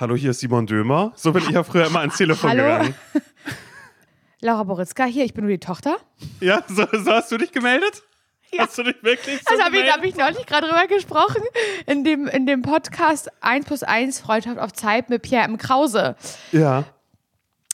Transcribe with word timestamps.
Hallo, 0.00 0.16
hier 0.16 0.30
ist 0.30 0.40
Simon 0.40 0.66
Dömer. 0.66 1.12
So 1.14 1.30
bin 1.30 1.42
ich 1.42 1.50
ja 1.50 1.62
früher 1.62 1.86
immer 1.86 2.00
ans 2.00 2.16
Telefon 2.16 2.48
Hallo? 2.48 2.62
gegangen. 2.62 2.94
Laura 4.40 4.62
Boritzka 4.62 5.04
hier, 5.04 5.26
ich 5.26 5.34
bin 5.34 5.44
nur 5.44 5.50
die 5.52 5.58
Tochter. 5.58 5.98
Ja, 6.40 6.62
so, 6.68 6.86
so 6.90 7.12
hast 7.12 7.30
du 7.30 7.36
dich 7.36 7.52
gemeldet? 7.52 8.02
Ja. 8.50 8.62
Hast 8.62 8.78
du 8.78 8.82
dich 8.82 8.96
wirklich 9.02 9.42
so 9.42 9.50
Also 9.50 9.62
habe 9.62 9.76
ich, 9.76 9.92
hab 9.92 10.02
ich 10.02 10.16
neulich 10.16 10.46
gerade 10.46 10.68
drüber 10.68 10.86
gesprochen, 10.86 11.42
in 11.86 12.02
dem, 12.02 12.28
in 12.28 12.46
dem 12.46 12.62
Podcast 12.62 13.30
1 13.42 13.66
plus 13.66 13.82
1 13.82 14.20
Freundschaft 14.20 14.58
auf 14.58 14.72
Zeit 14.72 15.10
mit 15.10 15.20
Pierre 15.20 15.44
M. 15.44 15.58
Krause. 15.58 16.16
Ja. 16.50 16.84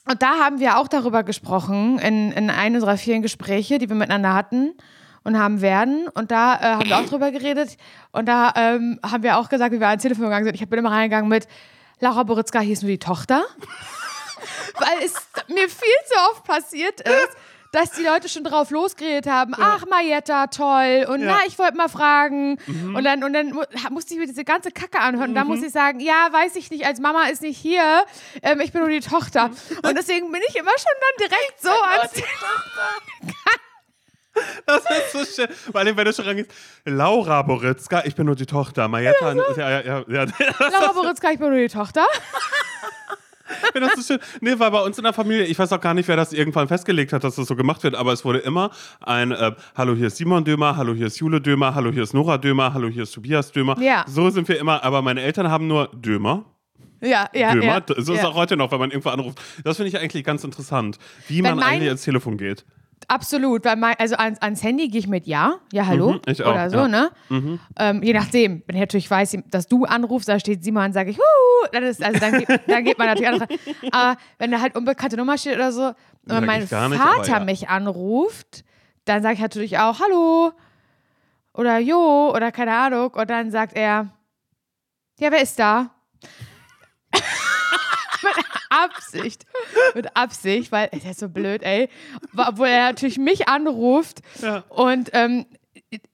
Und 0.03 0.21
da 0.21 0.37
haben 0.39 0.59
wir 0.59 0.79
auch 0.79 0.89
darüber 0.89 1.23
gesprochen, 1.23 1.97
in, 1.97 2.33
in 2.33 2.49
einem 2.49 2.75
unserer 2.75 2.97
vielen 2.97 3.21
Gespräche, 3.21 3.77
die 3.77 3.87
wir 3.87 3.95
miteinander 3.95 4.33
hatten 4.33 4.73
und 5.23 5.39
haben 5.39 5.61
werden. 5.61 6.09
Und 6.13 6.31
da 6.31 6.55
äh, 6.55 6.75
haben 6.75 6.89
wir 6.89 6.97
auch 6.97 7.05
drüber 7.05 7.31
geredet. 7.31 7.77
Und 8.11 8.27
da 8.27 8.51
ähm, 8.57 8.99
haben 9.01 9.23
wir 9.23 9.37
auch 9.37 9.47
gesagt, 9.47 9.73
wie 9.73 9.79
wir 9.79 9.87
ans 9.87 10.03
Telefon 10.03 10.25
gegangen 10.25 10.43
sind. 10.43 10.55
Ich 10.55 10.67
bin 10.67 10.77
immer 10.77 10.91
reingegangen 10.91 11.29
mit, 11.29 11.47
Laura 11.99 12.23
Boritzka 12.23 12.59
hieß 12.59 12.81
nur 12.83 12.91
die 12.91 12.99
Tochter. 12.99 13.45
Weil 14.79 15.03
es 15.05 15.13
mir 15.47 15.67
viel 15.67 15.99
zu 16.07 16.15
oft 16.31 16.43
passiert 16.43 17.01
ist, 17.01 17.29
dass 17.71 17.91
die 17.91 18.03
Leute 18.03 18.29
schon 18.29 18.43
drauf 18.43 18.69
losgeredet 18.69 19.29
haben. 19.29 19.53
Ach, 19.59 19.83
Marietta, 19.89 20.47
toll. 20.47 21.05
Und 21.09 21.21
Ja. 21.21 21.37
na, 21.39 21.39
ich 21.47 21.57
wollte 21.59 21.75
mal 21.75 21.89
fragen. 21.89 22.57
Und 22.67 23.03
dann, 23.03 23.23
und 23.23 23.33
dann 23.33 23.51
mu- 23.51 23.63
musste 23.89 24.13
ich 24.13 24.19
mir 24.19 24.27
diese 24.27 24.45
ganze 24.45 24.71
Kacke 24.71 24.99
anhören. 24.99 25.29
Und 25.29 25.35
dann 25.35 25.47
muss 25.47 25.61
ich 25.63 25.71
sagen, 25.71 25.99
ja, 25.99 26.29
weiß 26.31 26.55
ich 26.55 26.69
nicht, 26.71 26.85
als 26.85 26.99
Mama 26.99 27.25
ist 27.25 27.41
nicht 27.41 27.57
hier. 27.57 28.05
Ähm, 28.41 28.61
ich 28.61 28.71
bin 28.71 28.81
nur 28.81 28.89
die 28.89 28.99
Tochter. 29.01 29.49
Und 29.83 29.97
deswegen 29.97 30.31
bin 30.31 30.41
ich 30.47 30.55
immer 30.55 30.71
schon 30.77 30.97
dann 31.01 31.27
direkt 31.29 31.61
so 31.61 31.69
ans 31.71 32.13
Das 34.65 34.83
ist 34.83 35.35
so 35.35 35.41
schön. 35.43 35.53
Vor 35.71 35.79
allem, 35.79 35.95
wenn 35.95 36.05
du 36.05 36.13
schon 36.13 36.25
rangehst. 36.25 36.51
Laura 36.85 37.41
Boritzka, 37.41 38.03
ich 38.05 38.15
bin 38.15 38.25
nur 38.25 38.35
die 38.35 38.45
Tochter. 38.45 38.87
Marietta, 38.87 39.33
ja, 39.33 39.69
ja, 39.69 39.81
ja. 39.81 40.03
ja. 40.07 40.25
Laura 40.59 40.91
Boritzka, 40.93 41.31
ich 41.31 41.39
bin 41.39 41.49
nur 41.49 41.59
die 41.59 41.67
Tochter. 41.67 42.05
Ich 43.49 43.71
finde 43.71 43.87
das 43.87 44.05
so 44.05 44.13
schön. 44.13 44.21
Nee, 44.41 44.57
weil 44.57 44.71
bei 44.71 44.81
uns 44.81 44.97
in 44.97 45.03
der 45.03 45.13
Familie, 45.13 45.45
ich 45.45 45.57
weiß 45.57 45.71
auch 45.71 45.79
gar 45.79 45.93
nicht, 45.93 46.07
wer 46.07 46.15
das 46.15 46.33
irgendwann 46.33 46.67
festgelegt 46.67 47.13
hat, 47.13 47.23
dass 47.23 47.35
das 47.35 47.47
so 47.47 47.55
gemacht 47.55 47.83
wird, 47.83 47.95
aber 47.95 48.13
es 48.13 48.25
wurde 48.25 48.39
immer 48.39 48.71
ein 49.01 49.31
äh, 49.31 49.53
Hallo, 49.75 49.95
hier 49.95 50.07
ist 50.07 50.17
Simon 50.17 50.43
Dömer, 50.43 50.75
Hallo, 50.75 50.93
hier 50.93 51.07
ist 51.07 51.19
Jule 51.19 51.41
Dömer, 51.41 51.73
Hallo, 51.75 51.91
hier 51.91 52.03
ist 52.03 52.13
Nora 52.13 52.37
Dömer, 52.37 52.73
Hallo, 52.73 52.87
hier 52.89 53.03
ist 53.03 53.11
Tobias 53.11 53.51
Dömer. 53.51 53.79
Ja. 53.79 54.05
So 54.07 54.29
sind 54.29 54.47
wir 54.47 54.59
immer, 54.59 54.83
aber 54.83 55.01
meine 55.01 55.21
Eltern 55.21 55.49
haben 55.49 55.67
nur 55.67 55.89
Dömer. 55.93 56.45
Ja, 57.01 57.29
ja, 57.33 57.53
Dömer. 57.53 57.65
ja. 57.65 57.81
So 57.97 58.13
ist 58.13 58.21
ja. 58.21 58.27
auch 58.27 58.35
heute 58.35 58.57
noch, 58.57 58.71
wenn 58.71 58.79
man 58.79 58.91
irgendwo 58.91 59.09
anruft. 59.09 59.39
Das 59.63 59.77
finde 59.77 59.89
ich 59.89 59.99
eigentlich 59.99 60.23
ganz 60.23 60.43
interessant, 60.43 60.97
wie 61.27 61.43
Wenn 61.43 61.55
man 61.55 61.63
eigentlich 61.63 61.89
ans 61.89 62.03
Telefon 62.03 62.37
geht. 62.37 62.65
Absolut, 63.09 63.63
weil 63.63 63.75
mein, 63.77 63.95
also 63.99 64.15
ans, 64.15 64.41
ans 64.41 64.61
Handy 64.63 64.89
gehe 64.89 64.99
ich 64.99 65.07
mit 65.07 65.27
Ja, 65.27 65.55
ja, 65.71 65.85
hallo 65.87 66.13
Mhm, 66.13 66.21
ich 66.25 66.43
auch, 66.43 66.51
oder 66.51 66.69
so, 66.69 66.77
ja. 66.77 66.87
ne? 66.87 67.11
Ähm, 67.77 68.03
je 68.03 68.11
nachdem, 68.13 68.63
wenn 68.65 68.75
ich 68.75 68.81
natürlich 68.81 69.09
weiß, 69.09 69.37
dass 69.49 69.67
du 69.67 69.85
anrufst, 69.85 70.27
da 70.27 70.39
steht 70.39 70.63
Simon, 70.63 70.91
sage 70.91 71.11
ich, 71.11 71.17
Huhu, 71.17 71.67
dann 71.71 71.83
ist, 71.83 72.03
also 72.03 72.19
dann, 72.19 72.37
geht- 72.37 72.49
dann 72.67 72.83
geht 72.83 72.97
man 72.97 73.07
natürlich 73.07 73.31
auch 73.33 73.37
dran. 73.47 73.57
Aber 73.91 74.17
wenn 74.39 74.51
da 74.51 74.59
halt 74.61 74.75
unbekannte 74.75 75.15
Nummer 75.15 75.37
steht 75.37 75.55
oder 75.55 75.71
so, 75.71 75.83
und 75.87 75.95
Sag 76.25 76.45
mein 76.45 76.59
nicht, 76.61 76.69
Vater 76.73 77.27
ja. 77.27 77.39
mich 77.39 77.69
anruft, 77.69 78.65
dann 79.05 79.21
sage 79.21 79.35
ich 79.35 79.41
natürlich 79.41 79.77
auch 79.79 79.99
Hallo 80.01 80.51
oder 81.53 81.77
Jo 81.79 82.33
oder 82.35 82.51
keine 82.51 82.75
Ahnung 82.75 83.11
und 83.13 83.29
dann 83.29 83.51
sagt 83.51 83.73
er, 83.77 84.09
ja, 85.19 85.31
wer 85.31 85.41
ist 85.41 85.57
da? 85.59 85.91
Absicht. 88.83 89.45
Mit 89.95 90.15
Absicht, 90.15 90.71
weil 90.71 90.89
er 90.91 91.11
ist 91.11 91.19
so 91.19 91.29
blöd, 91.29 91.63
ey. 91.63 91.89
Obwohl 92.35 92.67
er 92.67 92.85
natürlich 92.87 93.17
mich 93.17 93.47
anruft 93.47 94.19
Ja. 94.41 94.63
und 94.69 95.09
ähm, 95.13 95.45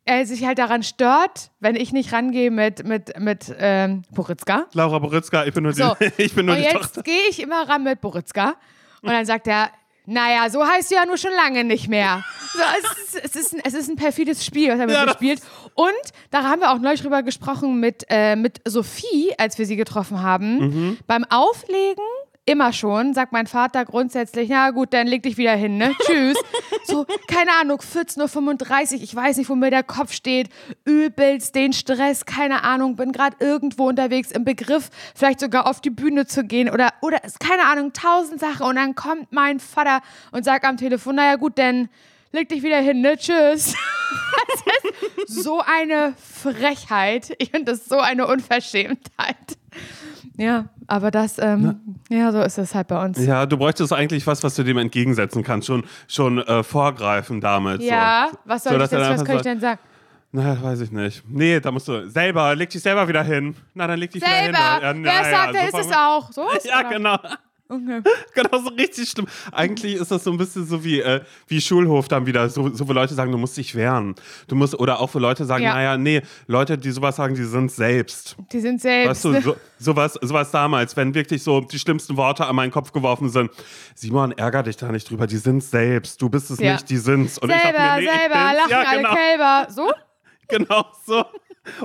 er 0.05 0.25
sich 0.25 0.45
halt 0.45 0.59
daran 0.59 0.83
stört, 0.83 1.49
wenn 1.59 1.75
ich 1.75 1.93
nicht 1.93 2.13
rangehe 2.13 2.51
mit, 2.51 2.85
mit, 2.85 3.19
mit 3.19 3.53
ähm, 3.57 4.03
Boritzka. 4.11 4.65
Laura 4.73 4.99
Boritzka, 4.99 5.45
ich 5.45 5.53
bin 5.53 5.63
nur 5.63 5.73
So. 5.73 5.95
die, 5.99 6.11
ich 6.23 6.35
bin 6.35 6.45
nur 6.45 6.55
Und 6.55 6.61
die 6.61 6.67
jetzt 6.67 7.03
gehe 7.03 7.27
ich 7.29 7.41
immer 7.41 7.67
ran 7.67 7.83
mit 7.83 7.99
Boritzka. 8.01 8.55
Und 9.01 9.09
dann 9.11 9.25
sagt 9.25 9.47
er, 9.47 9.69
naja, 10.05 10.49
so 10.49 10.65
heißt 10.67 10.91
du 10.91 10.95
ja 10.95 11.05
nur 11.05 11.17
schon 11.17 11.31
lange 11.31 11.63
nicht 11.63 11.87
mehr. 11.87 12.23
So, 12.53 12.59
es, 12.77 13.15
ist, 13.15 13.25
es, 13.25 13.35
ist 13.35 13.53
ein, 13.53 13.61
es 13.63 13.73
ist 13.73 13.89
ein 13.89 13.95
perfides 13.95 14.45
Spiel, 14.45 14.69
was 14.69 14.79
er 14.79 14.85
mit 14.85 14.95
Ja, 14.95 15.09
spielt. 15.13 15.41
Und 15.75 15.91
da 16.29 16.43
haben 16.43 16.59
wir 16.61 16.71
auch 16.71 16.77
neulich 16.79 17.01
drüber 17.01 17.23
gesprochen 17.23 17.79
mit, 17.79 18.05
äh, 18.09 18.35
mit 18.35 18.59
Sophie, 18.65 19.33
als 19.37 19.57
wir 19.57 19.65
sie 19.65 19.77
getroffen 19.77 20.21
haben. 20.21 20.57
Mhm. 20.59 20.97
Beim 21.07 21.23
Auflegen, 21.29 22.03
immer 22.45 22.73
schon, 22.73 23.13
sagt 23.13 23.31
mein 23.31 23.47
Vater 23.47 23.85
grundsätzlich, 23.85 24.49
na 24.49 24.71
gut, 24.71 24.93
dann 24.93 25.07
leg 25.07 25.23
dich 25.23 25.37
wieder 25.37 25.55
hin, 25.55 25.77
ne? 25.77 25.95
Tschüss. 26.05 26.37
so, 26.85 27.05
keine 27.27 27.51
Ahnung, 27.61 27.79
14.35 27.79 28.95
Uhr, 28.95 29.03
ich 29.03 29.15
weiß 29.15 29.37
nicht, 29.37 29.49
wo 29.49 29.55
mir 29.55 29.69
der 29.69 29.83
Kopf 29.83 30.11
steht, 30.13 30.49
übelst 30.83 31.55
den 31.55 31.73
Stress, 31.73 32.25
keine 32.25 32.63
Ahnung, 32.63 32.95
bin 32.95 33.11
gerade 33.11 33.37
irgendwo 33.39 33.87
unterwegs 33.87 34.31
im 34.31 34.43
Begriff, 34.43 34.89
vielleicht 35.15 35.39
sogar 35.39 35.67
auf 35.67 35.79
die 35.79 35.89
Bühne 35.89 36.25
zu 36.25 36.43
gehen 36.43 36.69
oder, 36.69 36.89
oder, 37.01 37.23
ist 37.23 37.39
keine 37.39 37.65
Ahnung, 37.65 37.93
tausend 37.93 38.39
Sachen 38.39 38.65
und 38.65 38.75
dann 38.75 38.95
kommt 38.95 39.31
mein 39.31 39.59
Vater 39.59 40.01
und 40.31 40.43
sagt 40.43 40.65
am 40.65 40.77
Telefon, 40.77 41.15
naja 41.15 41.37
gut, 41.37 41.57
dann 41.57 41.89
leg 42.33 42.49
dich 42.49 42.63
wieder 42.63 42.79
hin, 42.79 43.01
ne? 43.01 43.17
Tschüss. 43.17 43.75
Das 45.25 45.29
ist 45.29 45.43
so 45.43 45.61
eine 45.61 46.13
Frechheit. 46.17 47.33
Ich 47.39 47.51
finde 47.51 47.71
das 47.71 47.85
so 47.85 47.97
eine 47.99 48.27
Unverschämtheit. 48.27 49.57
Ja, 50.37 50.65
aber 50.87 51.11
das, 51.11 51.37
ähm, 51.37 51.79
ja, 52.09 52.31
so 52.31 52.41
ist 52.41 52.57
es 52.57 52.73
halt 52.73 52.87
bei 52.87 53.03
uns. 53.03 53.23
Ja, 53.23 53.45
du 53.45 53.57
bräuchtest 53.57 53.93
eigentlich 53.93 54.25
was, 54.25 54.43
was 54.43 54.55
du 54.55 54.63
dem 54.63 54.77
entgegensetzen 54.77 55.43
kannst. 55.43 55.67
Schon, 55.67 55.83
schon 56.07 56.39
äh, 56.39 56.63
vorgreifen 56.63 57.39
damit. 57.39 57.81
Ja, 57.81 58.29
so. 58.31 58.37
was 58.45 58.63
So, 58.63 58.69
soll 58.71 58.81
ich 58.81 58.83
er 58.83 58.87
denn, 58.87 58.99
dann 58.99 59.19
was 59.19 59.25
kann 59.25 59.35
ich 59.35 59.41
denn 59.43 59.59
sagen? 59.59 59.79
Na, 60.31 60.61
weiß 60.61 60.81
ich 60.81 60.91
nicht. 60.91 61.23
Nee, 61.29 61.59
da 61.59 61.71
musst 61.71 61.87
du 61.87 62.09
selber, 62.09 62.55
leg 62.55 62.67
dich 62.69 62.81
selber 62.81 63.07
wieder 63.07 63.23
hin. 63.23 63.55
Na, 63.75 63.85
dann 63.85 63.99
leg 63.99 64.09
dich 64.09 64.21
wieder 64.23 64.31
hin. 64.31 64.45
Selber. 64.45 64.59
Ja, 64.59 64.81
Wer 64.81 64.93
na, 64.93 65.23
sagt, 65.23 65.45
ja, 65.45 65.51
der 65.51 65.67
ist 65.67 65.87
es 65.87 65.91
auch. 65.95 66.31
So 66.31 66.49
ist 66.57 66.65
Ja, 66.69 66.79
oder? 66.79 66.89
genau. 66.89 67.17
Okay. 67.73 68.01
Genau, 68.35 68.57
so 68.63 68.69
richtig 68.69 69.09
schlimm. 69.09 69.27
Eigentlich 69.51 69.93
ist 69.95 70.09
das 70.09 70.23
so 70.23 70.31
ein 70.31 70.37
bisschen 70.37 70.65
so 70.65 70.83
wie, 70.83 70.99
äh, 71.01 71.21
wie 71.47 71.61
Schulhof 71.61 72.07
dann 72.07 72.25
wieder, 72.25 72.49
so, 72.49 72.69
so 72.73 72.87
wo 72.87 72.93
Leute 72.93 73.13
sagen, 73.13 73.31
du 73.31 73.37
musst 73.37 73.55
dich 73.57 73.75
wehren. 73.75 74.15
Du 74.47 74.55
musst, 74.55 74.73
oder 74.79 74.99
auch 74.99 75.13
wo 75.13 75.19
Leute 75.19 75.45
sagen, 75.45 75.63
Ja. 75.63 75.75
naja, 75.75 75.97
nee, 75.97 76.21
Leute, 76.47 76.77
die 76.77 76.89
sowas 76.91 77.15
sagen, 77.15 77.35
die 77.35 77.43
sind 77.43 77.71
selbst. 77.71 78.35
Die 78.51 78.59
sind 78.59 78.81
selbst. 78.81 79.23
Weißt 79.23 79.25
du, 79.25 79.41
so, 79.41 79.55
sowas, 79.77 80.17
sowas 80.21 80.49
damals, 80.51 80.97
wenn 80.97 81.13
wirklich 81.13 81.43
so 81.43 81.61
die 81.61 81.77
schlimmsten 81.77 82.17
Worte 82.17 82.45
an 82.47 82.55
meinen 82.55 82.71
Kopf 82.71 82.91
geworfen 82.91 83.29
sind. 83.29 83.51
Simon, 83.93 84.31
ärger 84.31 84.63
dich 84.63 84.77
da 84.77 84.91
nicht 84.91 85.09
drüber, 85.09 85.27
die 85.27 85.37
sind 85.37 85.63
selbst. 85.63 86.19
Du 86.21 86.29
bist 86.29 86.49
es 86.49 86.59
Ja. 86.59 86.73
nicht, 86.73 86.89
die 86.89 86.97
sind's. 86.97 87.37
Und 87.37 87.51
ich 87.51 87.61
selber, 87.61 87.77
dachte 87.77 88.01
mir, 88.01 88.07
nee, 88.07 88.13
ich 88.15 88.19
selber, 88.19 88.35
lachen 88.35 88.69
ja, 88.71 88.81
alle 88.81 88.97
genau, 88.97 89.13
Kälber. 89.15 89.67
So? 89.69 89.91
genau 90.47 90.85
so. 91.05 91.25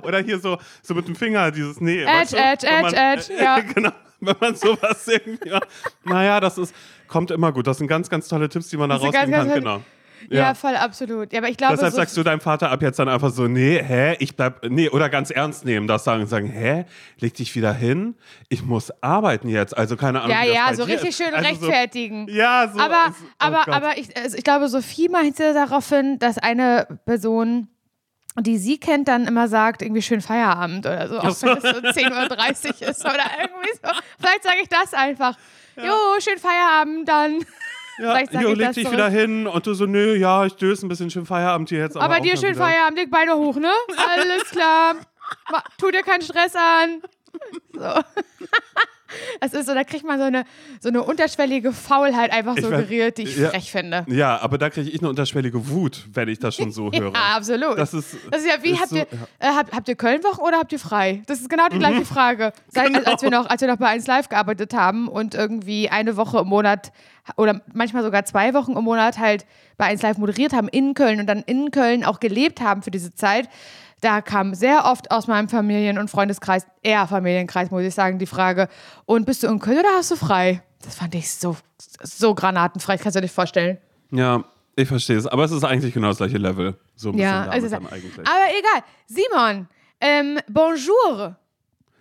Oder 0.03 0.21
hier 0.21 0.41
so, 0.41 0.57
so 0.83 0.95
mit 0.95 1.07
dem 1.07 1.15
Finger, 1.15 1.51
dieses 1.51 1.81
Nee. 1.81 2.05
weißt 2.07 2.35
Edge, 2.35 2.67
du? 2.67 2.73
edge, 2.73 2.97
edge, 2.97 3.31
edge, 3.31 3.43
ja. 3.45 3.61
Genau, 3.75 3.91
wenn 4.21 4.37
man 4.41 4.55
sowas 4.55 5.07
irgendwie 5.07 5.51
macht. 5.51 5.69
Naja, 6.05 6.41
das 6.41 6.59
ist, 6.59 6.75
kommt 7.07 7.31
immer 7.31 7.53
gut. 7.53 7.67
Das 7.67 7.79
sind 7.79 7.87
ganz, 7.87 8.09
ganz 8.09 8.29
tolle 8.29 8.49
Tipps, 8.49 8.69
die 8.69 8.77
man 8.77 8.91
da 8.91 8.99
ganz, 8.99 9.15
kann. 9.15 9.31
ganz 9.31 9.55
Genau. 9.55 9.81
Ja, 10.31 10.55
voll 10.55 10.75
absolut. 10.75 11.33
Ja, 11.33 11.39
aber 11.39 11.49
ich 11.49 11.57
glaube, 11.57 11.75
Deshalb 11.75 11.93
so, 11.93 11.97
sagst 11.99 12.17
du 12.17 12.23
deinem 12.23 12.41
Vater 12.41 12.71
ab 12.71 12.83
jetzt 12.83 12.99
dann 12.99 13.09
einfach 13.09 13.31
so, 13.31 13.47
nee, 13.47 13.81
hä, 13.83 14.17
ich 14.19 14.35
bleib, 14.37 14.65
nee, 14.69 14.89
oder 14.89 15.09
ganz 15.09 15.31
ernst 15.31 15.65
nehmen, 15.65 15.87
das 15.87 16.05
sagen, 16.05 16.27
sagen, 16.27 16.49
hä, 16.49 16.87
leg 17.21 17.35
dich 17.35 17.55
wieder 17.55 17.73
hin, 17.73 18.17
ich 18.49 18.65
muss 18.65 18.91
arbeiten 19.03 19.49
jetzt, 19.49 19.77
also 19.77 19.97
keine 19.97 20.21
Ahnung. 20.21 20.37
ja, 20.37 20.45
ja, 20.45 20.75
so 20.75 20.83
richtig 20.85 21.11
ist. 21.11 21.19
schön 21.23 21.33
Also 21.35 21.49
rechtfertigen. 21.49 22.27
So, 22.29 22.35
ja, 22.35 22.69
so. 22.73 22.81
aber, 22.81 23.07
es- 23.11 23.15
oh 23.23 23.27
aber, 23.39 23.63
Gott. 23.65 23.75
aber 23.75 23.99
ich, 23.99 24.17
also 24.17 24.37
ich 24.37 24.45
glaube, 24.45 24.69
Sophie 24.69 25.09
meinte 25.09 25.55
darauf 25.55 25.89
hin, 25.89 26.19
dass 26.19 26.39
eine 26.39 26.99
Person, 27.05 27.69
die 28.47 28.59
sie 28.59 28.79
kennt, 28.79 29.09
dann 29.09 29.27
immer 29.27 29.49
sagt, 29.49 29.83
irgendwie 29.83 30.03
schön 30.03 30.21
Feierabend 30.21 30.87
oder 30.87 31.09
so, 31.09 31.19
auch 31.19 31.23
wenn 31.25 31.33
es 31.33 31.41
so 31.41 31.49
10.30 31.69 32.83
Uhr 32.83 32.89
ist 32.89 33.05
oder 33.05 33.15
irgendwie 33.41 33.71
so. 33.83 33.91
Vielleicht 34.19 34.43
sage 34.43 34.57
ich 34.63 34.69
das 34.69 34.95
einfach. 34.95 35.37
Jo, 35.77 35.95
schön 36.21 36.39
Feierabend 36.39 37.09
dann. 37.09 37.45
ja, 37.99 38.21
jo, 38.41 38.53
leg 38.55 38.73
dich 38.73 38.85
zurück. 38.85 38.93
wieder 38.93 39.09
hin 39.09 39.47
und 39.47 39.67
du 39.67 39.75
so, 39.75 39.87
nö, 39.87 40.15
ja, 40.17 40.45
ich 40.45 40.55
döse 40.55 40.87
ein 40.87 40.89
bisschen 40.89 41.11
schön 41.11 41.27
Feierabend 41.27 41.69
hier 41.69 41.79
jetzt. 41.81 41.97
Aber, 41.97 42.07
Aber 42.07 42.21
dir 42.21 42.37
schön 42.37 42.55
wieder. 42.55 42.65
Feierabend, 42.65 42.99
leg 42.99 43.11
Beine 43.11 43.35
hoch, 43.35 43.57
ne? 43.57 43.71
Alles 44.17 44.45
klar. 44.51 44.97
Tu 45.79 45.91
dir 45.91 46.03
keinen 46.03 46.23
Stress 46.23 46.55
an. 46.57 47.03
So. 47.73 48.03
Es 49.41 49.53
ist 49.55 49.67
so, 49.67 49.75
da 49.75 49.85
kriegt 49.85 50.05
man 50.05 50.19
so 50.19 50.25
eine, 50.25 50.45
so 50.81 50.89
eine 50.89 51.03
unterschwellige 51.03 51.73
Faulheit 51.73 52.31
einfach 52.33 52.57
Ich 52.57 52.65
suggeriert, 52.65 53.19
die 53.19 53.23
ich 53.23 53.37
ja. 53.37 53.51
frech 53.51 53.71
finde. 53.71 54.05
Ja, 54.09 54.39
aber 54.41 54.59
da 54.59 54.71
kriege 54.71 54.89
ich 54.91 55.01
eine 55.01 55.09
unterschwellige 55.09 55.69
Wut, 55.71 56.07
wenn 56.13 56.29
ich 56.29 56.39
das 56.39 56.55
schon 56.55 56.71
so 56.71 56.91
höre. 56.93 57.13
Ja, 57.13 57.37
absolut. 57.37 57.79
Das 57.79 57.95
ist, 57.95 58.17
Das 58.31 58.41
ist 58.43 58.49
ja 58.49 58.63
wie, 58.63 58.71
ist 58.73 58.81
habt, 58.81 58.91
so- 58.91 58.97
ihr, 58.97 59.07
äh, 59.39 59.47
habt, 59.47 59.73
habt 59.75 59.89
ihr 59.89 59.97
Kölnwochen 59.97 60.45
oder 60.45 60.59
habt 60.59 60.73
ihr 60.73 60.79
frei? 60.79 61.23
Das 61.27 61.41
ist 61.41 61.49
genau 61.49 61.69
die 61.69 61.79
gleiche 61.79 62.05
Frage. 62.05 62.53
Seit, 62.69 62.87
Genau. 62.93 63.01
als, 63.11 63.23
wir 63.23 63.31
noch, 63.31 63.49
als 63.49 63.61
wir 63.61 63.69
noch 63.69 63.77
bei 63.77 63.87
1 63.89 64.07
Live 64.07 64.29
gearbeitet 64.29 64.75
haben 64.75 65.09
und 65.09 65.35
irgendwie 65.35 65.89
eine 65.89 66.17
Woche 66.17 66.39
im 66.41 66.49
Monat 66.49 66.93
oder 67.37 67.61
manchmal 67.75 68.03
sogar 68.03 68.25
zwei 68.25 68.55
Wochen 68.55 68.73
im 68.73 68.85
Monat 68.85 69.19
halt 69.19 69.45
bei 69.77 69.85
1 69.87 70.01
Live 70.03 70.19
moderiert 70.19 70.53
haben 70.53 70.69
in 70.69 70.95
Köln 70.95 71.21
und 71.21 71.27
dann 71.27 71.43
in 71.47 71.71
Köln 71.71 72.05
auch 72.05 72.21
gelebt 72.21 72.61
haben 72.61 72.83
für 72.83 72.91
diese 72.91 73.15
Zeit. 73.15 73.49
Da 74.01 74.21
kam 74.21 74.55
sehr 74.55 74.85
oft 74.85 75.11
aus 75.11 75.27
meinem 75.27 75.49
Familien- 75.49 75.99
und 75.99 76.09
Freundeskreis, 76.11 76.67
eher 76.83 77.07
Familienkreis, 77.07 77.71
muss 77.71 77.83
ich 77.83 77.95
sagen, 77.95 78.19
die 78.19 78.27
Frage: 78.27 78.69
Und 79.07 79.27
bist 79.27 79.43
du 79.43 79.49
in 79.49 79.59
Köln 79.59 79.79
oder 79.81 79.97
hast 79.97 80.11
du 80.11 80.17
frei? 80.17 80.63
Das 80.85 80.95
fand 80.95 81.15
ich 81.15 81.31
so, 81.33 81.57
so 82.03 82.35
granatenfrei, 82.35 82.97
kannst 82.97 83.17
du 83.17 83.21
dir 83.21 83.25
nicht 83.25 83.35
vorstellen. 83.35 83.79
Ja, 84.13 84.45
ich 84.77 84.87
verstehe 84.87 85.17
es. 85.17 85.27
Aber 85.27 85.45
es 85.45 85.51
ist 85.51 85.65
eigentlich 85.65 85.93
genau 85.93 86.09
das 86.09 86.19
gleiche 86.19 86.39
Level. 86.39 86.79
So 86.95 87.09
ein 87.09 87.13
bisschen 87.17 87.29
Ja, 87.29 87.45
damit 87.47 87.55
also, 87.55 87.69
dann 87.69 87.87
eigentlich. 87.89 88.19
aber 88.21 88.47
egal. 88.59 88.85
Simon, 89.07 89.69
ähm, 90.01 90.39
bonjour. 90.49 91.37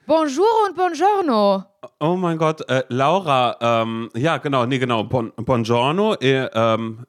Bonjour 0.06 0.46
und 0.70 0.76
Buongiorno. 0.78 1.66
Oh 2.00 2.16
mein 2.16 2.38
Gott, 2.38 2.62
äh, 2.70 2.84
Laura, 2.88 3.58
ähm, 3.60 4.10
ja, 4.16 4.38
genau, 4.38 4.66
nee, 4.66 4.78
genau, 4.80 5.04
bon, 5.04 5.34
Buongiorno, 5.36 6.14
äh, 6.22 6.46
ähm, 6.54 7.06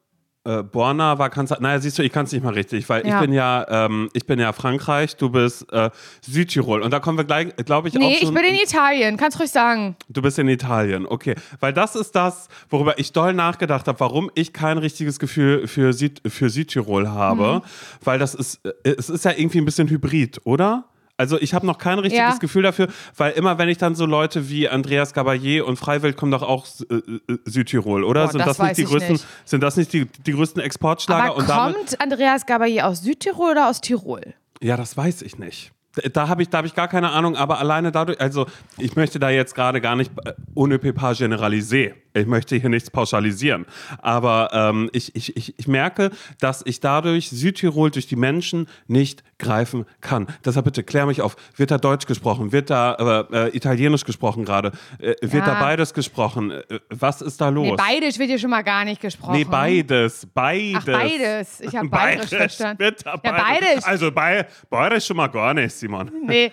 äh, 0.49 0.62
Borna 0.62 1.19
war 1.19 1.31
kannst 1.31 1.55
naja 1.61 1.79
siehst 1.79 1.99
du 1.99 2.03
ich 2.03 2.12
kann 2.12 2.25
es 2.25 2.33
nicht 2.33 2.43
mal 2.43 2.55
richtig 2.55 2.89
weil 2.89 3.06
Ja. 3.06 3.17
ich 3.17 3.21
bin 3.27 3.33
ja 3.35 3.67
ähm, 3.87 4.09
ich 4.15 4.25
bin 4.27 4.39
ja 4.39 4.53
Frankreich 4.53 5.17
du 5.17 5.29
bist 5.31 5.71
äh, 5.73 5.91
Südtirol 6.23 6.83
und 6.83 6.91
da 6.93 7.00
kommen 7.00 7.19
wir 7.19 7.25
gleich 7.25 7.55
glaube 7.65 7.89
ich 7.89 7.95
Nee, 7.95 8.05
auch 8.17 8.21
so 8.21 8.29
ich 8.29 8.35
bin 8.35 8.45
in 8.45 8.55
Italien. 8.55 9.17
Kannst 9.17 9.39
ruhig 9.41 9.50
sagen. 9.50 9.97
Du 10.09 10.23
bist 10.23 10.39
in 10.39 10.49
Italien, 10.49 11.06
okay. 11.06 11.35
Weil 11.61 11.73
das 11.73 11.97
ist 11.97 12.12
das, 12.15 12.49
worüber 12.71 12.99
ich 12.99 13.12
doll 13.12 13.33
nachgedacht 13.35 13.89
habe, 13.89 13.99
warum 14.00 14.31
ich 14.35 14.53
kein 14.53 14.79
richtiges 14.79 15.19
Gefühl 15.19 15.67
für, 15.67 15.93
Süd, 15.93 16.23
für 16.27 16.49
Südtirol 16.49 17.09
habe. 17.09 17.56
Mhm. 17.56 17.62
Weil 18.05 18.19
das 18.19 18.35
ist, 18.35 18.61
äh, 18.65 18.95
es 18.97 19.11
ist 19.11 19.25
ja 19.25 19.33
irgendwie 19.37 19.59
ein 19.59 19.65
bisschen 19.65 19.89
hybrid, 19.89 20.41
oder? 20.45 20.85
Also 21.19 21.38
ich 21.38 21.53
habe 21.53 21.67
noch 21.67 21.79
kein 21.79 21.99
richtiges 21.99 22.35
Ja. 22.35 22.38
Gefühl 22.38 22.62
dafür, 22.62 22.87
weil 23.17 23.32
immer 23.32 23.59
wenn 23.59 23.69
ich 23.69 23.76
dann 23.76 23.94
so 23.97 24.06
Leute 24.06 24.49
wie 24.49 24.69
Andreas 24.69 25.12
Gabalier 25.12 25.67
und 25.67 25.76
Freiwild 25.76 26.17
kommen 26.17 26.32
doch 26.32 26.43
auch 26.43 26.67
äh, 26.88 26.94
äh, 26.94 27.38
Südtirol, 27.44 28.05
oder? 28.05 28.25
Boah, 28.25 28.31
sind 28.32 28.47
das 28.47 28.56
das, 28.56 28.67
nicht 28.69 28.79
die 28.79 28.85
größten, 28.85 29.12
nicht. 29.15 29.26
sind 29.44 29.62
das 29.62 29.76
nicht 29.76 29.93
die, 29.93 30.06
die 30.06 30.32
größten 30.32 30.62
Exportschlager? 30.62 31.32
Aber 31.37 31.73
kommt 31.75 32.00
Andreas 32.00 32.47
Gabalier 32.47 32.87
aus 32.87 33.03
Südtirol 33.03 33.50
oder 33.50 33.69
aus 33.69 33.81
Tirol? 33.81 34.35
ja, 34.61 34.76
das 34.76 34.97
weiß 34.97 35.23
ich 35.23 35.38
nicht. 35.38 35.73
Da 36.12 36.29
habe 36.29 36.43
ich, 36.43 36.49
da 36.49 36.59
hab 36.59 36.65
ich 36.65 36.75
gar 36.75 36.87
keine 36.87 37.11
Ahnung, 37.11 37.35
aber 37.37 37.59
alleine 37.59 37.91
dadurch, 37.91 38.21
also 38.21 38.47
ich 38.76 38.94
möchte 38.94 39.19
da 39.19 39.31
jetzt 39.31 39.55
gerade 39.55 39.81
gar 39.81 39.97
nicht 39.97 40.12
äh, 40.25 40.35
ohne 40.55 40.76
Pépin 40.76 41.19
generalisieren. 41.19 41.97
Ich 42.19 42.26
möchte 42.26 42.56
hier 42.56 42.69
nichts 42.69 42.91
pauschalisieren. 42.91 43.67
Aber 44.03 44.50
ähm, 44.53 44.91
ich, 44.93 45.15
ich, 45.17 45.37
ich, 45.37 45.59
ich 45.59 45.69
merke, 45.69 46.11
dass 46.41 46.62
ich 46.67 46.81
dadurch 46.81 47.31
Südtirol 47.31 47.91
durch 47.91 48.06
die 48.06 48.17
Menschen 48.17 48.69
nicht 48.87 49.23
greifen 49.38 49.85
kann. 50.00 50.26
Deshalb 50.44 50.65
bitte 50.65 50.82
klär 50.82 51.06
mich 51.06 51.23
auf. 51.23 51.37
Wird 51.56 51.70
da 51.70 51.79
Deutsch 51.79 52.06
gesprochen? 52.06 52.50
Wird 52.53 52.70
da 52.70 53.26
äh, 53.32 53.47
äh, 53.49 53.56
Italienisch 53.56 54.05
gesprochen 54.05 54.44
gerade? 54.44 54.73
Äh, 54.99 55.15
wird 55.20 55.47
Ja. 55.47 55.55
da 55.55 55.61
beides 55.61 55.94
gesprochen? 55.94 56.50
Äh, 56.50 56.62
was 56.91 57.23
ist 57.23 57.41
da 57.41 57.49
los? 57.49 57.67
Nee, 57.69 57.76
beides 57.76 58.19
wird 58.19 58.29
hier 58.31 58.38
schon 58.38 58.50
mal 58.50 58.62
gar 58.62 58.85
nicht 58.85 59.00
gesprochen. 59.00 59.35
Nee, 59.35 59.44
beides. 59.44 60.26
Beides. 60.35 60.75
Ach, 60.79 60.85
beides. 60.87 61.61
Ich 61.61 61.76
habe 61.76 61.88
bayerisch 61.91 62.31
verstanden. 62.31 62.79
Bitte, 62.79 63.05
Ja, 63.06 63.17
beides. 63.17 63.43
beides. 63.61 63.85
Also 63.85 64.11
bei, 64.11 64.47
bayerisch 64.69 65.06
schon 65.06 65.17
mal 65.17 65.29
gar 65.29 65.55
nicht, 65.55 65.73
Simon. 65.73 66.11
Nee. 66.26 66.50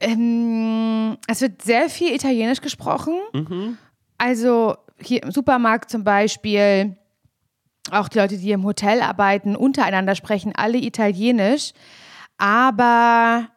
Ähm, 0.00 1.16
es 1.26 1.40
wird 1.40 1.62
sehr 1.62 1.88
viel 1.88 2.14
Italienisch 2.14 2.60
gesprochen. 2.60 3.14
Mhm. 3.32 3.78
Also 4.18 4.76
hier 5.00 5.22
im 5.22 5.30
Supermarkt 5.30 5.90
zum 5.90 6.04
Beispiel, 6.04 6.96
auch 7.90 8.08
die 8.08 8.18
Leute, 8.18 8.36
die 8.36 8.50
im 8.50 8.64
Hotel 8.64 9.00
arbeiten, 9.00 9.56
untereinander 9.56 10.14
sprechen 10.14 10.52
alle 10.54 10.78
Italienisch, 10.78 11.72
aber 12.36 13.48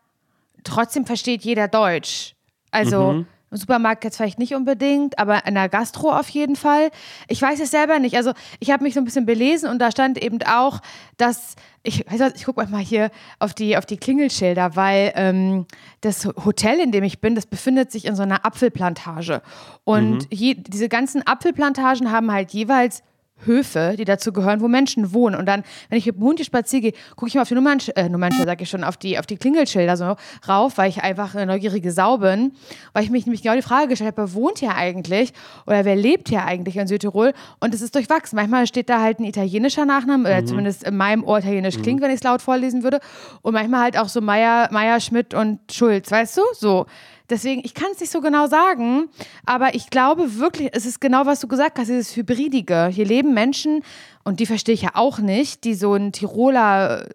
trotzdem 0.63 1.05
versteht 1.05 1.43
jeder 1.43 1.67
Deutsch. 1.67 2.35
Also 2.71 3.13
Mhm. 3.13 3.27
Im 3.51 3.57
Supermarkt 3.57 4.05
jetzt 4.05 4.17
vielleicht 4.17 4.39
nicht 4.39 4.55
unbedingt, 4.55 5.19
aber 5.19 5.45
in 5.45 5.55
der 5.55 5.67
Gastro 5.67 6.11
auf 6.11 6.29
jeden 6.29 6.55
Fall. 6.55 6.89
Ich 7.27 7.41
weiß 7.41 7.59
es 7.59 7.71
selber 7.71 7.99
nicht. 7.99 8.15
Also 8.15 8.31
ich 8.59 8.71
habe 8.71 8.83
mich 8.83 8.93
so 8.93 9.01
ein 9.01 9.05
bisschen 9.05 9.25
belesen 9.25 9.69
und 9.69 9.79
da 9.79 9.91
stand 9.91 10.23
eben 10.23 10.41
auch, 10.43 10.79
dass 11.17 11.55
ich, 11.83 12.05
weißt 12.09 12.19
du 12.21 12.25
was, 12.25 12.35
ich 12.35 12.45
gucke 12.45 12.65
mal 12.67 12.81
hier 12.81 13.11
auf 13.39 13.53
die, 13.53 13.75
auf 13.75 13.85
die 13.85 13.97
Klingelschilder, 13.97 14.75
weil 14.75 15.11
ähm, 15.15 15.65
das 15.99 16.25
Hotel, 16.45 16.79
in 16.79 16.91
dem 16.91 17.03
ich 17.03 17.19
bin, 17.19 17.35
das 17.35 17.45
befindet 17.45 17.91
sich 17.91 18.05
in 18.05 18.15
so 18.15 18.23
einer 18.23 18.45
Apfelplantage. 18.45 19.41
Und 19.83 20.27
je, 20.31 20.55
diese 20.55 20.87
ganzen 20.87 21.25
Apfelplantagen 21.27 22.11
haben 22.11 22.31
halt 22.31 22.51
jeweils 22.51 23.03
Höfe, 23.45 23.95
die 23.97 24.05
dazu 24.05 24.33
gehören, 24.33 24.61
wo 24.61 24.67
Menschen 24.67 25.13
wohnen. 25.13 25.35
Und 25.35 25.45
dann, 25.45 25.63
wenn 25.89 25.97
ich 25.97 26.05
mit 26.05 26.15
dem 26.15 26.23
Hund 26.23 26.39
hier 26.39 26.45
spazieren 26.45 26.83
gehe, 26.83 26.93
gucke 27.15 27.27
ich 27.27 27.35
mal 27.35 27.41
auf 27.41 27.47
die 27.47 27.55
Nummern, 27.55 27.79
äh, 27.95 28.09
Nummernschilder, 28.09 28.51
sag 28.51 28.61
ich 28.61 28.69
schon, 28.69 28.83
auf 28.83 28.97
die, 28.97 29.19
auf 29.19 29.25
die 29.25 29.37
Klingelschilder 29.37 29.97
so 29.97 30.15
rauf, 30.47 30.77
weil 30.77 30.89
ich 30.89 31.03
einfach 31.03 31.35
eine 31.35 31.45
neugierige 31.45 31.91
Sau 31.91 32.17
bin. 32.17 32.53
Weil 32.93 33.03
ich 33.03 33.09
mich 33.09 33.25
nämlich 33.25 33.41
genau 33.41 33.55
die 33.55 33.61
Frage 33.61 33.89
gestellt 33.89 34.15
habe, 34.15 34.27
wer 34.27 34.33
wohnt 34.33 34.59
hier 34.59 34.75
eigentlich? 34.75 35.33
Oder 35.65 35.85
wer 35.85 35.95
lebt 35.95 36.29
hier 36.29 36.45
eigentlich 36.45 36.77
in 36.77 36.87
Südtirol? 36.87 37.33
Und 37.59 37.73
es 37.73 37.81
ist 37.81 37.95
durchwachsen. 37.95 38.35
Manchmal 38.35 38.67
steht 38.67 38.89
da 38.89 39.01
halt 39.01 39.19
ein 39.19 39.25
italienischer 39.25 39.85
Nachname, 39.85 40.27
oder 40.27 40.45
zumindest 40.45 40.83
in 40.83 40.97
meinem 40.97 41.23
Ohr 41.23 41.39
italienisch 41.39 41.81
klingt, 41.81 42.01
wenn 42.01 42.09
ich 42.09 42.17
es 42.17 42.23
laut 42.23 42.41
vorlesen 42.41 42.83
würde. 42.83 42.99
Und 43.41 43.53
manchmal 43.53 43.81
halt 43.83 43.97
auch 43.97 44.09
so 44.09 44.21
Meier, 44.21 44.69
Meier, 44.71 44.99
Schmidt 44.99 45.33
und 45.33 45.59
Schulz, 45.71 46.11
weißt 46.11 46.37
du? 46.37 46.41
So. 46.53 46.85
Deswegen, 47.31 47.61
ich 47.63 47.73
kann 47.73 47.87
es 47.93 47.99
nicht 48.01 48.11
so 48.11 48.21
genau 48.21 48.45
sagen, 48.47 49.09
aber 49.45 49.73
ich 49.73 49.89
glaube 49.89 50.37
wirklich, 50.37 50.69
es 50.73 50.85
ist 50.85 50.99
genau, 51.01 51.25
was 51.25 51.39
du 51.39 51.47
gesagt 51.47 51.79
hast, 51.79 51.87
dieses 51.87 52.15
Hybridige. 52.15 52.89
Hier 52.91 53.05
leben 53.05 53.33
Menschen, 53.33 53.83
und 54.23 54.39
die 54.39 54.45
verstehe 54.45 54.75
ich 54.75 54.83
ja 54.83 54.91
auch 54.93 55.17
nicht, 55.17 55.63
die 55.63 55.73
so 55.73 55.95
ein 55.95 56.11
Tiroler, 56.11 57.07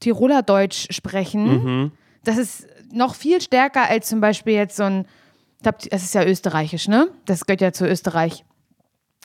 Tiroler 0.00 0.42
Deutsch 0.42 0.88
sprechen. 0.90 1.92
Das 2.24 2.38
ist 2.38 2.66
noch 2.92 3.14
viel 3.14 3.40
stärker 3.40 3.88
als 3.88 4.08
zum 4.08 4.20
Beispiel 4.20 4.54
jetzt 4.54 4.76
so 4.76 4.84
ein, 4.84 5.06
ich 5.58 5.62
glaube, 5.62 5.78
es 5.90 6.02
ist 6.02 6.14
ja 6.14 6.24
österreichisch, 6.24 6.88
ne? 6.88 7.08
Das 7.26 7.44
gehört 7.44 7.60
ja 7.60 7.72
zu 7.72 7.86
Österreich. 7.86 8.44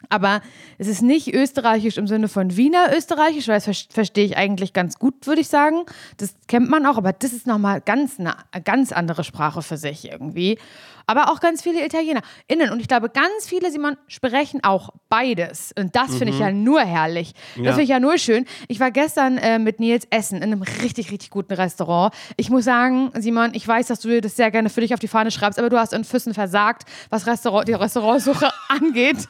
Aber 0.09 0.41
es 0.77 0.87
ist 0.87 1.01
nicht 1.01 1.33
österreichisch 1.33 1.97
im 1.97 2.05
Sinne 2.05 2.27
von 2.27 2.57
Wiener 2.57 2.95
österreichisch, 2.95 3.47
weil 3.47 3.55
das 3.55 3.65
ver- 3.65 3.93
verstehe 3.93 4.25
ich 4.25 4.37
eigentlich 4.37 4.73
ganz 4.73 4.99
gut, 4.99 5.25
würde 5.25 5.41
ich 5.41 5.47
sagen. 5.47 5.83
Das 6.17 6.35
kennt 6.47 6.69
man 6.69 6.85
auch, 6.85 6.97
aber 6.97 7.13
das 7.13 7.31
ist 7.33 7.47
nochmal 7.47 7.79
ganz 7.81 8.19
eine 8.19 8.35
ganz 8.65 8.91
andere 8.91 9.23
Sprache 9.23 9.61
für 9.61 9.77
sich 9.77 10.11
irgendwie. 10.11 10.59
Aber 11.07 11.31
auch 11.31 11.39
ganz 11.39 11.61
viele 11.61 11.83
Italiener 11.85 12.21
innen. 12.47 12.71
Und 12.71 12.79
ich 12.81 12.87
glaube, 12.87 13.09
ganz 13.09 13.47
viele, 13.47 13.71
Simon, 13.71 13.95
sprechen 14.07 14.63
auch 14.63 14.89
beides. 15.07 15.71
Und 15.77 15.95
das 15.95 16.15
finde 16.15 16.33
ich 16.33 16.39
ja 16.39 16.51
nur 16.51 16.81
herrlich. 16.81 17.33
Das 17.55 17.63
Ja. 17.63 17.69
finde 17.71 17.83
ich 17.83 17.89
ja 17.89 17.99
nur 17.99 18.17
schön. 18.17 18.45
Ich 18.67 18.79
war 18.79 18.91
gestern 18.91 19.37
äh, 19.37 19.59
mit 19.59 19.79
Nils 19.79 20.05
essen 20.09 20.37
in 20.37 20.43
einem 20.51 20.61
richtig, 20.61 21.11
richtig 21.11 21.29
guten 21.29 21.53
Restaurant. 21.53 22.13
Ich 22.37 22.49
muss 22.49 22.65
sagen, 22.65 23.11
Simon, 23.17 23.51
ich 23.53 23.67
weiß, 23.67 23.87
dass 23.87 23.99
du 24.01 24.09
dir 24.09 24.21
das 24.21 24.35
sehr 24.35 24.51
gerne 24.51 24.69
für 24.69 24.81
dich 24.81 24.93
auf 24.93 24.99
die 24.99 25.07
Fahne 25.07 25.31
schreibst, 25.31 25.57
aber 25.59 25.69
du 25.69 25.77
hast 25.79 25.93
in 25.93 26.03
Füssen 26.03 26.33
versagt, 26.33 26.83
was 27.09 27.27
Restaurant, 27.27 27.67
die 27.67 27.73
Restaurantsuche 27.73 28.49
angeht. 28.69 29.29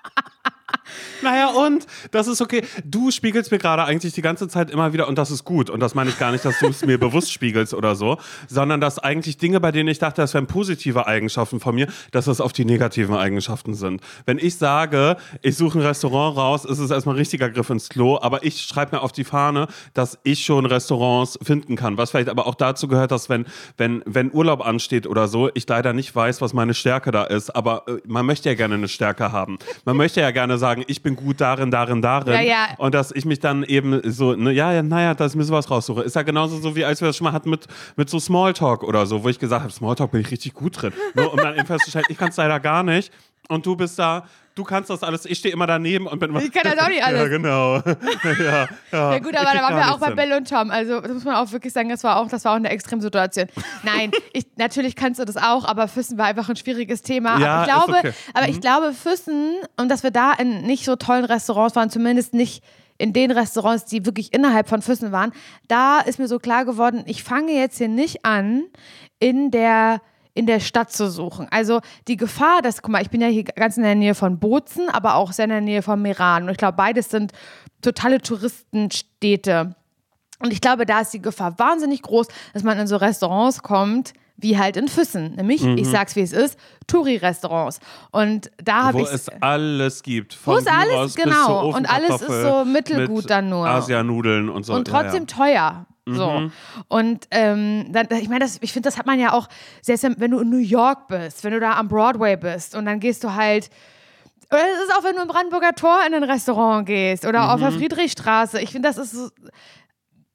Naja, 1.21 1.49
und 1.49 1.85
das 2.11 2.27
ist 2.27 2.41
okay. 2.41 2.63
Du 2.83 3.11
spiegelst 3.11 3.51
mir 3.51 3.57
gerade 3.57 3.83
eigentlich 3.83 4.13
die 4.13 4.21
ganze 4.21 4.47
Zeit 4.47 4.69
immer 4.69 4.93
wieder, 4.93 5.07
und 5.07 5.17
das 5.17 5.31
ist 5.31 5.43
gut. 5.43 5.69
Und 5.69 5.79
das 5.79 5.95
meine 5.95 6.09
ich 6.09 6.19
gar 6.19 6.31
nicht, 6.31 6.45
dass 6.45 6.59
du 6.59 6.67
es 6.67 6.85
mir 6.85 6.97
bewusst 6.97 7.31
spiegelst 7.31 7.73
oder 7.73 7.95
so, 7.95 8.17
sondern 8.47 8.81
dass 8.81 8.99
eigentlich 8.99 9.37
Dinge, 9.37 9.59
bei 9.59 9.71
denen 9.71 9.89
ich 9.89 9.99
dachte, 9.99 10.21
das 10.21 10.33
wären 10.33 10.47
positive 10.47 11.07
Eigenschaften 11.07 11.59
von 11.59 11.75
mir, 11.75 11.87
dass 12.11 12.25
das 12.25 12.41
auf 12.41 12.53
die 12.53 12.65
negativen 12.65 13.15
Eigenschaften 13.15 13.73
sind. 13.73 14.01
Wenn 14.25 14.37
ich 14.37 14.57
sage, 14.57 15.17
ich 15.41 15.57
suche 15.57 15.79
ein 15.79 15.85
Restaurant 15.85 16.37
raus, 16.37 16.65
ist 16.65 16.79
es 16.79 16.91
erstmal 16.91 17.15
ein 17.15 17.19
richtiger 17.19 17.49
Griff 17.49 17.69
ins 17.69 17.89
Klo, 17.89 18.19
aber 18.21 18.43
ich 18.43 18.61
schreibe 18.61 18.95
mir 18.95 19.01
auf 19.01 19.11
die 19.11 19.23
Fahne, 19.23 19.67
dass 19.93 20.19
ich 20.23 20.43
schon 20.45 20.65
Restaurants 20.65 21.39
finden 21.41 21.75
kann. 21.75 21.97
Was 21.97 22.11
vielleicht 22.11 22.29
aber 22.29 22.47
auch 22.47 22.55
dazu 22.55 22.87
gehört, 22.87 23.11
dass 23.11 23.29
wenn, 23.29 23.45
wenn, 23.77 24.03
wenn 24.05 24.31
Urlaub 24.33 24.65
ansteht 24.65 25.07
oder 25.07 25.27
so, 25.27 25.49
ich 25.53 25.65
leider 25.71 25.93
nicht 25.93 26.13
weiß, 26.13 26.41
was 26.41 26.53
meine 26.53 26.73
Stärke 26.73 27.11
da 27.11 27.23
ist. 27.23 27.49
Aber 27.55 27.87
äh, 27.87 27.97
man 28.05 28.25
möchte 28.25 28.49
ja 28.49 28.55
gerne 28.55 28.75
eine 28.75 28.87
Stärke 28.87 29.31
haben. 29.31 29.57
Man 29.85 29.97
möchte 29.97 30.19
ja 30.21 30.31
gerne 30.31 30.57
sagen, 30.57 30.83
ich 30.91 31.01
bin 31.01 31.15
gut 31.15 31.41
darin, 31.41 31.71
darin, 31.71 32.01
darin. 32.01 32.33
Ja, 32.33 32.41
ja. 32.41 32.67
Und 32.77 32.93
dass 32.93 33.11
ich 33.11 33.25
mich 33.25 33.39
dann 33.39 33.63
eben 33.63 34.01
so, 34.03 34.33
ne, 34.33 34.51
ja, 34.51 34.71
ja, 34.71 34.83
naja, 34.83 35.13
dass 35.13 35.31
ich 35.31 35.37
mir 35.37 35.43
sowas 35.43 35.71
raussuche. 35.71 36.01
Ist 36.01 36.15
ja 36.15 36.21
genauso 36.21 36.59
so, 36.59 36.75
wie 36.75 36.85
als 36.85 37.01
wir 37.01 37.07
das 37.07 37.17
schon 37.17 37.25
mal 37.25 37.33
hatten 37.33 37.49
mit, 37.49 37.67
mit 37.95 38.09
so 38.09 38.19
Smalltalk 38.19 38.83
oder 38.83 39.05
so, 39.05 39.23
wo 39.23 39.29
ich 39.29 39.39
gesagt 39.39 39.63
habe, 39.63 39.73
Smalltalk 39.73 40.11
bin 40.11 40.21
ich 40.21 40.29
richtig 40.29 40.53
gut 40.53 40.81
drin. 40.81 40.93
Nur 41.15 41.31
um 41.31 41.37
dann 41.37 41.55
eben 41.55 41.65
festzustellen, 41.65 42.05
ich 42.09 42.17
kann 42.17 42.29
es 42.29 42.37
leider 42.37 42.59
gar 42.59 42.83
nicht. 42.83 43.11
Und 43.47 43.65
du 43.65 43.75
bist 43.75 43.97
da, 43.97 44.25
du 44.55 44.63
kannst 44.63 44.89
das 44.89 45.03
alles, 45.03 45.25
ich 45.25 45.37
stehe 45.37 45.53
immer 45.53 45.67
daneben 45.67 46.07
und 46.07 46.19
bin 46.19 46.29
immer. 46.29 46.41
Ich 46.41 46.51
kann 46.51 46.63
das 46.63 46.77
auch 46.77 46.89
nicht 46.89 47.03
alles. 47.05 47.21
Ja, 47.21 47.27
genau. 47.27 47.75
ja, 48.39 48.67
ja. 48.91 49.11
Ja 49.13 49.19
gut, 49.19 49.35
aber 49.35 49.51
da 49.53 49.61
waren 49.61 49.75
wir 49.75 49.93
auch 49.93 49.99
bei 49.99 50.07
hin. 50.07 50.15
Bill 50.15 50.33
und 50.33 50.49
Tom. 50.49 50.71
Also 50.71 51.01
das 51.01 51.11
muss 51.11 51.23
man 51.23 51.35
auch 51.35 51.51
wirklich 51.51 51.73
sagen, 51.73 51.89
das 51.89 52.03
war 52.03 52.17
auch, 52.17 52.27
das 52.27 52.45
war 52.45 52.53
auch 52.53 52.57
eine 52.57 52.69
Extremsituation. 52.69 53.47
Nein, 53.83 54.11
ich, 54.33 54.45
natürlich 54.57 54.95
kannst 54.95 55.19
du 55.19 55.25
das 55.25 55.37
auch, 55.37 55.65
aber 55.65 55.87
Füssen 55.87 56.17
war 56.17 56.25
einfach 56.25 56.49
ein 56.49 56.55
schwieriges 56.55 57.01
Thema. 57.01 57.39
Ja, 57.39 57.53
aber 57.53 57.61
ich 57.61 57.69
glaube, 57.69 57.97
okay. 57.99 58.07
Mhm. 58.07 58.31
aber 58.33 58.49
ich 58.49 58.61
glaube, 58.61 58.93
Füssen, 58.93 59.55
und 59.77 59.89
dass 59.89 60.03
wir 60.03 60.11
da 60.11 60.33
in 60.33 60.63
nicht 60.63 60.85
so 60.85 60.95
tollen 60.95 61.25
Restaurants 61.25 61.75
waren, 61.75 61.89
zumindest 61.89 62.33
nicht 62.33 62.63
in 62.97 63.13
den 63.13 63.31
Restaurants, 63.31 63.85
die 63.85 64.05
wirklich 64.05 64.31
innerhalb 64.31 64.69
von 64.69 64.81
Füssen 64.81 65.11
waren, 65.11 65.31
da 65.67 65.99
ist 65.99 66.19
mir 66.19 66.27
so 66.27 66.37
klar 66.37 66.65
geworden, 66.65 67.03
ich 67.07 67.23
fange 67.23 67.53
jetzt 67.53 67.79
hier 67.79 67.87
nicht 67.87 68.25
an, 68.25 68.63
in 69.19 69.49
der 69.49 70.01
in 70.33 70.45
der 70.45 70.59
Stadt 70.59 70.91
zu 70.91 71.09
suchen. 71.09 71.47
Also 71.51 71.81
die 72.07 72.15
Gefahr, 72.17 72.61
dass, 72.61 72.81
guck 72.81 72.91
mal, 72.91 73.01
ich 73.01 73.09
bin 73.09 73.19
ja 73.21 73.27
hier 73.27 73.43
ganz 73.43 73.77
in 73.77 73.83
der 73.83 73.95
Nähe 73.95 74.15
von 74.15 74.39
Bozen, 74.39 74.89
aber 74.89 75.15
auch 75.15 75.31
sehr 75.33 75.45
in 75.45 75.49
der 75.51 75.61
Nähe 75.61 75.81
von 75.81 76.01
Meran. 76.01 76.43
Und 76.43 76.49
ich 76.51 76.57
glaube, 76.57 76.77
beides 76.77 77.09
sind 77.09 77.33
totale 77.81 78.21
Touristenstädte. 78.21 79.75
Und 80.39 80.51
ich 80.53 80.61
glaube, 80.61 80.85
da 80.85 81.01
ist 81.01 81.13
die 81.13 81.21
Gefahr 81.21 81.57
wahnsinnig 81.59 82.01
groß, 82.01 82.27
dass 82.53 82.63
man 82.63 82.79
in 82.79 82.87
so 82.87 82.95
Restaurants 82.97 83.61
kommt, 83.61 84.13
wie 84.37 84.57
halt 84.57 84.75
in 84.75 84.87
Füssen. 84.87 85.35
Nämlich, 85.35 85.63
ich 85.63 85.87
sag's 85.87 86.15
wie 86.15 86.21
es 86.21 86.31
ist, 86.33 86.57
Touri-Restaurants. 86.87 87.79
Und 88.11 88.49
da 88.63 88.85
habe 88.85 88.99
Wo 88.99 89.03
ich 89.03 89.11
es 89.11 89.29
alles 89.39 90.01
gibt. 90.01 90.35
Wo 90.47 90.53
Von 90.53 90.61
es 90.61 90.67
alles- 90.67 91.15
genau. 91.15 91.67
Und 91.75 91.85
alles 91.87 92.21
ist 92.21 92.41
so 92.41 92.65
mittelgut 92.65 93.17
mit 93.23 93.29
dann 93.29 93.49
nur. 93.49 93.67
Asianudeln 93.67 94.49
und 94.49 94.63
so. 94.65 94.73
und 94.73 94.87
Ja, 94.87 95.03
trotzdem 95.03 95.23
ja. 95.23 95.27
teuer. 95.27 95.85
So. 96.07 96.49
Und 96.87 97.27
ähm, 97.31 97.85
dann, 97.91 98.07
ich 98.19 98.27
meine, 98.27 98.39
das- 98.39 98.57
ich 98.61 98.73
finde, 98.73 98.87
das 98.87 98.97
hat 98.97 99.05
man 99.05 99.19
ja 99.19 99.33
auch, 99.33 99.47
selbst 99.81 100.03
wenn 100.19 100.31
du 100.31 100.39
in 100.39 100.49
New 100.49 100.57
York 100.57 101.07
bist, 101.07 101.43
wenn 101.43 101.53
du 101.53 101.59
da 101.59 101.73
am 101.77 101.87
Broadway 101.87 102.35
bist 102.37 102.75
und 102.75 102.85
dann 102.85 102.99
gehst 102.99 103.23
du 103.23 103.33
halt. 103.35 103.69
Oder 104.49 104.61
es 104.75 104.83
ist 104.89 104.93
auch, 104.97 105.03
wenn 105.03 105.15
du 105.15 105.21
im 105.21 105.27
Brandenburger 105.27 105.73
Tor 105.73 105.99
in 106.05 106.13
ein 106.13 106.23
Restaurant 106.23 106.85
gehst 106.85 107.25
oder 107.25 107.53
auf 107.53 107.59
der 107.61 107.71
Friedrichstraße. 107.71 108.59
Ich 108.59 108.71
finde, 108.71 108.89
das 108.89 108.97
ist 108.97 109.11
so, 109.11 109.29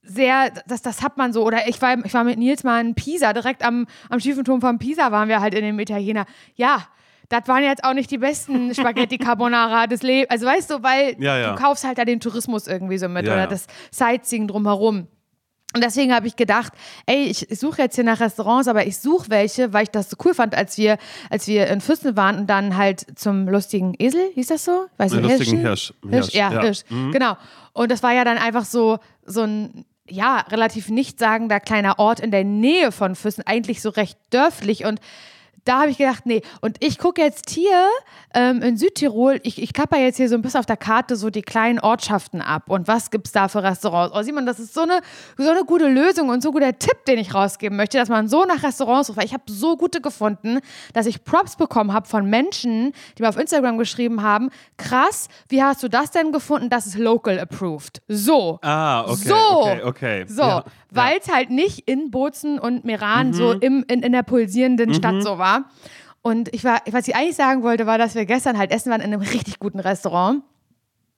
sehr, 0.03 0.51
das, 0.69 0.83
das 0.83 1.03
hat 1.03 1.17
man 1.17 1.33
so, 1.33 1.45
oder 1.45 1.67
ich 1.69 1.83
war, 1.83 1.99
ich 2.05 2.15
war 2.15 2.23
mit 2.25 2.39
Nils 2.39 2.63
mal 2.63 2.81
in 2.81 2.95
Pisa, 2.95 3.33
direkt 3.33 3.65
am, 3.65 3.87
am 4.09 4.21
schiefen 4.21 4.45
Turm 4.45 4.61
von 4.61 4.79
Pisa 4.79 5.11
waren 5.11 5.29
wir 5.29 5.41
halt 5.41 5.53
in 5.55 5.65
dem 5.65 5.79
Italiener. 5.81 6.27
Ja, 6.55 6.87
das 7.29 7.49
waren 7.49 7.65
jetzt 7.65 7.83
auch 7.83 7.93
nicht 7.93 8.11
die 8.11 8.19
besten 8.19 8.73
Spaghetti 8.75 9.19
Carbonara 9.19 9.89
des 9.89 10.03
Lebens. 10.03 10.31
Also 10.31 10.47
weißt 10.47 10.71
du, 10.71 10.83
weil 10.83 11.17
Ja, 11.19 11.37
ja. 11.39 11.53
du 11.55 11.61
kaufst 11.61 11.85
halt 11.85 11.99
da 11.99 12.05
den 12.05 12.21
Tourismus 12.21 12.69
irgendwie 12.69 12.99
so 12.99 13.09
mit 13.09 13.27
Ja, 13.27 13.33
oder 13.35 13.47
das 13.49 13.67
Sightseeing 13.91 14.47
drumherum. 14.47 15.09
Und 15.75 15.85
deswegen 15.85 16.15
habe 16.15 16.27
ich 16.27 16.37
gedacht, 16.37 16.73
ey, 17.07 17.25
ich 17.25 17.49
suche 17.51 17.83
jetzt 17.83 17.97
hier 17.97 18.05
nach 18.05 18.21
Restaurants, 18.21 18.69
aber 18.69 18.87
ich 18.87 18.97
suche 18.99 19.29
welche, 19.29 19.73
weil 19.73 19.83
ich 19.83 19.91
das 19.91 20.09
so 20.09 20.17
cool 20.25 20.33
fand, 20.33 20.55
als 20.55 20.79
wir, 20.79 20.97
als 21.29 21.47
wir 21.49 21.67
in 21.67 21.81
Füssen 21.81 22.17
waren 22.17 22.39
und 22.39 22.47
dann 22.47 22.77
halt 22.77 23.05
zum 23.19 23.49
lustigen 23.49 23.95
Esel, 23.99 24.31
hieß 24.35 24.47
das 24.47 24.65
so? 24.65 24.87
Weiß 24.97 25.13
Den 25.13 25.23
nicht, 25.23 25.39
lustigen 25.39 25.61
Hirschen? 25.61 25.97
Hirsch. 26.09 26.25
Hirsch, 26.31 26.35
ja, 26.35 26.53
Ja. 26.53 26.61
Hirsch. 26.63 26.81
Mhm. 26.89 27.13
Genau. 27.13 27.37
Und 27.73 27.91
das 27.91 28.03
war 28.03 28.13
ja 28.15 28.25
dann 28.25 28.39
einfach 28.39 28.65
so, 28.65 29.01
so 29.27 29.43
ein, 29.43 29.85
ja, 30.09 30.39
relativ 30.51 30.89
nichtssagender 30.89 31.61
kleiner 31.61 31.99
Ort 31.99 32.21
in 32.21 32.31
der 32.31 32.45
Nähe 32.45 32.91
von 32.93 33.17
Füssen, 33.17 33.43
eigentlich 33.47 33.83
so 33.83 33.91
recht 33.91 34.19
dörflich 34.31 34.85
und 34.85 35.01
da 35.67 35.81
habe 35.81 35.91
ich 35.91 35.99
gedacht, 35.99 36.25
nee. 36.27 36.43
Und 36.61 36.77
ich 36.81 36.99
gucke 36.99 37.21
jetzt 37.21 37.51
hier 37.51 37.87
ähm, 38.35 38.63
in 38.63 38.77
Südtirol, 38.77 39.41
ich, 39.43 39.61
ich 39.61 39.73
klapper 39.73 39.99
jetzt 39.99 40.17
hier 40.17 40.29
so 40.29 40.35
ein 40.35 40.43
bisschen 40.43 40.61
auf 40.61 40.67
der 40.67 40.77
Karte 40.77 41.17
so 41.17 41.29
die 41.31 41.43
kleinen 41.43 41.79
Ortschaften 41.81 42.41
ab. 42.41 42.65
Und 42.69 42.89
was 42.89 43.11
gibt 43.11 43.27
es 43.27 43.33
da 43.33 43.49
für 43.49 43.63
Restaurants? 43.63 44.17
Oh, 44.17 44.23
Simon, 44.23 44.47
das 44.47 44.59
ist 44.59 44.75
so 44.75 44.83
eine, 44.83 45.01
so 45.37 45.51
eine 45.51 45.65
gute 45.65 45.89
Lösung 45.89 46.29
und 46.29 46.43
so 46.43 46.53
guter 46.53 46.79
Tipp, 46.79 47.05
den 47.07 47.19
ich 47.19 47.35
rausgeben 47.35 47.77
möchte, 47.77 47.99
dass 47.99 48.09
man 48.09 48.29
so 48.29 48.45
nach 48.45 48.63
Restaurants. 48.63 49.17
Weil 49.17 49.25
ich 49.25 49.33
habe 49.33 49.45
so 49.47 49.77
gute 49.77 50.01
gefunden, 50.01 50.61
dass 50.93 51.07
ich 51.07 51.25
Props 51.25 51.57
bekommen 51.57 51.93
habe 51.93 52.07
von 52.07 52.29
Menschen, 52.31 52.93
die 53.19 53.23
mir 53.23 53.29
auf 53.29 53.37
Instagram 53.37 53.79
geschrieben 53.79 54.23
haben, 54.23 54.51
krass, 54.77 55.29
wie 55.49 55.63
hast 55.63 55.83
du 55.83 55.89
das 55.89 56.11
denn 56.13 56.33
gefunden? 56.33 56.71
Das 56.71 56.87
ist 56.87 56.97
local 56.99 57.39
approved. 57.39 58.03
So. 58.09 58.59
Ah, 58.63 59.03
okay. 59.03 59.29
So. 59.29 59.35
Okay, 59.35 59.83
okay. 59.83 60.25
So, 60.29 60.43
Ja, 60.43 60.65
weil 60.91 61.19
es 61.21 61.33
halt 61.33 61.51
nicht 61.51 61.81
in 61.89 62.11
Bozen 62.11 62.59
und 62.59 62.85
Meran 62.85 63.33
so 63.33 63.53
im, 63.53 63.85
in, 63.89 64.03
in 64.03 64.13
der 64.13 64.23
pulsierenden 64.23 64.95
Stadt 64.95 65.23
so 65.23 65.39
war. 65.39 65.56
Und 66.23 66.53
ich 66.55 66.65
war, 66.65 66.81
was 66.91 67.07
ich 67.07 67.15
eigentlich 67.15 67.37
sagen 67.37 67.63
wollte, 67.63 67.87
war, 67.87 67.99
dass 67.99 68.15
wir 68.15 68.27
gestern 68.27 68.59
halt 68.59 68.73
essen 68.73 68.91
waren 68.91 69.01
in 69.01 69.13
einem 69.13 69.21
richtig 69.23 69.59
guten 69.59 69.79
Restaurant. 69.79 70.43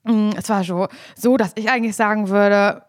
Mm, 0.03 0.29
Es 0.37 0.49
war 0.49 0.63
so, 0.63 0.87
so, 1.15 1.35
dass 1.37 1.53
ich 1.55 1.69
eigentlich 1.69 1.95
sagen 1.95 2.29
würde, 2.29 2.83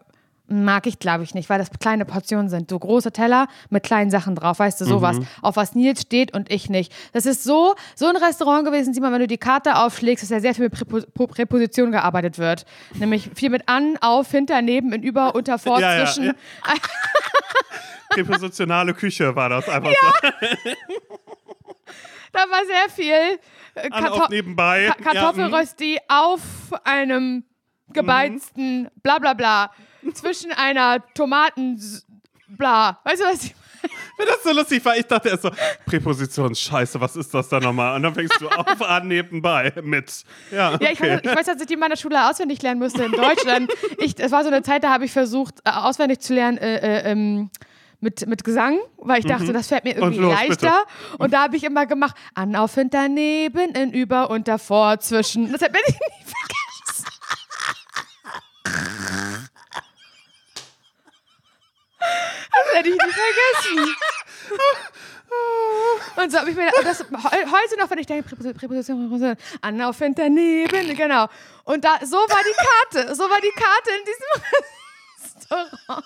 mag 0.51 0.85
ich 0.87 0.99
glaube 0.99 1.23
ich 1.23 1.33
nicht, 1.33 1.49
weil 1.49 1.57
das 1.59 1.69
kleine 1.79 2.05
Portionen 2.05 2.49
sind. 2.49 2.69
So 2.69 2.77
große 2.77 3.11
Teller 3.11 3.47
mit 3.69 3.83
kleinen 3.83 4.11
Sachen 4.11 4.35
drauf, 4.35 4.59
weißt 4.59 4.81
du, 4.81 4.85
sowas. 4.85 5.17
Auf 5.41 5.55
was 5.55 5.75
Nils 5.75 6.01
steht 6.01 6.33
und 6.33 6.51
ich 6.51 6.69
nicht. 6.69 6.93
Das 7.13 7.25
ist 7.25 7.43
so, 7.43 7.75
so 7.95 8.07
ein 8.07 8.15
Restaurant 8.15 8.65
gewesen, 8.65 8.93
sieh 8.93 8.99
mal, 8.99 9.11
wenn 9.11 9.21
du 9.21 9.27
die 9.27 9.37
Karte 9.37 9.77
aufschlägst, 9.77 10.23
dass 10.23 10.29
ja 10.29 10.39
sehr 10.39 10.53
viel 10.53 10.65
mit 10.65 10.73
Präpo 10.73 11.27
Präposition 11.27 11.91
gearbeitet 11.91 12.37
wird. 12.37 12.65
Nämlich 12.95 13.29
viel 13.35 13.49
mit 13.49 13.67
an, 13.67 13.97
auf, 14.01 14.31
hinter, 14.31 14.61
neben, 14.61 14.91
in, 14.93 15.03
über, 15.03 15.35
unter, 15.35 15.57
vor, 15.57 15.79
Ja, 15.81 15.97
ja, 15.97 16.05
zwischen. 16.05 16.25
ja. 16.25 16.33
Präpositionale 18.09 18.93
Küche 18.93 19.35
war 19.35 19.49
das 19.49 19.69
einfach 19.69 19.91
so. 19.91 20.29
Da 22.33 22.39
war 22.49 22.65
sehr 22.65 22.89
viel 22.89 23.39
äh, 23.75 23.89
Karto 23.89 24.27
nebenbei. 24.29 24.89
Ka 25.03 25.11
Kartoffelrösti 25.11 25.99
auf 26.07 26.39
einem 26.85 27.43
gebeizten 27.91 28.89
bla 29.03 29.19
bla 29.19 29.33
bla 29.33 29.71
zwischen 30.13 30.51
einer 30.51 31.03
Tomaten 31.13 31.79
bla. 32.47 32.99
Weißt 33.03 33.21
du 33.21 33.25
was? 33.25 33.43
Ich 33.45 33.55
Ja, 34.19 34.25
das 34.25 34.43
so 34.43 34.51
lustig, 34.51 34.83
weil 34.85 34.99
ich 34.99 35.07
dachte 35.07 35.29
erst 35.29 35.41
so, 35.41 35.49
Präposition, 35.87 36.53
scheiße, 36.53 37.01
was 37.01 37.15
ist 37.15 37.33
das 37.33 37.49
da 37.49 37.59
nochmal? 37.59 37.95
Und 37.95 38.03
dann 38.03 38.13
fängst 38.13 38.39
du 38.39 38.47
auf 38.49 38.81
an 38.87 39.07
nebenbei 39.07 39.73
mit. 39.83 40.23
Ja, 40.51 40.73
okay. 40.75 40.83
Ja, 40.85 40.91
ich 40.91 41.01
weiß, 41.01 41.19
ich 41.23 41.35
weiß, 41.35 41.45
dass 41.47 41.61
ich 41.61 41.65
die 41.67 41.73
in 41.73 41.79
meiner 41.79 41.97
Schule 41.97 42.29
auswendig 42.29 42.61
lernen 42.61 42.79
müsste 42.79 43.03
in 43.03 43.11
Deutschland. 43.11 43.71
Ich, 43.97 44.19
es 44.19 44.31
war 44.31 44.43
so 44.43 44.49
eine 44.49 44.61
Zeit, 44.63 44.83
da 44.83 44.91
habe 44.91 45.05
ich 45.05 45.11
versucht, 45.11 45.55
äh, 45.65 45.71
auswendig 45.71 46.19
zu 46.19 46.33
lernen 46.33 46.57
äh, 46.59 46.77
äh, 46.77 47.11
ähm, 47.11 47.49
mit, 47.99 48.25
mit 48.27 48.43
Gesang, 48.43 48.79
weil 48.97 49.19
ich 49.19 49.25
dachte, 49.25 49.53
das 49.53 49.67
fällt 49.67 49.83
mir 49.83 49.95
irgendwie 49.95 50.17
Mhm. 50.19 50.25
los, 50.25 50.33
leichter. 50.33 50.83
Und 51.19 51.33
da 51.33 51.43
habe 51.43 51.55
ich 51.55 51.63
immer 51.63 51.85
gemacht, 51.85 52.15
an, 52.35 52.55
auf, 52.55 52.73
hinter, 52.75 53.07
neben, 53.09 53.73
in, 53.75 53.91
über, 53.93 54.29
unter, 54.31 54.57
vor, 54.59 54.99
zwischen. 54.99 55.51
Das 55.51 55.61
werde 55.61 55.77
ich 55.87 55.93
nie 55.93 56.25
vergessen. 58.65 59.47
Das 62.53 62.73
werde 62.73 62.89
ich 62.89 62.95
nie 62.95 63.11
vergessen. 63.11 63.95
Und 66.17 66.31
so 66.31 66.37
habe 66.39 66.49
ich 66.49 66.55
mir 66.57 66.69
das 66.83 66.99
heu- 66.99 67.05
heute 67.51 67.77
noch, 67.79 67.89
wenn 67.89 67.99
ich 67.99 68.07
denke, 68.07 68.27
Präposition, 68.27 68.57
Präposition, 68.59 69.09
Präposition, 69.09 69.37
an, 69.61 69.81
auf, 69.81 69.97
hinter, 69.97 70.27
neben, 70.29 70.95
genau. 70.95 71.29
Und 71.63 71.85
da, 71.85 71.99
so 72.05 72.17
war 72.17 72.41
die 72.43 72.97
Karte, 72.99 73.15
so 73.15 73.29
war 73.29 73.39
die 73.39 73.51
Karte 73.51 73.91
in 73.91 74.05
diesem 74.05 74.27
Restaurant. 75.23 76.05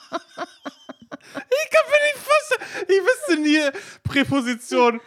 Ich 1.35 1.69
kann 1.71 1.85
mir 1.89 2.01
nicht 2.05 2.19
vorstellen, 2.23 2.85
ich 2.87 3.01
wüsste 3.03 3.37
nie 3.41 3.71
Präposition. 4.03 5.01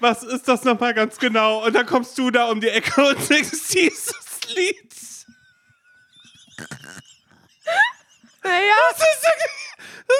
Was 0.00 0.24
ist 0.24 0.48
das 0.48 0.64
nochmal 0.64 0.92
ganz 0.94 1.16
genau? 1.18 1.64
Und 1.64 1.74
dann 1.74 1.86
kommst 1.86 2.18
du 2.18 2.32
da 2.32 2.46
um 2.50 2.60
die 2.60 2.68
Ecke 2.68 3.06
und 3.06 3.22
singst 3.22 3.72
dieses 3.72 4.40
Lied. 4.56 4.92
Naja, 8.42 8.72
Das 8.90 8.98
ist, 9.00 9.26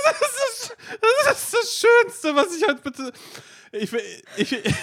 das, 0.05 0.21
ist 0.21 0.77
das, 1.01 1.27
das 1.27 1.43
ist 1.43 1.55
das 1.55 1.81
Schönste, 1.81 2.37
was 2.37 2.57
ich 2.57 2.67
heute 2.67 2.83
bitte. 2.83 3.13
Ich, 3.73 3.93
ich, 4.37 4.53
ich, 4.53 4.75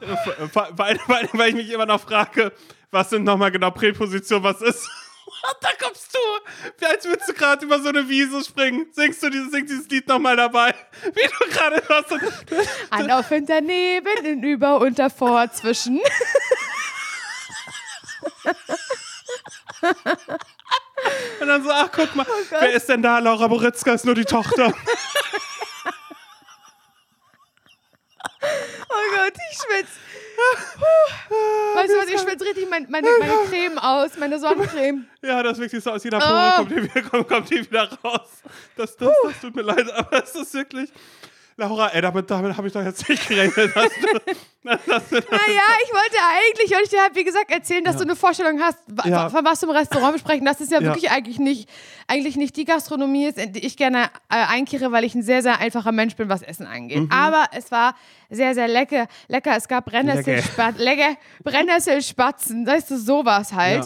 weil, 0.72 0.98
weil, 1.06 1.28
weil 1.32 1.48
ich 1.48 1.54
mich 1.54 1.70
immer 1.70 1.86
noch 1.86 2.00
frage, 2.00 2.52
was 2.90 3.10
sind 3.10 3.24
nochmal 3.24 3.50
genau 3.50 3.70
Präposition, 3.70 4.42
was 4.42 4.62
ist. 4.62 4.88
Und 5.26 5.56
da 5.60 5.68
kommst 5.82 6.14
du, 6.14 6.86
als 6.86 7.04
würdest 7.04 7.28
du 7.28 7.34
gerade 7.34 7.64
über 7.64 7.80
so 7.80 7.88
eine 7.88 8.08
Wiese 8.08 8.44
springen. 8.44 8.86
Singst 8.92 9.22
du 9.22 9.28
dieses, 9.28 9.50
singst 9.50 9.72
dieses 9.72 9.88
Lied 9.88 10.06
nochmal 10.06 10.36
dabei, 10.36 10.72
wie 11.02 11.28
du 11.28 11.50
gerade. 11.50 11.82
Und, 12.10 12.22
an, 12.90 13.10
auf, 13.10 13.28
hinter, 13.28 13.60
neben, 13.60 14.24
in, 14.24 14.42
über, 14.42 14.80
unter, 14.80 15.10
vor, 15.10 15.50
zwischen. 15.52 16.00
und 21.40 21.48
dann 21.48 21.62
so, 21.62 21.70
ach, 21.70 21.90
guck 21.92 22.14
mal, 22.14 22.26
wer 22.50 22.72
ist 22.72 22.88
denn 22.88 23.02
da? 23.02 23.18
Laura 23.18 23.46
Boritzka 23.48 23.92
ist 23.94 24.04
nur 24.04 24.14
die 24.14 24.24
Tochter. 24.24 24.72
Oh 28.88 29.16
Gott, 29.16 29.32
ich 29.50 29.58
schwitze. 29.58 29.92
Weißt 31.74 31.92
du 31.92 31.98
was, 31.98 32.08
ich 32.08 32.20
schwitze 32.20 32.44
richtig 32.44 32.68
mein, 32.70 32.86
meine, 32.90 33.08
meine 33.18 33.32
Creme 33.48 33.78
aus, 33.78 34.16
meine 34.18 34.38
Sonnencreme. 34.38 35.06
Ja, 35.22 35.42
das 35.42 35.58
wirklich 35.58 35.82
so, 35.82 35.90
aus 35.92 36.04
jeder 36.04 36.18
Pore 36.18 36.32
Ah. 36.32 36.52
kommt, 36.56 36.70
die 36.70 36.82
wieder, 36.82 37.02
kommt, 37.10 37.28
kommt 37.28 37.50
die 37.50 37.58
wieder 37.64 37.88
raus. 38.04 38.28
Das, 38.76 38.96
das, 38.96 39.12
das 39.24 39.40
tut 39.40 39.56
mir 39.56 39.62
leid, 39.62 39.90
aber 39.92 40.22
es 40.22 40.34
ist 40.34 40.54
wirklich. 40.54 40.90
Laura, 41.58 41.88
ey, 41.88 42.02
damit, 42.02 42.30
damit 42.30 42.54
habe 42.56 42.66
ich 42.66 42.72
doch 42.74 42.84
jetzt 42.84 43.08
nicht 43.08 43.26
gerechnet. 43.28 43.74
Dass 43.74 43.84
du, 43.84 44.18
dass 44.62 45.08
du, 45.08 45.14
Naja, 45.16 45.62
ich 45.84 45.90
wollte 45.90 46.16
eigentlich, 46.28 46.76
und 46.76 46.82
ich 46.84 46.90
dir 46.90 47.00
habe, 47.02 47.14
wie 47.14 47.24
gesagt, 47.24 47.50
erzählen, 47.50 47.82
dass 47.82 47.96
du 47.96 48.02
eine 48.02 48.14
Vorstellung 48.14 48.60
hast, 48.60 48.78
Ja. 49.06 49.30
von 49.30 49.42
was 49.42 49.60
du 49.60 49.66
im 49.70 49.72
Restaurant 49.74 50.12
besprechen. 50.12 50.44
Das 50.44 50.60
ist 50.60 50.70
ja, 50.70 50.80
Ja. 50.80 50.88
wirklich 50.88 51.10
eigentlich 51.10 51.38
nicht, 51.38 51.70
eigentlich 52.08 52.36
nicht 52.36 52.56
die 52.56 52.66
Gastronomie, 52.66 53.24
ist, 53.28 53.38
in 53.38 53.54
die 53.54 53.64
ich 53.64 53.78
gerne 53.78 54.10
äh, 54.28 54.36
einkehre, 54.48 54.92
weil 54.92 55.04
ich 55.04 55.14
ein 55.14 55.22
sehr, 55.22 55.40
sehr 55.40 55.58
einfacher 55.58 55.92
Mensch 55.92 56.14
bin, 56.16 56.28
was 56.28 56.42
Essen 56.42 56.66
angeht. 56.66 56.98
Mhm. 57.04 57.10
Aber 57.12 57.46
es 57.52 57.70
war 57.70 57.96
sehr, 58.28 58.52
sehr 58.54 58.68
lecker. 58.68 59.06
lecker. 59.28 59.56
Es 59.56 59.66
gab 59.66 59.86
Brennnesselspat 59.86 60.76
lecker. 60.78 61.16
Brennesselspatzen, 61.42 62.66
weißt 62.66 62.90
du, 62.90 62.98
sowas 62.98 63.54
halt. 63.54 63.84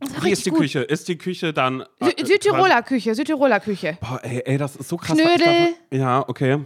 Ja. 0.00 0.14
War 0.14 0.24
Wie 0.24 0.30
ist 0.30 0.46
die 0.46 0.50
gut. 0.50 0.60
Küche? 0.60 0.80
Ist 0.80 1.08
die 1.08 1.18
Küche 1.18 1.52
dann. 1.52 1.84
Sü 2.00 2.08
äh, 2.10 2.24
Südtiroler 2.24 2.82
Küche, 2.82 3.14
Südtiroler 3.14 3.58
Küche. 3.60 3.98
Boah, 4.00 4.20
ey, 4.22 4.42
ey, 4.46 4.56
das 4.56 4.76
ist 4.76 4.88
so 4.88 4.96
krass. 4.96 5.18
Knödel. 5.18 5.38
Dachte- 5.38 5.74
Ja, 5.90 6.24
okay. 6.28 6.60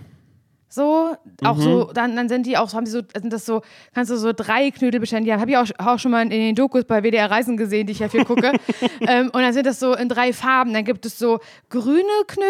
So, 0.75 1.15
auch 1.45 1.57
Mhm. 1.59 1.61
so, 1.63 1.91
dann, 1.93 2.17
dann 2.17 2.31
sind 2.31 2.47
die 2.47 2.57
auch, 2.57 2.71
so 2.71 2.79
haben 2.79 2.87
sie 2.87 2.93
so, 2.93 3.03
sind 3.15 3.31
das 3.31 3.45
so, 3.45 3.61
kannst 3.95 4.11
du 4.11 4.17
so 4.17 4.33
drei 4.33 4.71
Knödel 4.71 5.01
bestellen. 5.01 5.25
Die 5.25 5.33
habe 5.35 5.51
ich 5.51 5.57
auch, 5.59 5.67
auch 5.77 5.99
schon 5.99 6.11
mal 6.13 6.23
in 6.23 6.31
den 6.31 6.55
Dokus 6.55 6.85
bei 6.85 7.03
WDR 7.03 7.31
Reisen 7.31 7.59
gesehen, 7.59 7.87
die 7.87 7.93
ich 7.93 7.99
ja 7.99 8.09
viel 8.09 8.25
gucke. 8.25 8.53
ähm, 9.03 9.27
und 9.35 9.43
dann 9.43 9.53
sind 9.53 9.67
das 9.67 9.79
so 9.79 9.95
in 9.95 10.09
drei 10.09 10.33
Farben. 10.33 10.73
Dann 10.73 10.85
gibt 10.85 11.05
es 11.05 11.19
so 11.19 11.41
grüne 11.69 12.03
Knödel 12.27 12.47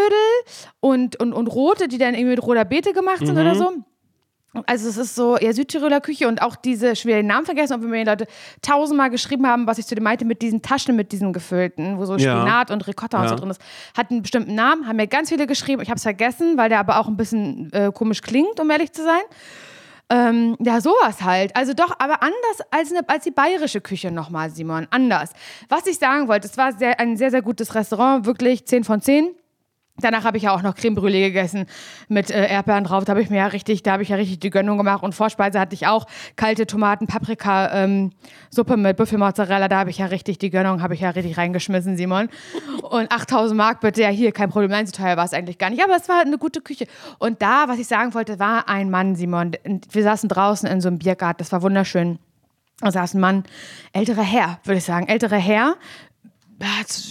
und, 0.79 1.17
und, 1.19 1.33
und 1.33 1.49
rote, 1.49 1.89
die 1.89 1.99
dann 1.99 2.15
irgendwie 2.15 2.37
mit 2.37 2.43
roter 2.45 2.65
Beete 2.65 2.93
gemacht 2.93 3.19
sind 3.27 3.35
Mhm. 3.35 3.41
oder 3.41 3.55
so. 3.57 3.73
Also 4.67 4.89
es 4.89 4.99
ist 4.99 5.15
so, 5.15 5.39
ja, 5.39 5.53
Südtiroler 5.55 6.01
Küche 6.03 6.29
und 6.29 6.43
auch 6.43 6.57
diese, 6.57 6.93
ich 6.93 7.07
will 7.07 7.15
den 7.15 7.27
Namen 7.27 7.47
vergessen, 7.47 7.73
obwohl 7.75 7.89
mir 7.89 8.05
die 8.05 8.11
Leute 8.11 8.27
tausendmal 8.61 9.09
geschrieben 9.09 9.47
haben, 9.47 9.67
was 9.67 9.79
ich 9.79 9.87
zu 9.87 9.95
dem 9.95 10.05
meinte, 10.05 10.27
mit 10.27 10.43
diesen 10.43 10.61
Taschen, 10.61 10.95
mit 10.95 11.11
diesen 11.13 11.33
gefüllten, 11.33 11.97
wo 11.99 12.05
so 12.05 12.17
Ja. 12.17 12.37
Spinat 12.41 12.71
und 12.71 12.87
Ricotta 12.87 13.17
und 13.19 13.25
Ja. 13.25 13.31
so 13.31 13.37
drin 13.37 13.51
ist. 13.51 13.61
Hat 13.97 14.11
einen 14.11 14.21
bestimmten 14.23 14.55
Namen, 14.55 14.87
haben 14.87 14.97
mir 14.97 15.07
ganz 15.07 15.31
viele 15.31 15.47
geschrieben. 15.47 15.81
Ich 15.81 15.89
habe 15.89 15.97
es 15.97 16.03
vergessen, 16.03 16.59
weil 16.59 16.69
der 16.69 16.81
aber 16.81 16.99
auch 16.99 17.09
ein 17.09 17.17
bisschen 17.17 17.73
äh, 17.73 17.91
komisch 17.95 18.21
klingt, 18.21 18.61
um 18.61 18.71
ehrlich 18.71 18.93
zu 18.93 19.03
sein. 19.03 19.23
Ähm, 20.11 20.57
ja, 20.61 20.83
sowas 20.83 21.23
halt. 21.23 21.57
Also 21.57 21.73
doch, 21.73 21.95
aber 21.99 22.23
anders 22.23 22.61
als, 22.71 22.91
eine, 22.93 23.09
als 23.09 23.25
die 23.25 23.31
bayerische 23.31 23.81
Küche 23.81 24.11
nochmal, 24.11 24.51
Simon. 24.51 24.87
Anders. 24.91 25.31
Was 25.71 25.87
ich 25.87 25.99
sagen 25.99 26.29
wollte, 26.29 26.47
es 26.49 26.59
war 26.59 26.73
sehr, 26.73 27.01
ein 27.01 27.17
sehr, 27.17 27.31
sehr 27.31 27.41
gutes 27.41 27.75
Restaurant, 27.75 28.27
wirklich 28.27 28.67
10 28.67 28.85
von 28.85 29.01
10. 29.01 29.31
Danach 30.03 30.25
habe 30.25 30.37
ich 30.37 30.45
ja 30.45 30.55
auch 30.55 30.63
noch 30.63 30.75
Creme 30.75 30.97
Brûlée 30.97 31.27
gegessen 31.27 31.67
mit 32.09 32.31
äh, 32.31 32.49
Erdbeeren 32.49 32.85
drauf. 32.85 33.05
Da 33.05 33.11
habe 33.13 33.23
ich 33.23 33.31
mir 33.31 33.39
ja 33.39 33.47
richtig, 33.47 33.83
da 33.83 33.93
habe 33.93 34.03
ich 34.03 34.11
ja 34.11 34.17
richtig 34.17 34.41
die 34.41 34.51
Gönnung 34.51 34.79
gemacht. 34.79 35.03
Und 35.03 35.15
Vorspeise 35.15 35.59
hatte 35.59 35.75
ich 35.75 35.87
auch 35.87 36.07
kalte 36.37 36.67
Tomaten, 36.67 37.07
Paprika, 37.07 37.73
ähm, 37.73 38.11
Suppe 38.51 38.77
mit 38.77 38.97
Büffelmozzarella. 38.97 39.69
Da 39.69 39.79
habe 39.79 39.91
ich 39.91 39.99
ja 39.99 40.07
richtig 40.07 40.39
die 40.39 40.51
Gönnung, 40.51 40.83
habe 40.83 40.95
ich 40.95 41.01
ja 41.01 41.11
richtig 41.11 41.39
reingeschmissen, 41.39 41.97
Simon. 41.97 42.29
Und 42.83 43.11
8000 43.11 43.57
Mark 43.57 43.81
bitte, 43.81 44.03
ja 44.03 44.09
hier, 44.09 44.33
kein 44.33 44.51
Problem. 44.51 44.71
Nein, 44.71 44.87
so 44.87 44.93
teuer 44.93 45.17
war 45.17 45.25
es 45.25 45.33
eigentlich 45.33 45.59
gar 45.59 45.71
nicht. 45.71 45.83
Aber 45.83 45.97
es 45.97 46.09
war 46.09 46.21
eine 46.21 46.39
gute 46.39 46.61
Küche. 46.61 46.87
Und 47.19 47.43
da, 47.43 47.65
was 47.69 47.79
ich 47.79 47.87
sagen 47.87 48.15
wollte, 48.15 48.39
war 48.39 48.69
ein 48.69 48.91
Mann, 48.91 49.17
Simon. 49.17 49.53
Wir 49.91 50.03
saßen 50.03 50.29
draußen 50.29 50.69
in 50.69 50.81
so 50.81 50.89
einem 50.89 50.99
Biergarten. 50.99 51.39
Das 51.39 51.53
war 51.53 51.63
wunderschön. 51.63 52.19
Da 52.83 52.91
saß 52.91 53.15
ein 53.15 53.21
Mann, 53.21 53.45
älterer 53.93 54.23
Herr, 54.25 54.59
würde 54.65 54.79
ich 54.79 54.85
sagen, 54.85 55.07
älterer 55.07 55.37
Herr, 55.37 55.77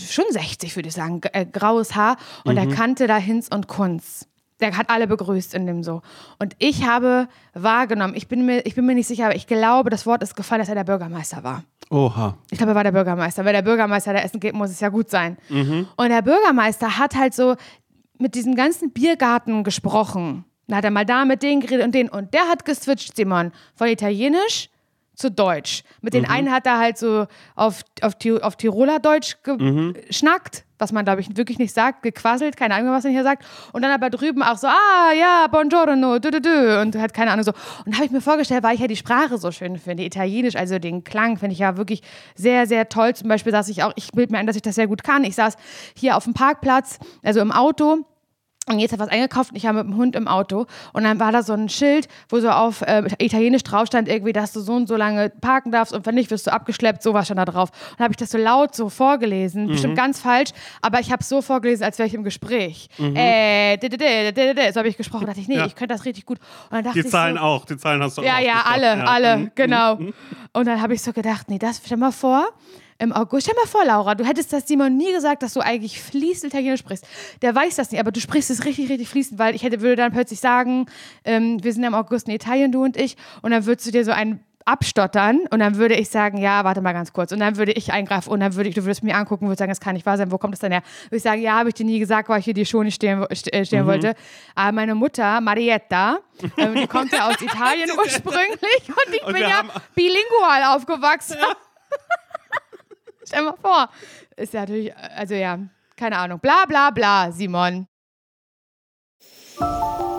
schon 0.09 0.25
60, 0.29 0.75
würde 0.75 0.89
ich 0.89 0.95
sagen, 0.95 1.21
äh, 1.33 1.45
graues 1.45 1.95
Haar 1.95 2.17
und 2.45 2.57
er 2.57 2.67
kannte 2.67 3.07
da 3.07 3.17
Hinz 3.17 3.47
und 3.47 3.67
Kunz. 3.67 4.27
Der 4.59 4.77
hat 4.77 4.89
alle 4.89 5.07
begrüßt 5.07 5.55
in 5.55 5.65
dem 5.65 5.83
so. 5.83 6.03
Und 6.37 6.55
ich 6.59 6.85
habe 6.85 7.27
wahrgenommen, 7.53 8.13
ich 8.15 8.27
bin 8.27 8.45
mir, 8.45 8.65
ich 8.65 8.75
bin 8.75 8.85
mir 8.85 8.93
nicht 8.93 9.07
sicher, 9.07 9.25
aber 9.25 9.35
ich 9.35 9.47
glaube, 9.47 9.89
das 9.89 10.05
Wort 10.05 10.21
ist 10.21 10.35
gefallen, 10.35 10.59
dass 10.59 10.69
er 10.69 10.75
der 10.75 10.83
Bürgermeister 10.83 11.43
war. 11.43 11.63
Oha. 11.89 12.37
Ich 12.51 12.57
glaube, 12.57 12.73
er 12.73 12.75
war 12.75 12.83
der 12.83 12.91
Bürgermeister. 12.91 13.43
Wenn 13.43 13.53
der 13.53 13.63
Bürgermeister 13.63 14.13
da 14.13 14.19
essen 14.19 14.39
geht, 14.39 14.53
muss 14.53 14.69
es 14.69 14.79
ja 14.79 14.89
gut 14.89 15.09
sein. 15.09 15.37
Und 15.97 16.09
der 16.09 16.21
Bürgermeister 16.21 16.99
hat 16.99 17.15
halt 17.15 17.33
so 17.33 17.55
mit 18.19 18.35
diesem 18.35 18.55
ganzen 18.55 18.91
Biergarten 18.91 19.63
gesprochen. 19.63 20.45
Da 20.67 20.77
hat 20.77 20.85
er 20.85 20.91
mal 20.91 21.05
da 21.05 21.25
mit 21.25 21.41
denen 21.43 21.59
geredet 21.59 21.83
und 21.85 21.93
den. 21.95 22.07
Und 22.07 22.33
der 22.33 22.47
hat 22.47 22.63
geswitcht, 22.63 23.15
Simon, 23.15 23.51
von 23.75 23.87
Italienisch 23.87 24.69
zu 25.15 25.29
Deutsch. 25.29 25.83
Mit 26.01 26.13
den 26.13 26.25
einen 26.25 26.51
hat 26.51 26.65
er 26.65 26.79
halt 26.79 26.97
so 26.97 27.27
auf, 27.55 27.81
auf, 28.01 28.13
auf 28.41 28.55
Tiroler 28.55 28.99
Deutsch 28.99 29.37
geschnackt, 29.43 30.65
was 30.79 30.91
man, 30.91 31.05
glaube 31.05 31.21
ich, 31.21 31.37
wirklich 31.37 31.59
nicht 31.59 31.73
sagt, 31.73 32.01
gequasselt, 32.01 32.57
keine 32.57 32.73
Ahnung, 32.73 32.91
was 32.91 33.05
er 33.05 33.11
hier 33.11 33.23
sagt. 33.23 33.45
Und 33.71 33.83
dann 33.83 33.91
aber 33.91 34.09
drüben 34.09 34.41
auch 34.41 34.57
so, 34.57 34.67
ah, 34.67 35.11
ja, 35.13 35.47
buongiorno, 35.47 36.19
dü, 36.19 36.31
dü, 36.31 36.41
dü, 36.41 36.81
und 36.81 36.95
hat 36.95 37.13
keine 37.13 37.31
Ahnung 37.31 37.43
so. 37.43 37.53
Und 37.85 37.95
habe 37.95 38.05
ich 38.05 38.11
mir 38.11 38.21
vorgestellt, 38.21 38.63
weil 38.63 38.75
ich 38.75 38.81
ja 38.81 38.87
die 38.87 38.95
Sprache 38.95 39.37
so 39.37 39.51
schön 39.51 39.77
finde, 39.77 40.03
Italienisch, 40.03 40.55
also 40.55 40.79
den 40.79 41.03
Klang 41.03 41.37
finde 41.37 41.53
ich 41.53 41.59
ja 41.59 41.77
wirklich 41.77 42.01
sehr, 42.35 42.65
sehr 42.65 42.89
toll. 42.89 43.13
Zum 43.13 43.29
Beispiel 43.29 43.51
saß 43.51 43.69
ich 43.69 43.83
auch, 43.83 43.93
ich 43.95 44.11
bilde 44.11 44.33
mir 44.33 44.39
ein, 44.39 44.47
dass 44.47 44.55
ich 44.55 44.63
das 44.63 44.75
sehr 44.75 44.87
gut 44.87 45.03
kann. 45.03 45.23
Ich 45.23 45.35
saß 45.35 45.55
hier 45.95 46.17
auf 46.17 46.23
dem 46.23 46.33
Parkplatz, 46.33 46.97
also 47.21 47.41
im 47.41 47.51
Auto, 47.51 48.05
und 48.69 48.77
jetzt 48.79 48.91
hat 48.93 48.99
was 48.99 49.09
eingekauft 49.09 49.49
und 49.51 49.57
ich 49.57 49.63
war 49.63 49.73
mit 49.73 49.83
dem 49.85 49.97
Hund 49.97 50.15
im 50.15 50.27
Auto. 50.27 50.65
Und 50.93 51.03
dann 51.03 51.19
war 51.19 51.31
da 51.31 51.41
so 51.41 51.51
ein 51.53 51.67
Schild, 51.67 52.07
wo 52.29 52.39
so 52.39 52.49
auf 52.49 52.81
äh, 52.83 53.03
Italienisch 53.17 53.63
drauf 53.63 53.87
stand, 53.87 54.07
irgendwie, 54.07 54.33
dass 54.33 54.53
du 54.53 54.59
so 54.61 54.73
und 54.73 54.87
so 54.87 54.95
lange 54.95 55.29
parken 55.29 55.71
darfst 55.71 55.93
und 55.93 56.05
wenn 56.05 56.13
nicht, 56.15 56.29
wirst 56.29 56.45
du 56.47 56.53
abgeschleppt. 56.53 57.01
Sowas 57.01 57.25
stand 57.25 57.39
da 57.39 57.45
drauf. 57.45 57.69
Und 57.71 57.99
dann 57.99 58.03
habe 58.05 58.13
ich 58.13 58.17
das 58.17 58.29
so 58.29 58.37
laut 58.37 58.75
so 58.75 58.87
vorgelesen. 58.89 59.67
Bestimmt 59.67 59.95
ganz 59.97 60.19
falsch, 60.21 60.51
aber 60.81 60.99
ich 60.99 61.11
habe 61.11 61.21
es 61.21 61.29
so 61.29 61.41
vorgelesen, 61.41 61.83
als 61.83 61.97
wäre 61.97 62.07
ich 62.07 62.13
im 62.13 62.23
Gespräch. 62.23 62.87
Äh, 62.99 63.77
di- 63.77 63.89
di- 63.89 64.71
so 64.71 64.77
habe 64.79 64.87
ich 64.87 64.95
gesprochen. 64.97 65.21
Da 65.21 65.27
dachte 65.27 65.41
ich, 65.41 65.47
nee, 65.47 65.55
Ja. 65.57 65.65
ich 65.65 65.75
könnte 65.75 65.95
das 65.95 66.05
richtig 66.05 66.25
gut. 66.27 66.37
Und 66.69 66.75
dann 66.75 66.83
dachte 66.83 66.99
Die 67.01 67.05
ich 67.07 67.11
Zahlen 67.11 67.37
so, 67.37 67.41
auch, 67.41 67.65
die 67.65 67.77
Zahlen 67.77 68.01
hast 68.03 68.19
du 68.19 68.21
ja, 68.21 68.35
auch. 68.35 68.39
ja, 68.39 68.53
ausgesprochen. 68.61 69.01
alle, 69.01 69.07
alle, 69.09 69.37
Mhm. 69.37 69.51
genau. 69.55 69.95
Und 70.53 70.65
dann 70.67 70.81
habe 70.81 70.93
ich 70.93 71.01
so 71.01 71.13
gedacht, 71.13 71.49
nee, 71.49 71.57
das, 71.57 71.81
stell 71.83 71.97
mal 71.97 72.11
vor, 72.11 72.47
im 73.01 73.11
August, 73.13 73.47
stell 73.47 73.55
mal 73.59 73.67
vor, 73.67 73.83
Laura, 73.85 74.15
du 74.15 74.25
hättest 74.25 74.53
das 74.53 74.67
Simon 74.67 74.95
nie 74.95 75.11
gesagt, 75.11 75.43
dass 75.43 75.53
du 75.53 75.59
eigentlich 75.59 76.01
fließend 76.01 76.53
Italienisch 76.53 76.79
sprichst. 76.81 77.05
Der 77.41 77.53
weiß 77.55 77.75
das 77.75 77.91
nicht, 77.91 77.99
aber 77.99 78.11
du 78.11 78.19
sprichst 78.19 78.49
es 78.51 78.63
richtig, 78.65 78.89
richtig 78.89 79.09
fließend, 79.09 79.39
weil 79.39 79.55
ich 79.55 79.63
hätte, 79.63 79.81
würde 79.81 79.97
dann 79.97 80.11
plötzlich 80.11 80.39
sagen, 80.39 80.85
ähm, 81.25 81.63
wir 81.63 81.73
sind 81.73 81.81
ja 81.81 81.87
im 81.89 81.95
August 81.95 82.27
in 82.27 82.33
Italien, 82.35 82.71
du 82.71 82.83
und 82.83 82.95
ich, 82.97 83.17
und 83.41 83.51
dann 83.51 83.65
würdest 83.65 83.87
du 83.87 83.91
dir 83.91 84.05
so 84.05 84.11
einen 84.11 84.43
abstottern 84.63 85.39
und 85.49 85.57
dann 85.59 85.77
würde 85.77 85.95
ich 85.95 86.09
sagen, 86.09 86.37
ja, 86.37 86.63
warte 86.63 86.81
mal 86.81 86.93
ganz 86.93 87.11
kurz. 87.13 87.31
Und 87.31 87.39
dann 87.39 87.57
würde 87.57 87.71
ich 87.71 87.91
eingreifen 87.91 88.29
und 88.31 88.39
dann 88.41 88.53
würde 88.55 88.69
ich, 88.69 88.75
du 88.75 88.83
würdest 88.85 89.03
mir 89.03 89.15
angucken 89.15 89.45
und 89.45 89.49
würdest 89.49 89.57
sagen, 89.59 89.71
das 89.71 89.79
kann 89.79 89.95
nicht 89.95 90.05
wahr 90.05 90.17
sein, 90.17 90.31
wo 90.31 90.37
kommt 90.37 90.53
das 90.53 90.59
denn 90.59 90.71
her? 90.71 90.83
Würde 91.05 91.17
ich 91.17 91.23
sagen, 91.23 91.41
ja, 91.41 91.53
habe 91.57 91.69
ich 91.69 91.75
dir 91.75 91.85
nie 91.85 91.97
gesagt, 91.97 92.29
weil 92.29 92.37
ich 92.39 92.45
hier 92.45 92.53
die 92.53 92.65
Schuhe 92.67 92.83
nicht 92.83 92.93
stehen, 92.93 93.23
st- 93.23 93.51
äh, 93.51 93.65
stehen 93.65 93.87
wollte. 93.87 94.13
Aber 94.53 94.71
meine 94.71 94.93
Mutter, 94.93 95.41
Marietta, 95.41 96.19
ähm, 96.57 96.75
die 96.75 96.85
kommt 96.85 97.11
ja 97.11 97.27
aus 97.29 97.41
Italien 97.41 97.89
ursprünglich 97.97 98.87
und 98.87 99.15
ich 99.15 99.23
Und 99.23 99.33
bin 99.33 99.41
ja 99.41 99.49
haben- 99.57 99.71
bilingual 99.95 100.75
aufgewachsen. 100.75 101.37
Stell 103.31 103.45
mal 103.45 103.55
vor. 103.61 103.89
Ist 104.35 104.53
ja 104.53 104.59
natürlich, 104.61 104.93
also 104.97 105.35
ja, 105.35 105.57
keine 105.95 106.17
Ahnung. 106.17 106.39
Bla 106.41 106.65
bla 106.67 106.89
bla, 106.89 107.31
Simon. 107.31 107.87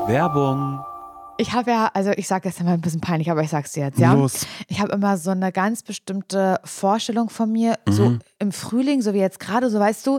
Werbung. 0.06 0.82
Ich 1.36 1.52
habe 1.52 1.72
ja, 1.72 1.90
also 1.92 2.12
ich 2.12 2.26
sage 2.26 2.48
jetzt 2.48 2.58
immer 2.60 2.70
ein 2.70 2.80
bisschen 2.80 3.02
peinlich, 3.02 3.30
aber 3.30 3.42
ich 3.42 3.50
sag's 3.50 3.72
dir 3.72 3.84
jetzt, 3.84 3.98
ja. 3.98 4.14
Los. 4.14 4.46
Ich 4.68 4.80
habe 4.80 4.92
immer 4.92 5.18
so 5.18 5.30
eine 5.30 5.52
ganz 5.52 5.82
bestimmte 5.82 6.58
Vorstellung 6.64 7.28
von 7.28 7.52
mir, 7.52 7.78
so 7.86 8.16
im 8.38 8.52
Frühling, 8.52 9.02
so 9.02 9.12
wie 9.12 9.18
jetzt 9.18 9.40
gerade, 9.40 9.68
so 9.68 9.78
weißt 9.78 10.06
du, 10.06 10.18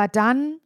dann 0.07 0.59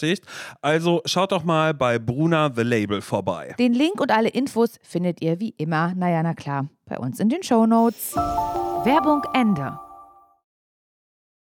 Gefertigt. 0.00 0.24
Also 0.60 1.02
schaut 1.04 1.32
doch 1.32 1.44
mal 1.44 1.74
bei 1.74 1.98
Bruna 1.98 2.50
The 2.54 2.62
Label 2.62 3.00
vorbei. 3.00 3.54
Den 3.58 3.72
Link 3.72 4.00
und 4.00 4.10
alle 4.10 4.28
Infos 4.28 4.78
findet 4.82 5.22
ihr 5.22 5.40
wie 5.40 5.54
immer, 5.56 5.94
naja, 5.94 6.22
na 6.22 6.34
klar, 6.34 6.68
bei 6.86 6.98
uns 6.98 7.20
in 7.20 7.28
den 7.28 7.42
Shownotes. 7.42 8.14
Werbung 8.84 9.22
Ende. 9.34 9.78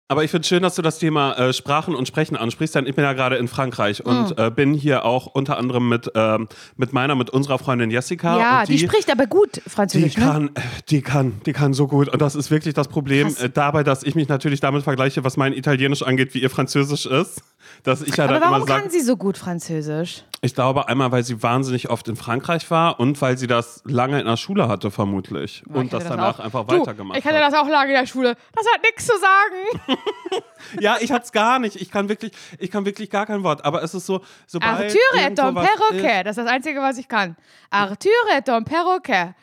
Aber 0.09 0.23
ich 0.23 0.31
finde 0.31 0.41
es 0.43 0.47
schön, 0.47 0.63
dass 0.63 0.75
du 0.75 0.81
das 0.81 0.99
Thema 0.99 1.33
äh, 1.33 1.51
Sprachen 1.51 1.93
und 1.93 2.07
Sprechen 2.07 2.37
ansprichst, 2.37 2.75
denn 2.75 2.85
ich 2.85 2.95
bin 2.95 3.03
ja 3.03 3.11
gerade 3.11 3.35
in 3.35 3.49
Frankreich 3.49 4.05
und 4.05 4.39
äh, 4.39 4.49
bin 4.49 4.73
hier 4.73 5.03
auch 5.03 5.25
unter 5.25 5.57
anderem 5.57 5.89
mit, 5.89 6.09
ähm, 6.15 6.47
mit 6.77 6.93
meiner, 6.93 7.15
mit 7.15 7.29
unserer 7.29 7.59
Freundin 7.59 7.91
Jessica. 7.91 8.39
Ja, 8.39 8.59
und 8.61 8.69
die, 8.69 8.79
spricht 8.79 9.11
aber 9.11 9.27
gut 9.27 9.57
die 9.65 9.69
Französisch, 9.69 10.15
ne? 10.15 10.23
kann, 10.23 10.47
äh, 10.55 10.61
die 10.89 11.01
kann, 11.01 11.41
die 11.45 11.51
kann 11.51 11.73
so 11.73 11.87
gut. 11.87 12.07
Und 12.07 12.21
das 12.21 12.35
ist 12.35 12.49
wirklich 12.51 12.73
das 12.73 12.87
Problem 12.87 13.35
äh, 13.37 13.49
dabei, 13.49 13.83
dass 13.83 14.03
ich 14.03 14.15
mich 14.15 14.29
natürlich 14.29 14.61
damit 14.61 14.83
vergleiche, 14.83 15.25
was 15.25 15.35
mein 15.35 15.51
Italienisch 15.51 16.03
angeht, 16.03 16.33
wie 16.33 16.39
ihr 16.39 16.49
Französisch 16.49 17.05
ist. 17.05 17.41
Dass 17.83 18.01
ich 18.01 18.15
ja 18.15 18.23
Aber 18.23 18.33
dann 18.33 18.43
warum 18.43 18.55
immer 18.57 18.67
sage, 18.67 18.81
kann 18.83 18.89
sie 18.89 19.01
so 19.01 19.17
gut 19.17 19.37
Französisch? 19.37 20.23
Ich 20.41 20.54
glaube 20.54 20.88
einmal, 20.88 21.12
weil 21.12 21.23
sie 21.23 21.41
wahnsinnig 21.41 21.89
oft 21.89 22.08
in 22.08 22.15
Frankreich 22.15 22.69
war 22.69 23.00
und 23.00 23.19
weil 23.21 23.38
sie 23.38 23.47
das 23.47 23.82
lange 23.86 24.19
in 24.19 24.28
der 24.28 24.38
Schule 24.38 24.67
hatte, 24.67 24.91
vermutlich. 24.91 25.63
Ja, 25.67 25.76
und 25.76 25.91
das 25.91 26.04
danach 26.04 26.39
auch. 26.39 26.45
einfach 26.45 26.65
Du, 26.67 26.80
weitergemacht 26.80 27.17
Ich 27.17 27.26
hatte 27.26 27.38
hat. 27.43 27.52
das 27.52 27.60
auch 27.60 27.67
lange 27.67 27.93
in 27.93 28.00
der 28.00 28.06
Schule. 28.08 28.36
Das 28.54 28.65
hat 28.73 28.82
nichts 28.84 29.06
zu 29.06 29.13
sagen. 29.17 29.97
Ja, 30.82 30.97
ich 31.00 31.12
hatte 31.12 31.26
es 31.26 31.32
gar 31.32 31.60
nicht. 31.60 31.76
Ich 31.78 31.89
kann 31.89 32.10
wirklich, 32.10 32.34
ich 32.60 32.69
kann 32.71 32.86
wirklich 32.86 33.10
gar 33.10 33.26
kein 33.26 33.43
Wort. 33.43 33.63
Aber 33.63 33.84
es 33.84 33.93
ist 33.93 34.06
so, 34.06 34.21
sobald 34.47 34.71
Arthur 34.73 35.21
irgendwo 35.21 35.43
un 35.43 35.56
perroquet. 35.56 36.23
Das 36.26 36.38
ist 36.38 36.43
das 36.45 36.52
Einzige, 36.52 36.82
was 36.82 36.97
ich 36.97 37.08
kann. 37.08 37.36
Arthur 37.69 38.12
est 38.36 38.50
un 38.50 38.63
perroquet. 38.65 39.34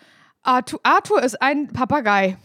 Arthur, 0.43 0.81
Arthur 0.83 1.23
ist 1.23 1.41
ein 1.41 1.73
Papagei. 1.73 2.37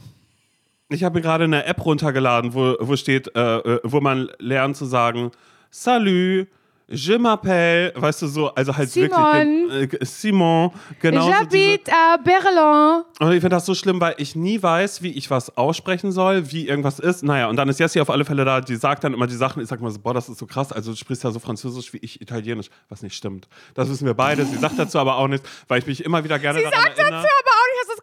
Ich 0.88 1.04
habe 1.04 1.16
mir 1.16 1.22
gerade 1.22 1.44
eine 1.44 1.66
App 1.66 1.84
runtergeladen, 1.86 2.54
wo, 2.54 2.76
wo 2.80 2.96
steht, 2.96 3.36
äh, 3.36 3.58
äh, 3.58 3.80
wo 3.84 4.00
man 4.02 4.30
lernt 4.40 4.78
zu 4.78 4.86
sagen, 4.86 5.32
Salut, 5.72 6.48
je 6.92 7.18
m'appelle, 7.18 7.94
weißt 7.96 8.22
du 8.24 8.28
so, 8.28 8.48
also 8.54 8.76
halt 8.76 8.90
Simon. 8.90 9.70
wirklich 9.70 10.02
äh, 10.02 10.06
Simon, 10.06 10.72
genau. 11.00 11.30
J'habite 11.30 11.92
à 11.92 12.18
Berlin. 12.18 13.04
Und 13.20 13.32
ich 13.32 13.42
finde 13.42 13.56
das 13.56 13.66
so 13.66 13.76
schlimm, 13.76 14.00
weil 14.02 14.16
ich 14.18 14.36
nie 14.36 14.62
weiß, 14.62 15.02
wie 15.02 15.12
ich 15.12 15.30
was 15.30 15.56
aussprechen 15.58 16.12
soll, 16.12 16.52
wie 16.52 16.68
irgendwas 16.68 17.00
ist. 17.00 17.24
Naja, 17.24 17.48
und 17.48 17.56
dann 17.58 17.70
ist 17.70 17.80
Jessie 17.80 18.02
auf 18.02 18.10
alle 18.10 18.26
Fälle 18.26 18.46
da, 18.46 18.62
die 18.62 18.76
sagt 18.76 19.04
dann 19.04 19.14
immer 19.14 19.28
die 19.28 19.36
Sachen. 19.36 19.62
Ich 19.62 19.70
sag 19.70 19.82
mal 19.82 19.92
so, 19.92 20.00
boah, 20.00 20.14
das 20.14 20.30
ist 20.30 20.40
so 20.40 20.46
krass. 20.46 20.72
Also 20.72 20.92
du 20.92 20.98
sprichst 20.98 21.24
ja 21.24 21.32
so 21.32 21.40
Französisch 21.40 21.94
wie 21.94 21.98
ich 21.98 22.22
Italienisch, 22.22 22.68
was 22.90 23.02
nicht 23.02 23.16
stimmt. 23.16 23.48
Das 23.76 23.90
wissen 23.90 24.06
wir 24.06 24.14
beide. 24.14 24.46
Sie 24.46 24.58
sagt 24.58 24.78
dazu 24.80 25.00
aber 25.00 25.18
auch 25.18 25.28
nichts, 25.28 25.48
weil 25.68 25.80
ich 25.80 25.86
mich 25.88 26.04
immer 26.04 26.24
wieder 26.24 26.40
gerne 26.40 26.60
Sie 26.60 26.66
daran 26.66 26.80
sagt 26.82 26.92
dazu 26.98 27.02
erinnere. 27.02 27.22
aber 27.22 27.59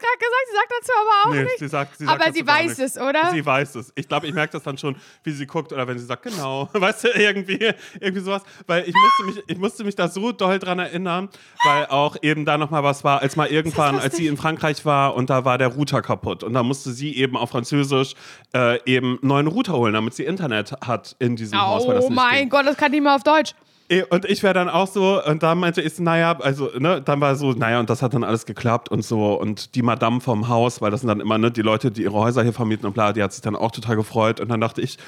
gerade 0.06 0.18
gesagt? 0.18 0.46
Sie 0.48 0.56
sagt 0.56 0.72
dazu 0.80 0.92
aber 1.00 1.28
auch 1.30 1.34
Nee, 1.34 1.42
nicht. 1.44 1.58
sie 1.58 1.68
sagt, 1.68 1.98
sie 1.98 2.04
sagt 2.06 2.22
aber 2.22 2.32
sie 2.32 2.46
weiß 2.46 2.78
es, 2.78 2.96
oder? 2.96 3.30
Sie 3.32 3.44
weiß 3.44 3.74
es. 3.76 3.92
Ich 3.96 4.08
glaube, 4.08 4.26
ich 4.26 4.34
merke 4.34 4.52
das 4.52 4.62
dann 4.62 4.78
schon, 4.78 4.96
wie 5.24 5.32
sie 5.32 5.46
guckt 5.46 5.72
oder 5.72 5.86
wenn 5.88 5.98
sie 5.98 6.04
sagt, 6.06 6.22
genau. 6.22 6.68
Weißt 6.72 7.04
du, 7.04 7.08
irgendwie, 7.08 7.72
irgendwie 8.00 8.20
sowas. 8.22 8.42
Weil 8.66 8.84
ich 8.88 8.94
musste 8.94 9.24
mich, 9.24 9.44
ich 9.48 9.58
musste 9.58 9.84
mich 9.84 9.94
da 9.96 10.08
so 10.08 10.32
doll 10.32 10.58
dran 10.58 10.78
erinnern, 10.78 11.28
weil 11.64 11.86
auch 11.86 12.16
eben 12.22 12.44
da 12.44 12.58
nochmal 12.58 12.82
was 12.82 13.04
war, 13.04 13.22
als 13.22 13.36
mal 13.36 13.48
irgendwann, 13.48 13.98
als 13.98 14.16
sie 14.16 14.26
in 14.26 14.36
Frankreich 14.36 14.84
war 14.84 15.14
und 15.14 15.30
da 15.30 15.44
war 15.44 15.58
der 15.58 15.68
Router 15.68 16.02
kaputt. 16.02 16.42
Und 16.42 16.54
da 16.54 16.62
musste 16.62 16.92
sie 16.92 17.16
eben 17.16 17.36
auf 17.36 17.50
Französisch 17.50 18.14
äh, 18.54 18.78
eben 18.84 19.18
einen 19.18 19.28
neuen 19.28 19.46
Router 19.46 19.74
holen, 19.74 19.94
damit 19.94 20.14
sie 20.14 20.24
Internet 20.24 20.72
hat 20.86 21.16
in 21.18 21.36
diesem 21.36 21.60
Haus. 21.60 21.86
Weil 21.86 21.96
das 21.96 22.04
Oh 22.04 22.10
mein 22.10 22.40
ging. 22.40 22.48
Gott, 22.50 22.66
das 22.66 22.76
kann 22.76 22.90
nicht 22.90 23.02
mal 23.02 23.16
auf 23.16 23.22
Deutsch. 23.22 23.54
Eh, 23.88 24.02
Und 24.10 24.24
ich 24.24 24.42
wäre 24.42 24.54
dann 24.54 24.68
auch 24.68 24.88
so, 24.88 25.22
und 25.24 25.42
da 25.42 25.54
meinte 25.54 25.80
ich, 25.80 25.98
naja, 26.00 26.36
also, 26.40 26.70
ne, 26.78 27.00
dann 27.00 27.20
war 27.20 27.36
so, 27.36 27.52
naja, 27.52 27.78
und 27.78 27.88
das 27.88 28.02
hat 28.02 28.14
dann 28.14 28.24
alles 28.24 28.44
geklappt 28.46 28.88
und 28.90 29.02
so. 29.04 29.34
Und 29.34 29.74
die 29.74 29.82
Madame 29.82 30.20
vom 30.20 30.48
Haus, 30.48 30.80
weil 30.80 30.90
das 30.90 31.00
sind 31.00 31.08
dann 31.08 31.20
immer, 31.20 31.38
ne, 31.38 31.50
die 31.52 31.62
Leute, 31.62 31.90
die 31.90 32.02
ihre 32.02 32.14
Häuser 32.14 32.42
hier 32.42 32.52
vermieten 32.52 32.86
und 32.86 32.94
bla, 32.94 33.12
die 33.12 33.22
hat 33.22 33.32
sich 33.32 33.42
dann 33.42 33.54
auch 33.54 33.70
total 33.70 33.96
gefreut. 33.96 34.40
Und 34.40 34.48
dann 34.48 34.60
dachte 34.60 34.80
ich, 34.82 34.98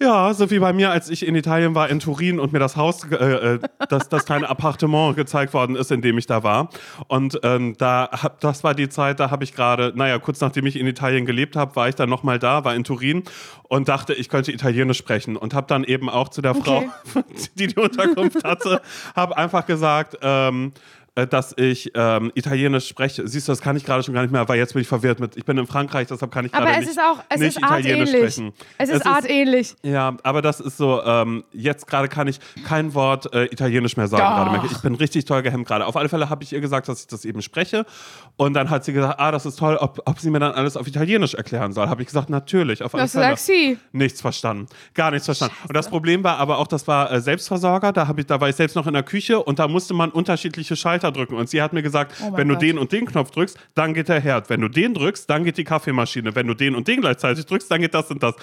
ja, 0.00 0.34
so 0.34 0.50
wie 0.50 0.58
bei 0.58 0.72
mir, 0.72 0.90
als 0.90 1.08
ich 1.08 1.26
in 1.26 1.34
Italien 1.34 1.74
war, 1.74 1.88
in 1.88 2.00
Turin 2.00 2.40
und 2.40 2.52
mir 2.52 2.58
das 2.58 2.76
Haus, 2.76 3.04
äh, 3.10 3.14
äh, 3.14 3.58
das, 3.88 4.08
das 4.08 4.24
kleine 4.24 4.48
Appartement 4.48 5.16
gezeigt 5.16 5.54
worden 5.54 5.76
ist, 5.76 5.92
in 5.92 6.02
dem 6.02 6.18
ich 6.18 6.26
da 6.26 6.42
war. 6.42 6.70
Und 7.08 7.38
ähm, 7.42 7.74
da 7.78 8.08
hab, 8.10 8.40
das 8.40 8.64
war 8.64 8.74
die 8.74 8.88
Zeit, 8.88 9.20
da 9.20 9.30
habe 9.30 9.44
ich 9.44 9.54
gerade, 9.54 9.92
naja, 9.94 10.18
kurz 10.18 10.40
nachdem 10.40 10.66
ich 10.66 10.76
in 10.76 10.86
Italien 10.86 11.26
gelebt 11.26 11.56
habe, 11.56 11.76
war 11.76 11.88
ich 11.88 11.94
dann 11.94 12.08
nochmal 12.08 12.38
da, 12.38 12.64
war 12.64 12.74
in 12.74 12.84
Turin 12.84 13.22
und 13.64 13.88
dachte, 13.88 14.14
ich 14.14 14.28
könnte 14.28 14.52
Italienisch 14.52 14.98
sprechen. 14.98 15.36
Und 15.36 15.54
habe 15.54 15.66
dann 15.68 15.84
eben 15.84 16.08
auch 16.08 16.28
zu 16.28 16.42
der 16.42 16.54
Okay. 16.56 16.88
Frau, 17.12 17.22
die 17.58 17.68
die 17.68 17.76
Unterkunft 17.76 18.44
hatte, 18.44 18.80
habe 19.14 19.36
einfach 19.36 19.66
gesagt, 19.66 20.18
ähm, 20.22 20.72
äh, 20.74 21.03
dass 21.14 21.54
ich 21.56 21.92
ähm, 21.94 22.32
Italienisch 22.34 22.88
spreche. 22.88 23.26
Siehst 23.28 23.46
du, 23.46 23.52
das 23.52 23.60
kann 23.60 23.76
ich 23.76 23.84
gerade 23.84 24.02
schon 24.02 24.14
gar 24.14 24.22
nicht 24.22 24.32
mehr, 24.32 24.48
weil 24.48 24.58
jetzt 24.58 24.72
bin 24.72 24.82
ich 24.82 24.88
verwirrt 24.88 25.20
mit. 25.20 25.36
Ich 25.36 25.44
bin 25.44 25.56
in 25.58 25.66
Frankreich, 25.66 26.08
deshalb 26.08 26.32
kann 26.32 26.44
ich 26.44 26.50
gerade 26.52 26.72
es 26.72 26.78
nicht, 26.80 26.88
ist 26.90 27.00
auch, 27.00 27.22
es 27.28 27.38
nicht 27.40 27.48
ist 27.50 27.58
Italienisch 27.58 28.08
artähnlich. 28.08 28.34
sprechen. 28.34 28.52
Es 28.78 28.88
ist 28.90 29.06
artähnlich. 29.06 29.74
Ja, 29.82 30.16
aber 30.24 30.42
das 30.42 30.58
ist 30.58 30.76
so, 30.76 31.02
ähm, 31.04 31.44
jetzt 31.52 31.86
gerade 31.86 32.08
kann 32.08 32.26
ich 32.26 32.40
kein 32.66 32.94
Wort 32.94 33.32
äh, 33.32 33.44
Italienisch 33.44 33.96
mehr 33.96 34.08
sagen. 34.08 34.22
Gerade 34.24 34.50
merke 34.50 34.66
ich. 34.66 34.72
ich 34.72 34.78
bin 34.82 34.96
richtig 34.96 35.24
toll 35.24 35.42
gehemmt 35.42 35.66
gerade. 35.68 35.86
Auf 35.86 35.96
alle 35.96 36.08
Fälle 36.08 36.30
habe 36.30 36.42
ich 36.42 36.52
ihr 36.52 36.60
gesagt, 36.60 36.88
dass 36.88 37.00
ich 37.02 37.06
das 37.06 37.24
eben 37.24 37.42
spreche. 37.42 37.86
Und 38.36 38.54
dann 38.54 38.68
hat 38.70 38.84
sie 38.84 38.92
gesagt, 38.92 39.20
ah, 39.20 39.30
das 39.30 39.46
ist 39.46 39.56
toll, 39.58 39.76
ob, 39.76 40.00
ob 40.06 40.18
sie 40.18 40.30
mir 40.30 40.40
dann 40.40 40.52
alles 40.52 40.76
auf 40.76 40.88
Italienisch 40.88 41.34
erklären 41.34 41.72
soll. 41.72 41.88
Habe 41.88 42.02
ich 42.02 42.08
gesagt, 42.08 42.28
natürlich, 42.28 42.82
auf 42.82 42.92
alle 42.92 43.04
Das 43.04 43.12
Fälle. 43.12 43.24
sagt 43.26 43.38
sie. 43.38 43.78
Nichts 43.92 44.20
verstanden. 44.20 44.66
Gar 44.94 45.12
nichts 45.12 45.26
verstanden. 45.26 45.54
Und 45.68 45.76
das 45.76 45.88
Problem 45.88 46.24
war 46.24 46.38
aber 46.38 46.58
auch, 46.58 46.66
das 46.66 46.88
war 46.88 47.12
äh, 47.12 47.20
Selbstversorger. 47.20 47.92
Da, 47.92 48.12
ich, 48.16 48.26
da 48.26 48.40
war 48.40 48.48
ich 48.48 48.56
selbst 48.56 48.74
noch 48.74 48.88
in 48.88 48.94
der 48.94 49.04
Küche 49.04 49.40
und 49.40 49.60
da 49.60 49.68
musste 49.68 49.94
man 49.94 50.10
unterschiedliche 50.10 50.74
Schalter 50.74 51.03
drücken. 51.10 51.36
Und 51.36 51.48
sie 51.48 51.62
hat 51.62 51.72
mir 51.72 51.82
gesagt, 51.82 52.14
Oh 52.22 52.36
wenn 52.36 52.48
du 52.48 52.54
Gott. 52.54 52.62
den 52.62 52.78
und 52.78 52.92
den 52.92 53.06
Knopf 53.06 53.30
drückst, 53.30 53.58
dann 53.74 53.94
geht 53.94 54.08
der 54.08 54.20
Herd. 54.20 54.50
Wenn 54.50 54.60
du 54.60 54.68
den 54.68 54.94
drückst, 54.94 55.28
dann 55.28 55.44
geht 55.44 55.58
die 55.58 55.64
Kaffeemaschine. 55.64 56.34
Wenn 56.34 56.46
du 56.46 56.54
den 56.54 56.74
und 56.74 56.88
den 56.88 57.00
gleichzeitig 57.00 57.46
drückst, 57.46 57.70
dann 57.70 57.80
geht 57.80 57.94
das 57.94 58.10
und 58.10 58.22
das. 58.22 58.34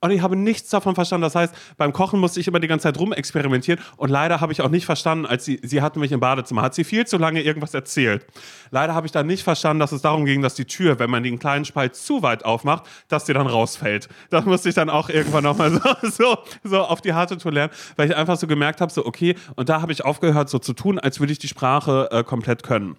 Und 0.00 0.10
ich 0.10 0.20
habe 0.20 0.36
nichts 0.36 0.68
davon 0.68 0.94
verstanden. 0.94 1.22
Das 1.22 1.34
heißt, 1.34 1.54
beim 1.78 1.92
Kochen 1.94 2.20
musste 2.20 2.38
ich 2.38 2.46
immer 2.46 2.60
die 2.60 2.68
ganze 2.68 2.82
Zeit 2.82 2.98
rumexperimentieren. 2.98 3.80
Und 3.96 4.10
leider 4.10 4.42
habe 4.42 4.52
ich 4.52 4.60
auch 4.60 4.68
nicht 4.68 4.84
verstanden, 4.84 5.24
als 5.24 5.46
sie, 5.46 5.58
sie 5.62 5.80
hatte 5.80 5.98
mich 5.98 6.12
im 6.12 6.20
Badezimmer, 6.20 6.60
hat 6.60 6.74
sie 6.74 6.84
viel 6.84 7.06
zu 7.06 7.16
lange 7.16 7.40
irgendwas 7.40 7.72
erzählt. 7.72 8.26
Leider 8.70 8.94
habe 8.94 9.06
ich 9.06 9.12
dann 9.12 9.26
nicht 9.26 9.44
verstanden, 9.44 9.80
dass 9.80 9.92
es 9.92 10.02
darum 10.02 10.26
ging, 10.26 10.42
dass 10.42 10.54
die 10.54 10.66
Tür, 10.66 10.98
wenn 10.98 11.08
man 11.08 11.22
den 11.22 11.38
kleinen 11.38 11.64
Spalt 11.64 11.96
zu 11.96 12.22
weit 12.22 12.44
aufmacht, 12.44 12.84
dass 13.08 13.24
die 13.24 13.32
dann 13.32 13.46
rausfällt. 13.46 14.08
Das 14.28 14.44
musste 14.44 14.68
ich 14.68 14.74
dann 14.74 14.90
auch 14.90 15.08
irgendwann 15.08 15.44
nochmal 15.44 15.70
so, 15.70 15.80
so, 16.10 16.38
so 16.62 16.80
auf 16.82 17.00
die 17.00 17.14
harte 17.14 17.38
Tour 17.38 17.52
lernen, 17.52 17.72
weil 17.96 18.10
ich 18.10 18.14
einfach 18.14 18.36
so 18.36 18.46
gemerkt 18.46 18.82
habe, 18.82 18.92
so 18.92 19.06
okay, 19.06 19.36
und 19.56 19.70
da 19.70 19.80
habe 19.80 19.92
ich 19.92 20.04
aufgehört, 20.04 20.50
so 20.50 20.58
zu 20.58 20.74
tun, 20.74 20.98
als 20.98 21.18
würde 21.20 21.32
ich 21.32 21.38
die 21.38 21.48
Sprache 21.48 22.03
äh, 22.10 22.24
komplett 22.24 22.62
können. 22.62 22.96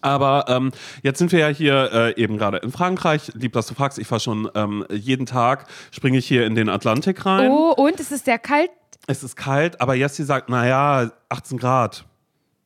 Aber 0.00 0.46
ähm, 0.48 0.72
jetzt 1.02 1.18
sind 1.18 1.32
wir 1.32 1.38
ja 1.38 1.48
hier 1.48 1.90
äh, 1.92 2.20
eben 2.20 2.38
gerade 2.38 2.58
in 2.58 2.72
Frankreich. 2.72 3.32
Lieb, 3.34 3.52
dass 3.52 3.66
du 3.66 3.74
fragst. 3.74 3.98
Ich 3.98 4.10
war 4.10 4.20
schon 4.20 4.50
ähm, 4.54 4.84
jeden 4.90 5.26
Tag, 5.26 5.66
springe 5.90 6.18
ich 6.18 6.26
hier 6.26 6.46
in 6.46 6.54
den 6.54 6.68
Atlantik 6.68 7.24
rein. 7.24 7.50
Oh, 7.50 7.72
und 7.76 8.00
es 8.00 8.10
ist 8.10 8.24
sehr 8.24 8.38
kalt. 8.38 8.70
Es 9.06 9.22
ist 9.22 9.36
kalt, 9.36 9.80
aber 9.80 9.94
Jessie 9.94 10.24
sagt, 10.24 10.48
naja, 10.48 11.10
18 11.28 11.58
Grad. 11.58 12.04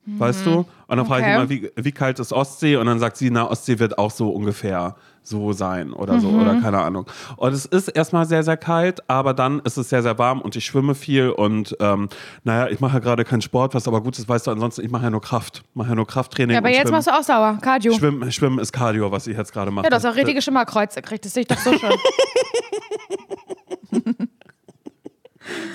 Weißt 0.04 0.44
du? 0.44 0.66
Und 0.88 0.96
dann 0.96 1.06
frage 1.06 1.24
ich 1.24 1.32
immer, 1.32 1.48
wie, 1.48 1.70
wie 1.76 1.92
kalt 1.92 2.18
ist 2.18 2.32
Ostsee? 2.32 2.76
Und 2.76 2.86
dann 2.86 2.98
sagt 2.98 3.16
sie, 3.16 3.30
na, 3.30 3.48
Ostsee 3.48 3.78
wird 3.78 3.98
auch 3.98 4.10
so 4.10 4.30
ungefähr 4.30 4.96
so 5.24 5.52
sein 5.52 5.92
oder 5.92 6.18
so 6.20 6.28
oder 6.30 6.60
keine 6.60 6.80
Ahnung. 6.80 7.06
Und 7.36 7.52
es 7.52 7.64
ist 7.64 7.88
erstmal 7.88 8.26
sehr, 8.26 8.42
sehr 8.42 8.56
kalt, 8.56 9.08
aber 9.08 9.34
dann 9.34 9.60
ist 9.60 9.76
es 9.76 9.88
sehr, 9.88 10.02
sehr 10.02 10.18
warm 10.18 10.40
und 10.40 10.56
ich 10.56 10.64
schwimme 10.64 10.94
viel 10.94 11.30
und 11.30 11.76
ähm, 11.80 12.08
naja, 12.44 12.68
ich 12.68 12.80
mache 12.80 12.94
ja 12.94 12.98
gerade 12.98 13.24
keinen 13.24 13.40
Sport, 13.42 13.74
was 13.74 13.86
aber 13.86 14.00
gut 14.02 14.18
ist, 14.18 14.28
weißt 14.28 14.46
du, 14.48 14.50
ansonsten, 14.50 14.84
ich 14.84 14.90
mache 14.90 15.04
ja 15.04 15.10
nur 15.10 15.20
Kraft. 15.20 15.62
mache 15.74 15.90
ja 15.90 15.94
nur 15.94 16.06
Krafttraining. 16.06 16.54
Ja, 16.54 16.58
aber 16.58 16.70
jetzt 16.70 16.80
schwimmen. 16.82 16.92
machst 16.92 17.06
du 17.08 17.12
auch 17.12 17.22
sauer. 17.22 17.58
Cardio. 17.62 17.92
Schwimmen, 17.94 18.32
Schwimmen 18.32 18.58
ist 18.58 18.72
Cardio, 18.72 19.12
was 19.12 19.26
ich 19.28 19.36
jetzt 19.36 19.52
gerade 19.52 19.70
mache. 19.70 19.84
Ja, 19.86 19.90
das 19.90 20.02
ist 20.04 20.10
auch 20.10 20.16
richtige 20.16 20.42
Schimmerkreuze 20.42 21.00
gekriegt. 21.00 21.24
Das 21.24 21.34
sehe 21.34 21.42
ich 21.42 21.48
doch 21.48 21.58
so 21.58 21.72
schon. 21.78 21.90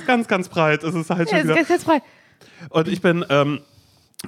ganz, 0.06 0.28
ganz 0.28 0.50
breit. 0.50 0.84
Es 0.84 0.96
ist 0.96 1.10
halt 1.10 1.30
schon 1.30 1.38
Ja, 1.40 1.44
wieder. 1.44 1.60
ist 1.62 1.70
ganz 1.70 1.84
frei. 1.84 2.02
Und 2.70 2.88
ich 2.88 3.02
bin, 3.02 3.26
ähm, 3.30 3.62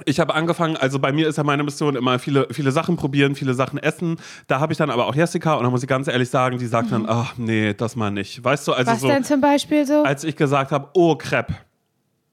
ich 0.06 0.20
habe 0.20 0.34
angefangen, 0.34 0.76
also 0.76 0.98
bei 0.98 1.12
mir 1.12 1.28
ist 1.28 1.36
ja 1.36 1.44
meine 1.44 1.64
Mission 1.64 1.96
immer 1.96 2.18
viele, 2.18 2.46
viele 2.52 2.70
Sachen 2.70 2.96
probieren, 2.96 3.34
viele 3.34 3.54
Sachen 3.54 3.78
essen. 3.78 4.18
Da 4.46 4.60
habe 4.60 4.72
ich 4.72 4.78
dann 4.78 4.90
aber 4.90 5.06
auch 5.06 5.14
Jessica 5.14 5.54
und 5.54 5.64
da 5.64 5.70
muss 5.70 5.82
ich 5.82 5.88
ganz 5.88 6.06
ehrlich 6.08 6.30
sagen, 6.30 6.58
die 6.58 6.66
sagt 6.66 6.92
dann, 6.92 7.06
ach 7.08 7.34
nee, 7.36 7.74
das 7.74 7.96
mal 7.96 8.10
nicht. 8.10 8.42
Weißt 8.42 8.68
du, 8.68 8.72
also 8.72 8.90
Mhm. 8.90 8.94
Was 8.94 9.00
so, 9.00 9.08
denn 9.08 9.24
zum 9.24 9.40
Beispiel 9.40 9.86
so? 9.86 10.02
als 10.04 10.24
ich 10.24 10.36
gesagt 10.36 10.70
habe, 10.72 10.88
oh, 10.94 11.16
Crepe. 11.16 11.54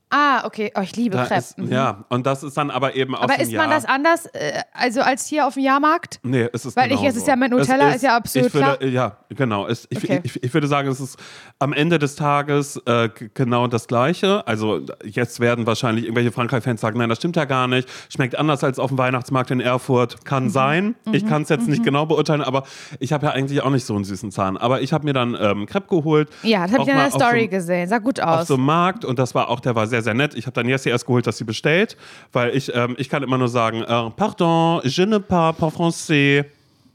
Ah, 0.09 0.45
okay. 0.45 0.71
Oh, 0.75 0.79
ich 0.81 0.95
liebe 0.95 1.17
Da 1.17 1.25
Crepe. 1.25 1.39
ist, 1.39 1.57
Mhm. 1.57 1.69
Ja, 1.71 2.05
und 2.07 2.25
das 2.25 2.41
ist 2.41 2.55
dann 2.55 2.71
aber 2.71 2.95
eben 2.95 3.13
aus 3.13 3.23
Aber 3.23 3.39
isst 3.41 3.51
man 3.53 3.69
das 3.69 3.83
anders, 3.83 4.25
äh, 4.27 4.61
also 4.73 5.01
als 5.01 5.25
hier 5.25 5.45
auf 5.45 5.55
dem 5.55 5.63
Jahrmarkt? 5.63 6.19
Nee, 6.23 6.47
es 6.53 6.65
ist 6.65 6.77
Weil 6.77 6.91
ich- 6.91 6.97
genau 6.97 7.09
es 7.09 7.15
ist 7.17 7.27
ja 7.27 7.35
mit 7.35 7.51
so. 7.51 7.57
Nutella, 7.57 7.89
Es 7.89 7.95
ist 7.97 8.01
ja 8.03 8.15
absolut 8.15 8.47
ich 8.47 8.53
würde, 8.53 8.77
klar. 8.77 8.83
Ja, 8.89 9.17
genau. 9.29 9.67
Es, 9.67 9.85
ich, 9.89 9.97
Okay. 10.01 10.21
ich, 10.23 10.41
ich 10.41 10.53
würde 10.53 10.67
sagen, 10.67 10.87
es 10.87 11.01
ist 11.01 11.17
am 11.59 11.73
Ende 11.73 11.99
des 11.99 12.15
Tages 12.15 12.77
äh, 12.85 13.09
genau 13.33 13.67
das 13.67 13.87
Gleiche. 13.87 14.47
Also 14.47 14.79
jetzt 15.03 15.41
werden 15.41 15.65
wahrscheinlich 15.67 16.05
irgendwelche 16.05 16.31
Frankreich-Fans 16.31 16.79
sagen, 16.79 16.97
nein, 16.99 17.09
das 17.09 17.17
stimmt 17.17 17.35
ja 17.35 17.43
gar 17.43 17.67
nicht. 17.67 17.89
Schmeckt 18.09 18.37
anders 18.37 18.63
als 18.63 18.79
auf 18.79 18.89
dem 18.89 18.97
Weihnachtsmarkt 18.97 19.51
in 19.51 19.59
Erfurt. 19.59 20.23
Kann 20.23 20.45
Mhm. 20.45 20.49
sein. 20.51 20.95
Ich 21.11 21.27
kann 21.27 21.41
es 21.41 21.49
jetzt 21.49 21.67
nicht 21.67 21.83
genau 21.83 22.05
beurteilen, 22.05 22.41
aber 22.41 22.63
ich 23.01 23.11
habe 23.11 23.25
ja 23.25 23.33
eigentlich 23.33 23.61
auch 23.61 23.71
nicht 23.71 23.85
so 23.85 23.93
einen 23.95 24.05
süßen 24.05 24.31
Zahn. 24.31 24.55
Aber 24.55 24.81
ich 24.81 24.93
habe 24.93 25.03
mir 25.03 25.13
dann 25.13 25.35
ähm, 25.37 25.65
Crepe 25.65 25.87
geholt. 25.89 26.29
Ja, 26.43 26.61
das 26.63 26.71
habe 26.71 26.83
Auch 26.83 26.87
ich 26.87 26.91
in 26.93 26.97
der 26.97 27.07
auf 27.07 27.11
so 27.13 27.19
Story 27.19 27.39
einem- 27.41 27.49
gesehen. 27.49 27.89
Sah 27.89 27.97
gut 27.97 28.21
auf 28.21 28.39
aus. 28.41 28.47
so 28.47 28.53
einem 28.53 28.63
Markt 28.63 29.03
und 29.03 29.19
das 29.19 29.35
war 29.35 29.49
auch, 29.49 29.59
der 29.59 29.75
war 29.75 29.85
sehr, 29.87 29.96
sehr 30.01 30.13
nett. 30.13 30.35
Ich 30.35 30.45
habe 30.45 30.53
dann 30.53 30.67
Jessie 30.67 30.89
erst 30.89 31.05
geholt, 31.05 31.25
dass 31.27 31.37
sie 31.37 31.43
bestellt, 31.43 31.97
weil 32.33 32.55
ich, 32.55 32.73
ähm, 32.75 32.95
ich 32.97 33.09
kann 33.09 33.23
immer 33.23 33.37
nur 33.37 33.47
sagen, 33.49 33.81
äh, 33.83 34.09
pardon, 34.15 34.81
je 34.83 35.05
ne 35.05 35.19
parle 35.19 35.53
pas 35.53 35.73
français. 35.73 36.45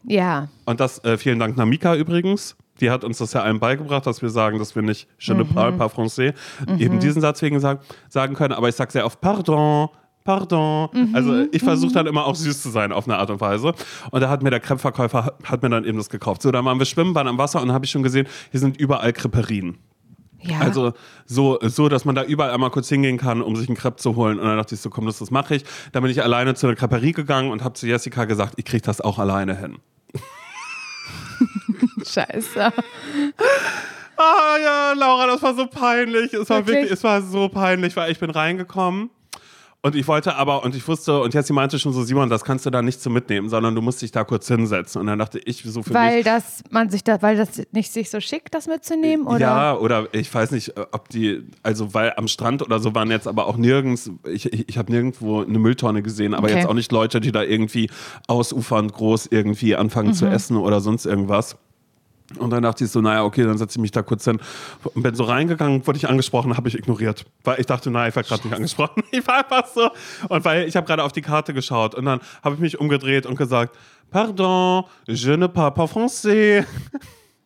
ja. 0.05 0.49
Und 0.65 0.81
das, 0.81 1.03
äh, 1.05 1.17
vielen 1.19 1.38
Dank 1.38 1.57
Namika 1.57 1.95
übrigens. 1.95 2.57
die 2.81 2.91
hat 2.91 3.05
uns 3.05 3.19
das 3.19 3.33
ja 3.33 3.43
allen 3.43 3.61
beigebracht, 3.61 4.07
dass 4.07 4.23
wir 4.23 4.31
sagen, 4.31 4.59
dass 4.59 4.75
wir 4.75 4.83
nicht 4.83 5.07
je 5.19 5.35
ne 5.35 5.45
Mhm. 5.45 5.49
parle 5.55 5.73
pas 5.73 5.93
français, 5.93 6.35
eben 6.79 6.99
diesen 6.99 7.21
Satz 7.23 7.41
wegen 7.43 7.61
sagen, 7.61 7.79
sagen 8.09 8.35
können. 8.35 8.55
Aber 8.55 8.69
ich 8.69 8.75
sage 8.75 8.91
sehr 8.91 9.07
oft 9.07 9.21
Pardon, 9.21 9.88
Pardon. 10.25 10.88
Mhm. 10.93 11.15
Also 11.15 11.47
ich 11.53 11.62
versuche 11.62 11.93
dann 11.93 12.07
immer 12.07 12.25
auch 12.27 12.35
süß 12.37 12.62
zu 12.62 12.71
sein 12.71 12.93
auf 12.93 13.07
eine 13.09 13.19
Art 13.19 13.31
und 13.31 13.41
Weise. 13.41 13.75
Und 14.11 14.21
da 14.21 14.29
hat 14.29 14.43
mir 14.43 14.51
der 14.51 14.61
Crepe-Verkäufer 14.61 15.35
hat 15.45 15.62
mir 15.62 15.69
dann 15.69 15.85
eben 15.85 15.99
das 15.99 16.09
gekauft. 16.11 16.43
So, 16.43 16.51
dann 16.53 16.65
waren 16.65 16.79
wir 16.79 16.87
schwimmen, 16.87 17.15
waren 17.15 17.27
am 17.29 17.38
Wasser 17.38 17.61
und 17.61 17.73
habe 17.73 17.85
ich 17.85 17.91
schon 17.91 18.03
gesehen, 18.05 18.27
hier 18.53 18.61
sind 18.61 18.77
überall 18.79 19.12
Creperien. 19.12 19.79
Ja. 20.42 20.59
Also 20.61 20.92
so, 21.24 21.59
so, 21.62 21.88
dass 21.88 22.05
man 22.05 22.14
da 22.14 22.24
überall 22.24 22.50
einmal 22.50 22.70
kurz 22.70 22.88
hingehen 22.88 23.18
kann, 23.18 23.42
um 23.42 23.57
sich 23.57 23.68
einen 23.68 23.76
Crepe 23.76 23.96
zu 23.96 24.16
holen. 24.16 24.38
Und 24.38 24.46
dann 24.46 24.57
dachte 24.57 24.74
ich 24.74 24.81
so, 24.81 24.90
komm, 24.90 25.07
das, 25.07 25.18
das 25.18 25.31
mache 25.31 25.55
ich. 25.55 25.64
Dann 25.92 26.02
bin 26.02 26.11
ich 26.11 26.22
alleine 26.22 26.55
zu 26.55 26.66
einer 26.66 26.76
Creperie 26.76 27.12
gegangen 27.12 27.50
und 27.50 27.62
habe 27.62 27.74
zu 27.74 27.87
Jessica 27.87 28.24
gesagt, 28.24 28.55
ich 28.57 28.64
kriege 28.64 28.83
das 28.83 29.00
auch 29.00 29.18
alleine 29.18 29.57
hin. 29.57 29.78
Scheiße. 32.05 32.72
Ah 34.16 34.57
ja, 34.62 34.92
Laura, 34.92 35.26
das 35.26 35.42
war 35.42 35.55
so 35.55 35.66
peinlich. 35.66 36.33
Es 36.33 36.50
war 36.50 36.59
Wirklich? 36.59 36.74
wirklich, 36.76 36.92
es 36.92 37.05
war 37.05 37.22
so 37.22 37.48
peinlich, 37.48 37.96
weil 37.96 38.11
ich 38.12 38.18
bin 38.18 38.31
reingekommen 38.31 39.11
und 39.85 39.97
ich 39.97 40.07
wollte 40.07 40.37
aber, 40.37 40.62
und 40.62 40.77
ich 40.77 40.87
wusste, 40.87 41.21
und 41.21 41.35
Jessie 41.35 41.53
meinte 41.53 41.77
schon 41.79 41.92
so, 41.92 42.05
Simon, 42.05 42.31
das 42.31 42.45
kannst 42.45 42.64
du 42.64 42.71
da 42.71 42.83
nicht 42.83 43.01
so 43.01 43.11
mitnehmen, 43.11 43.49
sondern 43.49 43.75
du 43.75 43.83
musst 43.83 44.01
dich 44.01 44.12
da 44.12 44.23
kurz 44.23 44.47
hinsetzen. 44.47 45.01
Und 45.01 45.09
dann 45.09 45.18
dachte 45.18 45.40
ich 45.45 45.62
so 45.64 45.83
für 45.83 45.92
Weil 45.92 46.16
mich. 46.18 46.25
das 46.25 46.62
man 46.71 46.88
sich 46.88 47.03
da, 47.03 47.21
weil 47.21 47.37
das 47.37 47.61
nicht 47.73 47.92
sich 47.92 48.09
so 48.09 48.21
schickt, 48.21 48.55
das 48.55 48.68
mitzunehmen, 48.68 49.27
oder? 49.27 49.38
Ja, 49.40 49.77
oder 49.77 50.07
ich 50.12 50.33
weiß 50.33 50.53
nicht, 50.53 50.73
ob 50.92 51.09
die, 51.09 51.42
also 51.64 51.95
weil 51.95 52.12
am 52.16 52.29
Strand 52.29 52.62
oder 52.62 52.79
so 52.79 52.95
waren 52.95 53.11
jetzt 53.11 53.27
aber 53.27 53.47
auch 53.49 53.57
nirgends, 53.57 54.11
ich, 54.33 54.53
ich, 54.53 54.68
ich 54.68 54.79
habe 54.79 54.92
nirgendwo 54.92 55.42
eine 55.42 55.59
Mülltonne 55.59 56.03
gesehen, 56.03 56.35
aber 56.35 56.47
Okay. 56.47 56.59
jetzt 56.59 56.66
auch 56.68 56.75
nicht 56.75 56.92
Leute, 56.92 57.21
die 57.21 57.33
da 57.33 57.42
irgendwie 57.42 57.90
ausufernd 58.29 58.92
groß 58.92 59.27
irgendwie 59.33 59.75
anfangen 59.75 60.14
zu 60.14 60.27
essen 60.27 60.57
oder 60.57 60.81
sonst 60.81 61.07
irgendwas. 61.07 61.57
Und 62.38 62.51
dann 62.51 62.62
dachte 62.62 62.85
ich 62.85 62.90
so, 62.90 63.01
naja, 63.01 63.25
okay, 63.25 63.45
dann 63.45 63.59
setze 63.59 63.79
ich 63.79 63.83
mich 63.83 63.90
da 63.90 64.03
kurz 64.03 64.25
hin. 64.25 64.40
Und 64.95 65.03
bin 65.03 65.14
so 65.14 65.25
reingegangen, 65.25 65.87
wurde 65.87 65.99
ich 65.99 66.09
angesprochen, 66.09 66.57
habe 66.57 66.68
ich 66.68 66.79
ignoriert. 66.79 67.25
Weil 67.45 67.61
ich 67.61 67.66
dachte, 67.66 67.90
nein, 67.90 68.09
ich 68.09 68.16
werde 68.16 68.29
gerade 68.29 68.47
nicht 68.47 68.57
angesprochen. 68.57 69.03
Ich 69.12 69.27
war 69.27 69.38
einfach 69.38 69.66
so. 69.66 69.90
Und 70.29 70.45
weil 70.45 70.66
ich 70.66 70.75
habe 70.77 70.87
gerade 70.87 71.05
auf 71.05 71.12
die 71.12 71.21
Karte 71.23 71.53
geschaut 71.53 71.95
und 71.95 72.07
dann 72.07 72.21
habe 72.42 72.55
ich 72.55 72.61
mich 72.61 72.81
umgedreht 72.81 73.27
und 73.27 73.37
gesagt, 73.37 73.77
pardon, 74.11 74.85
je 75.07 75.37
ne 75.37 75.49
parle 75.49 75.73
pas 75.73 75.90
français. 75.90 76.64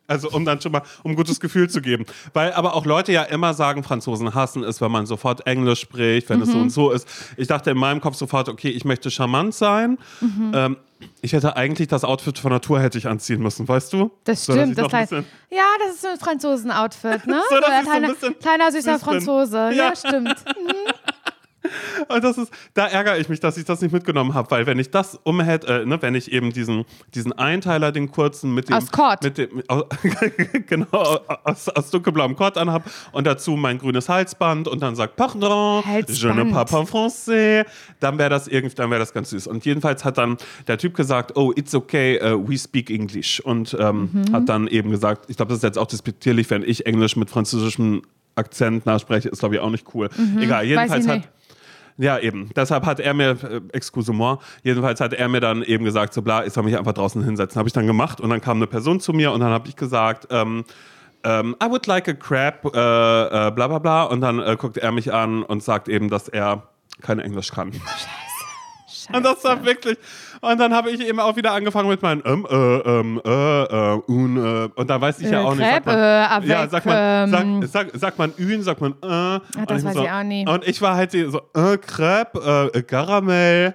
Also 0.09 0.31
um 0.31 0.45
dann 0.45 0.61
schon 0.61 0.73
mal, 0.73 0.83
um 1.03 1.13
ein 1.13 1.17
gutes 1.17 1.41
Gefühl 1.41 1.69
zu 1.69 1.81
geben. 1.81 2.07
Weil 2.33 2.53
aber 2.53 2.75
auch 2.75 2.87
Leute 2.87 3.13
ja 3.13 3.23
immer 3.23 3.55
sagen, 3.55 3.83
Franzosen 3.83 4.35
hassen 4.35 4.63
es, 4.63 4.81
wenn 4.81 4.91
man 4.93 5.07
sofort 5.07 5.47
Englisch 5.47 5.81
spricht, 5.81 6.29
wenn 6.29 6.41
es 6.41 6.49
Mhm. 6.49 6.53
so 6.53 6.59
und 6.61 6.71
so 6.71 6.91
ist. 6.93 7.09
Ich 7.37 7.49
dachte 7.49 7.71
in 7.71 7.79
meinem 7.79 8.01
Kopf 8.01 8.17
sofort, 8.17 8.49
okay, 8.49 8.69
ich 8.69 8.85
möchte 8.85 9.11
charmant 9.11 9.55
sein. 9.55 9.99
Mhm. 10.21 10.53
Ähm, 10.55 10.77
ich 11.21 11.33
hätte 11.35 11.57
eigentlich 11.57 11.89
das 11.89 12.05
Outfit 12.05 12.39
von 12.39 12.51
Natur 12.53 12.81
hätte 12.81 12.97
ich 12.97 13.07
anziehen 13.07 13.43
müssen, 13.43 13.69
weißt 13.69 13.93
du? 13.93 14.11
Das 14.25 14.45
So, 14.47 14.53
stimmt. 14.55 14.79
ich 14.79 14.83
das 14.85 14.93
heißt, 14.93 15.13
ja, 15.13 15.65
das 15.85 15.95
ist 15.97 16.03
so 16.03 16.09
ein 16.09 16.19
Franzosen-Outfit, 16.19 17.27
ne? 17.27 17.41
So, 17.51 17.57
so 17.57 17.63
ein 17.65 17.85
kleiner, 17.85 18.15
kleiner 18.41 18.73
süßer 18.73 18.95
süß. 18.95 19.03
Franzose. 19.03 19.57
Ja, 19.57 19.89
Ja. 19.91 19.97
stimmt. 19.97 20.37
Und 22.09 22.25
das 22.25 22.39
ist, 22.39 22.53
da 22.75 22.87
ärgere 22.87 23.19
ich 23.19 23.29
mich, 23.29 23.41
dass 23.41 23.57
ich 23.57 23.65
das 23.65 23.81
nicht 23.81 23.93
mitgenommen 23.93 24.35
habe, 24.35 24.51
weil 24.51 24.67
wenn 24.67 24.79
ich 24.79 24.91
das 24.91 25.19
um 25.23 25.41
hätte, 25.41 25.83
äh, 25.83 25.87
ne, 25.87 26.01
wenn 26.01 26.15
ich 26.15 26.33
eben 26.33 26.53
diesen, 26.53 26.85
diesen 27.15 27.33
Einteiler, 27.33 27.93
den 27.93 28.11
kurzen 28.11 28.55
mit 28.55 28.69
dem, 28.69 28.77
Aus 28.77 28.91
Kord. 28.91 29.23
mit 29.23 29.39
dem, 29.39 29.63
aus, 29.69 29.85
genau, 30.67 31.19
aus, 31.45 31.69
aus 31.69 31.91
dunkelblauem 31.91 32.37
Kord 32.37 32.59
anhab 32.59 32.85
und 33.13 33.27
dazu 33.27 33.53
mein 33.53 33.79
grünes 33.79 34.09
Halsband 34.09 34.69
und 34.69 34.81
dann 34.83 34.97
sagt 34.97 35.17
Pardon, 35.17 35.85
Halsband. 35.85 36.19
je 36.37 36.45
ne 36.45 36.51
parle 36.53 36.67
pas 36.67 36.89
français, 36.91 37.65
dann 38.01 38.19
wäre 38.19 38.31
das 38.31 38.49
irgendwie, 38.49 38.75
dann 38.75 38.91
wäre 38.91 39.01
das 39.01 39.13
ganz 39.13 39.31
süß. 39.31 39.47
Und 39.47 39.65
jedenfalls 39.65 40.05
hat 40.05 40.19
dann 40.19 40.37
der 40.67 40.79
Typ 40.79 40.95
gesagt, 40.95 41.37
oh, 41.37 41.53
it's 41.57 41.75
okay, 41.75 42.21
uh, 42.23 42.49
we 42.49 42.59
speak 42.59 42.91
English 42.91 43.41
und 43.41 43.77
ähm, 43.79 44.11
Mhm. 44.13 44.33
hat 44.33 44.49
dann 44.49 44.67
eben 44.69 44.91
gesagt, 44.91 45.25
ich 45.29 45.37
glaube, 45.37 45.51
das 45.51 45.59
ist 45.59 45.63
jetzt 45.65 45.79
auch 45.79 45.87
despektierlich, 45.87 46.49
wenn 46.51 46.63
ich 46.63 46.87
Englisch 46.87 47.17
mit 47.17 47.31
französischem 47.31 48.03
Akzent 48.35 48.85
nachspreche, 48.87 49.29
ist 49.31 49.39
glaube 49.41 49.55
ich 49.57 49.61
auch 49.61 49.71
nicht 49.71 49.87
cool. 49.95 50.09
Egal, 50.39 50.65
jedenfalls 50.67 51.07
Mhm. 51.07 51.11
hat 51.11 51.17
nicht. 51.19 51.29
Ja, 51.99 52.19
eben. 52.19 52.51
Deshalb 52.55 52.85
hat 52.85 53.01
er 53.01 53.15
mir, 53.15 53.31
äh, 53.43 53.61
excuse-moi, 53.73 54.39
jedenfalls 54.63 55.01
hat 55.01 55.15
er 55.15 55.29
mir 55.29 55.41
dann 55.41 55.63
eben 55.63 55.85
gesagt, 55.85 56.13
so 56.13 56.23
bla, 56.23 56.45
ich 56.45 56.53
soll 56.53 56.65
mich 56.65 56.77
einfach 56.77 56.93
draußen 56.93 57.23
hinsetzen. 57.25 57.59
Habe 57.59 57.69
ich 57.69 57.73
dann 57.73 57.87
gemacht 57.87 58.21
und 58.21 58.31
dann 58.31 58.41
kam 58.41 58.59
eine 58.59 58.67
Person 58.67 59.01
zu 59.01 59.13
mir 59.13 59.33
und 59.33 59.41
dann 59.41 59.51
habe 59.51 59.69
ich 59.69 59.77
gesagt, 59.77 60.29
ähm, 60.31 60.65
ähm, 61.25 61.57
I 61.63 61.71
would 61.71 61.87
like 61.87 62.09
a 62.09 62.13
crab, 62.13 62.65
äh, 62.67 62.69
äh, 62.69 63.51
bla 63.51 63.67
bla 63.69 63.79
bla. 63.79 64.05
Und 64.05 64.21
dann 64.21 64.41
äh, 64.41 64.57
guckt 64.59 64.77
er 64.77 64.93
mich 64.93 65.13
an 65.13 65.43
und 65.43 65.63
sagt 65.63 65.89
eben, 65.89 66.11
dass 66.11 66.29
er 66.29 66.65
kein 67.01 67.19
Englisch 67.19 67.51
kann. 67.51 67.73
Und 69.13 69.25
das 69.25 69.43
war 69.45 69.65
wirklich. 69.65 69.97
Und 70.41 70.59
dann 70.59 70.75
habe 70.75 70.91
ich 70.91 71.01
eben 71.01 71.19
auch 71.21 71.37
wieder 71.37 71.53
angefangen 71.53 71.89
mit 71.89 72.03
meinen 72.03 72.23
ähm, 72.25 72.47
äh, 72.51 72.55
ähm, 72.55 73.21
äh, 73.25 73.63
äh, 73.95 74.01
un, 74.09 74.37
äh, 74.37 74.69
und 74.75 74.91
da 74.91 75.01
weiß 75.01 75.21
ich 75.21 75.31
ja 75.31 75.41
Äh, 75.43 75.45
auch 75.45 75.55
nicht. 75.55 75.67
Sagt 75.69 75.87
man, 75.87 75.97
äh, 75.99 76.03
avec, 76.29 76.49
ja, 76.51 76.69
sagt 76.69 76.87
man, 76.87 77.35
ähm, 77.35 77.63
sag, 77.67 77.91
sag, 77.93 78.01
sagt 78.01 78.19
man 78.19 78.33
ün, 78.39 78.63
sagt 78.63 78.81
man 78.81 78.93
äh. 79.03 79.07
Ah, 79.07 79.41
das 79.67 79.83
und 79.83 79.89
weiß 79.89 79.95
so, 79.95 80.05
ich 80.05 80.11
auch 80.11 80.23
nie. 80.23 80.47
Und 80.47 80.67
ich 80.67 80.81
war 80.83 80.95
halt 80.97 81.13
so, 81.13 81.41
äh, 81.55 81.79
Crepe, 81.79 82.71
äh, 82.75 82.83
Karamell, 82.83 83.75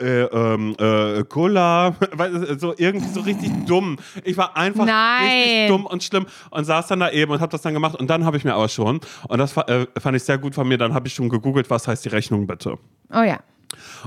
äh, 0.00 0.22
ähm, 0.24 0.74
äh, 0.80 1.22
Cola, 1.24 1.94
so 2.58 2.74
irgendwie 2.76 3.08
so 3.08 3.20
richtig 3.20 3.66
dumm. 3.66 3.96
Ich 4.24 4.36
war 4.36 4.56
einfach 4.56 4.84
Nein. 4.84 5.26
richtig 5.28 5.68
dumm 5.68 5.86
und 5.86 6.02
schlimm 6.02 6.26
und 6.50 6.64
saß 6.64 6.88
dann 6.88 7.00
da 7.00 7.10
eben 7.10 7.30
und 7.30 7.40
habe 7.40 7.52
das 7.52 7.62
dann 7.62 7.72
gemacht 7.74 7.94
und 7.94 8.08
dann 8.10 8.24
habe 8.24 8.36
ich 8.36 8.44
mir 8.44 8.54
aber 8.54 8.68
schon, 8.68 9.00
und 9.28 9.38
das 9.38 9.56
äh, 9.56 9.86
fand 10.00 10.16
ich 10.16 10.24
sehr 10.24 10.38
gut 10.38 10.54
von 10.54 10.66
mir, 10.66 10.76
dann 10.78 10.92
habe 10.92 11.06
ich 11.06 11.14
schon 11.14 11.28
gegoogelt, 11.28 11.70
was 11.70 11.86
heißt 11.86 12.04
die 12.04 12.08
Rechnung 12.08 12.46
bitte. 12.46 12.78
Oh 13.14 13.22
ja. 13.22 13.38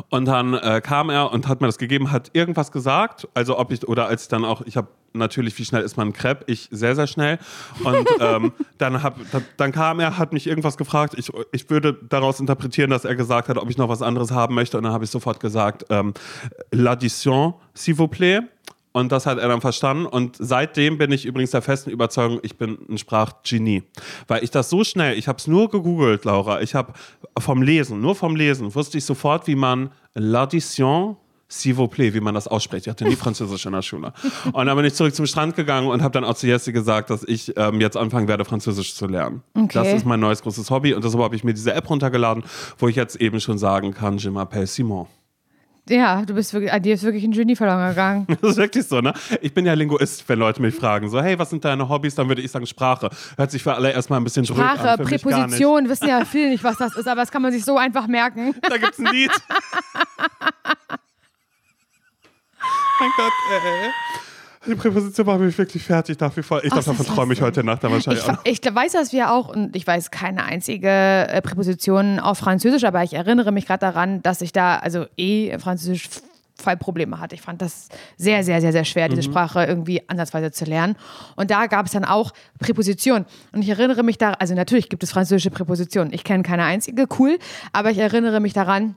Und 0.09 0.25
dann 0.25 0.53
äh, 0.53 0.81
kam 0.81 1.09
er 1.09 1.31
und 1.31 1.47
hat 1.47 1.61
mir 1.61 1.67
das 1.67 1.77
gegeben, 1.77 2.11
hat 2.11 2.31
irgendwas 2.33 2.71
gesagt. 2.71 3.27
Also 3.33 3.57
ob 3.57 3.71
ich, 3.71 3.87
oder 3.87 4.07
als 4.07 4.23
ich 4.23 4.27
dann 4.29 4.45
auch, 4.45 4.61
ich 4.61 4.77
habe 4.77 4.87
natürlich, 5.13 5.57
wie 5.57 5.65
schnell 5.65 5.81
ist 5.81 5.97
man 5.97 6.09
ein 6.09 6.13
Crepe? 6.13 6.43
Ich 6.47 6.67
sehr, 6.71 6.95
sehr 6.95 7.07
schnell. 7.07 7.39
Und 7.83 8.07
ähm, 8.19 8.51
dann, 8.77 9.01
hab, 9.01 9.17
da, 9.31 9.41
dann 9.57 9.71
kam 9.71 9.99
er, 9.99 10.17
hat 10.17 10.33
mich 10.33 10.47
irgendwas 10.47 10.77
gefragt. 10.77 11.15
Ich, 11.17 11.31
ich 11.51 11.69
würde 11.69 11.93
daraus 12.09 12.39
interpretieren, 12.39 12.89
dass 12.89 13.05
er 13.05 13.15
gesagt 13.15 13.49
hat, 13.49 13.57
ob 13.57 13.69
ich 13.69 13.77
noch 13.77 13.89
was 13.89 14.01
anderes 14.01 14.31
haben 14.31 14.55
möchte. 14.55 14.77
Und 14.77 14.83
dann 14.83 14.93
habe 14.93 15.03
ich 15.03 15.09
sofort 15.09 15.39
gesagt, 15.39 15.85
ähm, 15.89 16.13
l'addition, 16.71 17.53
s'il 17.75 17.97
vous 17.97 18.09
plaît. 18.09 18.41
Und 18.95 19.11
das 19.11 19.25
hat 19.25 19.39
er 19.39 19.49
dann 19.49 19.59
verstanden. 19.59 20.05
Und 20.05 20.37
seitdem 20.39 20.97
bin 20.97 21.11
ich 21.11 21.25
übrigens 21.25 21.51
der 21.51 21.61
festen 21.61 21.89
Überzeugung, 21.89 22.39
ich 22.43 22.57
bin 22.57 22.77
ein 22.89 22.97
Sprachgenie. 22.97 23.83
Weil 24.29 24.41
ich 24.41 24.51
das 24.51 24.69
so 24.69 24.85
schnell, 24.85 25.17
ich 25.17 25.27
habe 25.27 25.37
es 25.37 25.47
nur 25.47 25.69
gegoogelt, 25.69 26.23
Laura. 26.23 26.61
Ich 26.61 26.75
habe 26.75 26.93
vom 27.37 27.61
Lesen, 27.61 27.99
nur 27.99 28.15
vom 28.15 28.37
Lesen, 28.37 28.73
wusste 28.73 28.97
ich 28.97 29.03
sofort, 29.03 29.47
wie 29.47 29.55
man 29.55 29.89
l'addition, 30.15 31.17
s'il 31.49 31.75
vous 31.75 31.89
plaît, 31.89 32.13
wie 32.13 32.21
man 32.21 32.35
das 32.35 32.47
ausspricht. 32.47 32.87
Ich 32.87 32.89
hatte 32.89 33.03
nie 33.03 33.17
Französisch 33.17 33.65
in 33.65 33.73
der 33.73 33.81
Schule. 33.81 34.13
Und 34.53 34.65
dann 34.65 34.77
bin 34.77 34.85
ich 34.85 34.93
zurück 34.93 35.13
zum 35.13 35.25
Strand 35.25 35.57
gegangen 35.57 35.89
und 35.89 36.01
habe 36.01 36.13
dann 36.13 36.23
auch 36.23 36.35
zu 36.35 36.47
Jessie 36.47 36.71
gesagt, 36.71 37.09
dass 37.09 37.25
ich 37.25 37.51
ähm, 37.57 37.81
jetzt 37.81 37.97
anfangen 37.97 38.29
werde, 38.29 38.45
Französisch 38.45 38.95
zu 38.95 39.07
lernen. 39.07 39.43
Okay. 39.55 39.73
Das 39.73 39.89
ist 39.89 40.05
mein 40.05 40.21
neues 40.21 40.41
großes 40.41 40.69
Hobby. 40.71 40.93
Und 40.93 41.03
deshalb 41.03 41.21
habe 41.21 41.35
ich 41.35 41.43
mir 41.43 41.53
diese 41.53 41.73
App 41.73 41.89
runtergeladen, 41.89 42.45
wo 42.77 42.87
ich 42.87 42.95
jetzt 42.95 43.17
eben 43.17 43.41
schon 43.41 43.57
sagen 43.57 43.93
kann, 43.93 44.19
je 44.19 44.29
m'appelle 44.29 44.67
Simon. 44.67 45.07
Ja, 45.87 46.23
du 46.23 46.33
bist 46.33 46.51
wirklich, 46.51 46.73
an 46.73 46.81
dir 46.81 46.95
ist 46.95 47.03
wirklich 47.03 47.23
ein 47.23 47.31
Genie 47.31 47.55
verloren 47.55 47.89
gegangen. 47.89 48.25
Das 48.41 48.51
ist 48.51 48.57
wirklich 48.57 48.87
so, 48.87 49.01
ne? 49.01 49.13
Ich 49.41 49.53
bin 49.53 49.65
ja 49.65 49.73
Linguist, 49.73 50.27
wenn 50.27 50.39
Leute 50.39 50.61
mich 50.61 50.73
fragen, 50.75 51.09
so, 51.09 51.21
hey, 51.21 51.37
was 51.37 51.51
sind 51.51 51.63
deine 51.63 51.87
Hobbys? 51.87 52.15
Dann 52.15 52.27
würde 52.27 52.41
ich 52.41 52.51
sagen, 52.51 52.65
Sprache. 52.65 53.09
Hört 53.37 53.51
sich 53.51 53.61
für 53.61 53.75
alle 53.75 53.91
erstmal 53.91 54.19
ein 54.19 54.23
bisschen 54.23 54.45
Sprache, 54.45 54.89
an, 54.91 54.99
nicht. 54.99 55.09
Präposition, 55.23 55.87
wissen 55.89 56.07
ja 56.07 56.25
viele 56.25 56.49
nicht, 56.49 56.63
was 56.63 56.77
das 56.77 56.95
ist, 56.95 57.07
aber 57.07 57.21
das 57.21 57.31
kann 57.31 57.41
man 57.43 57.51
sich 57.51 57.63
so 57.63 57.77
einfach 57.77 58.07
merken. 58.07 58.55
Da 58.67 58.77
gibt's 58.77 58.97
ein 58.99 59.05
Lied. 59.05 59.31
mein 62.99 63.11
Gott, 63.15 63.33
ey. 63.51 63.91
Die 64.67 64.75
Präposition 64.75 65.25
macht 65.25 65.39
mich 65.39 65.57
wirklich 65.57 65.83
fertig 65.83 66.19
nach 66.19 66.35
wie 66.35 66.41
vor. 66.41 66.63
Ich 66.63 66.71
glaube, 66.71 66.85
davon 66.85 67.05
träume 67.05 67.33
ich 67.33 67.41
heute 67.41 67.63
Nacht 67.63 67.83
dann 67.83 67.91
wahrscheinlich 67.91 68.23
Ich, 68.23 68.29
auch 68.29 68.39
ich 68.43 68.75
weiß, 68.75 68.93
dass 68.93 69.11
wir 69.13 69.31
auch, 69.31 69.49
und 69.49 69.75
ich 69.75 69.85
weiß 69.85 70.11
keine 70.11 70.43
einzige 70.43 70.89
äh, 70.89 71.41
Präposition 71.41 72.19
auf 72.19 72.37
Französisch, 72.37 72.83
aber 72.83 73.03
ich 73.03 73.13
erinnere 73.13 73.51
mich 73.51 73.65
gerade 73.65 73.79
daran, 73.79 74.21
dass 74.23 74.41
ich 74.41 74.51
da, 74.51 74.77
also 74.77 75.05
eh 75.17 75.57
Französisch 75.59 76.09
voll 76.57 76.77
Probleme 76.77 77.19
hatte. 77.19 77.35
Ich 77.35 77.41
fand 77.41 77.61
das 77.61 77.89
sehr, 78.17 78.43
sehr, 78.43 78.61
sehr, 78.61 78.71
sehr 78.71 78.85
schwer, 78.85 79.09
diese 79.09 79.23
Sprache 79.23 79.65
irgendwie 79.65 80.01
ansatzweise 80.07 80.51
zu 80.51 80.65
lernen. 80.65 80.95
Und 81.35 81.51
da 81.51 81.67
gab 81.67 81.85
es 81.85 81.91
dann 81.91 82.05
auch 82.05 82.31
Präpositionen. 82.59 83.25
Und 83.51 83.61
ich 83.61 83.69
erinnere 83.69 84.03
mich 84.03 84.17
da, 84.17 84.31
also 84.31 84.53
natürlich 84.55 84.89
gibt 84.89 85.03
es 85.03 85.11
französische 85.11 85.51
Präpositionen. 85.51 86.13
Ich 86.13 86.23
kenne 86.23 86.43
keine 86.43 86.63
einzige, 86.63 87.07
cool, 87.19 87.37
aber 87.73 87.91
ich 87.91 87.97
erinnere 87.97 88.39
mich 88.39 88.53
daran, 88.53 88.95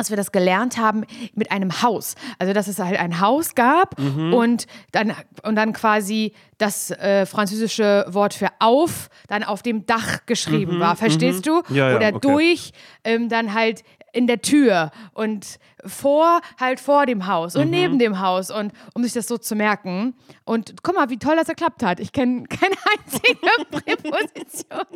dass 0.00 0.10
wir 0.10 0.16
das 0.16 0.32
gelernt 0.32 0.78
haben 0.78 1.04
mit 1.34 1.52
einem 1.52 1.82
Haus. 1.82 2.14
Also, 2.38 2.52
dass 2.52 2.68
es 2.68 2.78
halt 2.78 2.98
ein 2.98 3.20
Haus 3.20 3.54
gab 3.54 3.98
und, 3.98 4.66
dann, 4.92 5.14
und 5.42 5.56
dann 5.56 5.72
quasi 5.72 6.32
das 6.58 6.90
äh, 6.90 7.26
französische 7.26 8.06
Wort 8.08 8.34
für 8.34 8.48
auf 8.58 9.10
dann 9.28 9.44
auf 9.44 9.62
dem 9.62 9.86
Dach 9.86 10.26
geschrieben 10.26 10.80
war. 10.80 10.96
Verstehst 10.96 11.46
du? 11.46 11.62
Ja, 11.68 11.90
ja, 11.90 11.96
Oder 11.96 12.08
okay. 12.08 12.18
durch 12.20 12.72
ähm, 13.04 13.28
dann 13.28 13.54
halt 13.54 13.84
in 14.12 14.26
der 14.26 14.42
Tür 14.42 14.90
und 15.12 15.58
vor 15.84 16.40
halt 16.58 16.80
vor 16.80 17.06
dem 17.06 17.26
Haus 17.26 17.56
und 17.56 17.70
neben 17.70 17.98
dem 17.98 18.20
Haus 18.20 18.50
und 18.50 18.72
um 18.94 19.04
sich 19.04 19.12
das 19.12 19.28
so 19.28 19.38
zu 19.38 19.54
merken. 19.54 20.14
Und 20.44 20.82
guck 20.82 20.94
mal, 20.94 21.10
wie 21.10 21.18
toll 21.18 21.36
das 21.36 21.46
geklappt 21.46 21.82
hat. 21.82 22.00
Ich 22.00 22.12
kenne 22.12 22.44
keine 22.48 22.74
einzige 22.92 23.38
Präposition. 23.70 24.86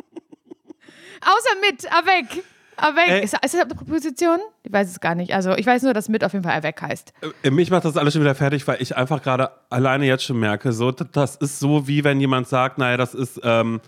Außer 1.21 1.59
mit, 1.61 1.91
avec. 1.93 2.43
Aber 2.77 2.95
weg. 2.97 3.09
Ey. 3.09 3.23
Ist, 3.23 3.33
ist 3.33 3.53
das 3.53 3.55
eine 3.61 3.65
Präposition? 3.73 4.39
Ich 4.63 4.71
weiß 4.73 4.89
es 4.89 4.99
gar 4.99 5.15
nicht. 5.15 5.33
Also 5.33 5.53
ich 5.55 5.65
weiß 5.65 5.83
nur, 5.83 5.93
dass 5.93 6.09
mit 6.09 6.23
auf 6.23 6.33
jeden 6.33 6.43
Fall 6.43 6.61
weg 6.63 6.81
heißt. 6.81 7.13
Äh, 7.43 7.49
Mich 7.51 7.71
macht 7.71 7.85
das 7.85 7.95
alles 7.97 8.13
schon 8.13 8.21
wieder 8.21 8.35
fertig, 8.35 8.67
weil 8.67 8.81
ich 8.81 8.95
einfach 8.97 9.21
gerade 9.21 9.49
alleine 9.69 10.05
jetzt 10.05 10.23
schon 10.23 10.39
merke, 10.39 10.71
so, 10.73 10.91
das 10.91 11.35
ist 11.37 11.59
so, 11.59 11.87
wie 11.87 12.03
wenn 12.03 12.19
jemand 12.19 12.47
sagt, 12.47 12.77
naja, 12.77 12.97
das 12.97 13.13
ist, 13.13 13.39
ähm, 13.43 13.79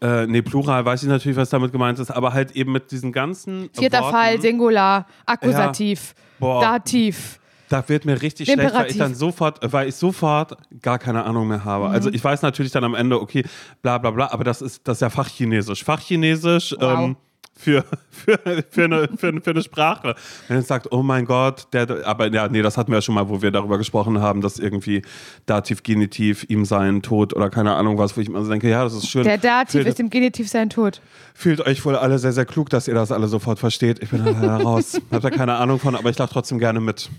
äh, 0.00 0.26
nee, 0.26 0.42
Plural, 0.42 0.84
weiß 0.84 1.02
ich 1.02 1.08
natürlich, 1.08 1.36
was 1.36 1.50
damit 1.50 1.72
gemeint 1.72 1.98
ist, 1.98 2.10
aber 2.10 2.32
halt 2.32 2.52
eben 2.52 2.72
mit 2.72 2.90
diesen 2.90 3.12
ganzen 3.12 3.70
Vierter 3.72 4.00
Worten, 4.00 4.12
Fall, 4.16 4.40
Singular, 4.40 5.06
Akkusativ, 5.26 6.14
Boah. 6.40 6.60
Dativ. 6.60 7.38
Da 7.68 7.88
wird 7.88 8.04
mir 8.04 8.20
richtig 8.20 8.50
schlecht, 8.52 8.74
weil 8.74 8.90
ich 8.90 8.98
dann 8.98 9.14
sofort, 9.14 9.60
weil 9.72 9.88
ich 9.88 9.94
sofort 9.94 10.56
gar 10.82 10.98
keine 10.98 11.24
Ahnung 11.24 11.48
mehr 11.48 11.64
habe. 11.64 11.88
Also 11.88 12.10
Mhm. 12.10 12.16
ich 12.16 12.22
weiß 12.24 12.42
natürlich 12.42 12.70
dann 12.72 12.84
am 12.84 12.94
Ende, 12.94 13.18
okay, 13.20 13.44
bla 13.80 13.96
bla 13.98 14.10
bla, 14.10 14.30
aber 14.30 14.44
das 14.44 14.60
ist, 14.60 14.86
das 14.86 14.98
ist 14.98 15.00
ja 15.02 15.08
Fachchinesisch. 15.10 15.82
Fachchinesisch 15.84 16.74
Wow. 16.78 16.98
ähm, 17.00 17.16
für, 17.58 17.84
für, 18.10 18.38
für, 18.70 18.84
eine, 18.84 19.08
für, 19.16 19.40
für 19.40 19.50
eine 19.50 19.62
Sprache. 19.62 20.14
Wenn 20.48 20.58
es 20.58 20.66
sagt, 20.68 20.90
oh 20.90 21.02
mein 21.02 21.26
Gott, 21.26 21.68
der, 21.72 22.06
aber 22.06 22.32
ja, 22.32 22.48
nee, 22.48 22.62
das 22.62 22.76
hatten 22.76 22.90
wir 22.90 22.96
ja 22.98 23.02
schon 23.02 23.14
mal, 23.14 23.28
wo 23.28 23.40
wir 23.42 23.50
darüber 23.50 23.78
gesprochen 23.78 24.20
haben, 24.20 24.40
dass 24.40 24.58
irgendwie 24.58 25.02
Dativ, 25.46 25.82
Genitiv, 25.82 26.44
ihm 26.48 26.64
sein, 26.64 27.02
Tod 27.02 27.34
oder 27.34 27.50
keine 27.50 27.74
Ahnung 27.74 27.98
was, 27.98 28.16
wo 28.16 28.20
ich 28.20 28.28
immer 28.28 28.42
so 28.42 28.50
denke, 28.50 28.68
ja, 28.68 28.82
das 28.84 28.94
ist 28.94 29.08
schön. 29.08 29.24
Der 29.24 29.38
Dativ 29.38 29.72
Fühlt- 29.82 29.86
ist 29.86 30.00
im 30.00 30.10
Genitiv 30.10 30.48
sein 30.48 30.70
Tod. 30.70 31.00
Fühlt 31.34 31.60
euch 31.60 31.84
wohl 31.84 31.96
alle 31.96 32.18
sehr, 32.18 32.32
sehr 32.32 32.46
klug, 32.46 32.68
dass 32.70 32.88
ihr 32.88 32.94
das 32.94 33.12
alle 33.12 33.28
sofort 33.28 33.58
versteht. 33.58 34.02
Ich 34.02 34.10
bin 34.10 34.24
da 34.24 34.30
leider 34.30 34.56
raus. 34.62 35.00
Hab 35.12 35.22
da 35.22 35.30
keine 35.30 35.54
Ahnung 35.54 35.78
von, 35.78 35.94
aber 35.94 36.10
ich 36.10 36.18
lache 36.18 36.32
trotzdem 36.32 36.58
gerne 36.58 36.80
mit. 36.80 37.10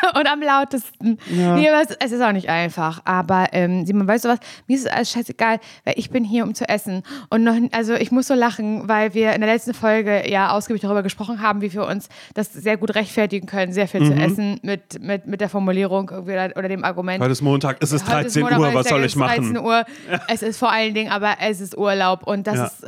Und 0.18 0.26
am 0.26 0.40
lautesten. 0.42 1.18
Nee, 1.30 1.68
aber 1.68 1.82
es, 1.82 1.96
es 2.00 2.12
ist 2.12 2.22
auch 2.22 2.32
nicht 2.32 2.48
einfach. 2.48 3.00
Aber 3.04 3.48
ähm, 3.52 3.84
Simon, 3.86 4.06
weißt 4.08 4.24
du 4.24 4.28
was? 4.30 4.38
Mir 4.66 4.76
ist 4.76 4.86
es 4.86 4.92
alles 4.92 5.10
scheißegal, 5.10 5.58
weil 5.84 5.94
ich 5.96 6.10
bin 6.10 6.24
hier, 6.24 6.44
um 6.44 6.54
zu 6.54 6.68
essen. 6.68 7.02
Und 7.28 7.44
noch, 7.44 7.54
also 7.72 7.94
ich 7.94 8.10
muss 8.10 8.26
so 8.26 8.34
lachen, 8.34 8.88
weil 8.88 9.14
wir 9.14 9.32
in 9.32 9.40
der 9.40 9.50
letzten 9.52 9.74
Folge 9.74 10.28
ja 10.30 10.50
ausgiebig 10.52 10.82
darüber 10.82 11.02
gesprochen 11.02 11.42
haben, 11.42 11.60
wie 11.62 11.72
wir 11.72 11.86
uns 11.86 12.08
das 12.34 12.52
sehr 12.52 12.76
gut 12.76 12.94
rechtfertigen 12.94 13.46
können, 13.46 13.72
sehr 13.72 13.88
viel 13.88 14.04
zu 14.06 14.14
essen 14.14 14.58
mit, 14.62 15.00
mit, 15.02 15.26
mit 15.26 15.40
der 15.40 15.48
Formulierung 15.48 16.08
oder, 16.10 16.50
oder 16.56 16.68
dem 16.68 16.84
Argument. 16.84 17.20
Heute 17.22 17.32
ist 17.32 17.42
Montag, 17.42 17.76
es 17.80 17.92
ist 17.92 18.06
Heute 18.08 18.26
ist 18.26 18.36
13 18.36 18.42
Montag, 18.42 18.58
Uhr, 18.60 18.74
was 18.74 18.88
soll 18.88 19.00
ja 19.00 19.06
ich 19.06 19.16
machen? 19.16 19.52
13 19.54 19.58
Uhr. 19.58 19.84
Es 20.28 20.42
ist 20.42 20.58
vor 20.58 20.70
allen 20.70 20.94
Dingen, 20.94 21.10
aber 21.10 21.36
es 21.40 21.60
ist 21.60 21.76
Urlaub 21.76 22.26
und 22.26 22.46
das 22.46 22.56
Ja. 22.56 22.64
ist, 22.66 22.86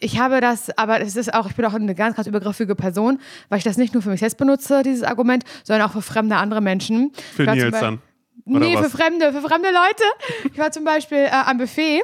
ich 0.00 0.18
habe 0.18 0.40
das, 0.40 0.76
aber 0.76 1.00
es 1.00 1.16
ist 1.16 1.32
auch, 1.34 1.46
ich 1.48 1.54
bin 1.54 1.64
auch 1.64 1.74
eine 1.74 1.94
ganz, 1.94 2.16
ganz 2.16 2.26
übergriffige 2.26 2.74
Person, 2.74 3.18
weil 3.48 3.58
ich 3.58 3.64
das 3.64 3.76
nicht 3.76 3.94
nur 3.94 4.02
für 4.02 4.10
mich 4.10 4.20
selbst 4.20 4.36
benutze, 4.38 4.82
dieses 4.82 5.02
Argument, 5.02 5.44
sondern 5.62 5.88
auch 5.88 5.92
für 5.92 6.02
fremde 6.02 6.36
andere 6.36 6.53
Menschen. 6.60 7.12
Für 7.34 7.44
Nils 7.44 7.70
Be- 7.72 7.80
dann. 7.80 8.02
Oder 8.46 8.58
Nee, 8.60 8.74
was? 8.76 8.90
für 8.90 8.98
Fremde, 8.98 9.32
für 9.32 9.40
fremde 9.40 9.68
Leute. 9.68 10.50
Ich 10.52 10.58
war 10.58 10.70
zum 10.70 10.84
Beispiel 10.84 11.18
äh, 11.18 11.30
am 11.30 11.56
Buffet, 11.58 12.02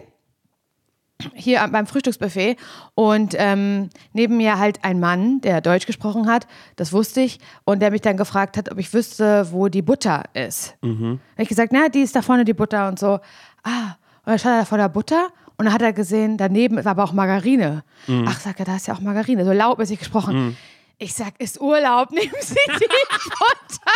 hier 1.34 1.68
beim 1.70 1.86
Frühstücksbuffet 1.86 2.56
und 2.94 3.34
ähm, 3.36 3.90
neben 4.14 4.38
mir 4.38 4.58
halt 4.58 4.82
ein 4.84 5.00
Mann, 5.00 5.42
der 5.42 5.60
Deutsch 5.60 5.84
gesprochen 5.84 6.26
hat, 6.30 6.46
das 6.76 6.94
wusste 6.94 7.20
ich, 7.20 7.38
und 7.64 7.80
der 7.82 7.90
mich 7.90 8.00
dann 8.00 8.16
gefragt 8.16 8.56
hat, 8.56 8.72
ob 8.72 8.78
ich 8.78 8.94
wüsste, 8.94 9.46
wo 9.52 9.68
die 9.68 9.82
Butter 9.82 10.24
ist. 10.32 10.76
Mhm. 10.80 11.20
Hab 11.36 11.40
ich 11.42 11.48
gesagt, 11.48 11.72
na, 11.74 11.90
die 11.90 12.00
ist 12.00 12.16
da 12.16 12.22
vorne 12.22 12.46
die 12.46 12.54
Butter 12.54 12.88
und 12.88 12.98
so. 12.98 13.20
Ah, 13.62 13.96
und 14.24 14.26
dann 14.26 14.38
stand 14.38 14.54
er 14.56 14.58
da 14.60 14.64
vor 14.64 14.78
der 14.78 14.88
Butter 14.88 15.28
und 15.58 15.66
dann 15.66 15.74
hat 15.74 15.82
er 15.82 15.92
gesehen, 15.92 16.38
daneben 16.38 16.76
war 16.82 16.92
aber 16.92 17.04
auch 17.04 17.12
Margarine. 17.12 17.84
Mhm. 18.06 18.24
Ach, 18.26 18.40
sag 18.40 18.58
er, 18.58 18.64
da 18.64 18.76
ist 18.76 18.86
ja 18.86 18.94
auch 18.94 19.00
Margarine, 19.00 19.44
so 19.44 19.52
lautmäßig 19.52 19.98
gesprochen. 19.98 20.56
Ich 20.96 21.12
sag, 21.12 21.38
ist 21.38 21.60
Urlaub, 21.60 22.10
nehmen 22.12 22.32
Sie 22.40 22.54
die 22.66 22.86
Butter. 23.28 23.92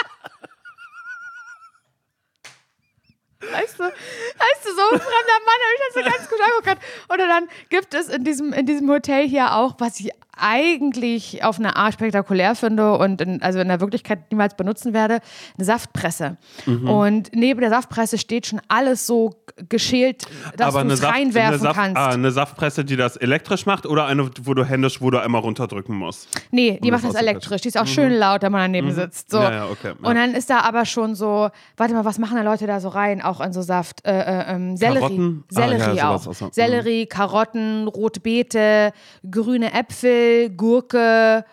Weißt 3.53 3.79
du, 3.79 3.85
weißt 3.85 4.65
du, 4.65 4.69
so 4.75 4.83
ein 4.93 5.01
fremder 5.01 5.41
Mann, 5.45 5.61
habe 5.61 5.75
ich 5.75 5.81
das 5.87 5.95
so 5.95 6.11
ganz 6.11 6.31
gut 6.31 6.41
angeguckt. 6.41 6.83
Oder 7.09 7.27
dann 7.29 7.49
gibt 7.69 7.95
es 7.95 8.09
in 8.09 8.25
diesem, 8.25 8.53
in 8.53 8.67
diesem 8.67 8.91
Hotel 8.91 9.27
hier 9.27 9.55
auch, 9.55 9.75
was 9.79 10.01
ich 10.01 10.11
eigentlich 10.37 11.45
auf 11.45 11.59
eine 11.59 11.77
Art 11.77 11.95
spektakulär 11.95 12.55
finde 12.55 12.97
und 12.99 13.21
in, 13.21 13.43
also 13.43 13.59
in 13.61 13.69
der 13.69 13.81
Wirklichkeit 13.81 14.31
niemals 14.31 14.57
benutzen 14.57 14.93
werde, 14.93 15.21
eine 15.57 15.65
Saftpresse. 15.65 16.37
Mhm. 16.67 16.89
Und 16.89 17.31
neben 17.35 17.61
der 17.61 17.71
Saftpresse 17.71 18.19
steht 18.19 18.47
schon 18.47 18.61
alles 18.69 19.07
so 19.07 19.31
geschält, 19.69 20.25
dass 20.57 20.75
du 20.75 20.81
es 20.89 21.03
reinwerfen 21.03 21.61
Saft, 21.61 21.77
kannst. 21.77 21.97
ah, 21.97 22.11
eine 22.11 22.31
Saftpresse, 22.31 22.85
die 22.85 22.97
das 22.97 23.17
elektrisch 23.17 23.67
macht 23.67 23.87
oder 23.87 24.07
eine, 24.07 24.29
wo 24.43 24.55
du 24.55 24.65
händisch, 24.65 25.01
wo 25.01 25.11
du 25.11 25.19
einmal 25.19 25.43
runterdrücken 25.43 25.95
musst? 25.95 26.29
Nee, 26.51 26.79
die 26.83 26.89
Um 26.89 26.95
macht 26.95 27.05
das 27.05 27.15
elektrisch. 27.15 27.63
Die 27.63 27.69
ist 27.69 27.79
auch 27.79 27.87
schön 27.87 28.13
laut, 28.13 28.43
wenn 28.43 28.53
man 28.53 28.61
daneben 28.63 28.93
sitzt. 28.93 29.31
So. 29.31 29.39
Mhm. 29.39 29.45
Ja, 29.45 29.53
ja, 29.53 29.65
okay, 29.67 29.93
ja. 30.01 30.09
Und 30.09 30.17
dann 30.17 30.35
ist 30.35 30.51
da 30.51 30.61
aber 30.61 30.85
schon 30.85 31.15
so, 31.15 31.51
warte 31.77 31.95
mal, 31.95 32.05
was 32.05 32.19
machen 32.19 32.37
da 32.37 32.43
Leute 32.43 32.67
da 32.67 32.81
so 32.81 32.89
rein, 32.89 33.23
auch 33.23 33.41
in 33.41 33.53
so 33.53 33.63
Saft? 33.63 34.05
Äh, 34.05 34.13
äh, 34.13 34.55
ähm, 34.55 34.77
Sellerie. 34.77 35.01
Karotten? 35.01 35.45
Ah, 35.45 35.55
Sellerie 35.55 35.97
ja, 35.97 36.11
auch. 36.11 36.27
auch. 36.27 36.41
Mhm. 36.41 36.49
Sellerie, 36.53 37.07
Karotten, 37.07 37.89
rote 37.89 38.21
Beete, 38.21 38.93
grüne 39.31 39.73
Äpfel, 39.73 40.24
Gurke. 40.57 41.45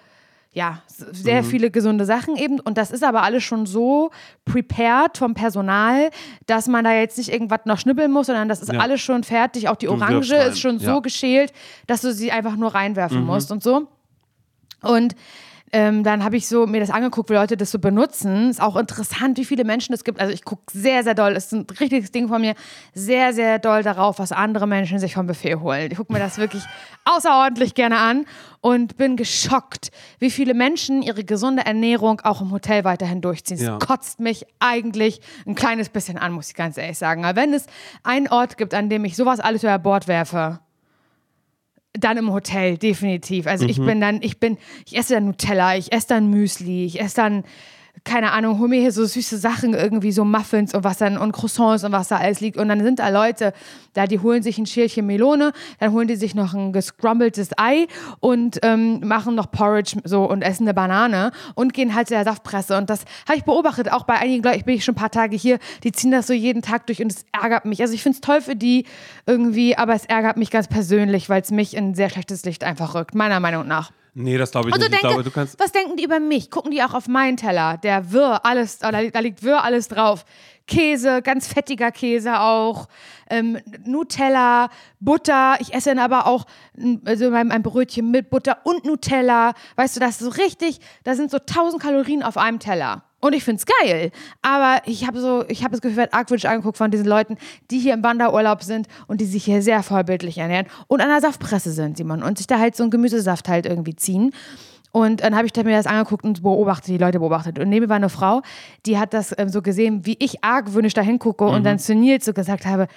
Ja, 0.53 0.81
sehr 0.88 1.43
Mhm. 1.43 1.45
viele 1.45 1.71
gesunde 1.71 2.03
Sachen 2.03 2.36
eben. 2.36 2.60
Und 2.60 2.77
das 2.77 2.91
ist 2.91 3.05
aber 3.05 3.23
alles 3.23 3.41
schon 3.41 3.65
so 3.65 4.12
prepared 4.43 5.17
vom 5.17 5.34
Personal, 5.34 6.10
dass 6.45 6.67
man 6.67 6.84
da 6.84 6.91
jetzt 6.93 7.17
nicht 7.17 7.29
irgendwas 7.31 7.62
noch 7.63 7.79
schnippeln 7.79 8.12
muss, 8.12 8.25
sondern 8.27 8.49
das 8.49 8.62
ist 8.62 8.73
Ja. 8.73 8.79
alles 8.81 8.99
schon 8.99 9.23
fertig. 9.23 9.69
Auch 9.69 9.77
die 9.77 9.86
Du 9.86 9.93
Orange 9.93 10.34
ist 10.36 10.60
schon 10.60 10.77
Ja. 10.79 10.93
so 10.95 11.01
geschält, 11.01 11.53
dass 11.88 12.01
du 12.01 12.12
sie 12.12 12.34
einfach 12.34 12.57
nur 12.57 12.75
reinwerfen 12.75 13.21
Mhm. 13.21 13.27
musst 13.27 13.49
und 13.49 13.63
so. 13.63 13.88
Und 14.81 15.15
ähm, 15.73 16.03
dann 16.03 16.23
habe 16.23 16.36
ich 16.38 16.47
so 16.47 16.67
mir 16.67 16.79
das 16.79 16.89
angeguckt, 16.89 17.29
wie 17.29 17.34
Leute 17.34 17.55
das 17.57 17.71
so 17.71 17.79
benutzen. 17.79 18.49
Ist 18.49 18.62
auch 18.62 18.75
interessant, 18.75 19.38
wie 19.38 19.45
viele 19.45 19.63
Menschen 19.63 19.93
es 19.93 20.03
gibt. 20.03 20.19
Also 20.19 20.34
ich 20.34 20.43
gucke 20.43 20.63
sehr, 20.71 21.03
sehr 21.03 21.13
doll, 21.15 21.34
das 21.34 21.45
ist 21.45 21.53
ein 21.53 21.65
richtiges 21.79 22.12
Ding 22.12 22.27
von 22.27 22.41
mir, 22.41 22.55
sehr, 22.93 23.34
sehr 23.34 23.57
doll 23.60 23.81
darauf, 23.84 24.19
was 24.19 24.31
andere 24.31 24.67
Menschen 24.67 24.99
sich 24.99 25.13
vom 25.13 25.27
Buffet 25.27 25.55
holen. 25.55 25.89
Ich 25.91 25.97
gucke 25.97 26.12
mir 26.12 26.19
das 26.19 26.38
wirklich 26.38 26.63
außerordentlich 27.05 27.73
gerne 27.73 27.97
an 27.97 28.25
und 28.60 28.97
bin 28.97 29.15
geschockt, 29.15 29.91
wie 30.19 30.29
viele 30.29 30.53
Menschen 30.53 31.01
ihre 31.01 31.23
gesunde 31.23 31.65
Ernährung 31.65 32.21
auch 32.21 32.41
im 32.41 32.51
Hotel 32.51 32.84
weiterhin 32.84 33.21
durchziehen. 33.21 33.57
Es 33.57 33.63
Ja. 33.63 33.77
kotzt 33.79 34.19
mich 34.19 34.45
eigentlich 34.60 35.21
ein 35.47 35.55
kleines 35.55 35.89
bisschen 35.89 36.17
an, 36.17 36.31
muss 36.34 36.49
ich 36.49 36.55
ganz 36.55 36.77
ehrlich 36.77 36.97
sagen. 36.97 37.25
Aber 37.25 37.39
wenn 37.41 37.53
es 37.53 37.65
einen 38.03 38.27
Ort 38.27 38.57
gibt, 38.57 38.73
an 38.73 38.89
dem 38.89 39.05
ich 39.05 39.15
sowas 39.15 39.39
alles 39.39 39.63
über 39.63 39.79
Bord 39.79 40.07
werfe, 40.07 40.60
dann 41.93 42.17
im 42.17 42.32
Hotel, 42.32 42.77
definitiv. 42.77 43.47
Also 43.47 43.65
ich 43.65 43.77
bin 43.80 43.99
dann, 43.99 44.21
ich 44.21 44.39
bin, 44.39 44.58
ich 44.86 44.97
esse 44.97 45.15
dann 45.15 45.25
Nutella, 45.25 45.75
ich 45.75 45.91
esse 45.91 46.08
dann 46.08 46.30
Müsli, 46.30 46.86
ich 46.86 47.01
esse 47.01 47.15
dann, 47.17 47.43
keine 48.04 48.32
Ahnung, 48.32 48.60
hol 48.60 48.68
mir 48.68 48.82
hier 48.82 48.92
so 48.92 49.06
süße 49.06 49.38
Sachen, 49.38 49.74
irgendwie 49.74 50.12
so 50.12 50.26
Muffins 50.26 50.74
und 50.74 50.84
was 50.84 50.98
dann 50.98 51.18
und 51.18 51.34
Croissants 51.34 51.84
und 51.84 51.92
was 51.92 52.08
da 52.08 52.18
alles 52.18 52.40
liegt. 52.40 52.58
Und 52.58 52.68
dann 52.68 52.84
sind 52.84 53.00
da 53.00 53.10
Leute, 53.10 53.54
da 53.94 54.08
die 54.08 54.20
holen 54.20 54.42
sich 54.42 54.58
ein 54.58 54.66
Schälchen 54.66 55.06
Melone, 55.06 55.54
dann 55.80 55.92
holen 55.92 56.08
die 56.08 56.16
sich 56.16 56.34
noch 56.34 56.54
ein 56.54 56.74
gescrumbeltes 56.74 57.50
Ei 57.58 57.88
und 58.20 58.60
ähm, 58.64 59.02
machen 59.08 59.36
noch 59.36 59.52
Porridge 59.52 59.98
so 60.04 60.26
und 60.26 60.42
essen 60.42 60.64
eine 60.64 60.74
Banane 60.74 61.32
und 61.54 61.74
gehen 61.74 61.94
halt 61.94 62.08
zu 62.08 62.16
der 62.16 62.24
Saftpresse. 62.24 62.76
Und 62.76 62.90
das 62.90 63.06
habe 63.28 63.38
ich 63.38 63.44
beobachtet, 63.44 63.92
auch 63.92 64.04
bei 64.04 64.16
einigen 64.16 64.44
Leuten, 64.44 64.58
ich 64.58 64.66
bin 64.66 64.82
schon 64.82 64.94
ein 64.94 64.98
paar 64.98 65.12
Tage 65.12 65.36
hier, 65.36 65.60
die 65.84 65.92
ziehen 65.92 66.12
das 66.12 66.26
so 66.26 66.34
jeden 66.34 66.64
Tag 66.64 66.88
durch 66.88 67.04
und 67.04 67.12
es 67.12 67.26
ärgert 67.32 67.66
mich. 67.66 67.82
Also 67.82 67.94
ich 67.94 68.02
finde 68.02 68.16
es 68.16 68.22
toll 68.22 68.42
für 68.42 68.56
die 68.56 68.86
irgendwie, 69.28 69.78
aber 69.78 69.94
es 69.94 70.06
ärgert 70.06 70.38
mich 70.38 70.50
ganz 70.50 70.68
persönlich, 70.68 71.30
weil 71.30 71.42
es 71.42 71.52
mich 71.52 71.76
in 71.76 71.90
ein 71.90 71.96
sehr 71.96 72.10
schlechtes 72.10 72.46
Licht 72.46 72.64
einfach 72.64 72.96
rückt, 72.96 73.14
meiner 73.14 73.40
Meinung 73.40 73.68
nach. 73.68 73.92
Nee, 74.13 74.38
das 74.38 74.52
glaube 74.52 74.69
ich 74.69 74.76
du 74.76 74.80
nicht. 74.80 74.88
Ich 74.88 75.00
denke, 75.00 75.08
glaube, 75.08 75.24
du 75.24 75.32
kannst. 75.32 75.60
was 75.60 75.71
denken 75.71 75.95
die 75.95 76.04
über 76.04 76.19
mich? 76.19 76.52
Gucken 76.52 76.71
die 76.71 76.84
auch 76.84 76.93
auf 76.93 77.08
meinen 77.08 77.38
Teller? 77.38 77.78
Der 77.78 78.12
wirr, 78.12 78.45
alles, 78.45 78.80
da, 78.80 78.91
da 78.91 79.19
liegt 79.19 79.43
wirr 79.43 79.63
alles 79.63 79.88
drauf. 79.88 80.26
Käse, 80.67 81.21
ganz 81.21 81.47
fettiger 81.47 81.91
Käse 81.91 82.39
auch, 82.39 82.88
ähm, 83.30 83.60
Nutella, 83.86 84.69
Butter. 85.00 85.58
Ich 85.60 85.74
esse 85.74 85.89
dann 85.89 86.00
aber 86.00 86.28
auch 86.28 86.45
mm, 86.76 86.95
also 87.06 87.30
mein, 87.30 87.52
ein 87.52 87.63
Brötchen 87.63 88.12
mit 88.12 88.30
Butter 88.30 88.60
und 88.63 88.86
Nutella. 88.86 89.54
Weißt 89.76 89.95
du, 89.95 90.00
das 90.00 90.21
ist 90.21 90.34
so 90.34 90.41
richtig, 90.41 90.80
da 91.04 91.15
sind 91.15 91.32
so 91.32 91.38
1000 91.38 91.82
Kalorien 91.82 92.24
auf 92.24 92.38
einem 92.38 92.60
Teller. 92.60 93.04
Und 93.21 93.34
ich 93.34 93.43
finde 93.43 93.62
es 93.62 93.65
geil. 93.65 94.12
Aber 94.41 94.81
ich 94.86 95.07
habe 95.07 95.19
so, 95.19 95.45
ich 95.47 95.63
habe 95.63 95.71
das 95.71 95.81
Gefühl, 95.81 96.03
ich 96.03 96.13
argwöhnisch 96.13 96.45
angeguckt 96.45 96.77
von 96.77 96.91
diesen 96.91 97.05
Leuten, 97.05 97.38
die 97.69 97.79
hier 97.79 97.93
im 97.93 98.03
Wanderurlaub 98.03 98.63
sind 98.63 98.88
und 99.07 99.21
die 99.21 99.25
sich 99.25 99.45
hier 99.45 99.62
sehr 99.62 99.84
vorbildlich 99.84 100.39
ernähren 100.39 100.65
und 100.88 101.01
an 101.01 101.10
der 101.10 101.21
Saftpresse 101.21 101.71
sind, 101.71 101.97
Simon, 101.97 102.23
und 102.23 102.38
sich 102.38 102.47
da 102.47 102.60
halt 102.60 102.75
so 102.75 102.84
einen 102.84 102.91
Gemüsesaft 102.91 103.47
halt 103.47 103.65
irgendwie 103.65 103.95
ziehen. 103.95 104.34
Und 104.91 105.21
dann 105.21 105.36
habe 105.36 105.47
ich 105.47 105.55
mir 105.55 105.71
das 105.71 105.88
angeguckt 105.88 106.25
und 106.25 106.43
beobachtet, 106.43 106.89
die 106.89 106.97
Leute 106.97 107.19
beobachtet. 107.19 107.60
Und 107.60 107.69
neben 107.69 107.86
mir 107.86 107.89
war 107.89 107.95
eine 107.95 108.10
Frau, 108.10 108.41
die 108.86 108.97
hat 108.97 109.13
das 109.13 109.34
ähm, 109.38 109.47
so 109.47 109.62
gesehen, 109.62 110.05
wie 110.05 110.17
ich 110.19 110.43
argwöhnisch 110.43 110.93
da 110.93 111.01
hingucke 111.01 111.45
und 111.45 111.63
dann 111.63 111.79
zu 111.79 111.95
Nils 111.95 112.25
so 112.25 112.34
gesagt 112.34 112.65
habe, 112.65 112.88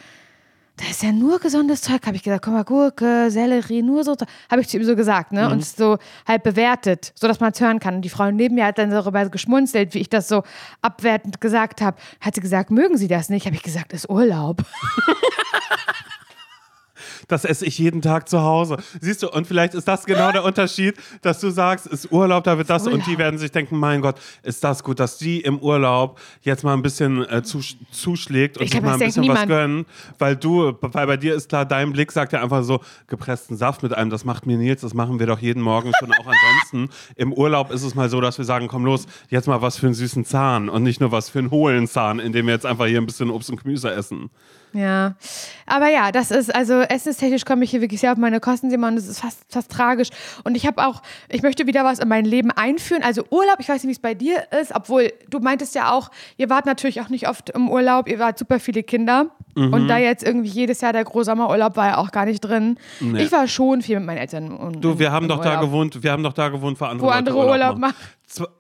da 0.77 0.87
ist 0.91 1.05
ja 1.05 1.13
nur 1.13 1.39
gesundes 1.39 1.83
Zeug, 1.83 2.05
habe 2.05 2.17
ich 2.17 2.25
gesagt. 2.25 2.45
Guck 2.45 2.53
mal, 2.53 2.65
Gurke, 2.65 3.31
Sellerie, 3.31 3.83
nur 3.83 4.03
so. 4.03 4.17
Habe 4.51 4.61
ich 4.61 4.69
zu 4.69 4.77
ihm 4.77 4.85
so 4.85 4.97
gesagt, 4.97 5.31
ne? 5.31 5.49
Und 5.49 5.63
es 5.63 5.77
so 5.77 5.99
halt 6.27 6.43
bewertet, 6.43 7.13
so 7.15 7.29
dass 7.29 7.39
man 7.39 7.53
es 7.53 7.61
hören 7.61 7.79
kann. 7.79 7.97
Und 7.97 8.03
die 8.03 8.09
Frau 8.09 8.31
neben 8.33 8.57
mir 8.57 8.67
hat 8.67 8.79
dann 8.79 8.91
darüber 8.91 9.29
geschmunzelt, 9.29 9.95
wie 9.95 10.01
ich 10.01 10.09
das 10.09 10.27
so 10.27 10.43
abwertend 10.83 11.41
gesagt 11.41 11.81
habe. 11.81 11.97
Hat 12.21 12.35
sie 12.35 12.41
gesagt, 12.41 12.73
mögen 12.73 12.97
Sie 12.97 13.07
das 13.07 13.29
nicht? 13.29 13.47
Habe 13.47 13.55
ich 13.55 13.63
gesagt, 13.63 13.93
ist 13.93 14.11
Urlaub. 14.11 14.65
Das 17.29 17.45
esse 17.45 17.67
ich 17.67 17.79
jeden 17.79 18.03
Tag 18.03 18.29
zu 18.29 18.43
Hause. 18.43 18.77
Siehst 19.01 19.23
du, 19.23 19.31
und 19.31 19.47
vielleicht 19.47 19.75
ist 19.75 19.89
das 19.89 20.05
genau 20.05 20.33
der 20.33 20.45
Unterschied, 20.45 20.95
dass 21.23 21.41
du 21.41 21.51
sagst, 21.51 21.87
ist 21.87 22.11
Urlaub, 22.13 22.45
da 22.45 22.59
wird 22.59 22.71
das 22.71 22.85
Urlaub. 22.87 23.01
und 23.01 23.07
die 23.07 23.19
werden 23.19 23.39
sich 23.39 23.53
denken, 23.53 23.77
mein 23.79 24.01
Gott, 24.01 24.17
ist 24.43 24.63
das 24.65 24.83
gut, 24.83 25.01
dass 25.01 25.19
die 25.19 25.41
im 25.41 25.59
Urlaub 25.59 26.19
jetzt 26.43 26.65
mal 26.65 26.75
ein 26.75 26.83
bisschen 26.83 27.25
äh, 27.29 27.43
zus 27.43 27.77
zuschlägt 27.91 28.59
und 28.59 28.65
Ich 28.65 28.71
sich 28.71 28.81
glaub, 28.81 28.91
mal 28.91 28.95
ein 28.95 28.99
bisschen 29.07 29.23
was 29.29 29.41
niemand. 29.41 29.49
gönnen, 29.49 29.87
weil 30.19 30.37
du, 30.37 30.73
weil 30.81 31.07
bei 31.07 31.17
dir 31.17 31.35
ist 31.35 31.49
klar, 31.49 31.65
dein 31.65 31.93
Blick 31.93 32.13
sagt 32.13 32.33
ja 32.33 32.43
einfach 32.43 32.63
so, 32.63 32.81
gepressten 33.07 33.57
Saft 33.57 33.83
mit 33.83 33.95
einem, 33.95 34.11
das 34.11 34.25
macht 34.25 34.47
mir 34.47 34.57
Nils, 34.57 34.81
das 34.83 34.95
machen 34.95 35.19
wir 35.19 35.27
doch 35.27 35.39
jeden 35.39 35.63
Morgen 35.63 35.93
schon 35.99 36.13
auch 36.13 36.27
ansonsten. 36.27 36.95
Im 37.17 37.33
Urlaub 37.33 37.71
ist 37.71 37.83
es 37.83 37.95
mal 37.95 38.09
so, 38.09 38.21
dass 38.21 38.39
wir 38.39 38.45
sagen, 38.45 38.69
komm 38.69 38.85
los, 38.85 39.07
jetzt 39.31 39.47
mal 39.49 39.63
was 39.63 39.77
für 39.77 39.87
einen 39.87 39.95
süßen 39.95 40.25
Zahn 40.25 40.69
und 40.69 40.83
nicht 40.83 41.01
nur 41.01 41.13
was 41.13 41.29
für 41.31 41.39
einen 41.39 41.51
hohlen 41.51 41.87
Zahn, 41.87 42.19
indem 42.19 42.47
wir 42.47 42.55
jetzt 42.55 42.67
einfach 42.67 42.87
hier 42.87 43.01
ein 43.01 43.07
bisschen 43.07 43.31
Obst 43.31 43.51
und 43.51 43.63
Gemüse 43.63 43.91
essen. 43.91 44.31
Ja, 44.75 45.15
aber 45.67 45.89
ja, 45.89 46.11
das 46.13 46.31
ist, 46.33 46.55
also 46.55 46.81
essenstechnisch 46.81 47.45
komme 47.45 47.65
ich 47.65 47.71
hier 47.71 47.81
wirklich 47.81 48.01
sehr 48.01 48.11
auf 48.13 48.19
meine 48.19 48.41
Kosten, 48.41 48.71
Simon, 48.71 48.97
das 48.97 49.07
ist 49.07 49.21
fast, 49.21 49.41
fast 49.49 49.71
tragisch. 49.71 50.09
Und 50.43 50.57
ich 50.57 50.67
habe 50.67 50.85
auch, 50.85 51.01
ich 51.29 51.43
möchte 51.43 51.67
wieder 51.67 51.85
was 51.85 52.01
in 52.01 52.09
mein 52.09 52.25
Leben 52.25 52.51
einführen. 52.51 53.03
Also 53.05 53.25
Urlaub, 53.31 53.57
ich 53.61 53.69
weiß 53.69 53.85
nicht, 53.85 53.89
wie 53.89 53.93
es 53.93 53.99
bei 54.01 54.15
dir 54.15 54.43
ist, 54.61 54.75
obwohl 54.75 55.13
du 55.31 55.39
meintest 55.39 55.75
ja 55.77 55.93
auch, 55.93 56.11
ihr 56.37 56.51
wart 56.51 56.67
natürlich 56.67 57.01
auch 57.01 57.09
nicht 57.09 57.29
oft 57.29 57.51
im 57.51 57.71
Urlaub, 57.71 58.09
ihr 58.09 58.19
wart 58.19 58.37
super 58.39 58.59
viele 58.59 58.83
Kinder. 58.83 59.27
Mhm. 59.55 59.73
Und 59.73 59.87
da 59.89 59.99
jetzt 59.99 60.25
irgendwie 60.25 60.49
jedes 60.51 60.81
Jahr 60.81 60.93
der 60.93 61.05
Großsommerurlaub 61.05 61.77
war 61.77 61.87
ja 61.91 61.97
auch 61.99 62.11
gar 62.11 62.25
nicht 62.27 62.41
drin. 62.41 62.77
Nee. 62.99 63.23
Ich 63.23 63.31
war 63.33 63.47
schon 63.47 63.81
viel 63.83 63.99
mit 63.99 64.07
meinen 64.07 64.19
Eltern. 64.19 64.51
Und, 64.51 64.81
Du, 64.85 64.99
wir 64.99 65.13
haben 65.13 65.29
doch 65.29 65.41
da 65.41 65.51
Urlaub. 65.51 65.65
gewohnt, 65.67 66.03
wir 66.03 66.11
haben 66.11 66.25
doch 66.25 66.33
da 66.33 66.49
gewohnt, 66.49 66.81
wo 66.81 66.85
andere, 66.87 67.07
Wo 67.07 67.11
andere 67.11 67.37
Urlaub, 67.37 67.51
Urlaub 67.53 67.79
machen. 67.79 67.95
machen. 67.97 67.97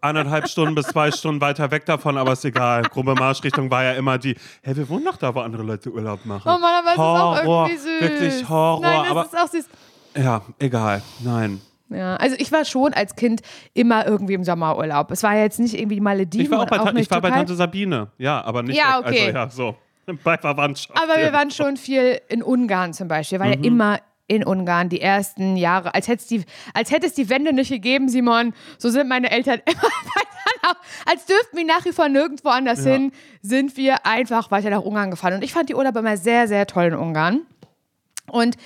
Eineinhalb 0.00 0.48
Stunden 0.48 0.74
bis 0.74 0.86
zwei 0.86 1.10
Stunden 1.10 1.40
weiter 1.40 1.70
weg 1.70 1.84
davon, 1.86 2.16
aber 2.18 2.32
ist 2.32 2.44
egal. 2.44 2.82
Grobe 2.82 3.14
Marschrichtung 3.14 3.70
war 3.70 3.84
ja 3.84 3.92
immer 3.92 4.18
die, 4.18 4.36
hey, 4.62 4.76
wir 4.76 4.88
wohnen 4.88 5.04
doch 5.04 5.16
da, 5.16 5.34
wo 5.34 5.40
andere 5.40 5.62
Leute 5.62 5.90
Urlaub 5.92 6.24
machen. 6.24 6.42
Oh 6.46 6.58
Mann, 6.58 6.74
aber 6.74 6.88
es 6.88 6.92
ist 6.94 6.98
auch 6.98 7.44
Horror, 7.44 7.68
irgendwie 7.68 7.78
süß. 7.82 8.00
Wirklich 8.00 8.48
Horror, 8.48 8.80
Nein, 8.80 9.00
das 9.02 9.10
aber 9.10 9.24
ist 9.24 9.38
auch 9.38 9.48
süß. 9.48 9.68
ja, 10.16 10.42
egal, 10.58 11.02
nein. 11.20 11.60
Ja, 11.90 12.16
also 12.16 12.34
ich 12.38 12.50
war 12.50 12.64
schon 12.64 12.92
als 12.94 13.14
Kind 13.14 13.42
immer 13.74 14.06
irgendwie 14.06 14.34
im 14.34 14.42
Sommerurlaub. 14.42 15.10
Es 15.10 15.22
war 15.22 15.36
jetzt 15.36 15.60
nicht 15.60 15.78
irgendwie 15.78 16.00
Malediven 16.00 16.46
Ich 16.46 16.50
war 16.50 16.60
auch 16.60 16.66
bei, 16.66 16.80
auch 16.80 16.92
ich 16.94 17.10
war 17.10 17.20
bei. 17.20 17.30
Tante 17.30 17.54
Sabine, 17.54 18.08
ja, 18.18 18.42
aber 18.42 18.62
nicht, 18.62 18.76
Ja, 18.76 18.98
weg. 19.00 19.06
okay. 19.06 19.36
also 19.36 19.38
ja, 19.38 19.48
so, 19.50 20.14
bei 20.24 20.36
Verwandtschaft. 20.38 20.98
Aber 21.00 21.16
wir 21.18 21.26
ja. 21.26 21.32
waren 21.32 21.50
schon 21.50 21.76
viel 21.76 22.20
in 22.28 22.42
Ungarn 22.42 22.92
zum 22.94 23.06
Beispiel. 23.08 23.38
Wir 23.38 23.44
waren 23.46 23.58
Mhm. 23.58 23.64
ja 23.64 23.70
immer 23.70 23.98
in 24.26 24.44
Ungarn 24.44 24.88
die 24.88 25.00
ersten 25.00 25.56
Jahre. 25.56 25.94
Als 25.94 26.08
hätte 26.08 26.22
es 26.22 26.26
die, 26.28 26.44
als 26.72 26.90
hätte 26.90 27.06
es 27.06 27.14
die 27.14 27.28
Wende 27.28 27.52
nicht 27.52 27.70
gegeben, 27.70 28.08
Simon. 28.08 28.54
So 28.78 28.88
sind 28.90 29.08
meine 29.08 29.30
Eltern 29.30 29.60
immer 29.66 29.82
weiter 29.82 30.50
nach. 30.62 30.76
Als 31.06 31.26
dürften 31.26 31.56
wir 31.58 31.64
nach 31.66 31.84
wie 31.84 31.92
vor 31.92 32.08
nirgendwo 32.08 32.48
anders 32.48 32.84
Ja. 32.84 32.92
hin, 32.92 33.12
sind 33.42 33.76
wir 33.76 34.06
einfach 34.06 34.50
weiter 34.50 34.70
nach 34.70 34.82
Ungarn 34.82 35.10
gefahren. 35.10 35.34
Und 35.34 35.44
ich 35.44 35.52
fand 35.52 35.68
die 35.68 35.74
Urlaube 35.74 35.98
immer 35.98 36.16
sehr, 36.16 36.48
sehr 36.48 36.66
toll 36.66 36.84
in 36.84 36.94
Ungarn. 36.94 37.42
Und 38.30 38.56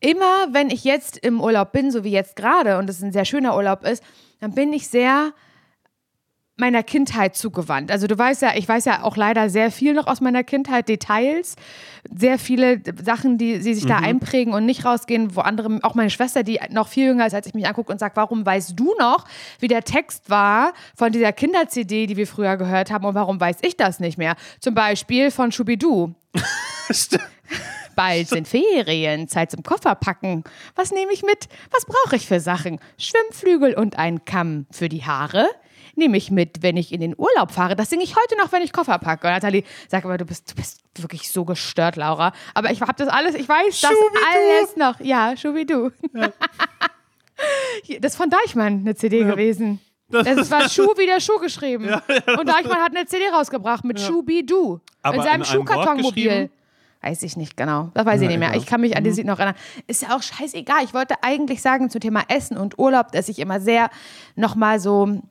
immer, 0.00 0.48
wenn 0.52 0.68
ich 0.70 0.84
jetzt 0.84 1.16
im 1.18 1.40
Urlaub 1.40 1.72
bin, 1.72 1.90
so 1.90 2.04
wie 2.04 2.10
jetzt 2.10 2.36
gerade, 2.36 2.76
und 2.78 2.88
es 2.90 3.02
ein 3.02 3.12
sehr 3.12 3.24
schöner 3.24 3.56
Urlaub 3.56 3.84
ist, 3.84 4.02
dann 4.40 4.54
bin 4.54 4.72
ich 4.72 4.88
sehr 4.88 5.32
meiner 6.60 6.82
Kindheit 6.82 7.36
zugewandt. 7.36 7.90
Also 7.90 8.06
du 8.06 8.16
weißt 8.16 8.42
ja, 8.42 8.52
ich 8.54 8.68
weiß 8.68 8.84
ja 8.84 9.02
auch 9.02 9.16
leider 9.16 9.50
sehr 9.50 9.72
viel 9.72 9.94
noch 9.94 10.06
aus 10.06 10.20
meiner 10.20 10.44
Kindheit, 10.44 10.88
Details, 10.88 11.56
sehr 12.14 12.38
viele 12.38 12.80
Sachen, 13.02 13.38
die, 13.38 13.58
die 13.58 13.74
sich 13.74 13.86
da 13.86 13.96
einprägen 13.96 14.54
und 14.54 14.66
nicht 14.66 14.84
rausgehen, 14.84 15.34
wo 15.34 15.40
andere, 15.40 15.80
auch 15.82 15.94
meine 15.94 16.10
Schwester, 16.10 16.42
die 16.42 16.60
noch 16.70 16.88
viel 16.88 17.06
jünger 17.06 17.26
ist, 17.26 17.34
als 17.34 17.46
ich 17.46 17.54
mich 17.54 17.66
angucke 17.66 17.90
und 17.90 17.98
sagt, 17.98 18.16
warum 18.16 18.46
weißt 18.46 18.78
du 18.78 18.94
noch, 18.98 19.24
wie 19.58 19.68
der 19.68 19.82
Text 19.82 20.30
war 20.30 20.72
von 20.94 21.10
dieser 21.10 21.32
Kinder-CD, 21.32 22.06
die 22.06 22.16
wir 22.16 22.26
früher 22.26 22.56
gehört 22.56 22.90
haben 22.90 23.04
und 23.04 23.14
warum 23.14 23.40
weiß 23.40 23.58
ich 23.62 23.76
das 23.76 23.98
nicht 23.98 24.18
mehr? 24.18 24.36
Zum 24.60 24.74
Beispiel 24.74 25.30
von 25.30 25.50
Schubidu. 25.50 26.14
Bald 27.96 28.28
sind 28.28 28.48
Ferien, 28.48 29.28
Zeit 29.28 29.50
zum 29.50 29.62
Koffer 29.62 29.94
packen. 29.94 30.44
Was 30.74 30.90
nehme 30.90 31.12
ich 31.12 31.22
mit? 31.22 31.48
Was 31.70 31.84
brauche 31.84 32.16
ich 32.16 32.26
für 32.26 32.40
Sachen? 32.40 32.80
Schwimmflügel 32.98 33.74
und 33.74 33.98
ein 33.98 34.24
Kamm 34.24 34.66
für 34.70 34.88
die 34.88 35.04
Haare? 35.04 35.48
Nehme 35.96 36.16
ich 36.16 36.30
mit, 36.30 36.62
wenn 36.62 36.76
ich 36.76 36.92
in 36.92 37.00
den 37.00 37.14
Urlaub 37.16 37.50
fahre. 37.50 37.76
Das 37.76 37.90
singe 37.90 38.02
ich 38.04 38.16
heute 38.16 38.36
noch, 38.36 38.52
wenn 38.52 38.62
ich 38.62 38.72
Koffer 38.72 38.98
packe. 38.98 39.26
Und 39.26 39.32
Nathalie 39.32 39.64
sagt 39.88 40.04
aber, 40.04 40.18
du 40.18 40.24
bist, 40.24 40.50
du 40.50 40.54
bist 40.56 40.80
wirklich 40.96 41.30
so 41.30 41.44
gestört, 41.44 41.96
Laura. 41.96 42.32
Aber 42.54 42.70
ich 42.70 42.80
habe 42.80 42.94
das 42.94 43.08
alles, 43.08 43.34
ich 43.34 43.48
weiß 43.48 43.80
das 43.80 43.90
alles 43.90 44.76
noch. 44.76 45.00
Ja, 45.00 45.36
Schubidu. 45.36 45.90
Hier, 47.84 48.00
Das 48.00 48.12
ist 48.12 48.16
von 48.16 48.30
Deichmann 48.30 48.80
eine 48.80 48.94
CD 48.94 49.24
gewesen. 49.24 49.80
Das 50.08 50.50
war 50.50 50.68
Schuh 50.68 50.92
wie 50.96 51.06
der 51.06 51.20
Schuh 51.20 51.38
geschrieben. 51.38 51.84
Und 51.88 52.48
Deichmann 52.48 52.78
hat 52.78 52.94
eine 52.94 53.06
CD 53.06 53.28
rausgebracht 53.28 53.84
mit 53.84 54.00
Schubidu. 54.00 54.80
Aber 55.02 55.16
in 55.16 55.22
seinem 55.22 55.44
Schuhkartonmobil. 55.44 56.50
Weiß 57.02 57.22
ich 57.22 57.36
nicht 57.36 57.56
genau. 57.56 57.90
Das 57.94 58.04
weiß 58.04 58.20
ich 58.20 58.28
nicht 58.28 58.38
mehr. 58.38 58.54
Ich 58.56 58.66
kann 58.66 58.82
mich 58.82 58.94
an 58.94 59.04
die 59.04 59.10
Lied 59.10 59.24
noch 59.24 59.38
erinnern. 59.38 59.56
Ist 59.86 60.02
ja 60.02 60.14
auch 60.14 60.22
scheißegal. 60.22 60.84
Ich 60.84 60.92
wollte 60.92 61.14
eigentlich 61.22 61.62
sagen 61.62 61.88
zum 61.88 62.00
Thema 62.02 62.24
Essen 62.28 62.58
und 62.58 62.78
Urlaub, 62.78 63.12
dass 63.12 63.30
ich 63.30 63.38
immer 63.38 63.58
sehr 63.58 63.88
nochmal 64.36 64.80
so 64.80 65.22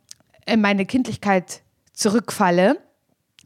in 0.49 0.61
meine 0.61 0.85
Kindlichkeit 0.85 1.61
zurückfalle, 1.93 2.77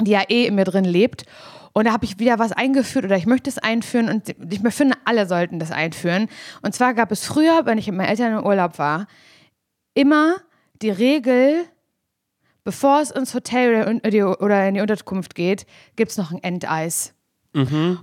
die 0.01 0.11
ja 0.11 0.21
eh 0.29 0.45
in 0.45 0.55
mir 0.55 0.65
drin 0.65 0.85
lebt. 0.85 1.25
Und 1.73 1.85
da 1.85 1.91
habe 1.93 2.05
ich 2.05 2.19
wieder 2.19 2.37
was 2.39 2.51
eingeführt 2.51 3.05
oder 3.05 3.17
ich 3.17 3.25
möchte 3.25 3.49
es 3.49 3.57
einführen 3.57 4.07
und 4.09 4.29
ich 4.29 4.59
finde, 4.73 4.95
alle 5.05 5.25
sollten 5.27 5.57
das 5.57 5.71
einführen. 5.71 6.29
Und 6.61 6.75
zwar 6.75 6.93
gab 6.93 7.11
es 7.11 7.25
früher, 7.25 7.65
wenn 7.65 7.77
ich 7.79 7.87
mit 7.87 7.97
meinen 7.97 8.09
Eltern 8.09 8.37
im 8.37 8.45
Urlaub 8.45 8.77
war, 8.77 9.07
immer 9.95 10.35
die 10.81 10.91
Regel, 10.91 11.65
bevor 12.63 13.01
es 13.01 13.09
ins 13.09 13.33
Hotel 13.33 13.99
oder 14.39 14.67
in 14.67 14.73
die- 14.75 14.81
Unterkunft 14.81 15.33
geht, 15.33 15.65
gibt 15.95 16.11
es 16.11 16.17
noch 16.17 16.31
ein 16.31 16.43
Endeis. 16.43 17.13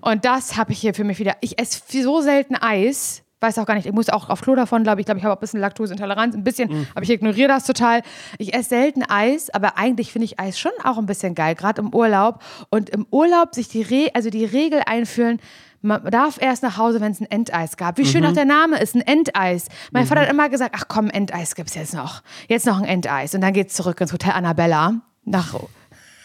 Und 0.01 0.25
das 0.25 0.57
habe 0.57 0.73
ich 0.73 0.81
hier 0.81 0.95
für 0.95 1.05
mich 1.05 1.19
wieder. 1.19 1.37
Ich 1.41 1.59
esse 1.61 1.81
so 2.03 2.21
selten 2.21 2.57
Eis. 2.57 3.23
Weiß 3.41 3.59
auch 3.59 3.67
gar 3.67 3.75
nicht, 3.75 3.87
ich 3.87 3.93
muss 3.93 4.11
auch 4.11 4.29
auf 4.29 4.43
Klo 4.43 4.55
davon, 4.55 4.83
glaube 4.83 5.01
ich. 5.01 5.03
Ich 5.03 5.07
glaube, 5.07 5.19
ich 5.19 5.25
habe 5.25 5.33
auch 5.33 5.39
ein 5.39 5.41
bisschen 5.41 5.61
Laktoseintoleranz, 5.61 6.35
ein 6.35 6.45
bisschen, 6.45 6.87
aber 6.95 7.03
ich 7.03 7.11
ignoriere 7.11 7.49
das 7.49 7.65
total. 7.65 8.03
Ich 8.39 8.53
esse 8.53 8.69
selten 8.71 9.03
Eis, 9.03 9.49
aber 9.49 9.79
eigentlich 9.79 10.13
finde 10.13 10.27
ich 10.27 10.39
Eis 10.39 10.59
schon 10.59 10.73
auch 10.85 10.99
ein 10.99 11.07
bisschen 11.07 11.35
geil, 11.35 11.55
gerade 11.55 11.81
im 11.81 11.95
Urlaub. 11.95 12.43
Und 12.69 12.91
im 12.91 13.07
Urlaub 13.11 13.55
sich 13.55 13.69
die, 13.69 13.83
Re 13.83 14.11
also 14.13 14.29
die 14.29 14.45
Regel 14.45 14.83
einführen, 14.85 15.41
man 15.83 16.05
darf 16.11 16.41
erst 16.41 16.63
nach 16.63 16.77
Hause, 16.77 17.01
wenn 17.01 17.13
es 17.13 17.21
ein 17.21 17.31
Endeis 17.31 17.79
gab. 17.79 17.97
Wie 17.97 18.05
schön 18.05 18.27
auch 18.27 18.35
der 18.35 18.45
Name 18.45 18.79
ist, 18.79 18.95
ein 18.95 19.01
Endeis. 19.01 19.69
Mein 19.93 20.05
Vater 20.07 20.23
hat 20.23 20.31
immer 20.31 20.51
gesagt, 20.51 20.75
ach 20.77 20.85
komm, 20.89 21.09
Endeis 21.09 21.55
gibt's 21.55 21.75
jetzt 21.75 21.95
noch. 21.95 22.23
Jetzt 22.49 22.67
noch 22.67 22.79
ein 22.79 22.85
Endeis. 22.85 23.35
Und 23.35 23.41
dann 23.41 23.55
geht's 23.55 23.75
zurück 23.75 23.99
ins 24.01 24.13
Hotel 24.13 24.33
Annabella 24.33 25.01
nach 25.25 25.55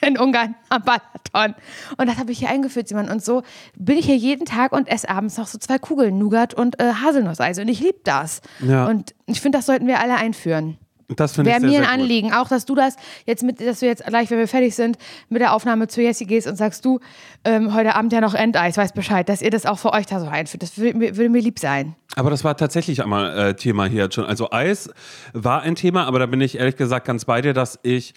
in 0.05 0.17
Ungarn 0.17 0.55
am 0.69 0.81
Balaton. 0.83 1.55
Und 1.97 2.07
das 2.09 2.17
habe 2.17 2.31
ich 2.31 2.39
hier 2.39 2.49
eingeführt, 2.49 2.87
Simon. 2.87 3.09
Und 3.09 3.23
so 3.23 3.43
bin 3.77 3.97
ich 3.97 4.05
hier 4.05 4.17
jeden 4.17 4.45
Tag 4.45 4.71
und 4.71 4.87
esse 4.87 5.09
abends 5.09 5.37
noch 5.37 5.47
so 5.47 5.57
zwei 5.57 5.77
Kugeln 5.77 6.17
Nougat 6.17 6.53
und 6.53 6.79
äh, 6.81 6.93
Haselnusseis. 7.03 7.59
Und 7.59 7.67
ich 7.67 7.79
liebe 7.79 7.99
das. 8.03 8.41
Ja. 8.61 8.85
Und 8.87 9.13
ich 9.25 9.41
finde, 9.41 9.57
das 9.57 9.65
sollten 9.65 9.87
wir 9.87 9.99
alle 9.99 10.15
einführen. 10.15 10.77
Das 11.07 11.33
finde 11.35 11.51
ich 11.51 11.57
Wäre 11.57 11.61
mir 11.67 11.67
ein 11.67 11.83
sehr 11.83 11.91
gut. 11.91 11.99
Anliegen, 12.01 12.33
auch 12.33 12.47
dass 12.47 12.65
du 12.65 12.73
das 12.73 12.95
jetzt 13.27 13.43
mit, 13.43 13.61
dass 13.61 13.79
du 13.81 13.85
jetzt 13.85 14.03
gleich, 14.07 14.31
wenn 14.31 14.39
wir 14.39 14.47
fertig 14.47 14.73
sind, 14.73 14.97
mit 15.29 15.39
der 15.39 15.53
Aufnahme 15.53 15.87
zu 15.87 16.01
Jessie 16.01 16.25
gehst 16.25 16.47
und 16.47 16.55
sagst 16.55 16.83
du, 16.83 16.99
ähm, 17.43 17.75
heute 17.75 17.93
Abend 17.93 18.11
ja 18.11 18.21
noch 18.21 18.33
Endeis, 18.33 18.75
weißt 18.75 18.95
Bescheid, 18.95 19.29
dass 19.29 19.43
ihr 19.43 19.51
das 19.51 19.67
auch 19.67 19.77
für 19.77 19.93
euch 19.93 20.07
da 20.07 20.19
so 20.19 20.25
einführt. 20.25 20.63
Das 20.63 20.79
würde, 20.79 20.97
mir- 20.97 21.15
würde 21.15 21.29
mir 21.29 21.41
lieb 21.43 21.59
sein. 21.59 21.93
Aber 22.15 22.31
das 22.31 22.43
war 22.43 22.57
tatsächlich 22.57 23.03
einmal 23.03 23.37
äh, 23.37 23.53
Thema 23.55 23.85
hier 23.85 24.05
jetzt 24.05 24.15
schon. 24.15 24.25
Also 24.25 24.49
Eis 24.49 24.89
war 25.33 25.61
ein 25.61 25.75
Thema, 25.75 26.05
aber 26.07 26.17
da 26.17 26.25
bin 26.25 26.41
ich 26.41 26.57
ehrlich 26.57 26.75
gesagt 26.75 27.05
ganz 27.05 27.25
bei 27.25 27.39
dir, 27.41 27.53
dass 27.53 27.77
ich 27.83 28.15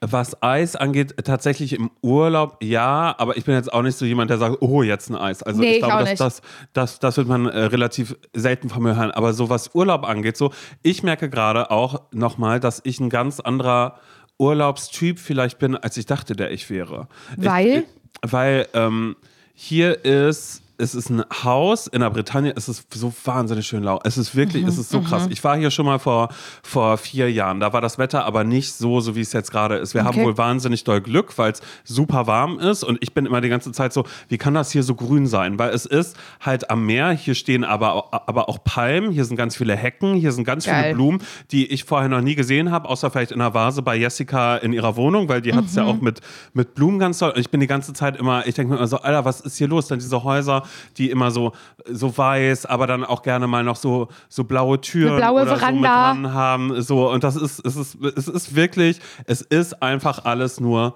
was 0.00 0.42
Eis 0.42 0.76
angeht, 0.76 1.14
tatsächlich 1.24 1.74
im 1.74 1.90
Urlaub, 2.00 2.56
ja, 2.62 3.14
aber 3.18 3.36
ich 3.36 3.44
bin 3.44 3.54
jetzt 3.54 3.72
auch 3.72 3.82
nicht 3.82 3.98
so 3.98 4.06
jemand, 4.06 4.30
der 4.30 4.38
sagt, 4.38 4.56
oh, 4.60 4.82
jetzt 4.82 5.10
ein 5.10 5.16
Eis. 5.16 5.42
Also 5.42 5.60
Nee, 5.60 5.74
ich 5.74 5.82
glaube, 5.82 6.04
dass 6.04 6.18
das, 6.18 6.42
das, 6.72 6.98
das 7.00 7.16
wird 7.18 7.28
man 7.28 7.46
äh, 7.46 7.64
relativ 7.64 8.16
selten 8.32 8.70
von 8.70 8.82
mir 8.82 8.96
hören. 8.96 9.10
Aber 9.10 9.34
so 9.34 9.50
was 9.50 9.74
Urlaub 9.74 10.08
angeht, 10.08 10.38
so, 10.38 10.52
ich 10.82 11.02
merke 11.02 11.28
gerade 11.28 11.70
auch 11.70 12.02
nochmal, 12.12 12.60
dass 12.60 12.80
ich 12.84 12.98
ein 12.98 13.10
ganz 13.10 13.40
anderer 13.40 13.98
Urlaubstyp 14.38 15.18
vielleicht 15.18 15.58
bin, 15.58 15.76
als 15.76 15.98
ich 15.98 16.06
dachte, 16.06 16.34
der 16.34 16.50
ich 16.50 16.70
wäre. 16.70 17.08
Weil? 17.36 17.84
Ich, 18.24 18.32
weil 18.32 18.68
ähm, 18.72 19.16
hier 19.52 20.02
ist, 20.04 20.62
es 20.80 20.94
ist 20.94 21.10
ein 21.10 21.22
Haus 21.44 21.86
in 21.86 22.00
der 22.00 22.10
Bretagne, 22.10 22.52
es 22.56 22.68
ist 22.68 22.92
so 22.94 23.12
wahnsinnig 23.24 23.66
schön 23.66 23.82
lau. 23.82 24.00
Es 24.04 24.18
ist 24.18 24.34
wirklich, 24.34 24.64
es 24.66 24.78
ist 24.78 24.90
so 24.90 25.00
krass. 25.00 25.26
Ich 25.30 25.44
war 25.44 25.56
hier 25.56 25.70
schon 25.70 25.86
mal 25.86 25.98
vor, 25.98 26.28
vor 26.62 26.96
vier 26.98 27.30
Jahren. 27.30 27.60
Da 27.60 27.72
war 27.72 27.80
das 27.80 27.98
Wetter 27.98 28.24
aber 28.24 28.44
nicht 28.44 28.72
so, 28.72 29.00
so 29.00 29.14
wie 29.14 29.20
es 29.20 29.32
jetzt 29.32 29.50
gerade 29.50 29.76
ist. 29.76 29.94
Wir 29.94 30.04
haben 30.04 30.10
Okay. 30.10 30.24
wohl 30.24 30.38
wahnsinnig 30.38 30.82
doll 30.84 31.00
Glück, 31.00 31.38
weil 31.38 31.52
es 31.52 31.60
super 31.84 32.26
warm 32.26 32.58
ist. 32.58 32.82
Und 32.82 32.98
ich 33.00 33.14
bin 33.14 33.26
immer 33.26 33.40
die 33.40 33.48
ganze 33.48 33.70
Zeit 33.72 33.92
so, 33.92 34.04
wie 34.28 34.38
kann 34.38 34.54
das 34.54 34.72
hier 34.72 34.82
so 34.82 34.94
grün 34.94 35.26
sein? 35.26 35.58
Weil 35.58 35.70
es 35.70 35.86
ist 35.86 36.16
halt 36.40 36.68
am 36.70 36.84
Meer. 36.84 37.10
Hier 37.10 37.34
stehen 37.36 37.62
aber, 37.64 38.08
aber 38.28 38.48
auch 38.48 38.64
Palmen. 38.64 39.12
Hier 39.12 39.24
sind 39.24 39.36
ganz 39.36 39.56
viele 39.56 39.76
Hecken. 39.76 40.14
Hier 40.14 40.32
sind 40.32 40.44
ganz 40.44 40.64
Geil. 40.64 40.82
viele 40.82 40.94
Blumen, 40.94 41.22
die 41.52 41.66
ich 41.66 41.84
vorher 41.84 42.08
noch 42.08 42.20
nie 42.22 42.34
gesehen 42.34 42.70
habe, 42.72 42.88
außer 42.88 43.10
vielleicht 43.10 43.30
in 43.32 43.40
einer 43.40 43.54
Vase 43.54 43.82
bei 43.82 43.94
Jessica 43.96 44.56
in 44.56 44.72
ihrer 44.72 44.96
Wohnung, 44.96 45.28
weil 45.28 45.40
die 45.42 45.54
hat 45.54 45.66
es 45.66 45.74
ja 45.76 45.84
auch 45.84 46.00
mit, 46.00 46.20
mit 46.54 46.74
Blumen 46.74 46.98
ganz 46.98 47.18
toll. 47.18 47.30
Und 47.30 47.38
ich 47.40 47.50
bin 47.50 47.60
die 47.60 47.66
ganze 47.68 47.92
Zeit 47.92 48.16
immer, 48.16 48.46
ich 48.46 48.54
denke 48.54 48.72
mir 48.72 48.78
immer 48.78 48.86
so, 48.88 48.96
Alter, 48.98 49.24
was 49.24 49.40
ist 49.40 49.56
hier 49.58 49.68
los? 49.68 49.86
Dann 49.88 49.98
diese 49.98 50.22
Häuser, 50.24 50.62
die 50.96 51.10
immer 51.10 51.30
so, 51.30 51.52
so 51.86 52.16
weiß, 52.16 52.66
aber 52.66 52.86
dann 52.86 53.04
auch 53.04 53.22
gerne 53.22 53.46
mal 53.46 53.64
noch 53.64 53.76
so, 53.76 54.08
so 54.28 54.44
blaue 54.44 54.80
Türen 54.80 55.12
Eine 55.12 55.20
blaue 55.20 55.42
oder 55.42 55.46
so 55.46 55.50
mit 55.52 55.60
Veranda. 55.60 56.12
dran 56.12 56.32
haben. 56.32 56.82
So, 56.82 57.10
und 57.10 57.24
das 57.24 57.36
ist, 57.36 57.64
es 57.64 57.76
ist, 57.76 57.96
es 58.02 58.28
ist 58.28 58.54
wirklich, 58.54 59.00
es 59.26 59.42
ist 59.42 59.82
einfach 59.82 60.24
alles 60.24 60.60
nur 60.60 60.94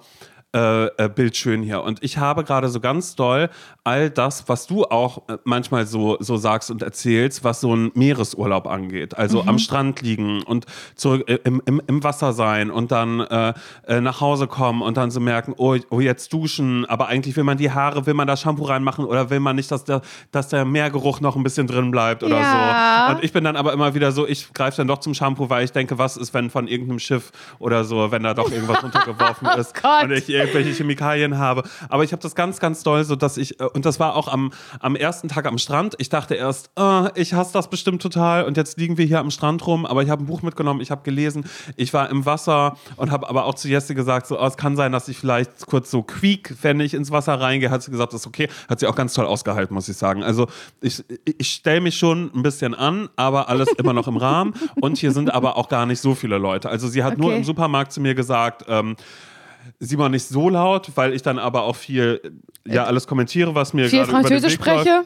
äh, 0.55 0.85
äh, 0.85 1.09
bildschön 1.09 1.61
hier. 1.63 1.83
Und 1.83 2.01
ich 2.01 2.17
habe 2.17 2.45
gerade 2.45 2.69
so 2.69 2.79
ganz 2.79 3.15
doll 3.15 3.49
all 3.83 4.09
das, 4.09 4.47
was 4.47 4.65
du 4.67 4.85
auch 4.85 5.27
äh, 5.27 5.37
manchmal 5.43 5.85
so, 5.85 6.15
so 6.21 6.37
sagst 6.37 6.71
und 6.71 6.81
erzählst, 6.81 7.43
was 7.43 7.59
so 7.59 7.75
ein 7.75 7.91
Meeresurlaub 7.93 8.65
angeht. 8.65 9.17
Also 9.17 9.41
am 9.43 9.59
Strand 9.59 10.01
liegen 10.01 10.41
und 10.43 10.65
zurück 10.95 11.29
äh, 11.29 11.39
im, 11.43 11.61
im, 11.65 11.81
im 11.85 12.03
Wasser 12.03 12.31
sein 12.33 12.71
und 12.71 12.91
dann 12.91 13.19
äh, 13.19 13.53
nach 13.99 14.21
Hause 14.21 14.47
kommen 14.47 14.81
und 14.81 14.95
dann 14.97 15.11
so 15.11 15.19
merken, 15.19 15.53
oh, 15.57 15.75
oh, 15.89 15.99
jetzt 15.99 16.31
duschen, 16.31 16.85
aber 16.85 17.07
eigentlich 17.07 17.35
will 17.35 17.43
man 17.43 17.57
die 17.57 17.71
Haare, 17.71 18.05
will 18.05 18.13
man 18.13 18.25
da 18.27 18.37
Shampoo 18.37 18.63
reinmachen 18.63 19.03
oder 19.05 19.29
will 19.29 19.41
man 19.41 19.57
nicht, 19.57 19.69
dass 19.71 19.83
der, 19.83 20.01
dass 20.31 20.47
der 20.47 20.63
Meergeruch 20.63 21.19
noch 21.19 21.35
ein 21.35 21.43
bisschen 21.43 21.67
drin 21.67 21.91
bleibt 21.91 22.23
oder 22.23 22.39
Ja. 22.39 23.07
so. 23.09 23.15
Und 23.17 23.23
ich 23.25 23.33
bin 23.33 23.43
dann 23.43 23.57
aber 23.57 23.73
immer 23.73 23.93
wieder 23.93 24.13
so, 24.13 24.25
ich 24.25 24.53
greife 24.53 24.77
dann 24.77 24.87
doch 24.87 24.99
zum 24.99 25.13
Shampoo, 25.13 25.49
weil 25.49 25.65
ich 25.65 25.71
denke, 25.73 25.97
was 25.97 26.15
ist, 26.15 26.33
wenn 26.33 26.49
von 26.49 26.67
irgendeinem 26.67 26.99
Schiff 26.99 27.31
oder 27.59 27.83
so, 27.83 28.09
wenn 28.11 28.23
da 28.23 28.33
doch 28.33 28.49
irgendwas 28.51 28.81
runtergeworfen 28.83 29.47
ist 29.59 29.73
Oh 29.83 30.03
und 30.03 30.11
ich 30.11 30.29
irgendwelche 30.45 30.71
Chemikalien 30.77 31.37
habe. 31.37 31.63
Aber 31.89 32.03
ich 32.03 32.11
habe 32.11 32.21
das 32.21 32.35
ganz, 32.35 32.59
ganz 32.59 32.83
doll, 32.83 33.03
so 33.03 33.15
dass 33.15 33.37
ich, 33.37 33.59
äh, 33.59 33.65
und 33.65 33.85
das 33.85 33.99
war 33.99 34.15
auch 34.15 34.27
am, 34.27 34.51
am 34.79 34.95
ersten 34.95 35.27
Tag 35.27 35.45
am 35.45 35.57
Strand. 35.57 35.95
Ich 35.97 36.09
dachte 36.09 36.35
erst, 36.35 36.69
äh, 36.77 37.09
ich 37.19 37.33
hasse 37.33 37.53
das 37.53 37.69
bestimmt 37.69 38.01
total 38.01 38.45
und 38.45 38.57
jetzt 38.57 38.77
liegen 38.77 38.97
wir 38.97 39.05
hier 39.05 39.19
am 39.19 39.31
Strand 39.31 39.65
rum, 39.67 39.85
aber 39.85 40.03
ich 40.03 40.09
habe 40.09 40.23
ein 40.23 40.27
Buch 40.27 40.41
mitgenommen, 40.41 40.81
ich 40.81 40.91
habe 40.91 41.03
gelesen, 41.03 41.45
ich 41.75 41.93
war 41.93 42.09
im 42.09 42.25
Wasser 42.25 42.77
und 42.95 43.11
habe 43.11 43.29
aber 43.29 43.45
auch 43.45 43.55
zu 43.55 43.67
Jesse 43.67 43.95
gesagt, 43.95 44.27
so, 44.27 44.39
oh, 44.39 44.45
es 44.45 44.57
kann 44.57 44.75
sein, 44.75 44.91
dass 44.91 45.07
ich 45.07 45.17
vielleicht 45.17 45.65
kurz 45.67 45.91
so 45.91 46.03
quiek, 46.03 46.55
wenn 46.61 46.79
ich 46.79 46.93
ins 46.93 47.11
Wasser 47.11 47.39
reingehe, 47.39 47.69
hat 47.69 47.83
sie 47.83 47.91
gesagt, 47.91 48.13
das 48.13 48.21
ist 48.21 48.27
okay. 48.27 48.47
Hat 48.69 48.79
sie 48.79 48.87
auch 48.87 48.95
ganz 48.95 49.13
toll 49.13 49.25
ausgehalten, 49.25 49.73
muss 49.73 49.89
ich 49.89 49.97
sagen. 49.97 50.23
Also 50.23 50.47
ich, 50.81 51.03
ich 51.37 51.51
stelle 51.51 51.81
mich 51.81 51.97
schon 51.97 52.31
ein 52.35 52.43
bisschen 52.43 52.73
an, 52.73 53.09
aber 53.15 53.49
alles 53.49 53.69
immer 53.77 53.93
noch 53.93 54.07
im 54.07 54.17
Rahmen. 54.17 54.53
Und 54.81 54.97
hier 54.97 55.11
sind 55.11 55.33
aber 55.33 55.57
auch 55.57 55.69
gar 55.69 55.85
nicht 55.85 55.99
so 55.99 56.15
viele 56.15 56.37
Leute. 56.37 56.69
Also 56.69 56.87
sie 56.87 57.03
hat 57.03 57.17
nur 57.17 57.25
Okay. 57.27 57.37
im 57.37 57.43
Supermarkt 57.43 57.91
zu 57.91 58.01
mir 58.01 58.13
gesagt, 58.15 58.65
ähm, 58.67 58.95
Simon 59.79 60.11
nicht 60.11 60.27
so 60.27 60.49
laut, 60.49 60.91
weil 60.95 61.13
ich 61.13 61.21
dann 61.21 61.39
aber 61.39 61.63
auch 61.63 61.75
viel, 61.75 62.21
ja, 62.65 62.83
alles 62.85 63.07
kommentiere, 63.07 63.55
was 63.55 63.73
mir 63.73 63.89
Viel 63.89 63.99
gerade 63.99 64.11
über 64.11 64.19
den 64.19 64.27
Französisch 64.27 64.59
Weg 64.59 64.65
läuft. 64.65 64.81
spreche. 64.81 65.05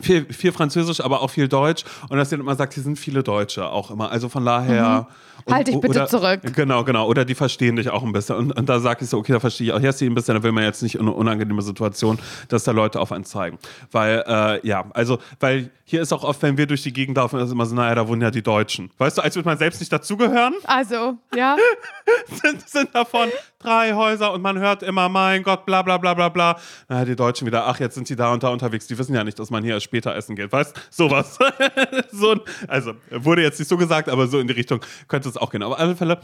Viel, 0.00 0.32
viel 0.32 0.52
Französisch, 0.52 1.00
aber 1.00 1.22
auch 1.22 1.30
viel 1.30 1.46
Deutsch. 1.46 1.84
Und 2.08 2.18
dass 2.18 2.30
dann 2.30 2.40
immer 2.40 2.56
sagt, 2.56 2.74
hier 2.74 2.82
sind 2.82 2.98
viele 2.98 3.22
Deutsche 3.22 3.68
auch 3.68 3.90
immer. 3.90 4.10
Also 4.10 4.28
von 4.28 4.44
daher. 4.44 5.06
Und- 5.44 5.54
Halt 5.54 5.68
dich 5.68 5.74
bitte 5.80 5.90
oder, 6.00 6.06
zurück. 6.06 6.40
Genau, 6.54 6.84
genau. 6.84 7.06
Oder 7.06 7.24
die 7.24 7.34
verstehen 7.34 7.76
dich 7.76 7.90
auch 7.90 8.02
ein 8.02 8.12
bisschen. 8.12 8.36
Und, 8.36 8.52
und 8.52 8.68
da 8.68 8.80
sage 8.80 9.04
ich 9.04 9.10
so, 9.10 9.18
okay, 9.18 9.32
da 9.32 9.40
verstehe 9.40 9.68
ich 9.68 9.72
auch 9.72 9.80
Jessie 9.80 10.06
ein 10.06 10.14
bisschen. 10.14 10.34
Da 10.34 10.42
will 10.42 10.52
man 10.52 10.64
jetzt 10.64 10.82
nicht 10.82 10.94
in 10.94 11.02
eine 11.02 11.12
unangenehme 11.12 11.62
Situation, 11.62 12.18
dass 12.48 12.64
da 12.64 12.72
Leute 12.72 13.00
auf 13.00 13.12
einen 13.12 13.24
zeigen. 13.24 13.58
Weil, 13.90 14.24
äh, 14.26 14.66
ja, 14.66 14.84
also, 14.94 15.18
weil 15.40 15.70
hier 15.86 16.00
ist 16.00 16.12
auch 16.12 16.24
oft, 16.24 16.40
wenn 16.42 16.56
wir 16.56 16.66
durch 16.66 16.82
die 16.82 16.92
Gegend 16.92 17.16
laufen, 17.18 17.38
ist 17.40 17.52
immer 17.52 17.66
so, 17.66 17.74
naja, 17.74 17.94
da 17.94 18.08
wohnen 18.08 18.22
ja 18.22 18.30
die 18.30 18.42
Deutschen. 18.42 18.90
Weißt 18.96 19.18
du, 19.18 19.22
als 19.22 19.36
würde 19.36 19.48
man 19.48 19.58
selbst 19.58 19.80
nicht 19.80 19.92
dazugehören, 19.92 20.54
Also, 20.64 21.18
ja. 21.34 21.56
sind, 22.42 22.66
sind 22.68 22.94
davon 22.94 23.28
drei 23.58 23.92
Häuser 23.94 24.32
und 24.32 24.42
man 24.42 24.58
hört 24.58 24.82
immer, 24.82 25.08
mein 25.08 25.42
Gott, 25.42 25.66
bla 25.66 25.82
bla 25.82 25.98
bla 25.98 26.14
bla 26.14 26.28
bla. 26.30 26.56
Naja, 26.88 27.04
die 27.04 27.16
Deutschen 27.16 27.46
wieder, 27.46 27.66
ach, 27.66 27.80
jetzt 27.80 27.94
sind 27.94 28.06
sie 28.06 28.16
da 28.16 28.32
und 28.32 28.42
da 28.42 28.48
unterwegs. 28.48 28.86
Die 28.86 28.96
wissen 28.98 29.14
ja 29.14 29.24
nicht, 29.24 29.38
dass 29.38 29.50
man 29.50 29.62
hier 29.62 29.78
später 29.80 30.14
essen 30.14 30.36
geht, 30.36 30.52
weißt 30.52 30.74
Sowas. 30.90 31.38
so, 32.12 32.36
also, 32.68 32.92
wurde 33.10 33.42
jetzt 33.42 33.58
nicht 33.58 33.68
so 33.68 33.76
gesagt, 33.76 34.08
aber 34.08 34.26
so 34.26 34.38
in 34.38 34.46
die 34.46 34.54
Richtung 34.54 34.80
könnte 35.08 35.23
es 35.26 35.36
auch 35.36 35.50
gehen. 35.50 35.62
Aber 35.62 35.74
auf 35.74 35.80
alle 35.80 35.96
Fälle 35.96 36.18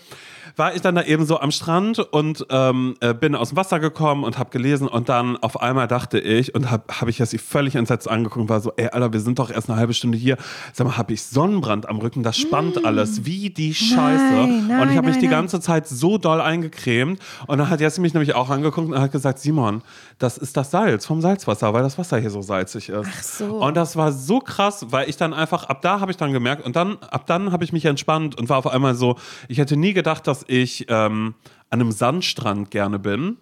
war 0.57 0.75
ich 0.75 0.83
dann 0.83 0.95
da 0.95 1.03
eben 1.03 1.25
so 1.25 1.41
am 1.41 1.51
Strand 1.51 1.99
und 1.99 2.47
ähm, 2.51 2.97
äh, 3.01 3.15
bin 3.15 3.35
aus 3.35 3.51
dem 3.51 3.57
Wasser 3.57 3.81
gekommen 3.81 4.25
und 4.25 4.39
habe 4.39 4.51
gelesen 4.51 4.89
und 4.89 5.09
dann 5.09 5.37
auf 5.37 5.61
einmal 5.61 5.87
dachte 5.89 6.19
ich 6.19 6.55
und 6.55 6.71
habe 6.71 6.85
hab 7.01 7.09
ich 7.09 7.19
ja 7.19 7.27
sie 7.27 7.39
völlig 7.39 7.75
entsetzt 7.75 8.09
angeguckt 8.09 8.43
und 8.43 8.49
war 8.49 8.61
so, 8.61 8.73
ey, 8.77 8.89
Alter, 8.89 9.13
wir 9.13 9.21
sind 9.21 9.39
doch 9.39 9.51
erst 9.51 9.71
eine 9.71 9.79
halbe 9.79 9.95
Stunde 9.95 10.19
hier. 10.19 10.37
Sag 10.73 10.87
mal, 10.87 10.97
habe 10.97 11.13
ich 11.13 11.23
Sonnenbrand 11.23 11.89
am 11.89 11.99
Rücken? 11.99 12.23
Das 12.23 12.37
spannt 12.37 12.85
alles 12.85 13.25
wie 13.25 13.51
die 13.51 13.75
Scheiße. 13.75 14.35
Nein, 14.35 14.67
nein, 14.69 14.83
und 14.83 14.91
ich 14.91 14.97
habe 14.97 15.09
mich 15.09 15.19
die 15.19 15.29
ganze 15.29 15.61
Zeit 15.61 15.87
so 15.87 16.19
doll 16.19 16.41
eingecremt 16.41 17.21
und 17.47 17.59
dann 17.59 17.69
hat 17.69 17.81
Jessie 17.81 18.01
mich 18.01 18.15
nämlich 18.15 18.35
auch 18.35 18.51
angeguckt 18.51 18.89
und 18.89 18.99
hat 18.99 19.13
gesagt, 19.13 19.39
Simon, 19.39 19.83
das 20.19 20.39
ist 20.39 20.57
das 20.57 20.71
Salz 20.71 21.07
vom 21.07 21.21
Salzwasser, 21.21 21.73
weil 21.73 21.83
das 21.83 21.99
Wasser 21.99 22.19
hier 22.19 22.31
so 22.31 22.43
salzig 22.43 22.89
ist. 22.89 23.09
Ach 23.11 23.23
so. 23.23 23.45
Und 23.65 23.77
das 23.77 23.97
war 23.97 24.13
so 24.13 24.41
krass, 24.41 24.87
weil 24.91 25.09
ich 25.09 25.17
dann 25.17 25.33
einfach, 25.33 25.65
ab 25.65 25.83
da 25.83 26.01
habe 26.01 26.11
ich 26.11 26.17
dann 26.17 26.33
gemerkt 26.33 26.65
und 26.65 26.77
dann, 26.77 26.99
ab 27.11 27.27
dann 27.27 27.53
habe 27.53 27.65
ich 27.65 27.73
mich 27.73 27.85
entspannt 27.85 28.39
und 28.39 28.49
war 28.49 28.59
auf 28.59 28.67
einmal 28.67 28.90
so, 28.95 29.17
ich 29.49 29.59
hätte 29.59 29.77
nie 29.77 29.93
gedacht, 29.93 30.27
dass 30.27 30.45
ich 30.49 30.87
ähm, 30.89 31.35
an 31.71 31.81
einem 31.81 31.93
Sandstrand 31.93 32.71
gerne 32.71 32.99
bin. 32.99 33.37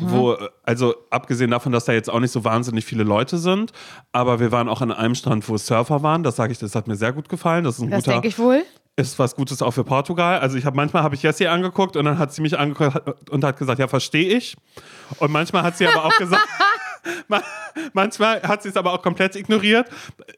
Wo, 0.00 0.36
also 0.64 0.94
abgesehen 1.08 1.50
davon, 1.50 1.72
dass 1.72 1.86
da 1.86 1.92
jetzt 1.94 2.10
auch 2.10 2.20
nicht 2.20 2.32
so 2.32 2.44
wahnsinnig 2.44 2.84
viele 2.84 3.04
Leute 3.04 3.38
sind, 3.38 3.72
aber 4.12 4.38
wir 4.38 4.52
waren 4.52 4.68
auch 4.68 4.82
an 4.82 4.92
einem 4.92 5.14
Strand, 5.14 5.48
wo 5.48 5.56
Surfer 5.56 6.02
waren. 6.02 6.22
Das 6.22 6.36
sage 6.36 6.52
ich, 6.52 6.58
das 6.58 6.74
hat 6.74 6.88
mir 6.88 6.96
sehr 6.96 7.12
gut 7.14 7.30
gefallen. 7.30 7.64
Das 7.64 7.76
ist 7.76 7.82
ein 7.84 7.90
Das 7.90 8.00
guter, 8.04 8.12
denke 8.12 8.28
ich 8.28 8.38
wohl. 8.38 8.64
ist 8.96 9.18
was 9.18 9.34
Gutes 9.34 9.62
auch 9.62 9.70
für 9.70 9.84
Portugal. 9.84 10.40
Also 10.40 10.58
ich 10.58 10.66
habe 10.66 10.76
manchmal 10.76 11.04
habe 11.04 11.14
ich 11.14 11.22
Jessie 11.22 11.46
angeguckt 11.48 11.96
und 11.96 12.04
dann 12.04 12.18
hat 12.18 12.34
sie 12.34 12.42
mich 12.42 12.58
angeguckt 12.58 13.30
und 13.30 13.44
hat 13.44 13.56
gesagt, 13.56 13.78
ja, 13.78 13.88
verstehe 13.88 14.36
ich. 14.36 14.56
Und 15.20 15.30
manchmal 15.30 15.62
hat 15.62 15.78
sie 15.78 15.86
aber 15.86 16.04
auch 16.04 16.18
gesagt, 16.18 16.46
ma- 17.28 17.42
manchmal 17.92 18.42
hat 18.42 18.62
sie 18.62 18.68
es 18.68 18.76
aber 18.76 18.92
auch 18.92 19.02
komplett 19.02 19.36
ignoriert. 19.36 19.88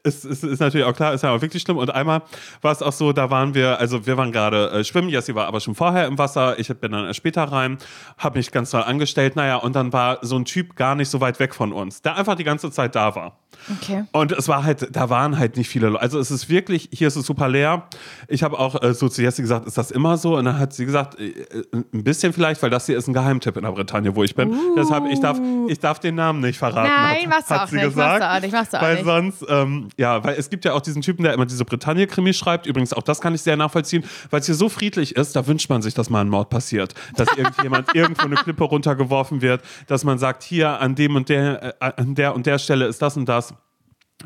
Es, 0.03 0.23
es 0.23 0.43
ist 0.43 0.59
natürlich 0.59 0.85
auch 0.85 0.93
klar, 0.95 1.13
ist 1.13 1.23
ja 1.23 1.31
auch 1.31 1.41
wirklich 1.41 1.61
schlimm. 1.61 1.77
Und 1.77 1.93
einmal 1.93 2.21
war 2.61 2.71
es 2.71 2.81
auch 2.81 2.93
so, 2.93 3.13
da 3.13 3.29
waren 3.29 3.53
wir, 3.53 3.79
also 3.79 4.05
wir 4.05 4.17
waren 4.17 4.31
gerade 4.31 4.71
äh, 4.71 4.83
schwimmen, 4.83 5.09
Jessie 5.09 5.35
war 5.35 5.47
aber 5.47 5.59
schon 5.59 5.75
vorher 5.75 6.07
im 6.07 6.17
Wasser, 6.17 6.59
ich 6.59 6.67
bin 6.69 6.91
dann 6.91 7.05
erst 7.05 7.17
später 7.17 7.43
rein, 7.43 7.77
habe 8.17 8.39
mich 8.39 8.51
ganz 8.51 8.71
toll 8.71 8.83
angestellt, 8.83 9.35
naja, 9.35 9.57
und 9.57 9.75
dann 9.75 9.93
war 9.93 10.19
so 10.21 10.35
ein 10.37 10.45
Typ 10.45 10.75
gar 10.75 10.95
nicht 10.95 11.09
so 11.09 11.21
weit 11.21 11.39
weg 11.39 11.53
von 11.55 11.71
uns, 11.73 12.01
der 12.01 12.15
einfach 12.15 12.35
die 12.35 12.43
ganze 12.43 12.71
Zeit 12.71 12.95
da 12.95 13.15
war. 13.15 13.37
Okay. 13.81 14.05
Und 14.11 14.31
es 14.31 14.47
war 14.47 14.63
halt, 14.63 14.95
da 14.95 15.09
waren 15.09 15.37
halt 15.37 15.57
nicht 15.57 15.69
viele 15.69 15.89
Leute. 15.89 16.01
Also 16.01 16.19
es 16.19 16.31
ist 16.31 16.49
wirklich, 16.49 16.89
hier 16.91 17.07
ist 17.07 17.15
es 17.15 17.25
super 17.25 17.47
leer. 17.47 17.83
Ich 18.27 18.43
habe 18.43 18.57
auch 18.57 18.81
äh, 18.81 18.93
so 18.93 19.07
zu 19.09 19.21
Jessie 19.21 19.41
gesagt, 19.43 19.67
ist 19.67 19.77
das 19.77 19.91
immer 19.91 20.17
so? 20.17 20.37
Und 20.37 20.45
dann 20.45 20.57
hat 20.57 20.73
sie 20.73 20.85
gesagt, 20.85 21.19
äh, 21.19 21.27
äh, 21.29 21.63
ein 21.93 22.03
bisschen 22.03 22.33
vielleicht, 22.33 22.63
weil 22.63 22.69
das 22.69 22.85
hier 22.87 22.97
ist 22.97 23.07
ein 23.07 23.13
Geheimtipp 23.13 23.57
in 23.57 23.63
der 23.63 23.71
Bretagne, 23.71 24.15
wo 24.15 24.23
ich 24.23 24.33
bin. 24.35 24.55
Deshalb, 24.75 25.05
ich 25.11 25.19
darf, 25.19 25.37
ich 25.67 25.79
darf 25.79 25.99
den 25.99 26.15
Namen 26.15 26.39
nicht 26.39 26.57
verraten. 26.61 26.89
Nein, 26.89 27.21
hat, 27.21 27.29
machst 27.29 27.49
du 27.49 27.55
hat 27.55 27.61
auch 27.61 27.67
sie 27.67 27.75
nicht, 27.75 27.85
gesagt. 27.85 28.19
machst 28.19 28.21
du 28.21 28.37
auch 28.37 28.41
nicht, 28.41 28.53
machst 28.53 28.73
du 28.73 28.77
auch 28.77 28.81
weil 28.81 28.95
nicht. 28.95 29.05
sonst, 29.05 29.45
ähm, 29.49 29.89
ja, 29.97 30.23
weil 30.23 30.35
es 30.35 30.49
gibt 30.49 30.65
ja 30.65 30.73
auch 30.73 30.81
diesen 30.81 31.01
Typen, 31.01 31.23
der 31.23 31.33
immer 31.33 31.45
diese 31.45 31.65
Bretagne-Krimi 31.65 32.33
schreibt. 32.33 32.65
Übrigens, 32.65 32.93
auch 32.93 33.03
das 33.03 33.19
kann 33.19 33.35
ich 33.35 33.41
sehr 33.41 33.57
nachvollziehen, 33.57 34.03
weil 34.29 34.39
es 34.39 34.45
hier 34.45 34.55
so 34.55 34.69
friedlich 34.69 35.15
ist, 35.15 35.35
da 35.35 35.45
wünscht 35.47 35.69
man 35.69 35.81
sich, 35.81 35.93
dass 35.93 36.09
mal 36.09 36.21
ein 36.21 36.29
Mord 36.29 36.49
passiert. 36.49 36.93
Dass 37.15 37.27
irgendjemand 37.35 37.87
irgendwo 37.95 38.25
eine 38.25 38.35
Klippe 38.35 38.63
runtergeworfen 38.63 39.41
wird, 39.41 39.61
dass 39.87 40.03
man 40.03 40.17
sagt, 40.19 40.43
hier 40.43 40.79
an 40.79 40.95
dem 40.95 41.15
und 41.15 41.29
der, 41.29 41.75
äh, 41.81 41.91
an 41.97 42.15
der 42.15 42.35
und 42.35 42.45
der 42.45 42.59
Stelle 42.59 42.85
ist 42.85 43.01
das 43.01 43.17
und 43.17 43.27
das. 43.27 43.53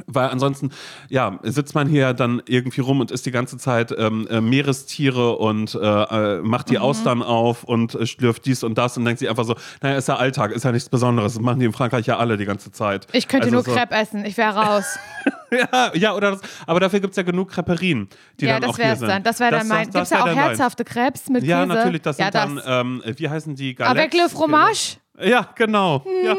Weil 0.07 0.29
ansonsten, 0.29 0.69
ja, 1.09 1.39
sitzt 1.43 1.75
man 1.75 1.87
hier 1.87 2.13
dann 2.13 2.41
irgendwie 2.47 2.81
rum 2.81 2.99
und 2.99 3.11
isst 3.11 3.25
die 3.25 3.31
ganze 3.31 3.57
Zeit 3.57 3.93
ähm, 3.97 4.27
äh, 4.29 4.41
Meerestiere 4.41 5.35
und 5.37 5.75
äh, 5.75 5.77
äh, 5.79 6.41
macht 6.41 6.67
Mhm. 6.67 6.71
die 6.71 6.79
Austern 6.79 7.21
auf 7.23 7.63
und 7.63 7.95
äh, 7.95 8.05
schlürft 8.05 8.45
dies 8.45 8.63
und 8.63 8.77
das 8.77 8.97
und 8.97 9.05
denkt 9.05 9.19
sich 9.19 9.29
einfach 9.29 9.45
so, 9.45 9.55
naja, 9.81 9.97
ist 9.97 10.07
ja 10.07 10.15
Alltag, 10.15 10.51
ist 10.51 10.63
ja 10.65 10.71
nichts 10.71 10.89
Besonderes. 10.89 11.33
Das 11.33 11.41
machen 11.41 11.59
die 11.59 11.65
in 11.65 11.73
Frankreich 11.73 12.05
ja 12.07 12.17
alle 12.17 12.37
die 12.37 12.45
ganze 12.45 12.71
Zeit. 12.71 13.07
Ich 13.13 13.27
könnte 13.27 13.45
Also 13.47 13.55
nur 13.55 13.63
so, 13.63 13.71
Crepe 13.73 13.95
essen, 13.95 14.25
ich 14.25 14.37
wäre 14.37 14.55
raus. 14.55 14.85
Ja, 15.51 15.91
ja, 15.93 16.13
oder 16.15 16.31
das, 16.31 16.41
aber 16.67 16.79
dafür 16.79 16.99
gibt 16.99 17.11
es 17.11 17.17
ja 17.17 17.23
genug 17.23 17.49
Creperien, 17.49 18.09
die 18.39 18.45
ja, 18.45 18.53
dann 18.53 18.63
das 18.63 18.71
auch 18.71 18.77
hier 18.77 18.95
sind. 18.95 19.07
dann. 19.07 19.23
Das 19.23 19.39
wäre 19.39 19.51
dann 19.51 19.59
Das- 19.61 19.67
mein. 19.69 19.85
das- 19.85 19.93
Gibt's 19.93 20.09
das 20.09 20.19
ja 20.19 20.23
auch 20.25 20.35
herzhafte 20.35 20.83
Crepes 20.83 21.29
mit 21.29 21.43
Ja, 21.43 21.63
Käse? 21.63 21.75
natürlich, 21.77 22.01
das 22.01 22.17
ja, 22.17 22.25
sind 22.31 22.33
dann, 22.35 22.61
ähm, 22.65 23.03
wie 23.17 23.29
heißen 23.29 23.55
die? 23.55 23.75
Avec 23.79 24.11
le 24.13 24.19
Galettes? 24.19 24.33
fromage? 24.33 24.97
Ja, 25.19 25.47
genau. 25.55 25.99
Mhm. 25.99 26.25
Ja. 26.25 26.35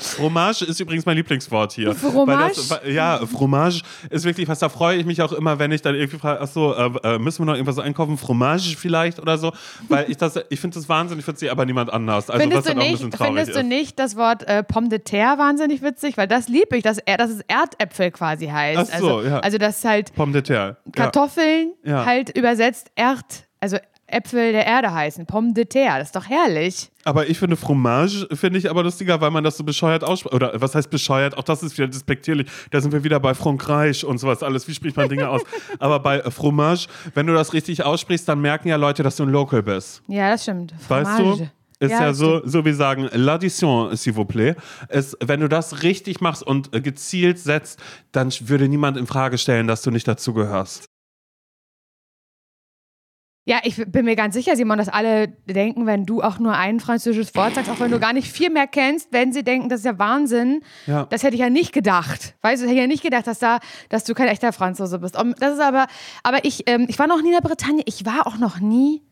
Fromage 0.00 0.64
ist 0.64 0.80
übrigens 0.80 1.06
mein 1.06 1.16
Lieblingswort 1.16 1.72
hier. 1.72 1.94
Fromage? 1.94 2.54
Das, 2.56 2.80
ja, 2.86 3.20
Fromage 3.26 3.82
ist 4.10 4.24
wirklich 4.24 4.48
was, 4.48 4.58
da 4.58 4.68
freue 4.68 4.98
ich 4.98 5.06
mich 5.06 5.20
auch 5.22 5.32
immer, 5.32 5.58
wenn 5.58 5.72
ich 5.72 5.82
dann 5.82 5.94
irgendwie 5.94 6.18
frage, 6.18 6.40
ach 6.40 6.48
so, 6.48 6.74
äh, 6.74 6.90
äh, 7.14 7.18
müssen 7.18 7.40
wir 7.40 7.46
noch 7.46 7.54
irgendwas 7.54 7.78
einkaufen? 7.78 8.18
Fromage 8.18 8.76
vielleicht 8.76 9.20
oder 9.20 9.38
so? 9.38 9.52
Weil 9.88 10.10
ich 10.10 10.16
das, 10.16 10.38
ich 10.48 10.60
finde 10.60 10.78
das 10.78 10.88
wahnsinnig 10.88 11.26
witzig, 11.26 11.50
aber 11.50 11.64
niemand 11.66 11.92
anders. 11.92 12.30
Also 12.30 12.40
Findest, 12.40 12.58
was 12.58 12.64
du 12.64 12.70
dann 12.70 12.78
auch 12.78 12.82
ein 12.82 12.90
nicht, 12.90 12.96
bisschen 12.98 13.10
traurig 13.10 13.34
findest 13.34 13.54
du 13.56 13.60
ist. 13.60 13.66
nicht 13.66 13.98
das 13.98 14.16
Wort 14.16 14.42
äh, 14.44 14.62
Pomme 14.62 14.88
de 14.88 14.98
terre 14.98 15.38
wahnsinnig 15.38 15.82
witzig? 15.82 16.16
Weil 16.16 16.28
das 16.28 16.48
liebe 16.48 16.76
ich, 16.76 16.82
dass, 16.82 16.98
er, 16.98 17.16
dass 17.16 17.30
es 17.30 17.40
Erdäpfel 17.48 18.10
quasi 18.10 18.46
heißt. 18.46 18.92
Ach 18.92 18.98
so, 18.98 19.16
also, 19.16 19.28
ja. 19.28 19.38
also 19.40 19.58
dass 19.58 19.84
halt 19.84 20.14
Pomme 20.14 20.32
de 20.32 20.42
terre. 20.42 20.76
Kartoffeln 20.92 21.72
Ja. 21.84 22.04
halt 22.04 22.36
übersetzt 22.36 22.90
Erd, 22.96 23.24
also 23.60 23.78
Äpfel 24.14 24.52
der 24.52 24.66
Erde 24.66 24.92
heißen. 24.92 25.26
Pomme 25.26 25.52
de 25.52 25.64
terre, 25.64 25.98
das 25.98 26.08
ist 26.08 26.16
doch 26.16 26.28
herrlich. 26.28 26.90
Aber 27.04 27.28
ich 27.28 27.38
finde 27.38 27.56
Fromage, 27.56 28.26
finde 28.32 28.58
ich 28.58 28.70
aber 28.70 28.82
lustiger, 28.82 29.20
weil 29.20 29.30
man 29.30 29.44
das 29.44 29.56
so 29.56 29.64
bescheuert 29.64 30.04
ausspricht. 30.04 30.34
Oder 30.34 30.52
was 30.60 30.74
heißt 30.74 30.88
bescheuert? 30.88 31.36
Auch 31.36 31.42
das 31.42 31.62
ist 31.62 31.76
wieder 31.76 31.88
despektierlich. 31.88 32.50
Da 32.70 32.80
sind 32.80 32.92
wir 32.92 33.04
wieder 33.04 33.20
bei 33.20 33.34
Frankreich 33.34 34.04
und 34.04 34.18
sowas 34.18 34.42
alles. 34.42 34.66
Wie 34.68 34.74
spricht 34.74 34.96
man 34.96 35.08
Dinge 35.08 35.28
aus? 35.28 35.42
Aber 35.78 36.00
bei 36.00 36.20
äh, 36.20 36.30
Fromage, 36.30 36.86
wenn 37.14 37.26
du 37.26 37.34
das 37.34 37.52
richtig 37.52 37.84
aussprichst, 37.84 38.28
dann 38.28 38.40
merken 38.40 38.68
ja 38.68 38.76
Leute, 38.76 39.02
dass 39.02 39.16
du 39.16 39.24
ein 39.24 39.30
Local 39.30 39.62
bist. 39.62 40.02
Ja, 40.08 40.30
das 40.30 40.44
stimmt. 40.44 40.74
Weißt 40.88 41.10
Fromage. 41.10 41.38
du? 41.38 41.50
Ist 41.80 41.90
ja, 41.90 42.06
das 42.06 42.18
so, 42.18 42.40
so 42.44 42.64
wie 42.64 42.72
sagen, 42.72 43.08
l'addition, 43.08 43.90
s'il 43.96 44.14
vous 44.14 44.24
plaît. 44.24 44.54
Es, 44.88 45.16
wenn 45.22 45.40
du 45.40 45.48
das 45.48 45.82
richtig 45.82 46.20
machst 46.20 46.42
und 46.42 46.74
äh, 46.74 46.80
gezielt 46.80 47.38
setzt, 47.38 47.80
dann 48.12 48.32
würde 48.42 48.68
niemand 48.68 48.96
in 48.96 49.06
Frage 49.06 49.38
stellen, 49.38 49.66
dass 49.66 49.82
du 49.82 49.90
nicht 49.90 50.06
dazugehörst. 50.06 50.86
Ja, 53.46 53.58
ich 53.62 53.76
bin 53.76 54.06
mir 54.06 54.16
ganz 54.16 54.34
sicher, 54.34 54.56
Simon, 54.56 54.78
dass 54.78 54.88
alle 54.88 55.28
denken, 55.28 55.84
wenn 55.84 56.06
du 56.06 56.22
auch 56.22 56.38
nur 56.38 56.54
ein 56.54 56.80
französisches 56.80 57.34
Wort 57.34 57.54
sagst, 57.54 57.70
auch 57.70 57.78
wenn 57.78 57.90
du 57.90 58.00
gar 58.00 58.14
nicht 58.14 58.32
viel 58.32 58.48
mehr 58.48 58.66
kennst, 58.66 59.12
werden 59.12 59.34
sie 59.34 59.44
denken, 59.44 59.68
das 59.68 59.80
ist 59.80 59.86
ja 59.86 59.98
Wahnsinn. 59.98 60.62
Ja. 60.86 61.04
Das 61.10 61.22
hätte 61.22 61.34
ich 61.34 61.40
ja 61.40 61.50
nicht 61.50 61.72
gedacht. 61.72 62.36
Weißt 62.40 62.62
du, 62.62 62.66
ich 62.66 62.70
hätte 62.70 62.80
ja 62.80 62.86
nicht 62.86 63.02
gedacht, 63.02 63.26
dass, 63.26 63.40
da, 63.40 63.58
dass 63.90 64.04
du 64.04 64.14
kein 64.14 64.28
echter 64.28 64.54
Franzose 64.54 64.98
bist. 64.98 65.20
Um, 65.20 65.34
Das 65.38 65.52
ist 65.54 65.60
aber, 65.60 65.88
aber 66.22 66.42
ich, 66.46 66.62
ähm, 66.70 66.86
ich 66.88 66.98
war 66.98 67.06
noch 67.06 67.20
nie 67.20 67.28
in 67.28 67.34
der 67.34 67.46
Bretagne. 67.46 67.82
Ich 67.84 68.06
war 68.06 68.26
auch 68.26 68.38
noch 68.38 68.60
nie 68.60 69.02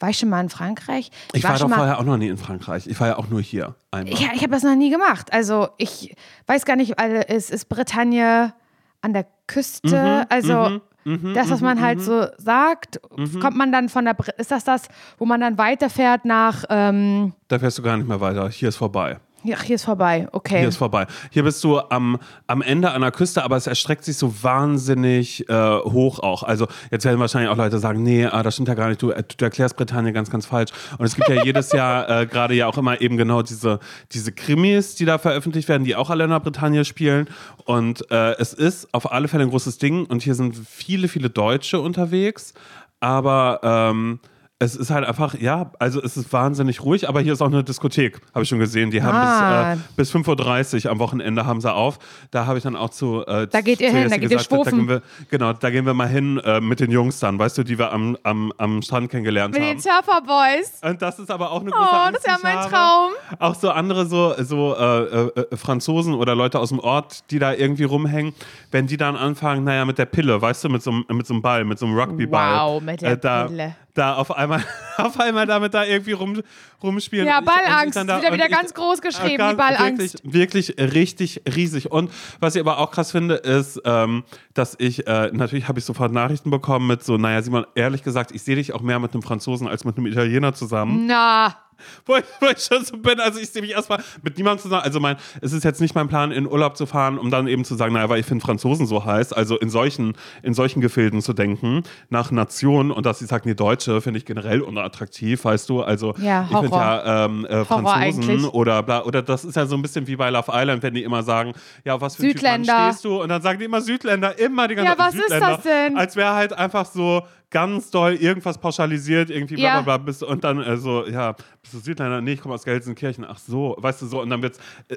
war 0.00 0.08
ich 0.08 0.18
schon 0.18 0.30
mal 0.30 0.40
in 0.40 0.48
Frankreich? 0.48 1.10
Ich 1.34 1.44
war, 1.44 1.58
schon 1.58 1.68
doch 1.68 1.76
vorher 1.76 1.98
auch 1.98 2.04
noch 2.04 2.16
nie 2.16 2.28
in 2.28 2.38
Frankreich. 2.38 2.86
Ich 2.86 2.98
war 2.98 3.08
ja 3.08 3.18
auch 3.18 3.28
nur 3.28 3.42
hier 3.42 3.74
einmal. 3.90 4.14
Ja, 4.14 4.28
ich 4.34 4.40
habe 4.40 4.52
das 4.52 4.62
noch 4.62 4.74
nie 4.74 4.88
gemacht. 4.88 5.30
Also 5.30 5.68
ich 5.76 6.16
weiß 6.46 6.64
gar 6.64 6.74
nicht, 6.76 6.98
also 6.98 7.16
ist, 7.16 7.50
ist 7.50 7.68
Bretagne 7.68 8.54
an 9.02 9.12
der 9.12 9.26
Küste? 9.46 10.26
also 10.30 10.80
das, 11.04 11.50
was 11.50 11.60
man 11.60 11.80
halt 11.80 12.00
so 12.00 12.26
sagt, 12.36 13.00
kommt 13.40 13.56
man 13.56 13.72
dann 13.72 13.88
von 13.88 14.04
der, 14.04 14.14
Bre 14.14 14.32
ist 14.38 14.50
das 14.50 14.64
das, 14.64 14.88
wo 15.18 15.24
man 15.24 15.40
dann 15.40 15.56
weiterfährt 15.58 16.24
nach, 16.24 16.64
ähm, 16.68 17.32
Da 17.48 17.58
fährst 17.58 17.78
du 17.78 17.82
gar 17.82 17.96
nicht 17.96 18.08
mehr 18.08 18.20
weiter. 18.20 18.48
Hier 18.50 18.68
ist 18.68 18.76
vorbei. 18.76 19.18
Ja, 19.42 19.60
hier 19.62 19.76
ist 19.76 19.84
vorbei, 19.84 20.28
okay. 20.32 20.58
Hier 20.58 20.68
ist 20.68 20.76
vorbei. 20.76 21.06
Hier 21.30 21.42
bist 21.42 21.64
du 21.64 21.80
am, 21.80 22.18
am 22.46 22.60
Ende 22.60 22.94
der 23.00 23.10
Küste, 23.10 23.42
aber 23.42 23.56
es 23.56 23.66
erstreckt 23.66 24.04
sich 24.04 24.18
so 24.18 24.42
wahnsinnig 24.42 25.48
äh, 25.48 25.52
hoch 25.54 26.18
auch. 26.18 26.42
Also 26.42 26.66
jetzt 26.90 27.06
werden 27.06 27.18
wahrscheinlich 27.20 27.50
auch 27.50 27.56
Leute 27.56 27.78
sagen, 27.78 28.02
nee, 28.02 28.26
ah, 28.26 28.42
das 28.42 28.54
stimmt 28.54 28.68
ja 28.68 28.74
gar 28.74 28.88
nicht, 28.88 29.00
du, 29.00 29.12
äh, 29.12 29.22
du 29.22 29.44
erklärst 29.44 29.76
Britannien 29.76 30.12
ganz, 30.12 30.30
ganz 30.30 30.44
falsch. 30.44 30.72
Und 30.98 31.06
es 31.06 31.16
gibt 31.16 31.28
ja 31.28 31.42
jedes 31.42 31.72
Jahr 31.72 32.08
äh, 32.08 32.26
gerade 32.26 32.54
ja 32.54 32.66
auch 32.66 32.76
immer 32.76 33.00
eben 33.00 33.16
genau 33.16 33.40
diese, 33.40 33.78
diese 34.12 34.32
Krimis, 34.32 34.94
die 34.96 35.06
da 35.06 35.16
veröffentlicht 35.16 35.68
werden, 35.68 35.84
die 35.84 35.96
auch 35.96 36.10
alle 36.10 36.24
in 36.24 36.30
der 36.30 36.40
Bretagne 36.40 36.84
spielen. 36.84 37.26
Und 37.64 38.10
äh, 38.10 38.32
es 38.38 38.52
ist 38.52 38.92
auf 38.92 39.10
alle 39.10 39.28
Fälle 39.28 39.44
ein 39.44 39.50
großes 39.50 39.78
Ding 39.78 40.04
und 40.04 40.22
hier 40.22 40.34
sind 40.34 40.54
viele, 40.68 41.08
viele 41.08 41.30
Deutsche 41.30 41.80
unterwegs. 41.80 42.52
Aber 43.00 43.60
ähm, 43.62 44.20
es 44.62 44.76
ist 44.76 44.90
halt 44.90 45.06
einfach, 45.06 45.34
ja, 45.40 45.72
also 45.78 46.02
es 46.02 46.18
ist 46.18 46.30
wahnsinnig 46.34 46.82
ruhig, 46.84 47.08
aber 47.08 47.22
hier 47.22 47.32
ist 47.32 47.40
auch 47.40 47.46
eine 47.46 47.64
Diskothek, 47.64 48.20
habe 48.34 48.42
ich 48.42 48.48
schon 48.50 48.58
gesehen. 48.58 48.90
Die 48.90 49.02
haben 49.02 49.16
Ah. 49.16 49.74
bis, 49.74 49.80
äh, 49.80 49.86
bis 49.96 50.10
5.30 50.14 50.84
Uhr 50.84 50.90
am 50.92 50.98
Wochenende 50.98 51.46
haben 51.46 51.62
sie 51.62 51.72
auf. 51.72 51.98
Da 52.30 52.44
habe 52.44 52.58
ich 52.58 52.64
dann 52.64 52.76
auch 52.76 52.90
zu. 52.90 53.24
Äh, 53.26 53.46
Da 53.46 53.62
geht 53.62 53.80
ihr 53.80 53.90
hin, 53.90 54.10
da 54.10 54.16
geht 54.18 54.30
ihr 54.30 54.36
gesagt, 54.36 54.52
da 54.52 54.56
schwufen. 54.56 54.78
gehen 54.80 54.88
wir, 54.88 55.02
Genau, 55.30 55.54
da 55.54 55.70
gehen 55.70 55.86
wir 55.86 55.94
mal 55.94 56.08
hin 56.08 56.38
äh, 56.44 56.60
mit 56.60 56.78
den 56.80 56.90
Jungs 56.90 57.18
dann, 57.20 57.38
weißt 57.38 57.56
du, 57.56 57.62
die 57.64 57.78
wir 57.78 57.90
am, 57.90 58.18
am, 58.22 58.52
am 58.58 58.82
Strand 58.82 59.10
kennengelernt 59.10 59.54
Mit 59.54 59.62
haben. 59.62 59.70
den 59.70 59.80
Surfer 59.80 60.20
Boys. 60.26 60.72
Und 60.82 61.00
das 61.00 61.18
ist 61.18 61.30
aber 61.30 61.50
auch 61.52 61.62
eine 61.62 61.70
große 61.70 61.88
Oh, 61.90 61.96
Angst, 61.96 62.20
das 62.26 62.36
ist 62.36 62.44
ja 62.44 62.54
mein. 62.54 62.68
Traum. 62.70 63.10
Auch 63.38 63.54
so 63.54 63.70
andere 63.70 64.04
so, 64.04 64.34
so 64.42 64.76
äh, 64.76 65.02
äh, 65.40 65.56
Franzosen 65.56 66.12
oder 66.14 66.34
Leute 66.34 66.58
aus 66.58 66.68
dem 66.68 66.80
Ort, 66.80 67.30
die 67.30 67.38
da 67.38 67.54
irgendwie 67.54 67.84
rumhängen, 67.84 68.34
wenn 68.72 68.86
die 68.86 68.98
dann 68.98 69.16
anfangen, 69.16 69.64
naja, 69.64 69.86
mit 69.86 69.96
der 69.96 70.04
Pille, 70.04 70.42
weißt 70.42 70.64
du, 70.64 70.68
mit 70.68 70.82
so, 70.82 70.90
einem- 70.90 71.04
mit 71.08 71.26
so 71.26 71.32
einem 71.32 71.42
Ball, 71.42 71.64
mit 71.64 71.78
so 71.78 71.86
einem 71.86 71.98
Rugbyball. 71.98 72.58
Wow, 72.60 72.82
mit 72.82 73.00
der 73.00 73.12
äh, 73.12 73.16
da, 73.18 73.44
Pille. 73.46 73.74
Da 73.94 74.14
auf 74.14 74.30
einmal, 74.36 74.64
auf 74.98 75.18
einmal 75.18 75.46
damit 75.46 75.74
da 75.74 75.84
irgendwie 75.84 76.12
rum, 76.12 76.42
rumspielen. 76.82 77.26
Ja, 77.26 77.40
ich- 77.40 77.40
ich 77.40 77.46
Ballangst. 77.46 77.96
da- 77.96 78.18
Wieder, 78.20 78.32
wieder 78.32 78.46
ich- 78.46 78.50
ganz 78.52 78.72
groß 78.74 79.00
geschrieben, 79.02 79.34
äh, 79.34 79.36
ganz- 79.36 79.50
die 79.52 79.56
Ballangst. 79.56 80.22
Wirklich, 80.24 80.74
wirklich 80.78 80.94
richtig 80.94 81.42
riesig. 81.56 81.90
Und 81.90 82.10
was 82.38 82.54
ich 82.54 82.60
aber 82.60 82.78
auch 82.78 82.90
krass 82.90 83.10
finde, 83.10 83.34
ist, 83.34 83.80
ähm, 83.84 84.24
dass 84.54 84.76
ich, 84.78 85.06
äh, 85.06 85.30
natürlich 85.32 85.66
habe 85.68 85.78
ich 85.78 85.84
sofort 85.84 86.12
Nachrichten 86.12 86.50
bekommen 86.50 86.86
mit 86.86 87.02
so, 87.02 87.16
naja, 87.16 87.42
Simon, 87.42 87.66
ehrlich 87.74 88.02
gesagt, 88.02 88.32
ich 88.32 88.42
sehe 88.42 88.56
dich 88.56 88.72
auch 88.72 88.80
mehr 88.80 88.98
mit 88.98 89.12
einem 89.12 89.22
Franzosen 89.22 89.66
als 89.68 89.84
mit 89.84 89.96
einem 89.96 90.06
Italiener 90.06 90.54
zusammen 90.54 91.06
Na, 91.06 91.56
wo 92.06 92.16
ich, 92.16 92.24
wo 92.40 92.46
ich 92.46 92.58
schon 92.58 92.84
so 92.84 92.96
bin. 92.96 93.20
Also 93.20 93.38
ich 93.38 93.50
sehe 93.50 93.62
mich 93.62 93.72
erstmal 93.72 94.02
mit 94.22 94.36
niemandem 94.36 94.62
zusammen. 94.62 94.82
Also 94.82 95.00
mein, 95.00 95.16
es 95.40 95.52
ist 95.52 95.64
jetzt 95.64 95.80
nicht 95.80 95.94
mein 95.94 96.08
Plan, 96.08 96.32
in 96.32 96.46
Urlaub 96.46 96.76
zu 96.76 96.86
fahren, 96.86 97.18
um 97.18 97.30
dann 97.30 97.46
eben 97.48 97.64
zu 97.64 97.74
sagen, 97.74 97.94
naja, 97.94 98.08
weil 98.08 98.20
ich 98.20 98.26
finde 98.26 98.44
Franzosen 98.44 98.86
so 98.86 99.04
heiß. 99.04 99.32
Also 99.32 99.58
in 99.58 99.70
solchen, 99.70 100.14
in 100.42 100.54
solchen 100.54 100.80
Gefilden 100.80 101.22
zu 101.22 101.32
denken, 101.32 101.82
nach 102.08 102.30
Nation 102.30 102.90
und 102.90 103.06
dass 103.06 103.18
sie 103.18 103.26
sagt, 103.26 103.46
nee, 103.46 103.54
Deutsche 103.54 104.00
finde 104.00 104.18
ich 104.18 104.24
generell 104.24 104.60
unattraktiv, 104.60 105.44
weißt 105.44 105.68
du. 105.68 105.82
Also 105.82 106.14
Ja, 106.18 106.46
ich 106.50 106.56
finde 106.56 106.76
ja 106.76 107.24
ähm, 107.24 107.44
äh, 107.46 107.64
Franzosen 107.64 108.44
oder 108.44 108.82
bla, 108.82 109.04
oder 109.04 109.22
das 109.22 109.44
ist 109.44 109.56
ja 109.56 109.66
so 109.66 109.76
ein 109.76 109.82
bisschen 109.82 110.06
wie 110.06 110.16
bei 110.16 110.30
Love 110.30 110.50
Island, 110.52 110.82
wenn 110.82 110.94
die 110.94 111.02
immer 111.02 111.22
sagen, 111.22 111.52
ja, 111.84 112.00
was 112.00 112.16
für 112.16 112.22
ein 112.22 112.32
Typ 112.32 112.42
Mann 112.42 112.64
Südländer. 112.64 112.90
stehst 112.90 113.04
du? 113.04 113.22
Und 113.22 113.28
dann 113.28 113.42
sagen 113.42 113.58
die 113.58 113.64
immer 113.64 113.80
Südländer, 113.80 114.38
immer 114.38 114.68
die 114.68 114.74
ganze 114.74 114.92
Ja, 114.92 114.98
was 114.98 115.14
ist 115.14 115.22
Südländer, 115.22 115.48
das 115.48 115.62
denn? 115.62 115.96
Als 115.96 116.16
wäre 116.16 116.34
halt 116.34 116.52
einfach 116.52 116.86
so 116.86 117.22
ganz 117.50 117.90
doll 117.90 118.14
irgendwas 118.14 118.58
pauschalisiert, 118.58 119.30
irgendwie 119.30 119.56
bla 119.56 119.64
Ja. 119.64 119.80
bla 119.80 119.96
bla 119.98 120.04
bist, 120.04 120.22
und 120.22 120.44
dann 120.44 120.62
äh, 120.62 120.76
so, 120.76 121.06
ja, 121.06 121.32
bist 121.62 121.74
du 121.74 121.78
Südländer? 121.78 122.20
Nee, 122.20 122.34
ich 122.34 122.40
komme 122.40 122.54
aus 122.54 122.64
Gelsenkirchen. 122.64 123.24
Ach 123.28 123.38
so, 123.38 123.76
weißt 123.78 124.02
du 124.02 124.06
so, 124.06 124.20
und 124.22 124.30
dann 124.30 124.42
wird's 124.42 124.58
äh, 124.88 124.96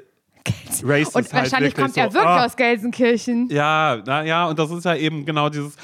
racist 0.82 1.16
und 1.16 1.32
halt 1.32 1.32
wahrscheinlich 1.32 1.74
kommt 1.74 1.94
so, 1.94 2.00
er 2.00 2.12
wirklich 2.12 2.26
ah, 2.26 2.44
aus 2.44 2.56
Gelsenkirchen. 2.56 3.48
Ja, 3.50 4.02
na, 4.06 4.24
ja, 4.24 4.46
und 4.46 4.58
das 4.58 4.70
ist 4.70 4.84
ja 4.84 4.94
eben 4.94 5.24
genau 5.24 5.48
dieses, 5.48 5.76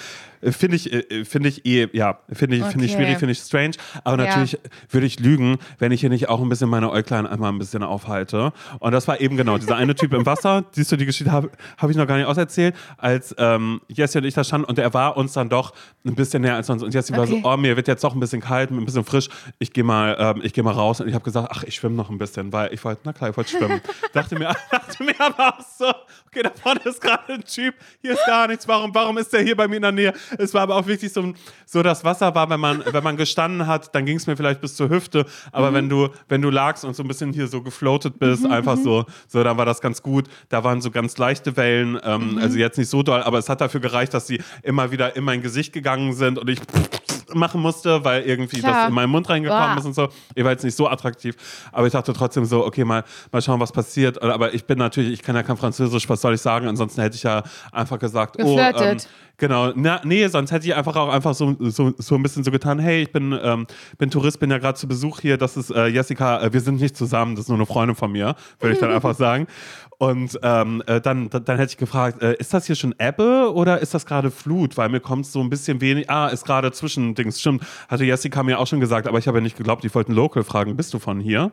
finde 0.43 0.77
ich, 0.77 0.93
äh, 0.93 1.25
finde 1.25 1.49
ich 1.49 1.67
eh, 1.67 1.89
ja, 1.93 2.19
finde 2.33 2.57
ich, 2.57 2.65
finde 2.65 2.85
ich 2.87 2.93
Okay. 2.95 3.03
schwierig, 3.03 3.19
finde 3.19 3.33
ich 3.33 3.39
strange, 3.39 3.73
aber 4.05 4.19
Ja. 4.23 4.27
natürlich 4.27 4.59
würde 4.89 5.07
ich 5.07 5.21
lügen, 5.21 5.59
wenn 5.79 5.93
ich 5.93 6.01
hier 6.01 6.11
nicht 6.11 6.29
auch 6.29 6.41
ein 6.41 6.49
bisschen 6.49 6.69
meine 6.71 6.91
Äuglein 6.91 7.27
einmal 7.27 7.53
ein 7.53 7.59
bisschen 7.59 7.83
aufhalte. 7.83 8.53
Und 8.79 8.93
das 8.93 9.07
war 9.09 9.21
eben 9.21 9.37
genau 9.37 9.59
dieser 9.59 9.77
eine 9.77 9.95
Typ 9.95 10.13
im 10.15 10.25
Wasser, 10.27 10.65
siehst 10.73 10.91
du, 10.93 10.97
die 10.97 11.07
Geschichte 11.07 11.31
habe 11.33 11.51
hab 11.79 11.91
ich 11.91 11.97
noch 11.97 12.07
gar 12.07 12.17
nicht 12.17 12.27
auserzählt, 12.27 12.75
als 12.97 13.35
ähm, 13.39 13.81
Jessie 13.89 14.19
und 14.19 14.25
ich 14.25 14.35
da 14.35 14.45
standen 14.45 14.67
und 14.67 14.79
er 14.79 14.95
war 14.95 15.17
uns 15.17 15.33
dann 15.33 15.49
doch 15.49 15.73
ein 16.07 16.15
bisschen 16.15 16.43
näher 16.43 16.55
als 16.57 16.67
sonst 16.69 16.83
und 16.83 16.95
Jessie 16.95 17.13
war 17.13 17.21
Okay. 17.25 17.41
so, 17.43 17.49
oh, 17.49 17.57
mir 17.57 17.77
wird 17.77 17.89
jetzt 17.89 18.03
doch 18.05 18.15
ein 18.15 18.21
bisschen 18.21 18.41
kalt, 18.41 18.71
ein 18.71 18.85
bisschen 18.85 19.05
frisch, 19.05 19.29
ich 19.59 19.73
gehe 19.73 19.85
mal, 19.85 20.17
ähm, 20.19 20.41
ich 20.43 20.53
gehe 20.55 20.65
mal 20.65 20.73
raus 20.73 21.01
und 21.01 21.09
ich 21.09 21.15
habe 21.15 21.25
gesagt, 21.25 21.49
ach, 21.51 21.63
ich 21.65 21.75
schwimme 21.75 21.97
noch 21.97 22.09
ein 22.11 22.19
bisschen, 22.19 22.53
weil 22.53 22.73
ich 22.73 22.83
wollte, 22.85 23.03
na 23.05 23.13
klar, 23.13 23.31
ich 23.31 23.37
wollte 23.37 23.51
schwimmen. 23.51 23.81
dachte 24.13 24.37
mir, 24.39 24.55
dachte 24.71 25.03
mir 25.05 25.15
aber 25.21 25.49
auch 25.59 25.61
so, 25.79 25.87
okay, 26.27 26.43
da 26.43 26.51
vorne 26.51 26.81
ist 26.85 27.01
gerade 27.01 27.33
ein 27.35 27.45
Typ, 27.45 27.75
hier 28.01 28.13
ist 28.13 28.25
gar 28.27 28.47
nichts, 28.49 28.67
warum, 28.67 28.95
warum 28.95 29.19
ist 29.19 29.33
der 29.33 29.43
hier 29.43 29.57
bei 29.57 29.69
mir 29.69 29.77
in 29.77 29.83
der 29.83 29.93
Nähe? 29.93 30.13
Es 30.39 30.55
war 30.55 30.63
aber 30.63 30.77
auch 30.77 30.87
wirklich 30.87 31.13
so, 31.13 31.33
so 31.67 31.83
das 31.83 32.05
Wasser 32.05 32.35
war, 32.35 32.49
wenn 32.51 32.61
man, 32.61 32.83
wenn 32.85 33.05
man 33.05 33.17
gestanden 33.17 33.67
hat, 33.67 33.95
dann 33.95 34.07
ging 34.07 34.17
es 34.17 34.27
mir 34.27 34.37
vielleicht 34.37 34.61
bis 34.61 34.77
zur 34.77 34.89
Hüfte, 34.89 35.27
aber 35.53 35.73
wenn 35.73 35.89
du, 35.89 36.09
wenn 36.29 36.43
du 36.43 36.51
lagst 36.51 36.85
und 36.85 36.95
so 36.95 37.03
ein 37.03 37.09
bisschen 37.09 37.33
hier 37.33 37.47
so 37.47 37.63
gefloatet 37.63 38.19
bist, 38.19 38.47
einfach 38.47 38.77
so, 38.77 39.05
so, 39.29 39.43
dann 39.43 39.57
war 39.57 39.67
das 39.67 39.81
ganz 39.81 40.03
gut. 40.03 40.29
Da 40.49 40.65
waren 40.65 40.81
so 40.81 40.91
ganz 40.91 41.17
leichte 41.19 41.57
Wellen, 41.57 41.99
ähm, 42.03 42.39
also 42.41 42.59
jetzt 42.59 42.79
nicht 42.79 42.89
so 42.89 43.03
doll, 43.03 43.23
aber 43.23 43.39
es 43.39 43.49
hat 43.49 43.61
dafür 43.61 43.81
gereicht, 43.81 44.15
dass 44.15 44.27
sie 44.27 44.41
immer 44.63 44.91
wieder 44.91 45.17
in 45.17 45.25
mein 45.25 45.43
Gesicht 45.43 45.73
gegangen 45.73 46.13
sind 46.13 46.39
und 46.39 46.49
ich 46.49 46.61
machen 47.35 47.61
musste, 47.61 48.05
weil 48.05 48.23
irgendwie 48.23 48.61
Klar. 48.61 48.75
das 48.75 48.89
in 48.89 48.95
meinen 48.95 49.11
Mund 49.11 49.29
reingekommen 49.29 49.75
Boah. 49.75 49.79
ist 49.79 49.87
und 49.87 49.95
so. 49.95 50.09
Ich 50.35 50.45
war 50.45 50.53
jetzt 50.53 50.65
nicht 50.65 50.77
so 50.77 50.89
attraktiv, 50.89 51.37
aber 51.73 51.87
ich 51.87 51.93
dachte 51.93 52.13
trotzdem 52.13 52.45
so, 52.45 52.65
okay, 52.65 52.85
mal, 52.85 53.05
mal 53.33 53.43
schauen, 53.43 53.61
was 53.61 53.73
passiert. 53.73 54.21
Aber 54.23 54.55
ich 54.55 54.65
bin 54.65 54.79
natürlich, 54.79 55.13
ich 55.13 55.23
kann 55.23 55.37
ja 55.37 55.43
kein 55.43 55.57
Französisch, 55.57 56.09
was 56.09 56.21
soll 56.21 56.35
ich 56.35 56.41
sagen? 56.41 56.69
Ansonsten 56.69 57.01
hätte 57.01 57.17
ich 57.17 57.23
ja 57.23 57.43
einfach 57.73 57.99
gesagt, 57.99 58.37
oh, 58.39 58.59
ähm, 58.59 58.73
Geflirtet. 58.73 59.09
genau, 59.37 59.73
na, 59.75 60.01
nee, 60.05 60.27
sonst 60.29 60.51
hätte 60.53 60.67
ich 60.67 60.75
einfach 60.75 60.97
auch 60.97 61.09
einfach 61.09 61.35
so, 61.35 61.57
so, 61.59 61.93
so 61.97 62.15
ein 62.15 62.23
bisschen 62.23 62.45
so 62.45 62.51
getan, 62.51 62.79
hey, 62.79 63.03
ich 63.03 63.13
bin, 63.13 63.39
ähm, 63.43 63.67
bin 63.99 64.11
Tourist, 64.11 64.41
bin 64.41 64.51
ja 64.51 64.59
gerade 64.59 64.79
zu 64.79 64.89
Besuch 64.89 65.21
hier, 65.21 65.37
das 65.37 65.57
ist 65.57 65.71
äh, 65.71 65.87
Jessica, 65.87 66.43
äh, 66.43 66.53
wir 66.53 66.61
sind 66.61 66.81
nicht 66.81 66.97
zusammen, 66.97 67.35
das 67.35 67.45
ist 67.45 67.49
nur 67.49 67.59
eine 67.59 67.67
Freundin 67.67 67.97
von 67.97 68.13
mir, 68.13 68.35
würde 68.59 68.75
ich 68.75 68.81
dann 68.81 68.91
einfach 68.95 69.15
sagen. 69.15 69.47
Und 70.01 70.39
ähm, 70.43 70.83
äh, 70.87 70.99
dann, 71.03 71.29
dann, 71.29 71.45
dann 71.45 71.59
hätte 71.59 71.73
ich 71.73 71.77
gefragt, 71.77 72.23
äh, 72.23 72.35
ist 72.39 72.55
das 72.55 72.65
hier 72.65 72.75
schon 72.75 72.95
Ebbe 72.99 73.53
oder 73.53 73.81
ist 73.81 73.93
das 73.93 74.07
gerade 74.07 74.31
Flut? 74.31 74.79
Weil 74.79 74.89
mir 74.89 75.01
kommt 75.01 75.27
so 75.27 75.43
ein 75.43 75.51
bisschen 75.51 75.83
wenig, 75.83 76.09
ah, 76.09 76.29
ist 76.29 76.47
gerade 76.47 76.73
Zwischendings, 76.73 77.39
stimmt, 77.39 77.65
hatte 77.87 78.05
Jessica 78.07 78.43
mir 78.43 78.59
auch 78.59 78.67
schon 78.67 78.81
gesagt, 78.81 79.07
aber 79.07 79.19
ich 79.19 79.29
habe 79.29 79.37
ja 79.39 79.43
nicht 79.43 79.59
geglaubt, 79.59 79.85
ich 79.85 79.95
wollte 79.95 80.09
einen 80.09 80.17
Local 80.17 80.43
fragen, 80.43 80.75
bist 80.75 80.95
du 80.95 80.99
von 80.99 81.21
hier? 81.21 81.53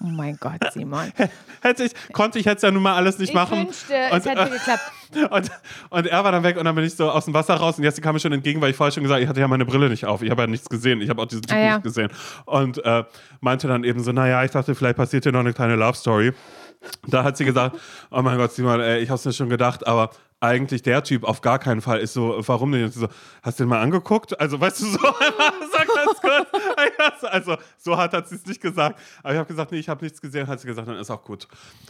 Oh 0.00 0.06
mein 0.06 0.36
Gott, 0.40 0.60
Simon. 0.72 1.12
Hätte 1.62 1.82
ich, 1.84 1.92
konnte 2.12 2.38
ich 2.38 2.44
jetzt 2.44 2.62
ja 2.62 2.70
nun 2.70 2.82
mal 2.82 2.94
alles 2.94 3.18
nicht 3.18 3.30
Ich 3.30 3.34
machen. 3.34 3.66
wünschte, 3.66 3.94
es 3.94 4.24
hätte 4.24 4.50
geklappt. 4.50 4.92
Und, 5.30 5.50
und 5.90 6.06
er 6.06 6.24
war 6.24 6.30
dann 6.32 6.42
weg 6.44 6.56
und 6.56 6.64
dann 6.64 6.74
bin 6.76 6.84
ich 6.84 6.94
so 6.94 7.10
aus 7.10 7.24
dem 7.24 7.34
Wasser 7.34 7.54
raus 7.54 7.78
und 7.78 7.84
Jessica 7.84 8.04
kam 8.08 8.14
mir 8.14 8.20
schon 8.20 8.32
entgegen, 8.32 8.60
weil 8.60 8.70
ich 8.70 8.76
vorher 8.76 8.90
schon 8.92 9.02
gesagt 9.04 9.20
ich 9.22 9.28
hatte 9.28 9.38
ja 9.40 9.46
meine 9.48 9.64
Brille 9.64 9.88
nicht 9.88 10.04
auf. 10.06 10.22
Ich 10.22 10.30
habe 10.30 10.42
ja 10.42 10.46
nichts 10.48 10.68
gesehen. 10.68 11.00
Ich 11.00 11.10
habe 11.10 11.22
auch 11.22 11.26
diesen 11.26 11.42
Typ 11.42 11.56
Ah, 11.56 11.60
ja. 11.60 11.74
nicht 11.74 11.84
gesehen. 11.84 12.10
Und 12.44 12.84
äh, 12.84 13.04
meinte 13.40 13.66
dann 13.68 13.82
eben 13.84 14.00
so, 14.02 14.10
naja, 14.12 14.42
ich 14.44 14.50
dachte, 14.52 14.74
vielleicht 14.76 14.96
passiert 14.96 15.24
hier 15.24 15.32
noch 15.32 15.40
eine 15.40 15.52
kleine 15.52 15.74
Love 15.76 15.94
Story. 15.96 16.32
Da 17.06 17.24
hat 17.24 17.36
sie 17.36 17.44
gesagt, 17.44 17.76
oh 18.10 18.22
mein 18.22 18.38
Gott, 18.38 18.52
Simon, 18.52 18.80
ey, 18.80 19.00
ich 19.00 19.10
hab's 19.10 19.24
mir 19.24 19.32
schon 19.32 19.48
gedacht, 19.48 19.86
aber 19.86 20.10
eigentlich 20.40 20.82
der 20.82 21.02
Typ 21.02 21.24
auf 21.24 21.40
gar 21.40 21.58
keinen 21.58 21.80
Fall 21.80 22.00
ist 22.00 22.12
so, 22.12 22.36
warum 22.46 22.72
denn? 22.72 22.84
Und 22.84 22.94
so, 22.94 23.08
hast 23.42 23.58
du 23.58 23.64
den 23.64 23.70
mal 23.70 23.80
angeguckt? 23.80 24.38
Also, 24.38 24.60
weißt 24.60 24.80
du, 24.82 24.86
so 24.86 24.98
einmal, 25.18 25.52
sag 25.72 25.86
ganz 25.86 26.20
kurz. 26.20 26.63
Also, 27.30 27.56
so 27.78 27.96
hart 27.96 28.12
hat 28.12 28.28
sie 28.28 28.36
es 28.36 28.46
nicht 28.46 28.60
gesagt. 28.60 28.98
Aber 29.22 29.32
ich 29.32 29.38
habe 29.38 29.48
gesagt, 29.48 29.72
nee, 29.72 29.78
ich 29.78 29.88
habe 29.88 30.04
nichts 30.04 30.20
gesehen. 30.20 30.46
Hat 30.46 30.60
sie 30.60 30.66
gesagt, 30.66 30.86
dann 30.88 30.96
ist 30.96 31.10
auch 31.10 31.22
gut. 31.24 31.48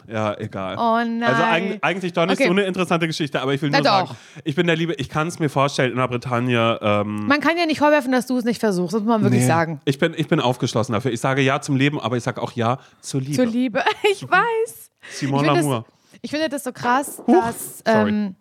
Ja, 0.08 0.36
egal. 0.38 0.76
Oh 0.78 0.96
nein. 1.06 1.22
Also 1.22 1.42
eig 1.42 1.78
eigentlich 1.82 2.12
doch 2.12 2.24
nicht 2.26 2.34
Okay. 2.38 2.46
so 2.46 2.50
eine 2.52 2.62
interessante 2.64 3.06
Geschichte, 3.06 3.40
aber 3.40 3.52
ich 3.54 3.62
will 3.62 3.70
Na 3.70 3.78
nur 3.78 3.84
sagen, 3.84 4.08
doch. 4.08 4.16
ich 4.44 4.54
bin 4.54 4.66
der 4.66 4.76
Liebe, 4.76 4.94
ich 4.94 5.08
kann 5.08 5.28
es 5.28 5.38
mir 5.38 5.48
vorstellen, 5.48 5.92
in 5.92 5.98
der 5.98 6.08
Bretagne. 6.08 6.78
Ähm, 6.82 7.26
Man 7.26 7.40
kann 7.40 7.56
ja 7.56 7.66
nicht 7.66 7.78
vorwerfen, 7.78 8.12
dass 8.12 8.26
du 8.26 8.36
es 8.38 8.44
nicht 8.44 8.60
versuchst, 8.60 8.94
das 8.94 9.02
muss 9.02 9.08
man 9.08 9.22
wirklich 9.22 9.42
nee. 9.42 9.46
sagen. 9.46 9.80
Ich 9.84 9.98
bin, 9.98 10.14
ich 10.16 10.28
bin 10.28 10.40
aufgeschlossen 10.40 10.92
dafür. 10.92 11.12
Ich 11.12 11.20
sage 11.20 11.42
ja 11.42 11.60
zum 11.60 11.76
Leben, 11.76 12.00
aber 12.00 12.16
ich 12.16 12.22
sage 12.22 12.40
auch 12.42 12.52
ja 12.52 12.78
zur 13.00 13.20
Liebe. 13.20 13.34
Zur 13.36 13.46
Liebe. 13.46 13.84
Ich 14.10 14.22
weiß. 14.28 14.90
Simon 15.10 15.44
Lamour. 15.44 15.84
ich 16.22 16.30
finde 16.30 16.48
das 16.48 16.64
so 16.64 16.72
krass, 16.72 17.22
Huch, 17.26 17.34
dass. 17.44 17.82
sorry. 17.86 18.10
Ähm, 18.10 18.36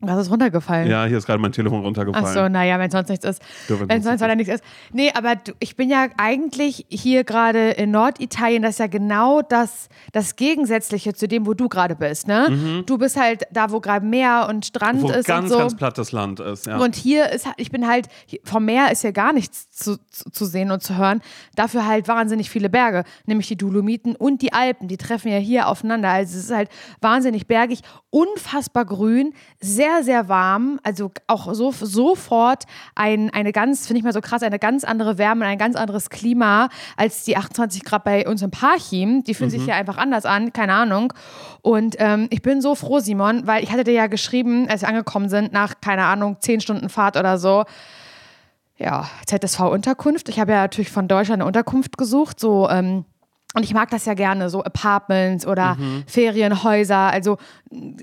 was 0.00 0.26
ist 0.26 0.30
runtergefallen? 0.30 0.88
Ja, 0.88 1.06
hier 1.06 1.18
ist 1.18 1.26
gerade 1.26 1.40
mein 1.40 1.50
Telefon 1.52 1.80
runtergefallen. 1.80 2.26
Ach 2.28 2.32
so, 2.32 2.48
naja, 2.48 2.78
wenn 2.78 2.90
sonst 2.90 3.08
nichts 3.08 3.24
ist. 3.24 3.42
Wenn 3.68 4.02
sonst 4.02 4.20
weiter 4.20 4.36
nichts 4.36 4.54
ist. 4.54 4.64
Nee, 4.92 5.10
aber 5.14 5.36
du, 5.36 5.52
ich 5.58 5.74
bin 5.74 5.90
ja 5.90 6.06
eigentlich 6.16 6.86
hier 6.88 7.24
gerade 7.24 7.70
in 7.70 7.90
Norditalien, 7.90 8.62
das 8.62 8.72
ist 8.74 8.78
ja 8.78 8.86
genau 8.86 9.42
das, 9.42 9.88
das 10.12 10.36
Gegensätzliche 10.36 11.14
zu 11.14 11.26
dem, 11.26 11.46
wo 11.46 11.54
du 11.54 11.68
gerade 11.68 11.96
bist, 11.96 12.28
ne? 12.28 12.82
Du 12.86 12.98
bist 12.98 13.18
halt 13.18 13.42
da, 13.50 13.70
wo 13.70 13.80
gerade 13.80 14.04
Meer 14.06 14.46
und 14.48 14.66
Strand 14.66 14.98
Mhm. 14.98 15.02
Wo 15.02 15.10
ist 15.10 15.26
ganz, 15.26 15.44
und 15.44 15.50
so. 15.50 15.58
ganz 15.58 15.76
plattes 15.76 16.12
Land 16.12 16.40
ist, 16.40 16.66
ja. 16.66 16.78
Und 16.78 16.94
hier 16.94 17.30
ist, 17.30 17.46
ich 17.56 17.70
bin 17.70 17.86
halt, 17.86 18.06
vom 18.44 18.64
Meer 18.64 18.90
ist 18.92 19.02
ja 19.02 19.10
gar 19.10 19.32
nichts 19.32 19.70
zu, 19.70 19.96
zu, 20.10 20.30
zu 20.30 20.44
sehen 20.44 20.70
und 20.70 20.82
zu 20.82 20.96
hören. 20.96 21.20
Dafür 21.56 21.86
halt 21.86 22.08
wahnsinnig 22.08 22.50
viele 22.50 22.70
Berge, 22.70 23.04
nämlich 23.26 23.48
die 23.48 23.56
Dolomiten 23.56 24.14
und 24.16 24.42
die 24.42 24.52
Alpen. 24.52 24.88
Die 24.88 24.96
treffen 24.96 25.30
ja 25.30 25.38
hier 25.38 25.68
aufeinander. 25.68 26.08
Also 26.10 26.38
es 26.38 26.44
ist 26.44 26.54
halt 26.54 26.68
wahnsinnig 27.00 27.46
bergig, 27.46 27.80
unfassbar 28.10 28.84
grün, 28.84 29.34
sehr 29.60 29.87
sehr, 29.88 30.04
sehr 30.04 30.28
warm. 30.28 30.80
Also 30.82 31.10
auch 31.26 31.52
so, 31.54 31.72
sofort 31.72 32.64
ein, 32.94 33.30
eine 33.30 33.52
ganz, 33.52 33.86
finde 33.86 33.98
ich 33.98 34.04
mal 34.04 34.12
so 34.12 34.20
krass, 34.20 34.42
eine 34.42 34.58
ganz 34.58 34.84
andere 34.84 35.18
Wärme, 35.18 35.46
ein 35.46 35.58
ganz 35.58 35.76
anderes 35.76 36.10
Klima 36.10 36.68
als 36.96 37.24
die 37.24 37.36
28 37.36 37.84
Grad 37.84 38.04
bei 38.04 38.26
uns 38.26 38.42
im 38.42 38.50
Parchim. 38.50 39.24
Die 39.24 39.34
fühlen 39.34 39.50
sich 39.50 39.64
hier 39.64 39.74
einfach 39.74 39.96
anders 39.96 40.26
an, 40.26 40.52
keine 40.52 40.74
Ahnung. 40.74 41.12
Und 41.62 41.96
ähm, 41.98 42.26
ich 42.30 42.42
bin 42.42 42.60
so 42.60 42.74
froh, 42.74 42.98
Simon, 42.98 43.46
weil 43.46 43.62
ich 43.62 43.72
hatte 43.72 43.84
dir 43.84 43.94
ja 43.94 44.06
geschrieben, 44.06 44.68
als 44.68 44.82
wir 44.82 44.88
angekommen 44.88 45.28
sind, 45.28 45.52
nach, 45.52 45.74
keine 45.80 46.04
Ahnung, 46.04 46.36
10 46.40 46.60
Stunden 46.60 46.88
Fahrt 46.88 47.16
oder 47.16 47.38
so, 47.38 47.64
ja, 48.76 49.08
ZSV-Unterkunft. 49.26 50.28
Ich 50.28 50.38
habe 50.38 50.52
ja 50.52 50.58
natürlich 50.58 50.90
von 50.90 51.08
Deutschland 51.08 51.40
eine 51.40 51.46
Unterkunft 51.46 51.98
gesucht, 51.98 52.38
so, 52.38 52.68
ähm, 52.68 53.04
und 53.54 53.64
ich 53.64 53.72
mag 53.72 53.90
das 53.90 54.04
ja 54.04 54.12
gerne, 54.12 54.50
so 54.50 54.62
Apartments 54.62 55.46
oder 55.46 55.78
Ferienhäuser, 56.06 56.96
also 56.96 57.38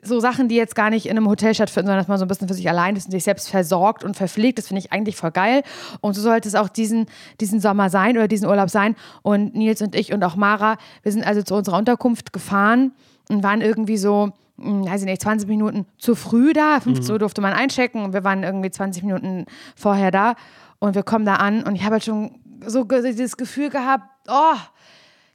so 0.03 0.19
Sachen, 0.19 0.47
die 0.47 0.55
jetzt 0.55 0.75
gar 0.75 0.89
nicht 0.89 1.05
in 1.05 1.11
einem 1.11 1.29
Hotel 1.29 1.53
stattfinden, 1.53 1.87
sondern 1.87 2.01
dass 2.01 2.07
man 2.07 2.17
so 2.17 2.25
ein 2.25 2.27
bisschen 2.27 2.47
für 2.47 2.55
sich 2.55 2.67
allein 2.67 2.95
ist 2.95 3.05
und 3.05 3.11
sich 3.11 3.23
selbst 3.23 3.49
versorgt 3.49 4.03
und 4.03 4.17
verpflegt. 4.17 4.57
Das 4.57 4.67
finde 4.67 4.79
ich 4.79 4.91
eigentlich 4.91 5.15
voll 5.15 5.29
geil. 5.29 5.61
Und 6.01 6.15
so 6.15 6.21
sollte 6.21 6.47
es 6.47 6.55
auch 6.55 6.67
diesen, 6.67 7.05
diesen 7.39 7.59
Sommer 7.59 7.91
sein 7.91 8.17
oder 8.17 8.27
diesen 8.27 8.49
Urlaub 8.49 8.71
sein. 8.71 8.95
Und 9.21 9.53
Nils 9.53 9.83
und 9.83 9.93
ich 9.93 10.13
und 10.13 10.23
auch 10.23 10.35
Mara, 10.35 10.77
wir 11.03 11.11
sind 11.11 11.25
also 11.25 11.43
zu 11.43 11.53
unserer 11.53 11.77
Unterkunft 11.77 12.33
gefahren 12.33 12.93
und 13.29 13.43
waren 13.43 13.61
irgendwie 13.61 13.97
so, 13.97 14.31
hm, 14.59 14.87
weiß 14.87 15.01
ich 15.01 15.07
nicht, 15.07 15.21
20 15.21 15.47
Minuten 15.47 15.85
zu 15.99 16.15
früh 16.15 16.53
da. 16.53 16.79
15 16.79 17.13
Uhr 17.13 17.19
durfte 17.19 17.41
man 17.41 17.53
einchecken 17.53 18.03
und 18.03 18.13
wir 18.13 18.23
waren 18.23 18.41
irgendwie 18.41 18.71
20 18.71 19.03
Minuten 19.03 19.45
vorher 19.75 20.09
da. 20.09 20.33
Und 20.79 20.95
wir 20.95 21.03
kommen 21.03 21.25
da 21.25 21.35
an 21.35 21.61
und 21.61 21.75
ich 21.75 21.83
habe 21.83 21.93
halt 21.93 22.03
schon 22.03 22.39
so 22.65 22.83
dieses 22.83 23.37
Gefühl 23.37 23.69
gehabt, 23.69 24.05
oh, 24.27 24.55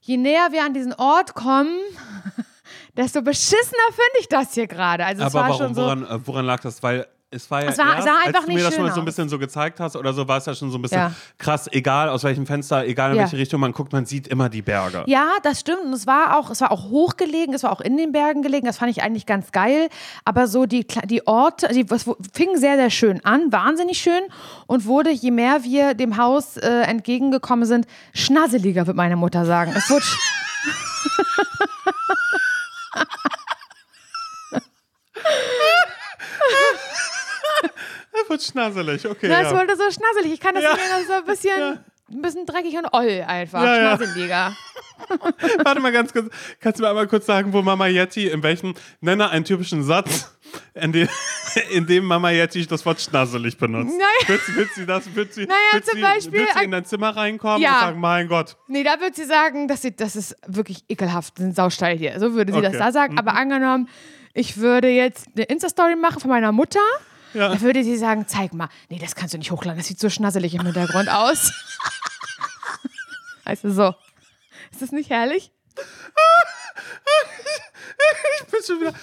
je 0.00 0.16
näher 0.16 0.52
wir 0.52 0.64
an 0.64 0.74
diesen 0.74 0.92
Ort 0.94 1.34
kommen, 1.34 1.78
desto 2.96 3.22
beschissener 3.22 3.88
finde 3.90 4.20
ich 4.20 4.28
das 4.28 4.54
hier 4.54 4.66
gerade. 4.66 5.04
Also 5.04 5.22
es 5.24 5.34
Aber 5.34 5.44
war 5.44 5.50
warum, 5.50 5.62
schon 5.66 5.74
so. 5.74 5.82
woran, 5.82 6.04
äh, 6.04 6.26
woran 6.26 6.46
lag 6.46 6.60
das? 6.60 6.82
Weil 6.82 7.06
es 7.32 7.48
war 7.48 7.62
ja 7.62 7.70
Es 7.70 7.78
war- 7.78 7.94
erst, 7.96 8.08
als 8.08 8.44
du 8.46 8.52
mir 8.52 8.64
das 8.64 8.74
schon 8.74 8.82
mal 8.84 8.92
so 8.92 9.00
ein 9.00 9.04
bisschen 9.04 9.28
so 9.28 9.38
gezeigt 9.38 9.78
hast 9.78 9.94
oder 9.94 10.12
so, 10.12 10.26
war 10.26 10.38
es 10.38 10.46
ja 10.46 10.54
schon 10.54 10.72
so 10.72 10.78
ein 10.78 10.82
bisschen 10.82 10.98
Ja. 10.98 11.12
krass, 11.38 11.68
egal 11.70 12.08
aus 12.08 12.24
welchem 12.24 12.44
Fenster, 12.44 12.84
egal 12.84 13.12
in 13.12 13.16
Ja. 13.18 13.22
welche 13.22 13.38
Richtung 13.38 13.60
man 13.60 13.70
guckt, 13.72 13.92
man 13.92 14.04
sieht 14.04 14.26
immer 14.26 14.48
die 14.48 14.62
Berge. 14.62 15.04
Ja, 15.06 15.28
das 15.44 15.60
stimmt. 15.60 15.82
Und 15.84 15.92
es 15.92 16.08
war 16.08 16.36
auch, 16.36 16.50
es 16.50 16.60
war 16.60 16.72
auch 16.72 16.90
hochgelegen, 16.90 17.54
es 17.54 17.62
war 17.62 17.70
auch 17.70 17.80
in 17.80 17.96
den 17.96 18.10
Bergen 18.10 18.42
gelegen. 18.42 18.66
Das 18.66 18.78
fand 18.78 18.90
ich 18.90 19.02
eigentlich 19.04 19.26
ganz 19.26 19.52
geil. 19.52 19.88
Aber 20.24 20.48
so 20.48 20.66
die, 20.66 20.84
die 21.04 21.24
Orte, 21.28 21.68
die, 21.68 21.86
es 21.88 22.04
fing 22.32 22.56
sehr, 22.56 22.74
sehr 22.76 22.90
schön 22.90 23.24
an, 23.24 23.52
wahnsinnig 23.52 23.98
schön 23.98 24.22
und 24.66 24.86
wurde, 24.86 25.10
je 25.10 25.30
mehr 25.30 25.62
wir 25.62 25.94
dem 25.94 26.16
Haus 26.16 26.56
äh, 26.56 26.68
entgegengekommen 26.82 27.64
sind, 27.64 27.86
schnasseliger, 28.12 28.88
wird 28.88 28.96
meine 28.96 29.14
Mutter 29.16 29.44
sagen. 29.44 29.72
Es 29.76 29.88
wurde. 29.88 30.04
Er 37.62 38.28
wird 38.28 38.42
schnasselig, 38.42 39.06
okay. 39.06 39.28
Na, 39.28 39.40
es 39.42 39.50
ja. 39.50 39.58
wurde 39.58 39.76
so 39.76 39.84
schnasselig. 39.90 40.32
Ich 40.34 40.40
kann 40.40 40.54
das 40.54 40.64
Ja. 40.64 40.72
nicht 40.74 40.84
das 40.90 41.00
ist 41.00 41.06
so 41.08 41.12
ein 41.14 41.24
bisschen, 41.24 41.78
ein 42.10 42.22
bisschen 42.22 42.46
dreckig 42.46 42.74
und 42.76 42.86
oll 42.92 43.24
einfach. 43.26 43.62
Ja, 43.62 43.76
ja. 43.76 43.96
Schnasseliger. 43.96 44.56
Warte 45.64 45.80
mal 45.80 45.92
ganz 45.92 46.12
kurz. 46.12 46.28
Kannst 46.60 46.78
du 46.78 46.82
mir 46.84 46.90
einmal 46.90 47.06
kurz 47.08 47.26
sagen, 47.26 47.52
wo 47.52 47.62
Mama 47.62 47.86
Yeti, 47.86 48.28
in 48.28 48.42
welchem, 48.42 48.74
nenne 49.00 49.30
einen 49.30 49.44
typischen 49.44 49.82
Satz, 49.82 50.30
in 50.74 50.92
dem, 50.92 51.08
in 51.70 51.86
dem 51.86 52.04
Mama 52.04 52.30
Yeti 52.30 52.66
das 52.66 52.84
Wort 52.84 53.00
schnasselig 53.00 53.56
benutzt. 53.56 53.94
Naja. 53.96 54.28
Wird, 54.28 54.40
sie- 54.42 54.56
wird 54.56 54.68
sie 54.74 54.86
das, 54.86 55.14
wird 55.14 55.32
sie, 55.34 55.46
Naja, 55.46 55.58
wird 55.72 55.86
zum 55.86 55.96
sie, 55.96 56.02
Beispiel 56.02 56.40
wird 56.40 56.48
sie 56.56 56.64
in 56.64 56.70
dein 56.70 56.84
Zimmer 56.84 57.16
reinkommen 57.16 57.62
Ja. 57.62 57.74
und 57.74 57.80
sagen, 57.80 58.00
mein 58.00 58.28
Gott. 58.28 58.56
Nee, 58.68 58.82
da 58.84 59.00
würde 59.00 59.14
sie 59.16 59.24
sagen, 59.24 59.68
dass 59.68 59.82
sie, 59.82 59.94
das 59.96 60.16
ist 60.16 60.36
wirklich 60.46 60.84
ekelhaft, 60.88 61.38
ein 61.38 61.54
Saustall 61.54 61.96
hier. 61.96 62.18
So 62.20 62.34
würde 62.34 62.52
sie 62.52 62.58
Okay. 62.58 62.68
Mhm. 62.68 62.72
das 62.72 62.78
da 62.80 62.92
sagen. 62.92 63.18
Aber 63.18 63.34
angenommen, 63.34 63.88
ich 64.34 64.58
würde 64.58 64.88
jetzt 64.88 65.28
eine 65.34 65.44
Insta-Story 65.46 65.96
machen 65.96 66.20
von 66.20 66.30
meiner 66.30 66.52
Mutter. 66.52 66.80
Ja. 67.34 67.48
Da 67.48 67.60
würde 67.60 67.84
sie 67.84 67.96
sagen, 67.96 68.26
zeig 68.26 68.52
mal. 68.52 68.68
Nee, 68.88 68.98
das 68.98 69.14
kannst 69.14 69.34
du 69.34 69.38
nicht 69.38 69.50
hochladen. 69.50 69.78
Das 69.78 69.86
sieht 69.86 70.00
so 70.00 70.10
schnasselig 70.10 70.54
im 70.54 70.64
Hintergrund 70.64 71.08
aus. 71.08 71.52
also 73.44 73.70
so. 73.70 73.94
Ist 74.72 74.82
das 74.82 74.92
nicht 74.92 75.10
herrlich? 75.10 75.52
Ich 78.40 78.46
bin 78.46 78.60
schon 78.66 78.80
wieder, 78.80 78.94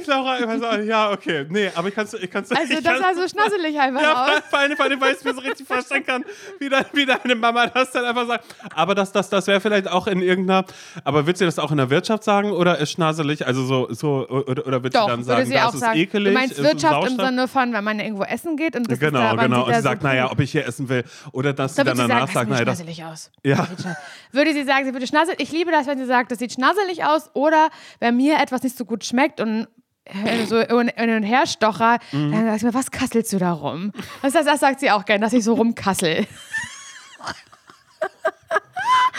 ich 0.00 0.06
Laura 0.06 0.32
einfach 0.34 0.72
so, 0.74 0.80
ja, 0.82 1.10
okay. 1.10 1.46
Nee, 1.48 1.70
aber 1.74 1.88
ich 1.88 1.94
kann 1.94 2.04
es, 2.04 2.14
ich 2.14 2.30
kann's, 2.30 2.50
Also 2.50 2.72
ich 2.74 2.82
das 2.82 2.98
sah 2.98 3.14
so 3.14 3.26
schnasselig 3.28 3.78
einfach 3.78 4.02
Ja, 4.02 4.24
aus. 4.24 4.30
vor 4.48 4.58
allem, 4.58 4.78
weil 4.78 4.92
ich 5.14 5.24
mir 5.24 5.34
so 5.34 5.40
richtig 5.40 5.66
vorstellen 5.66 6.04
kann, 6.06 6.24
wie, 6.58 6.68
dein, 6.68 6.84
wie 6.92 7.04
deine 7.06 7.34
Mama 7.34 7.66
das 7.66 7.90
dann 7.90 8.04
einfach 8.04 8.26
sagt. 8.26 8.44
Aber 8.74 8.94
das, 8.94 9.12
das, 9.12 9.28
das 9.28 9.46
wäre 9.46 9.60
vielleicht 9.60 9.88
auch 9.88 10.06
in 10.06 10.22
irgendeiner, 10.22 10.64
aber 11.04 11.26
wird 11.26 11.38
sie 11.38 11.44
das 11.44 11.58
auch 11.58 11.70
in 11.70 11.76
der 11.78 11.90
Wirtschaft 11.90 12.24
sagen 12.24 12.50
oder 12.52 12.78
ist 12.78 12.92
schnaselig? 12.92 13.46
Also 13.46 13.64
so, 13.64 13.88
so 13.92 14.28
oder, 14.28 14.66
oder 14.66 14.82
wird 14.82 14.94
Doch, 14.94 15.04
sie 15.04 15.10
dann 15.10 15.24
sagen, 15.24 15.46
sie 15.46 15.52
das 15.54 15.64
auch 15.66 15.74
ist 15.74 15.80
sagen. 15.80 15.98
ekelig? 15.98 16.32
Du 16.34 16.38
meinst 16.38 16.62
Wirtschaft 16.62 17.08
im? 17.10 17.16
Sinne 17.16 17.48
von, 17.48 17.72
wenn 17.72 17.84
man 17.84 18.00
irgendwo 18.00 18.24
essen 18.24 18.56
geht 18.56 18.76
und 18.76 18.90
das 18.90 18.98
Genau, 18.98 19.20
ist 19.20 19.36
da, 19.36 19.42
genau. 19.42 19.56
sieht 19.58 19.66
Und 19.68 19.74
sie 19.74 19.80
sagt, 19.82 20.02
so 20.02 20.08
naja, 20.08 20.30
ob 20.30 20.40
ich 20.40 20.52
hier 20.52 20.66
essen 20.66 20.88
will. 20.88 21.04
Oder 21.32 21.52
dass 21.52 21.74
Da 21.74 21.82
sie 21.82 21.88
dann 21.88 21.98
danach 21.98 22.28
sagt, 22.30 22.50
das 22.50 22.58
naja, 22.58 22.58
sieht 22.58 22.68
das, 22.68 22.78
schnasselig 22.78 23.04
aus. 23.04 23.30
Ja. 23.44 23.66
Sieht 23.66 23.86
Würde 24.32 24.52
sie 24.52 24.64
sagen, 24.64 24.84
sie 24.86 24.92
würde 24.92 25.06
schnasselig. 25.06 25.40
Ich 25.40 25.52
liebe 25.52 25.70
das, 25.70 25.86
wenn 25.86 25.98
sie 25.98 26.06
sagt, 26.06 26.30
das 26.32 26.38
sieht 26.38 26.52
schnasselig 26.52 27.04
aus. 27.04 27.30
Oder 27.34 27.68
wenn 28.00 28.16
mir 28.16 28.38
etwas 28.40 28.62
nicht 28.62 28.76
so 28.76 28.84
gut 28.84 29.04
schmeckt 29.04 29.40
und 29.40 29.66
so 30.48 30.58
hin 30.60 30.90
hin 30.94 31.10
und 31.16 31.22
her 31.22 31.46
stocher, 31.46 31.98
Mhm. 32.12 32.32
dann 32.32 32.44
sagt 32.46 32.60
sie 32.60 32.66
mir, 32.66 32.74
was 32.74 32.90
kasselst 32.90 33.32
du 33.32 33.38
da 33.38 33.52
rum? 33.52 33.92
Das, 34.22 34.32
das, 34.32 34.44
das 34.46 34.60
sagt 34.60 34.80
sie 34.80 34.90
auch 34.90 35.04
gern, 35.04 35.20
dass 35.20 35.32
ich 35.32 35.44
so 35.44 35.54
rumkassel. 35.54 36.26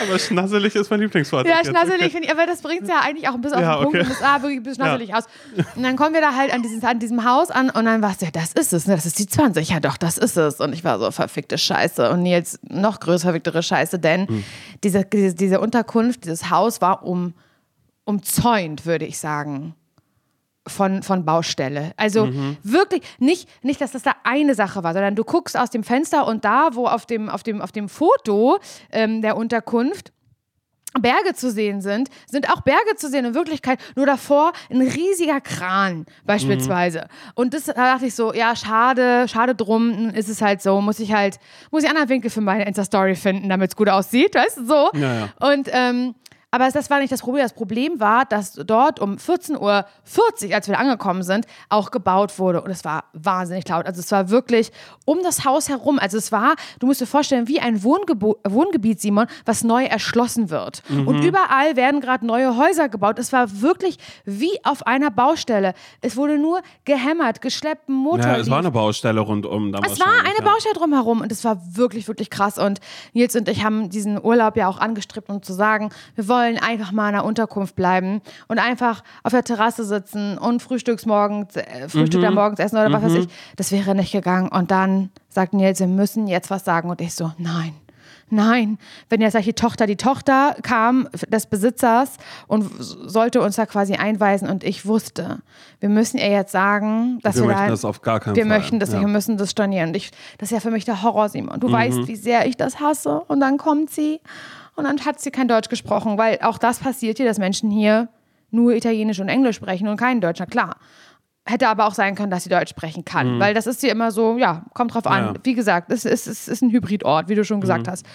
aber 0.00 0.18
schnasselig 0.18 0.74
ist 0.74 0.90
mein 0.90 1.00
Lieblingswort. 1.00 1.46
Ja, 1.46 1.56
Jetzt, 1.58 1.68
schnasselig 1.68 2.00
okay. 2.02 2.10
finde 2.10 2.26
ich, 2.26 2.32
aber 2.32 2.46
das 2.46 2.60
bringt 2.62 2.82
es 2.82 2.88
ja 2.88 3.00
eigentlich 3.00 3.28
auch 3.28 3.34
ein 3.34 3.40
bisschen 3.40 3.60
Ja, 3.60 3.76
auf 3.76 3.80
den 3.80 3.84
Punkt 3.84 3.98
okay. 3.98 4.06
und 4.06 4.12
es 4.12 4.18
sah 4.18 4.42
wirklich 4.42 4.58
ein 4.60 4.62
bisschen 4.62 4.84
schnasselig 4.84 5.14
aus. 5.14 5.24
Und 5.76 5.82
dann 5.82 5.96
kommen 5.96 6.14
wir 6.14 6.20
da 6.20 6.34
halt 6.34 6.52
an, 6.52 6.62
dieses, 6.62 6.82
an 6.84 6.98
diesem 6.98 7.24
Haus 7.24 7.50
an 7.50 7.70
und 7.70 7.84
dann 7.84 8.02
war 8.02 8.10
es 8.10 8.20
ja, 8.20 8.30
das 8.30 8.52
ist 8.52 8.72
es, 8.72 8.86
ne? 8.86 8.94
das 8.96 9.06
ist 9.06 9.18
die 9.18 9.26
20. 9.26 9.70
Ja 9.70 9.80
doch, 9.80 9.96
das 9.96 10.18
ist 10.18 10.36
es. 10.36 10.60
Und 10.60 10.72
ich 10.74 10.84
war 10.84 10.98
so, 10.98 11.10
verfickte 11.10 11.56
Scheiße. 11.58 12.10
Und 12.10 12.22
Nils, 12.22 12.58
noch 12.68 13.00
größer 13.00 13.22
verficktere 13.24 13.62
Scheiße, 13.62 13.98
denn 13.98 14.28
Hm. 14.28 14.44
diese, 14.82 15.04
diese, 15.04 15.34
diese 15.34 15.60
Unterkunft, 15.60 16.24
dieses 16.24 16.50
Haus 16.50 16.80
war 16.80 17.04
um, 17.04 17.32
umzäunt, 18.04 18.84
würde 18.86 19.06
ich 19.06 19.18
sagen. 19.18 19.74
Von, 20.66 21.02
von 21.02 21.26
Baustelle. 21.26 21.92
Also 21.98 22.24
Mhm. 22.26 22.56
wirklich 22.62 23.02
nicht, 23.18 23.48
nicht, 23.62 23.80
dass 23.82 23.92
das 23.92 24.02
da 24.02 24.12
eine 24.24 24.54
Sache 24.54 24.82
war, 24.82 24.94
sondern 24.94 25.14
du 25.14 25.22
guckst 25.22 25.58
aus 25.58 25.68
dem 25.68 25.84
Fenster 25.84 26.26
und 26.26 26.44
da, 26.46 26.70
wo 26.72 26.86
auf 26.86 27.04
dem, 27.04 27.28
auf 27.28 27.42
dem, 27.42 27.60
auf 27.60 27.70
dem 27.70 27.90
Foto 27.90 28.58
ähm, 28.90 29.20
der 29.20 29.36
Unterkunft 29.36 30.12
Berge 31.00 31.34
zu 31.34 31.50
sehen 31.50 31.80
sind, 31.80 32.08
sind 32.30 32.48
auch 32.50 32.60
Berge 32.60 32.94
zu 32.96 33.08
sehen 33.08 33.24
in 33.24 33.34
Wirklichkeit, 33.34 33.80
nur 33.96 34.06
davor 34.06 34.52
ein 34.70 34.80
riesiger 34.80 35.40
Kran 35.40 36.06
beispielsweise. 36.24 37.08
Und 37.34 37.52
das 37.52 37.64
da 37.64 37.72
dachte 37.74 38.06
ich 38.06 38.14
so, 38.14 38.32
ja, 38.32 38.54
schade, 38.54 39.26
schade 39.28 39.56
drum, 39.56 40.10
ist 40.10 40.28
es 40.28 40.40
halt 40.40 40.62
so, 40.62 40.80
muss 40.80 41.00
ich 41.00 41.12
halt, 41.12 41.40
muss 41.72 41.82
ich 41.82 41.88
einen 41.88 41.96
anderen 41.98 42.14
Winkel 42.14 42.30
für 42.30 42.40
meine 42.42 42.64
Insta-Story 42.66 43.16
finden, 43.16 43.48
damit 43.48 43.70
es 43.72 43.76
gut 43.76 43.88
aussieht, 43.88 44.36
weißt 44.36 44.58
du, 44.58 44.66
so. 44.66 44.90
Ja, 44.94 45.14
ja. 45.14 45.28
Und, 45.50 45.68
ähm, 45.72 46.14
aber 46.54 46.70
das 46.70 46.88
war 46.88 47.00
nicht 47.00 47.10
das 47.12 47.20
Problem. 47.20 47.42
Das 47.42 47.52
Problem 47.52 47.98
war, 47.98 48.24
dass 48.26 48.52
dort 48.52 49.00
um 49.00 49.16
14.40 49.16 49.58
Uhr, 49.58 49.84
als 50.54 50.68
wir 50.68 50.78
angekommen 50.78 51.24
sind, 51.24 51.46
auch 51.68 51.90
gebaut 51.90 52.38
wurde. 52.38 52.62
Und 52.62 52.70
es 52.70 52.84
war 52.84 53.06
wahnsinnig 53.12 53.68
laut. 53.68 53.86
Also 53.86 53.98
es 53.98 54.12
war 54.12 54.30
wirklich 54.30 54.70
um 55.04 55.18
das 55.24 55.44
Haus 55.44 55.68
herum. 55.68 55.98
Also 55.98 56.16
es 56.16 56.30
war, 56.30 56.54
du 56.78 56.86
musst 56.86 57.00
dir 57.00 57.08
vorstellen, 57.08 57.48
wie 57.48 57.58
ein 57.58 57.82
Wohngebo 57.82 58.38
Wohngebiet, 58.46 59.00
Simon, 59.00 59.26
was 59.44 59.64
neu 59.64 59.82
erschlossen 59.84 60.48
wird. 60.48 60.88
Mhm. 60.88 61.08
Und 61.08 61.24
überall 61.24 61.74
werden 61.74 62.00
gerade 62.00 62.24
neue 62.24 62.56
Häuser 62.56 62.88
gebaut. 62.88 63.18
Es 63.18 63.32
war 63.32 63.60
wirklich 63.60 63.98
wie 64.24 64.64
auf 64.64 64.86
einer 64.86 65.10
Baustelle. 65.10 65.74
Es 66.02 66.16
wurde 66.16 66.38
nur 66.38 66.60
gehämmert, 66.84 67.40
geschleppt, 67.40 67.88
Motor. 67.88 68.26
Ja, 68.26 68.36
es 68.36 68.48
war 68.48 68.60
eine 68.60 68.70
Baustelle 68.70 69.18
rundum. 69.18 69.72
Dann 69.72 69.82
Es 69.82 69.98
war 69.98 70.20
eine 70.20 70.38
ja. 70.38 70.44
Baustelle 70.44 70.76
drumherum 70.76 71.20
und 71.20 71.32
es 71.32 71.42
war 71.42 71.60
wirklich, 71.76 72.06
wirklich 72.06 72.30
krass. 72.30 72.58
Und 72.58 72.78
Nils 73.12 73.34
und 73.34 73.48
ich 73.48 73.64
haben 73.64 73.90
diesen 73.90 74.24
Urlaub 74.24 74.56
ja 74.56 74.68
auch 74.68 74.78
angestrebt, 74.78 75.28
um 75.28 75.42
zu 75.42 75.52
sagen, 75.52 75.90
wir 76.14 76.28
wollen 76.28 76.43
einfach 76.58 76.92
mal 76.92 77.08
in 77.08 77.14
einer 77.14 77.24
Unterkunft 77.24 77.76
bleiben 77.76 78.20
und 78.48 78.58
einfach 78.58 79.02
auf 79.22 79.32
der 79.32 79.44
Terrasse 79.44 79.84
sitzen 79.84 80.38
und 80.38 80.62
Frühstücks 80.62 81.06
morgens, 81.06 81.56
äh, 81.56 81.88
Frühstück 81.88 82.22
Mhm. 82.22 82.34
morgens 82.34 82.60
essen 82.60 82.76
oder 82.76 82.92
was 82.92 83.02
weiß 83.02 83.14
ich. 83.14 83.28
Das 83.56 83.72
wäre 83.72 83.94
nicht 83.94 84.12
gegangen. 84.12 84.48
Und 84.48 84.70
dann 84.70 85.10
sagt 85.28 85.52
Nils, 85.54 85.80
wir 85.80 85.86
müssen 85.86 86.26
jetzt 86.26 86.50
was 86.50 86.64
sagen. 86.64 86.90
Und 86.90 87.00
ich 87.00 87.14
so, 87.14 87.32
nein. 87.38 87.74
Nein, 88.30 88.78
wenn 89.10 89.20
jetzt 89.20 89.36
die 89.36 89.52
Tochter, 89.52 89.86
die 89.86 89.96
Tochter 89.96 90.56
kam 90.62 91.08
des 91.28 91.44
Besitzers 91.44 92.16
und 92.46 92.68
sollte 92.80 93.42
uns 93.42 93.56
da 93.56 93.66
quasi 93.66 93.94
einweisen 93.96 94.48
und 94.48 94.64
ich 94.64 94.86
wusste, 94.86 95.40
wir 95.78 95.90
müssen 95.90 96.16
ihr 96.16 96.30
jetzt 96.30 96.50
sagen, 96.50 97.18
dass 97.22 97.36
Wir 97.36 97.42
wir, 97.42 97.48
möchten 97.48 97.64
da, 97.64 97.70
das 97.70 97.84
auf 97.84 98.00
gar 98.00 98.20
keinen 98.20 98.34
wir 98.34 98.46
Fall. 98.46 98.58
möchten 98.58 98.80
das 98.80 98.92
ja. 98.92 99.00
wir 99.00 99.08
müssen 99.08 99.36
das 99.36 99.50
stornieren. 99.50 99.88
Und 99.90 99.96
ich, 99.96 100.10
das 100.38 100.48
ist 100.50 100.54
ja 100.54 100.60
für 100.60 100.70
mich 100.70 100.86
der 100.86 101.02
Horror, 101.02 101.28
Simon. 101.28 101.56
Mhm. 101.56 101.60
Du 101.60 101.70
weißt, 101.70 102.08
wie 102.08 102.16
sehr 102.16 102.46
ich 102.46 102.56
das 102.56 102.80
hasse. 102.80 103.20
Und 103.28 103.40
dann 103.40 103.58
kommt 103.58 103.90
sie 103.90 104.20
und 104.76 104.84
dann 104.84 105.04
hat 105.04 105.20
sie 105.20 105.30
kein 105.30 105.48
Deutsch 105.48 105.68
gesprochen, 105.68 106.18
weil 106.18 106.38
auch 106.42 106.58
das 106.58 106.78
passiert 106.78 107.18
hier, 107.18 107.26
dass 107.26 107.38
Menschen 107.38 107.70
hier 107.70 108.08
nur 108.50 108.74
Italienisch 108.74 109.20
und 109.20 109.28
Englisch 109.28 109.56
sprechen 109.56 109.88
und 109.88 109.96
kein 109.96 110.20
Deutsch, 110.20 110.40
na 110.40 110.46
klar. 110.46 110.76
Hätte 111.46 111.68
aber 111.68 111.86
auch 111.86 111.94
sein 111.94 112.14
können, 112.14 112.30
dass 112.30 112.44
sie 112.44 112.48
Deutsch 112.48 112.70
sprechen 112.70 113.04
kann, 113.04 113.38
weil 113.38 113.52
das 113.52 113.66
ist 113.66 113.82
hier 113.82 113.92
immer 113.92 114.10
so, 114.10 114.38
ja, 114.38 114.64
kommt 114.72 114.94
drauf 114.94 115.06
an. 115.06 115.28
Mhm. 115.28 115.34
Ja. 115.34 115.40
Wie 115.42 115.54
gesagt, 115.54 115.90
es 115.92 116.06
ist, 116.06 116.26
es 116.26 116.48
ist 116.48 116.62
ein 116.62 116.70
Hybridort, 116.70 117.28
wie 117.28 117.34
du 117.34 117.44
schon 117.44 117.60
gesagt 117.60 117.86
hast. 117.86 118.06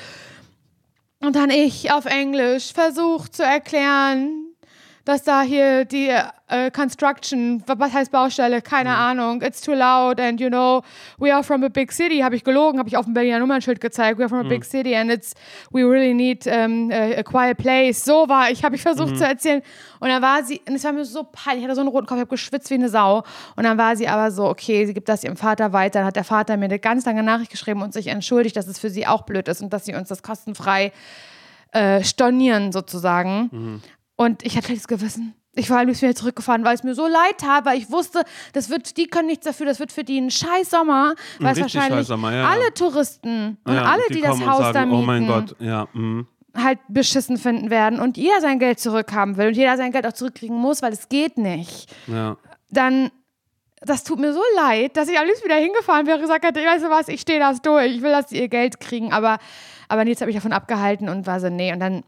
Und 1.20 1.36
dann 1.36 1.52
ich 1.52 1.92
auf 1.92 2.06
Englisch 2.06 2.74
versucht 2.74 3.36
zu 3.36 3.44
erklären, 3.44 4.49
dass 5.06 5.24
da 5.24 5.42
hier 5.42 5.86
die 5.86 6.10
äh, 6.48 6.72
Construction, 6.72 7.64
was 7.66 7.94
heißt 7.94 8.12
Baustelle, 8.12 8.62
keine 8.62 8.90
Mhm. 8.90 8.96
Ahnung, 8.96 9.42
it's 9.42 9.62
too 9.62 9.74
loud 9.74 10.20
and 10.20 10.40
you 10.42 10.50
know, 10.50 10.82
we 11.18 11.34
are 11.34 11.44
from 11.44 11.64
a 11.64 11.70
big 11.70 11.92
city, 11.92 12.20
habe 12.20 12.36
ich 12.36 12.44
gelogen, 12.44 12.80
habe 12.80 12.90
ich 12.90 12.98
auf 12.98 13.06
dem 13.06 13.14
Berliner 13.14 13.40
Nummernschild 13.40 13.80
gezeigt, 13.82 14.18
we 14.20 14.24
are 14.24 14.30
from 14.30 14.40
a 14.40 14.44
Mhm. 14.44 14.50
big 14.50 14.64
city 14.66 14.96
and 14.96 15.12
it's, 15.12 15.34
we 15.72 15.82
really 15.84 16.14
need 16.14 16.46
um, 16.48 16.92
a, 16.92 17.20
a 17.20 17.24
quiet 17.24 17.58
place. 17.58 18.04
So 18.04 18.28
war 18.28 18.50
ich, 18.52 18.64
habe 18.64 18.76
ich 18.76 18.82
Mhm. 18.86 18.90
versucht 18.96 19.18
zu 19.18 19.26
erzählen. 19.26 19.62
Und 20.00 20.10
dann 20.10 20.22
war 20.22 20.44
sie, 20.44 20.62
und 20.68 20.76
es 20.76 20.84
war 20.84 20.92
mir 20.94 21.06
so 21.06 21.24
peinlich, 21.24 21.64
ich 21.64 21.66
hatte 21.66 21.76
so 21.76 21.82
einen 21.82 21.90
roten 21.90 22.06
Kopf, 22.08 22.18
ich 22.18 22.22
habe 22.22 22.30
geschwitzt 22.30 22.70
wie 22.70 22.76
eine 22.76 22.90
Sau. 22.90 23.24
Und 23.56 23.64
dann 23.64 23.78
war 23.78 23.96
sie 23.96 24.08
aber 24.08 24.32
so, 24.32 24.46
okay, 24.48 24.86
sie 24.86 24.94
gibt 24.94 25.10
das 25.10 25.24
ihrem 25.24 25.38
Vater 25.38 25.74
weiter. 25.74 26.00
Dann 26.00 26.06
hat 26.08 26.16
der 26.16 26.24
Vater 26.24 26.58
mir 26.58 26.66
eine 26.66 26.80
ganz 26.80 27.06
lange 27.06 27.24
Nachricht 27.24 27.52
geschrieben 27.52 27.82
und 27.82 27.94
sich 27.94 28.08
entschuldigt, 28.08 28.56
dass 28.56 28.68
es 28.68 28.80
für 28.80 28.90
sie 28.90 29.06
auch 29.08 29.24
blöd 29.24 29.48
ist 29.48 29.62
und 29.62 29.72
dass 29.74 29.86
sie 29.86 29.94
uns 29.96 30.08
das 30.10 30.24
kostenfrei 30.24 30.92
äh, 31.72 32.04
stornieren 32.04 32.72
sozusagen. 32.72 33.50
Mhm. 33.52 33.82
Und 34.20 34.44
ich 34.44 34.58
hatte 34.58 34.66
schlechtes 34.66 34.90
Gewissen. 34.90 35.34
Ich 35.56 35.70
war 35.70 35.80
am 35.80 35.88
liebsten 35.88 36.08
wieder 36.08 36.16
zurückgefahren, 36.16 36.66
weil 36.66 36.76
es 36.76 36.84
mir 36.84 36.94
so 36.94 37.08
leid 37.08 37.38
tat, 37.38 37.64
weil 37.64 37.78
ich 37.78 37.90
wusste, 37.90 38.24
das 38.52 38.70
wird, 38.70 38.98
die 38.98 39.08
können 39.08 39.28
nichts 39.28 39.46
dafür, 39.46 39.66
das 39.66 39.80
wird 39.80 39.94
für 39.94 40.04
die 40.04 40.20
ein 40.20 40.30
scheiß 40.30 40.72
Sommer, 40.72 41.16
weil 41.40 41.54
es 41.54 41.62
wahrscheinlich 41.62 42.06
Sommer, 42.06 42.34
ja, 42.34 42.50
alle 42.50 42.74
Touristen 42.74 43.58
und 43.64 43.74
Ja, 43.74 43.84
alle, 43.84 44.02
die, 44.10 44.20
das 44.20 44.32
kommen 44.32 44.44
und 44.44 44.50
Haus 44.50 44.60
sagen, 44.60 44.74
da 44.74 44.86
mieten, 44.86 44.98
Oh 44.98 45.06
mein 45.06 45.26
Gott, 45.26 45.56
ja. 45.60 45.88
mhm. 45.94 46.28
halt 46.54 46.80
beschissen 46.90 47.38
finden 47.38 47.70
werden 47.70 48.02
und 48.02 48.18
jeder 48.18 48.42
sein 48.42 48.60
Geld 48.60 48.82
zurückhaben 48.82 49.38
will 49.38 49.48
und 49.48 49.56
jeder 49.56 49.78
sein 49.78 49.94
Geld 49.94 50.06
auch 50.06 50.12
zurückkriegen 50.12 50.58
muss, 50.58 50.82
weil 50.82 50.92
es 50.92 51.08
geht 51.08 51.38
nicht. 51.38 51.90
ja. 52.08 52.36
Dann, 52.70 53.12
das 53.80 54.04
tut 54.04 54.20
mir 54.20 54.34
so 54.34 54.42
leid, 54.58 54.98
dass 54.98 55.08
ich 55.08 55.18
am 55.18 55.26
liebsten 55.26 55.46
wieder 55.46 55.56
hingefahren 55.56 56.06
wäre 56.08 56.18
und 56.18 56.24
gesagt 56.24 56.44
hätte, 56.44 56.60
weißt 56.60 56.84
du 56.84 56.90
was, 56.90 57.08
ich 57.08 57.22
stehe 57.22 57.40
das 57.40 57.62
durch, 57.62 57.96
ich 57.96 58.02
will, 58.02 58.12
dass 58.12 58.30
sie 58.30 58.42
ihr 58.42 58.50
Geld 58.50 58.82
kriegen, 58.82 59.14
aber, 59.14 59.38
aber 59.88 60.04
Nils 60.04 60.20
hat 60.20 60.28
mich 60.28 60.36
davon 60.36 60.52
abgehalten 60.52 61.08
und 61.08 61.26
war 61.26 61.40
so, 61.40 61.50
nee, 61.50 61.72
und 61.72 61.80
dann 61.80 62.04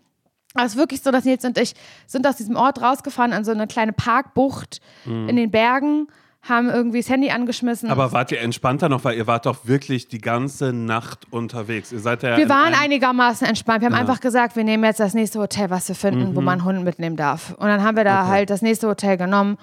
war 0.53 0.65
es 0.65 0.75
wirklich 0.75 1.01
so, 1.01 1.11
dass 1.11 1.25
Nils 1.25 1.45
und 1.45 1.57
ich 1.57 1.73
sind 2.07 2.27
aus 2.27 2.35
diesem 2.35 2.55
Ort 2.55 2.81
rausgefahren 2.81 3.33
an 3.33 3.45
so 3.45 3.51
eine 3.51 3.67
kleine 3.67 3.93
Parkbucht 3.93 4.81
in 5.05 5.35
den 5.35 5.49
Bergen, 5.51 6.07
haben 6.43 6.69
irgendwie 6.69 7.01
das 7.01 7.09
Handy 7.09 7.29
angeschmissen. 7.29 7.87
Mhm. 7.87 7.91
Aber 7.91 8.11
wart 8.11 8.31
ihr 8.31 8.41
entspannter 8.41 8.89
noch, 8.89 9.03
weil 9.03 9.15
ihr 9.15 9.27
wart 9.27 9.45
doch 9.45 9.65
wirklich 9.65 10.07
die 10.07 10.19
ganze 10.19 10.73
Nacht 10.73 11.27
unterwegs. 11.31 11.91
Ihr 11.91 11.99
seid 11.99 12.23
ja 12.23 12.35
wir 12.35 12.49
waren 12.49 12.73
einigermaßen 12.73 13.47
entspannt. 13.47 13.81
Wir 13.81 13.87
haben 13.87 13.95
einfach 13.95 14.19
gesagt, 14.19 14.55
wir 14.55 14.63
nehmen 14.63 14.83
jetzt 14.83 14.99
das 14.99 15.13
nächste 15.13 15.39
Hotel, 15.39 15.69
was 15.69 15.87
wir 15.87 15.95
finden, 15.95 16.35
wo 16.35 16.41
man 16.41 16.59
einen 16.59 16.65
Hund 16.65 16.83
mitnehmen 16.83 17.15
darf. 17.15 17.51
Und 17.51 17.67
dann 17.67 17.83
haben 17.83 17.95
wir 17.95 18.03
da 18.03 18.27
halt 18.27 18.49
das 18.49 18.61
nächste 18.61 18.87
Hotel 18.87 19.17
genommen. 19.17 19.57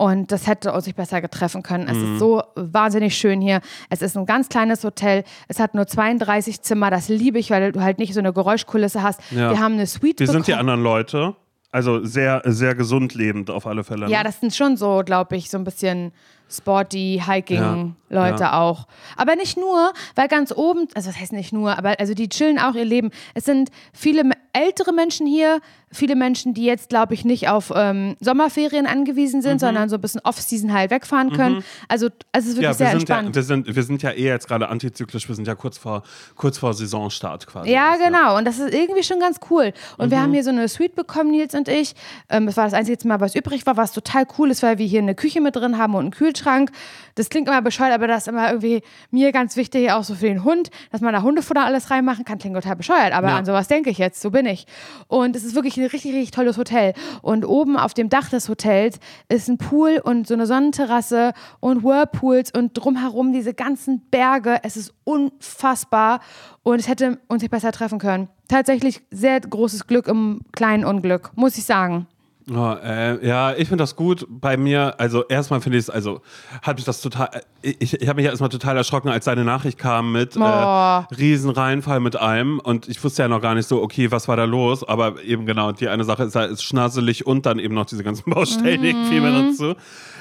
Und 0.00 0.32
das 0.32 0.46
hätte 0.46 0.72
uns 0.72 0.86
nicht 0.86 0.96
besser 0.96 1.20
getreffen 1.20 1.62
können. 1.62 1.86
Es 1.86 1.98
ist 1.98 2.18
so 2.18 2.42
wahnsinnig 2.54 3.14
schön 3.18 3.42
hier. 3.42 3.60
Es 3.90 4.00
ist 4.00 4.16
ein 4.16 4.24
ganz 4.24 4.48
kleines 4.48 4.82
Hotel. 4.82 5.24
Es 5.46 5.60
hat 5.60 5.74
nur 5.74 5.86
32 5.86 6.62
Zimmer. 6.62 6.90
Das 6.90 7.10
liebe 7.10 7.38
ich, 7.38 7.50
weil 7.50 7.70
du 7.70 7.82
halt 7.82 7.98
nicht 7.98 8.14
so 8.14 8.20
eine 8.20 8.32
Geräuschkulisse 8.32 9.02
hast. 9.02 9.20
Ja. 9.30 9.50
Wir 9.50 9.60
haben 9.60 9.74
eine 9.74 9.86
Suite 9.86 10.20
Wie 10.20 10.26
sind 10.26 10.46
die 10.46 10.52
bekommen. 10.52 10.70
anderen 10.70 10.82
Leute? 10.82 11.36
Also 11.70 12.02
sehr, 12.02 12.40
sehr 12.46 12.74
gesund 12.74 13.14
lebend 13.14 13.50
auf 13.50 13.66
alle 13.66 13.84
Fälle. 13.84 14.06
ne? 14.06 14.10
Ja, 14.10 14.24
das 14.24 14.40
sind 14.40 14.54
schon 14.54 14.78
so, 14.78 15.02
glaube 15.04 15.36
ich, 15.36 15.50
so 15.50 15.58
ein 15.58 15.64
bisschen 15.64 16.12
sporty, 16.48 17.22
Hiking-Leute 17.24 18.40
Ja, 18.42 18.50
ja. 18.52 18.60
auch. 18.60 18.86
Aber 19.16 19.36
nicht 19.36 19.56
nur, 19.56 19.92
weil 20.16 20.28
ganz 20.28 20.50
oben, 20.50 20.88
also 20.94 21.10
das 21.10 21.20
heißt 21.20 21.32
nicht 21.32 21.52
nur, 21.52 21.76
aber 21.78 21.94
also 22.00 22.14
die 22.14 22.28
chillen 22.28 22.58
auch 22.58 22.74
ihr 22.74 22.84
Leben. 22.84 23.10
Es 23.34 23.44
sind 23.44 23.70
viele 23.92 24.22
ältere 24.52 24.92
Menschen 24.92 25.26
hier, 25.26 25.60
viele 25.92 26.14
Menschen, 26.14 26.54
die 26.54 26.64
jetzt, 26.64 26.88
glaube 26.88 27.14
ich, 27.14 27.24
nicht 27.24 27.48
auf 27.48 27.72
ähm, 27.74 28.16
Sommerferien 28.20 28.86
angewiesen 28.86 29.42
sind, 29.42 29.58
sondern 29.60 29.88
so 29.88 29.96
ein 29.96 30.00
bisschen 30.00 30.20
Off-Season 30.22 30.72
halt 30.72 30.90
wegfahren 30.92 31.32
können. 31.32 31.64
Also 31.88 32.08
es 32.32 32.46
ist 32.46 32.56
wirklich 32.56 32.60
Mhm. 32.60 32.62
Ja, 32.62 32.74
sehr 32.74 32.86
wir 32.86 32.92
ja, 32.92 32.98
entspannt. 32.98 33.34
wir, 33.34 33.42
sind, 33.42 33.74
wir 33.74 33.82
sind 33.82 34.02
ja 34.02 34.10
eh 34.12 34.24
jetzt 34.26 34.46
gerade 34.46 34.68
antizyklisch, 34.68 35.28
wir 35.28 35.34
sind 35.34 35.48
ja 35.48 35.54
kurz 35.56 35.78
vor, 35.78 36.02
kurz 36.36 36.58
vor 36.58 36.74
Saisonstart 36.74 37.46
quasi. 37.48 37.70
Ja, 37.72 37.96
genau. 37.96 38.36
Und 38.38 38.44
das 38.44 38.58
ist 38.60 38.72
irgendwie 38.72 39.02
schon 39.02 39.18
ganz 39.18 39.38
cool. 39.50 39.72
Und 39.98 40.06
Mhm. 40.06 40.10
wir 40.12 40.20
haben 40.20 40.32
hier 40.32 40.44
so 40.44 40.50
eine 40.50 40.68
Suite 40.68 40.94
bekommen, 40.94 41.32
Nils 41.32 41.54
und 41.54 41.66
ich. 41.68 41.94
Ähm, 42.28 42.46
das 42.46 42.56
war 42.56 42.64
das 42.66 42.74
einzige 42.74 43.08
Mal, 43.08 43.20
was 43.20 43.34
übrig 43.34 43.66
war, 43.66 43.76
was 43.76 43.92
total 43.92 44.24
cool 44.38 44.50
ist, 44.50 44.62
weil 44.62 44.78
wir 44.78 44.86
hier 44.86 45.00
eine 45.00 45.14
Küche 45.16 45.40
mit 45.40 45.56
drin 45.56 45.76
haben 45.76 45.94
und 45.96 46.00
einen 46.02 46.10
Kühlschrank. 46.12 46.70
Das 47.16 47.28
klingt 47.30 47.48
immer 47.48 47.62
bescheuert, 47.62 47.92
aber 47.92 48.06
das 48.06 48.22
ist 48.22 48.28
immer 48.28 48.48
irgendwie 48.48 48.82
mir 49.10 49.32
ganz 49.32 49.56
wichtig, 49.56 49.90
auch 49.90 50.04
so 50.04 50.14
für 50.14 50.26
den 50.28 50.44
Hund, 50.44 50.70
dass 50.92 51.00
man 51.00 51.12
da 51.12 51.22
Hundefutter 51.22 51.64
alles 51.64 51.90
reinmachen 51.90 52.24
kann. 52.24 52.38
Klingt 52.38 52.54
total 52.54 52.76
bescheuert, 52.76 53.12
aber 53.12 53.28
Ja. 53.30 53.36
an 53.38 53.44
sowas 53.44 53.66
denke 53.68 53.90
ich 53.90 53.98
jetzt. 53.98 54.20
So 54.22 54.30
bin 54.30 54.46
ich. 54.46 54.66
Und 55.08 55.34
es 55.34 55.42
ist 55.44 55.54
wirklich 55.56 55.79
ein 55.80 55.88
richtig, 55.88 56.14
richtig 56.14 56.30
tolles 56.30 56.56
Hotel. 56.56 56.94
Und 57.22 57.44
oben 57.44 57.76
auf 57.76 57.94
dem 57.94 58.08
Dach 58.08 58.28
des 58.30 58.48
Hotels 58.48 58.98
ist 59.28 59.48
ein 59.48 59.58
Pool 59.58 60.00
und 60.02 60.26
so 60.26 60.34
eine 60.34 60.46
Sonnenterrasse 60.46 61.32
und 61.60 61.82
Whirlpools 61.82 62.52
und 62.52 62.74
drumherum 62.74 63.32
diese 63.32 63.54
ganzen 63.54 64.00
Berge. 64.10 64.60
Es 64.62 64.76
ist 64.76 64.94
unfassbar 65.04 66.20
und 66.62 66.78
es 66.78 66.88
hätte 66.88 67.18
uns 67.28 67.42
nicht 67.42 67.50
besser 67.50 67.72
treffen 67.72 67.98
können. 67.98 68.28
Tatsächlich 68.48 69.02
sehr 69.10 69.40
großes 69.40 69.86
Glück 69.86 70.08
im 70.08 70.40
kleinen 70.52 70.84
Unglück, 70.84 71.30
muss 71.36 71.56
ich 71.56 71.64
sagen. 71.64 72.06
Oh, 72.52 72.74
äh, 72.82 73.24
ja, 73.26 73.52
ich 73.52 73.68
finde 73.68 73.82
das 73.82 73.94
gut. 73.96 74.26
Bei 74.28 74.56
mir, 74.56 74.98
also 74.98 75.24
erstmal 75.28 75.60
finde 75.60 75.78
ich 75.78 75.84
es, 75.84 75.90
also 75.90 76.20
hat 76.62 76.76
mich 76.76 76.84
das 76.84 77.00
total, 77.00 77.28
äh, 77.62 77.74
ich, 77.78 78.00
ich 78.00 78.08
habe 78.08 78.16
mich 78.16 78.24
ja 78.24 78.30
erstmal 78.30 78.48
total 78.48 78.76
erschrocken, 78.76 79.08
als 79.08 79.24
seine 79.24 79.44
Nachricht 79.44 79.78
kam 79.78 80.12
mit 80.12 80.36
Oh. 80.36 80.40
äh, 80.42 81.14
Riesenreinfall 81.14 82.00
mit 82.00 82.16
allem 82.16 82.58
und 82.58 82.88
ich 82.88 83.02
wusste 83.04 83.22
ja 83.22 83.28
noch 83.28 83.40
gar 83.40 83.54
nicht 83.54 83.68
so, 83.68 83.82
okay, 83.82 84.10
was 84.10 84.26
war 84.26 84.36
da 84.36 84.44
los, 84.44 84.82
aber 84.82 85.22
eben 85.22 85.46
genau, 85.46 85.72
die 85.72 85.88
eine 85.88 86.04
Sache 86.04 86.24
ist 86.24 86.34
ist 86.34 86.62
schnasselig 86.64 87.26
und 87.26 87.46
dann 87.46 87.58
eben 87.58 87.74
noch 87.74 87.86
diese 87.86 88.02
ganzen 88.02 88.30
Baustellen 88.30 88.82
irgendwie 88.82 89.20
mehr 89.20 89.32
dazu. 89.42 89.74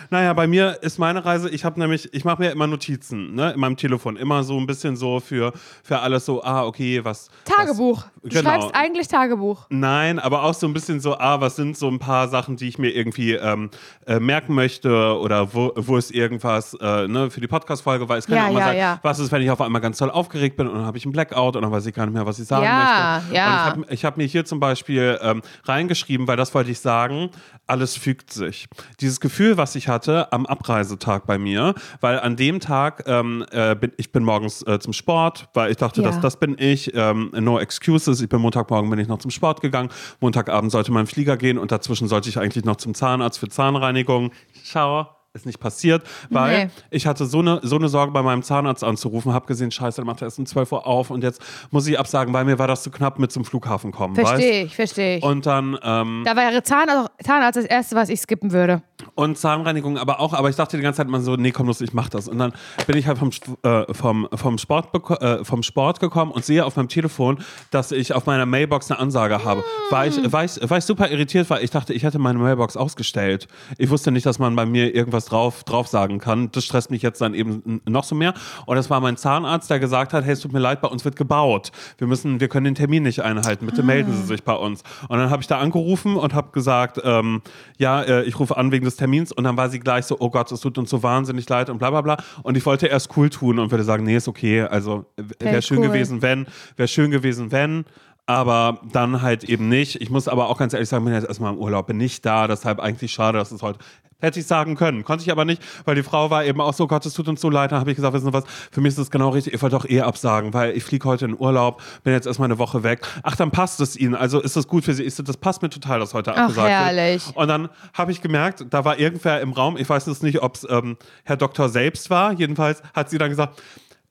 Naja, 0.09 0.33
bei 0.33 0.47
mir 0.47 0.79
ist 0.81 0.97
meine 0.99 1.23
Reise, 1.23 1.49
ich 1.49 1.65
habe 1.65 1.79
nämlich, 1.79 2.13
ich 2.13 2.25
mache 2.25 2.41
mir 2.41 2.51
immer 2.51 2.67
Notizen, 2.67 3.35
ne, 3.35 3.51
in 3.51 3.59
meinem 3.59 3.77
Telefon, 3.77 4.15
immer 4.17 4.43
so 4.43 4.57
ein 4.57 4.65
bisschen 4.65 4.95
so 4.95 5.19
für, 5.19 5.53
für 5.83 5.99
alles 5.99 6.25
so, 6.25 6.43
ah, 6.43 6.65
okay, 6.65 7.03
was. 7.03 7.29
Tagebuch. 7.45 8.03
Was, 8.21 8.33
Du 8.33 8.37
schreibst 8.41 8.69
eigentlich 8.73 9.07
Tagebuch. 9.07 9.65
Nein, 9.69 10.19
aber 10.19 10.43
auch 10.43 10.53
so 10.53 10.67
ein 10.67 10.73
bisschen 10.73 10.99
so, 10.99 11.17
ah, 11.17 11.39
was 11.39 11.55
sind 11.55 11.77
so 11.77 11.87
ein 11.87 11.99
paar 11.99 12.27
Sachen, 12.27 12.57
die 12.57 12.67
ich 12.67 12.77
mir 12.77 12.89
irgendwie 12.89 13.33
ähm, 13.33 13.69
äh, 14.05 14.19
merken 14.19 14.53
möchte 14.55 14.89
oder 15.19 15.53
wo, 15.53 15.71
wo 15.75 15.95
ist 15.97 16.11
irgendwas 16.11 16.73
äh, 16.81 17.07
ne, 17.07 17.29
für 17.31 17.39
die 17.41 17.47
Podcast-Folge, 17.47 18.09
weil 18.09 18.19
es 18.19 18.25
kann 18.27 18.35
Ja, 18.35 18.43
ja, 18.43 18.49
auch 18.49 18.53
mal 18.53 18.59
ja, 18.59 18.65
sein, 18.65 18.77
ja. 18.77 18.99
was 19.03 19.19
ist, 19.19 19.31
wenn 19.31 19.41
ich 19.41 19.49
auf 19.51 19.61
einmal 19.61 19.81
ganz 19.81 19.97
toll 19.97 20.09
aufgeregt 20.11 20.57
bin 20.57 20.67
und 20.67 20.75
dann 20.75 20.85
habe 20.85 20.97
ich 20.97 21.05
einen 21.05 21.13
Blackout 21.13 21.55
und 21.55 21.61
dann 21.61 21.71
weiß 21.71 21.85
ich 21.85 21.93
gar 21.95 22.05
nicht 22.05 22.13
mehr, 22.15 22.25
was 22.25 22.39
ich 22.39 22.47
sagen 22.47 22.65
Ja, 22.65 23.21
möchte. 23.21 23.35
ja. 23.35 23.73
Und 23.73 23.85
ich 23.91 24.03
habe 24.03 24.09
hab 24.13 24.17
mir 24.17 24.25
hier 24.25 24.43
zum 24.43 24.59
Beispiel 24.59 25.19
ähm, 25.21 25.41
reingeschrieben, 25.65 26.27
weil 26.27 26.35
das 26.35 26.53
wollte 26.53 26.71
ich 26.71 26.79
sagen, 26.79 27.29
alles 27.67 27.95
fügt 27.95 28.33
sich. 28.33 28.67
Dieses 28.99 29.19
Gefühl, 29.19 29.55
was 29.55 29.75
ich 29.75 29.87
hatte 29.87 29.98
am 30.07 30.45
Abreisetag 30.45 31.25
bei 31.25 31.37
mir, 31.37 31.73
weil 32.01 32.19
an 32.19 32.35
dem 32.35 32.59
Tag, 32.59 33.03
ähm, 33.07 33.45
äh, 33.51 33.75
bin, 33.75 33.91
ich 33.97 34.11
bin 34.11 34.23
morgens 34.23 34.61
äh, 34.65 34.79
zum 34.79 34.93
Sport, 34.93 35.49
weil 35.53 35.71
ich 35.71 35.77
dachte, 35.77 36.01
Ja. 36.01 36.07
dass 36.07 36.19
das 36.19 36.37
bin 36.37 36.55
ich, 36.57 36.91
ähm, 36.95 37.31
no 37.33 37.59
excuses, 37.59 38.21
ich 38.21 38.29
bin 38.29 38.39
Montagmorgen 38.41 38.89
bin 38.89 38.99
ich 38.99 39.07
noch 39.07 39.19
zum 39.19 39.31
Sport 39.31 39.61
gegangen, 39.61 39.89
Montagabend 40.19 40.71
sollte 40.71 40.91
mein 40.91 41.07
Flieger 41.07 41.37
gehen 41.37 41.57
und 41.57 41.71
dazwischen 41.71 42.07
sollte 42.07 42.29
ich 42.29 42.37
eigentlich 42.39 42.65
noch 42.65 42.77
zum 42.77 42.93
Zahnarzt 42.93 43.39
für 43.39 43.49
Zahnreinigung. 43.49 44.31
Schau, 44.63 45.07
ist 45.33 45.45
nicht 45.45 45.59
passiert, 45.59 46.01
weil 46.31 46.65
Nee. 46.65 46.71
ich 46.89 47.05
hatte 47.05 47.25
so 47.27 47.39
eine, 47.39 47.59
so 47.61 47.75
eine 47.75 47.87
Sorge 47.87 48.11
bei 48.11 48.23
meinem 48.23 48.41
Zahnarzt 48.41 48.83
anzurufen, 48.83 49.31
habe 49.31 49.45
gesehen, 49.45 49.69
scheiße, 49.69 49.97
dann 49.97 50.07
macht 50.07 50.21
er 50.21 50.25
erst 50.25 50.39
um 50.39 50.45
12 50.47 50.71
Uhr 50.71 50.87
auf 50.87 51.11
und 51.11 51.23
jetzt 51.23 51.39
muss 51.69 51.85
ich 51.85 51.99
absagen, 51.99 52.33
bei 52.33 52.43
mir 52.43 52.57
war 52.57 52.67
das 52.67 52.81
zu 52.81 52.89
knapp 52.89 53.19
mit 53.19 53.31
zum 53.31 53.45
Flughafen 53.45 53.91
kommen? 53.91 54.15
Verstehe 54.15 54.63
ich, 54.63 54.75
verstehe 54.75 55.17
ich. 55.17 55.23
Und 55.23 55.45
dann, 55.45 55.77
ähm, 55.83 56.23
da 56.25 56.35
wäre 56.35 56.63
Zahnarzt, 56.63 57.11
Zahnarzt 57.23 57.57
das 57.57 57.65
Erste, 57.65 57.95
was 57.95 58.09
ich 58.09 58.19
skippen 58.19 58.51
würde. 58.51 58.81
Und 59.19 59.37
Zahnreinigung 59.37 59.97
aber 59.97 60.21
auch, 60.21 60.33
aber 60.33 60.49
ich 60.49 60.55
dachte 60.55 60.77
die 60.77 60.83
ganze 60.83 60.99
Zeit 60.99 61.09
mal 61.09 61.19
so, 61.19 61.35
nee, 61.35 61.51
komm 61.51 61.67
los, 61.67 61.81
ich 61.81 61.93
mach 61.93 62.07
das. 62.07 62.29
Und 62.29 62.37
dann 62.37 62.53
bin 62.87 62.95
ich 62.95 63.05
halt 63.05 63.17
vom, 63.17 63.31
äh, 63.63 63.93
vom, 63.93 64.29
vom, 64.33 64.57
Sport, 64.57 65.11
äh, 65.21 65.43
vom 65.43 65.61
Sport 65.61 65.99
gekommen 65.99 66.31
und 66.31 66.45
sehe 66.45 66.65
auf 66.65 66.77
meinem 66.77 66.87
Telefon, 66.87 67.39
dass 67.69 67.91
ich 67.91 68.13
auf 68.13 68.25
meiner 68.27 68.45
Mailbox 68.45 68.89
eine 68.89 68.99
Ansage 69.01 69.43
habe. 69.43 69.61
War 69.89 70.07
ich, 70.07 70.31
war, 70.31 70.45
ich, 70.45 70.57
war 70.69 70.77
ich 70.77 70.85
super 70.85 71.11
irritiert, 71.11 71.49
weil 71.49 71.65
ich 71.65 71.69
dachte, 71.69 71.93
ich 71.93 72.03
hätte 72.03 72.17
meine 72.17 72.39
Mailbox 72.39 72.77
ausgestellt. 72.77 73.49
Ich 73.77 73.89
wusste 73.89 74.09
nicht, 74.11 74.25
dass 74.25 74.39
man 74.39 74.55
bei 74.55 74.65
mir 74.65 74.95
irgendwas 74.95 75.25
drauf, 75.25 75.65
drauf 75.65 75.89
sagen 75.89 76.19
kann. 76.19 76.49
Das 76.53 76.63
stresst 76.63 76.89
mich 76.89 77.01
jetzt 77.01 77.19
dann 77.19 77.33
eben 77.33 77.81
noch 77.85 78.05
so 78.05 78.15
mehr. 78.15 78.33
Und 78.67 78.77
das 78.77 78.89
war 78.89 79.01
mein 79.01 79.17
Zahnarzt, 79.17 79.69
der 79.69 79.79
gesagt 79.79 80.13
hat, 80.13 80.23
hey, 80.23 80.31
es 80.31 80.39
tut 80.39 80.53
mir 80.53 80.59
leid, 80.59 80.79
bei 80.79 80.87
uns 80.87 81.03
wird 81.03 81.17
gebaut. 81.17 81.73
Wir 81.97 82.07
müssen, 82.07 82.39
wir 82.39 82.47
können 82.47 82.63
den 82.63 82.75
Termin 82.75 83.03
nicht 83.03 83.19
einhalten. 83.19 83.65
Bitte 83.65 83.83
melden 83.83 84.13
Sie 84.13 84.23
sich 84.23 84.43
bei 84.43 84.55
uns. 84.55 84.83
Und 85.09 85.17
dann 85.17 85.29
habe 85.29 85.41
ich 85.41 85.47
da 85.47 85.59
angerufen 85.59 86.15
und 86.15 86.33
habe 86.33 86.51
gesagt, 86.53 87.01
ähm, 87.03 87.41
ja, 87.77 88.01
äh, 88.01 88.23
ich 88.23 88.39
rufe 88.39 88.55
an 88.55 88.71
wegen 88.71 88.85
des 88.85 88.95
Termins. 88.95 89.08
Und 89.09 89.43
dann 89.43 89.57
war 89.57 89.69
sie 89.69 89.79
gleich 89.79 90.05
so, 90.05 90.17
oh 90.19 90.29
Gott, 90.29 90.51
es 90.51 90.61
tut 90.61 90.77
uns 90.77 90.89
so 90.89 91.01
wahnsinnig 91.03 91.47
leid 91.49 91.69
und 91.69 91.77
bla 91.77 91.89
bla 91.89 92.01
bla. 92.01 92.17
Und 92.43 92.57
ich 92.57 92.65
wollte 92.65 92.87
erst 92.87 93.15
cool 93.17 93.29
tun 93.29 93.59
und 93.59 93.71
würde 93.71 93.83
sagen, 93.83 94.03
nee, 94.03 94.15
ist 94.15 94.27
okay. 94.27 94.61
Also 94.61 95.05
wäre 95.39 95.61
schön 95.61 95.79
cool. 95.79 95.87
gewesen, 95.87 96.21
wenn, 96.21 96.47
wäre 96.75 96.87
schön 96.87 97.11
gewesen, 97.11 97.51
wenn. 97.51 97.85
Aber 98.29 98.79
dann 98.91 99.23
halt 99.23 99.43
eben 99.43 99.69
nicht. 99.69 99.99
Ich 100.01 100.11
muss 100.11 100.27
aber 100.27 100.49
auch 100.49 100.59
ganz 100.59 100.73
ehrlich 100.73 100.87
sagen, 100.87 101.03
bin 101.03 101.15
jetzt 101.15 101.27
erstmal 101.27 101.51
im 101.51 101.57
Urlaub, 101.57 101.87
bin 101.87 101.97
nicht 101.97 102.23
da. 102.23 102.45
Deshalb 102.47 102.79
eigentlich 102.79 103.11
schade, 103.11 103.39
dass 103.39 103.51
es 103.51 103.63
heute 103.63 103.79
Hätte 104.21 104.39
ich 104.39 104.45
sagen 104.45 104.75
können. 104.75 105.05
Konnte 105.05 105.23
ich 105.23 105.31
aber 105.31 105.45
nicht, 105.45 105.63
weil 105.85 105.95
die 105.95 106.03
Frau 106.03 106.29
war 106.29 106.43
eben 106.43 106.59
auch 106.59 106.73
so, 106.73 106.87
Gott, 106.87 107.05
es 107.05 107.13
tut 107.13 107.29
uns 107.29 107.39
so 107.39 107.49
leid. 107.49 107.71
Dann 107.71 107.79
habe 107.79 107.89
ich 107.89 107.95
gesagt, 107.95 108.13
wissen 108.13 108.25
Sie 108.25 108.33
was, 108.33 108.43
für 108.69 108.81
mich 108.81 108.89
ist 108.89 108.99
das 108.99 109.11
genau 109.11 109.29
richtig. 109.29 109.53
Ich 109.53 109.61
wollte 109.61 109.77
auch 109.77 109.85
eh 109.85 110.01
absagen, 110.01 110.53
weil 110.53 110.75
ich 110.75 110.83
fliege 110.83 111.07
heute 111.07 111.23
in 111.23 111.39
Urlaub, 111.39 111.81
bin 112.03 112.11
jetzt 112.13 112.27
erstmal 112.27 112.47
eine 112.47 112.59
Woche 112.59 112.83
weg. 112.83 113.07
Ach, 113.23 113.37
dann 113.37 113.49
passt 113.49 113.79
es 113.79 113.95
Ihnen. 113.95 114.15
Also 114.15 114.41
ist 114.41 114.57
das 114.57 114.67
gut 114.67 114.83
für 114.83 114.93
Sie. 114.93 115.03
Ich 115.03 115.15
so, 115.15 115.23
das 115.23 115.37
passt 115.37 115.61
mir 115.61 115.69
total, 115.69 116.01
dass 116.01 116.13
heute 116.13 116.33
Ach, 116.33 116.49
abgesagt 116.49 116.69
herrlich. 116.69 117.25
wird. 117.27 117.37
Und 117.37 117.47
dann 117.47 117.69
habe 117.93 118.11
ich 118.11 118.21
gemerkt, 118.21 118.65
da 118.69 118.83
war 118.83 118.99
irgendwer 118.99 119.39
im 119.39 119.53
Raum, 119.53 119.77
ich 119.77 119.89
weiß 119.89 120.05
jetzt 120.05 120.21
nicht, 120.21 120.43
ob 120.43 120.55
es 120.55 120.67
ähm, 120.69 120.97
Herr 121.23 121.37
Doktor 121.37 121.69
selbst 121.69 122.09
war. 122.09 122.33
Jedenfalls 122.33 122.83
hat 122.93 123.09
sie 123.09 123.17
dann 123.17 123.29
gesagt, 123.29 123.61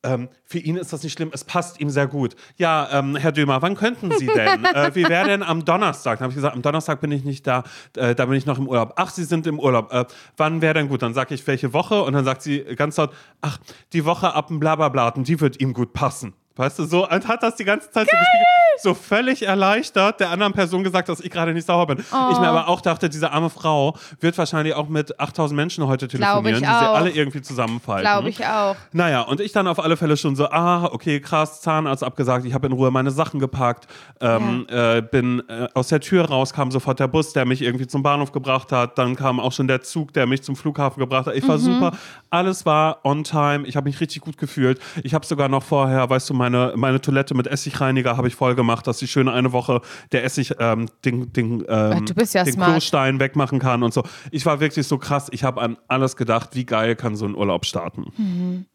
ähm, 0.05 0.29
für 0.45 0.59
ihn 0.59 0.77
ist 0.77 0.93
das 0.93 1.03
nicht 1.03 1.13
schlimm, 1.13 1.31
es 1.33 1.45
passt 1.45 1.81
ihm 1.81 1.91
sehr 1.91 2.07
gut. 2.07 2.37
Ja, 2.57 2.89
ähm, 2.93 3.17
Herr 3.17 3.33
Dömer, 3.33 3.63
wann 3.63 3.75
könnten 3.75 4.11
Sie 4.17 4.27
denn? 4.27 4.65
äh, 4.65 4.95
wie 4.95 5.09
wäre 5.09 5.27
denn 5.27 5.43
am 5.43 5.65
Donnerstag? 5.65 6.19
Dann 6.19 6.25
habe 6.25 6.33
ich 6.33 6.37
gesagt, 6.37 6.55
am 6.55 6.63
Donnerstag 6.63 7.01
bin 7.01 7.11
ich 7.11 7.25
nicht 7.25 7.47
da, 7.47 7.65
äh, 7.97 8.15
da 8.15 8.27
bin 8.27 8.37
ich 8.37 8.47
noch 8.47 8.59
im 8.59 8.69
Urlaub. 8.69 8.93
Ach, 8.97 9.11
Sie 9.11 9.25
sind 9.25 9.47
im 9.47 9.59
Urlaub. 9.59 9.93
Äh, 9.93 10.05
wann 10.37 10.63
wäre 10.63 10.75
denn 10.75 10.89
gut? 10.89 11.03
Dann 11.03 11.15
sage 11.15 11.35
ich, 11.35 11.47
welche 11.47 11.73
Woche? 11.73 12.03
Und 12.03 12.13
dann 12.13 12.25
sagt 12.25 12.43
sie 12.43 12.61
ganz 12.77 12.97
laut, 12.97 13.13
ach, 13.41 13.59
die 13.93 14.05
Woche 14.05 14.35
ab 14.35 14.49
dem 14.49 14.61
Blablablaten, 14.61 15.25
die 15.25 15.41
wird 15.41 15.61
ihm 15.61 15.73
gut 15.73 15.93
passen. 15.93 16.35
Weißt 16.59 16.79
du, 16.79 16.85
so 16.85 17.09
und 17.09 17.29
hat 17.29 17.43
das 17.43 17.55
die 17.55 17.65
ganze 17.65 17.91
Zeit 17.91 18.09
so 18.11 18.17
gespiegelt, 18.17 18.47
so 18.83 18.95
völlig 18.95 19.43
erleichtert 19.47 20.21
der 20.21 20.31
anderen 20.31 20.53
Person 20.53 20.85
gesagt, 20.85 21.09
dass 21.09 21.21
ich 21.21 21.31
gerade 21.31 21.53
nicht 21.55 21.67
sauer 21.67 21.87
bin. 21.87 21.99
Oh. 21.99 22.33
Ich 22.33 22.39
mir 22.39 22.49
aber 22.49 22.69
auch 22.69 22.81
dachte, 22.81 23.09
diese 23.09 23.31
arme 23.33 23.51
Frau 23.51 23.97
wird 24.21 24.37
wahrscheinlich 24.39 24.75
auch 24.75 24.89
mit 24.89 25.19
8000 25.19 25.57
Menschen 25.57 25.87
heute 25.87 26.09
telefonieren, 26.09 26.63
die 26.63 26.67
sie 26.67 26.67
alle 26.67 27.11
irgendwie 27.11 27.43
zusammenfalten. 27.43 28.11
Glaube 28.11 28.29
ich 28.29 28.45
auch. 28.47 28.77
Naja, 28.93 29.23
und 29.23 29.41
ich 29.41 29.53
dann 29.53 29.67
auf 29.67 29.83
alle 29.83 29.97
Fälle 29.97 30.17
schon 30.17 30.37
so, 30.37 30.49
ah, 30.49 30.85
okay, 30.93 31.21
krass, 31.21 31.61
Zahnarzt 31.61 32.03
abgesagt, 32.03 32.45
ich 32.45 32.55
habe 32.55 32.67
in 32.67 32.73
Ruhe 32.73 32.91
meine 32.91 33.11
Sachen 33.11 33.41
gepackt, 33.41 33.87
ähm, 34.21 34.67
äh, 34.69 35.03
bin 35.03 35.43
äh, 35.49 35.69
aus 35.75 35.89
der 35.89 36.01
Tür 36.01 36.27
raus, 36.27 36.53
kam 36.53 36.71
sofort 36.71 37.01
der 37.01 37.09
Bus, 37.09 37.33
der 37.33 37.45
mich 37.45 37.63
irgendwie 37.63 37.87
zum 37.87 38.03
Bahnhof 38.03 38.33
gebracht 38.33 38.73
hat, 38.73 38.99
dann 38.99 39.17
kam 39.17 39.41
auch 39.41 39.53
schon 39.53 39.69
der 39.69 39.83
Zug, 39.83 40.13
der 40.13 40.27
mich 40.27 40.43
zum 40.43 40.57
Flughafen 40.57 41.01
gebracht 41.01 41.27
hat. 41.27 41.35
Ich 41.35 41.47
war 41.47 41.59
super, 41.59 41.93
alles 42.31 42.67
war 42.67 43.05
on 43.05 43.25
time, 43.25 43.67
ich 43.67 43.77
habe 43.77 43.89
mich 43.89 44.01
richtig 44.01 44.23
gut 44.23 44.39
gefühlt. 44.39 44.81
Ich 45.03 45.15
habe 45.15 45.25
sogar 45.27 45.49
noch 45.49 45.63
vorher, 45.63 46.09
weißt 46.09 46.29
du, 46.31 46.35
meine, 46.35 46.73
meine 46.77 47.01
Toilette 47.01 47.35
mit 47.35 47.47
Essigreiniger 47.47 48.17
habe 48.17 48.29
ich 48.29 48.35
voll 48.35 48.55
gemacht, 48.55 48.87
dass 48.87 49.01
ich 49.03 49.11
schön 49.11 49.29
eine 49.29 49.53
Woche 49.53 49.81
der 50.13 50.25
Essig, 50.25 50.55
ähm, 50.59 50.89
den, 51.05 51.33
den, 51.33 51.65
ähm, 51.69 52.07
du 52.07 52.15
bist 52.15 52.35
ja 52.35 52.45
den 52.45 52.55
smart. 52.55 52.73
Klostein 52.73 53.21
wegmachen 53.21 53.59
kann 53.59 53.83
und 53.83 53.93
so. 53.93 54.03
Ich 54.31 54.47
war 54.47 54.61
wirklich 54.61 54.87
so 54.87 54.99
krass, 54.99 55.29
ich 55.31 55.45
habe 55.45 55.61
an 55.61 55.77
alles 55.89 56.17
gedacht, 56.17 56.51
wie 56.55 56.65
geil 56.65 56.97
kann 56.97 57.17
so 57.17 57.27
ein 57.27 57.35
Urlaub 57.35 57.67
starten. 57.67 58.67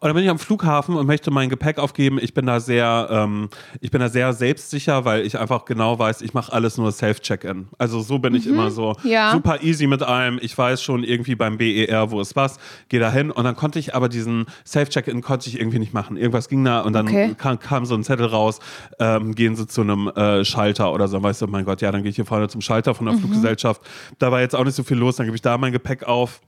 Und 0.00 0.06
dann 0.06 0.14
bin 0.14 0.22
ich 0.24 0.30
am 0.30 0.38
Flughafen 0.38 0.94
und 0.96 1.06
möchte 1.06 1.32
mein 1.32 1.48
Gepäck 1.48 1.78
aufgeben. 1.78 2.18
Ich 2.22 2.32
bin 2.32 2.46
da 2.46 2.60
sehr, 2.60 3.08
ähm, 3.10 3.48
ich 3.80 3.90
bin 3.90 4.00
da 4.00 4.08
sehr 4.08 4.32
selbstsicher, 4.32 5.04
weil 5.04 5.26
ich 5.26 5.38
einfach 5.38 5.64
genau 5.64 5.98
weiß, 5.98 6.22
ich 6.22 6.34
mache 6.34 6.52
alles 6.52 6.78
nur 6.78 6.92
Self-Check-In. 6.92 7.66
Also 7.78 8.00
so 8.00 8.20
bin 8.20 8.34
ich 8.36 8.46
immer 8.46 8.70
so 8.70 8.94
Ja. 9.02 9.32
super 9.32 9.62
easy 9.64 9.88
mit 9.88 10.04
allem. 10.04 10.38
Ich 10.40 10.56
weiß 10.56 10.80
schon 10.82 11.02
irgendwie 11.02 11.34
beim 11.34 11.58
BER, 11.58 12.12
wo 12.12 12.20
ist 12.20 12.36
was, 12.36 12.58
gehe 12.88 13.00
da 13.00 13.10
hin 13.10 13.32
und 13.32 13.42
dann 13.42 13.56
konnte 13.56 13.80
ich 13.80 13.96
aber 13.96 14.08
diesen 14.08 14.46
Self-Check-In 14.64 15.20
konnte 15.20 15.48
ich 15.48 15.58
irgendwie 15.58 15.80
nicht 15.80 15.92
machen. 15.94 16.16
Irgendwas 16.16 16.48
ging 16.48 16.64
da 16.64 16.80
und 16.82 16.92
dann 16.92 17.08
Okay. 17.08 17.34
kam, 17.36 17.58
kam 17.58 17.84
so 17.84 17.96
ein 17.96 18.04
Zettel 18.04 18.26
raus, 18.26 18.60
ähm, 19.00 19.34
gehen 19.34 19.56
Sie 19.56 19.66
zu 19.66 19.80
einem 19.80 20.06
äh, 20.08 20.44
Schalter 20.44 20.92
oder 20.92 21.08
so. 21.08 21.20
Weißt 21.20 21.42
du, 21.42 21.48
mein 21.48 21.64
Gott, 21.64 21.80
ja, 21.80 21.90
dann 21.90 22.02
gehe 22.02 22.10
ich 22.10 22.16
hier 22.16 22.26
vorne 22.26 22.46
zum 22.48 22.60
Schalter 22.60 22.94
von 22.94 23.06
der 23.06 23.16
Fluggesellschaft. 23.16 23.80
Da 24.20 24.30
war 24.30 24.40
jetzt 24.40 24.54
auch 24.54 24.64
nicht 24.64 24.76
so 24.76 24.84
viel 24.84 24.96
los, 24.96 25.16
dann 25.16 25.26
gebe 25.26 25.34
ich 25.34 25.42
da 25.42 25.58
mein 25.58 25.72
Gepäck 25.72 26.04
auf. 26.04 26.40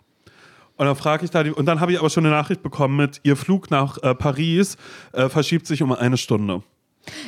Und 0.81 0.87
dann 0.87 0.97
frage 0.97 1.27
ich 1.27 1.31
da 1.31 1.43
die, 1.43 1.51
und 1.51 1.67
dann 1.67 1.79
habe 1.81 1.93
ich 1.93 1.99
aber 1.99 2.09
schon 2.09 2.25
eine 2.25 2.35
Nachricht 2.35 2.63
bekommen 2.63 2.97
mit, 2.97 3.21
Ihr 3.23 3.37
Flug 3.37 3.71
nach 3.71 3.99
äh, 4.03 4.15
Paris 4.15 4.79
äh, 5.13 5.29
verschiebt 5.29 5.67
sich 5.67 5.83
um 5.83 5.93
eine 5.93 6.17
Stunde. 6.17 6.63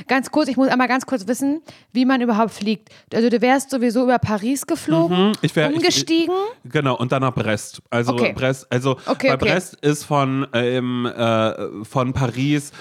Ganz 0.08 0.30
kurz, 0.30 0.48
ich 0.48 0.56
muss 0.56 0.68
einmal 0.68 0.88
ganz 0.88 1.04
kurz 1.04 1.26
wissen, 1.26 1.60
wie 1.92 2.06
man 2.06 2.22
überhaupt 2.22 2.52
fliegt. 2.52 2.88
Also 3.12 3.28
du 3.28 3.42
wärst 3.42 3.68
sowieso 3.68 4.04
über 4.04 4.18
Paris 4.18 4.66
geflogen, 4.66 5.26
Mhm, 5.28 5.32
Ich 5.42 5.54
wär, 5.54 5.68
ich- 5.68 5.76
umgestiegen. 5.76 6.34
Genau, 6.64 6.96
und 6.96 7.12
dann 7.12 7.20
nach 7.20 7.34
Brest. 7.34 7.82
Also 7.90 8.12
Okay. 8.14 8.32
Brest, 8.34 8.66
also 8.72 8.92
Okay, 9.04 9.32
okay. 9.32 9.36
Brest 9.36 9.74
ist 9.82 10.04
von, 10.04 10.46
ähm, 10.54 11.04
äh, 11.04 11.84
von 11.84 12.14
Paris 12.14 12.72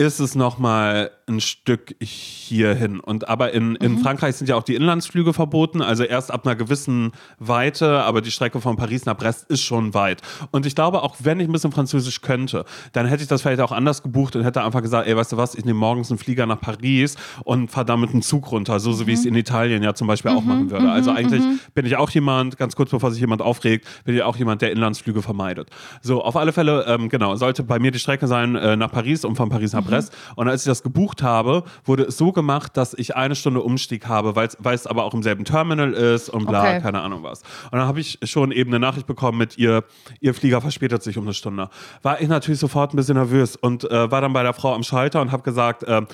ist 0.00 0.18
es 0.18 0.34
nochmal 0.34 1.10
ein 1.28 1.40
Stück 1.40 1.94
hierhin. 2.00 3.00
Und 3.00 3.28
aber 3.28 3.52
in, 3.52 3.76
in 3.76 3.92
Mhm. 3.92 3.98
Frankreich 3.98 4.34
sind 4.36 4.48
ja 4.48 4.56
auch 4.56 4.62
die 4.62 4.74
Inlandsflüge 4.74 5.34
verboten, 5.34 5.82
also 5.82 6.04
erst 6.04 6.30
ab 6.30 6.46
einer 6.46 6.56
gewissen 6.56 7.12
Weite, 7.38 8.00
aber 8.02 8.22
die 8.22 8.30
Strecke 8.30 8.62
von 8.62 8.76
Paris 8.76 9.04
nach 9.04 9.14
Brest 9.16 9.50
ist 9.50 9.60
schon 9.60 9.92
weit. 9.92 10.22
Und 10.52 10.64
ich 10.64 10.74
glaube, 10.74 11.02
auch 11.02 11.16
wenn 11.18 11.38
ich 11.38 11.48
ein 11.48 11.52
bisschen 11.52 11.70
Französisch 11.70 12.22
könnte, 12.22 12.64
dann 12.92 13.04
hätte 13.06 13.22
ich 13.22 13.28
das 13.28 13.42
vielleicht 13.42 13.60
auch 13.60 13.72
anders 13.72 14.02
gebucht 14.02 14.34
und 14.36 14.42
hätte 14.42 14.64
einfach 14.64 14.80
gesagt, 14.80 15.06
ey, 15.06 15.14
weißt 15.14 15.32
du 15.32 15.36
was, 15.36 15.54
ich 15.54 15.66
nehme 15.66 15.78
morgens 15.78 16.10
einen 16.10 16.18
Flieger 16.18 16.46
nach 16.46 16.60
Paris 16.60 17.16
und 17.44 17.70
fahre 17.70 17.84
damit 17.84 18.10
einen 18.10 18.22
Zug 18.22 18.50
runter, 18.50 18.80
so, 18.80 18.92
so 18.92 19.06
wie 19.06 19.12
ich 19.12 19.18
es 19.18 19.26
in 19.26 19.34
Italien 19.34 19.82
ja 19.82 19.92
zum 19.92 20.06
Beispiel 20.06 20.30
auch 20.30 20.42
machen 20.42 20.70
würde. 20.70 20.90
Also 20.90 21.10
eigentlich 21.10 21.42
bin 21.74 21.84
ich 21.84 21.96
auch 21.96 22.08
jemand, 22.08 22.56
ganz 22.56 22.74
kurz 22.74 22.90
bevor 22.90 23.10
sich 23.10 23.20
jemand 23.20 23.42
aufregt, 23.42 23.86
bin 24.04 24.14
ich 24.16 24.22
auch 24.22 24.36
jemand, 24.36 24.62
der 24.62 24.72
Inlandsflüge 24.72 25.20
vermeidet. 25.20 25.68
So, 26.00 26.22
auf 26.24 26.36
alle 26.36 26.54
Fälle, 26.54 26.86
ähm, 26.88 27.10
genau, 27.10 27.36
sollte 27.36 27.62
bei 27.64 27.78
mir 27.78 27.90
die 27.90 27.98
Strecke 27.98 28.26
sein 28.26 28.56
äh, 28.56 28.76
nach 28.76 28.90
Paris 28.90 29.26
und 29.26 29.36
von 29.36 29.50
Paris 29.50 29.74
nach 29.74 29.84
Brest. 29.90 30.16
Und 30.36 30.48
als 30.48 30.62
ich 30.62 30.66
das 30.66 30.82
gebucht 30.82 31.22
habe, 31.22 31.64
wurde 31.84 32.04
es 32.04 32.16
so 32.16 32.32
gemacht, 32.32 32.76
dass 32.76 32.94
ich 32.94 33.16
eine 33.16 33.34
Stunde 33.34 33.60
Umstieg 33.60 34.06
habe, 34.06 34.36
weil 34.36 34.74
es 34.74 34.86
aber 34.86 35.04
auch 35.04 35.14
im 35.14 35.22
selben 35.22 35.44
Terminal 35.44 35.92
ist 35.92 36.28
und 36.30 36.46
bla, 36.46 36.60
Okay. 36.60 36.80
keine 36.80 37.00
Ahnung 37.00 37.22
was. 37.22 37.42
Und 37.70 37.78
dann 37.78 37.86
habe 37.86 38.00
ich 38.00 38.18
schon 38.24 38.52
eben 38.52 38.70
eine 38.70 38.78
Nachricht 38.80 39.06
bekommen 39.06 39.38
mit 39.38 39.58
ihr, 39.58 39.84
ihr 40.20 40.34
Flieger 40.34 40.60
verspätet 40.60 41.02
sich 41.02 41.18
um 41.18 41.24
eine 41.24 41.34
Stunde. 41.34 41.68
War 42.02 42.20
ich 42.20 42.28
natürlich 42.28 42.60
sofort 42.60 42.92
ein 42.94 42.96
bisschen 42.96 43.16
nervös 43.16 43.56
und 43.56 43.84
äh, 43.90 44.10
war 44.10 44.20
dann 44.20 44.32
bei 44.32 44.42
der 44.42 44.54
Frau 44.54 44.74
am 44.74 44.82
Schalter 44.82 45.20
und 45.20 45.32
habe 45.32 45.42
gesagt, 45.42 45.84
ähm, 45.86 46.06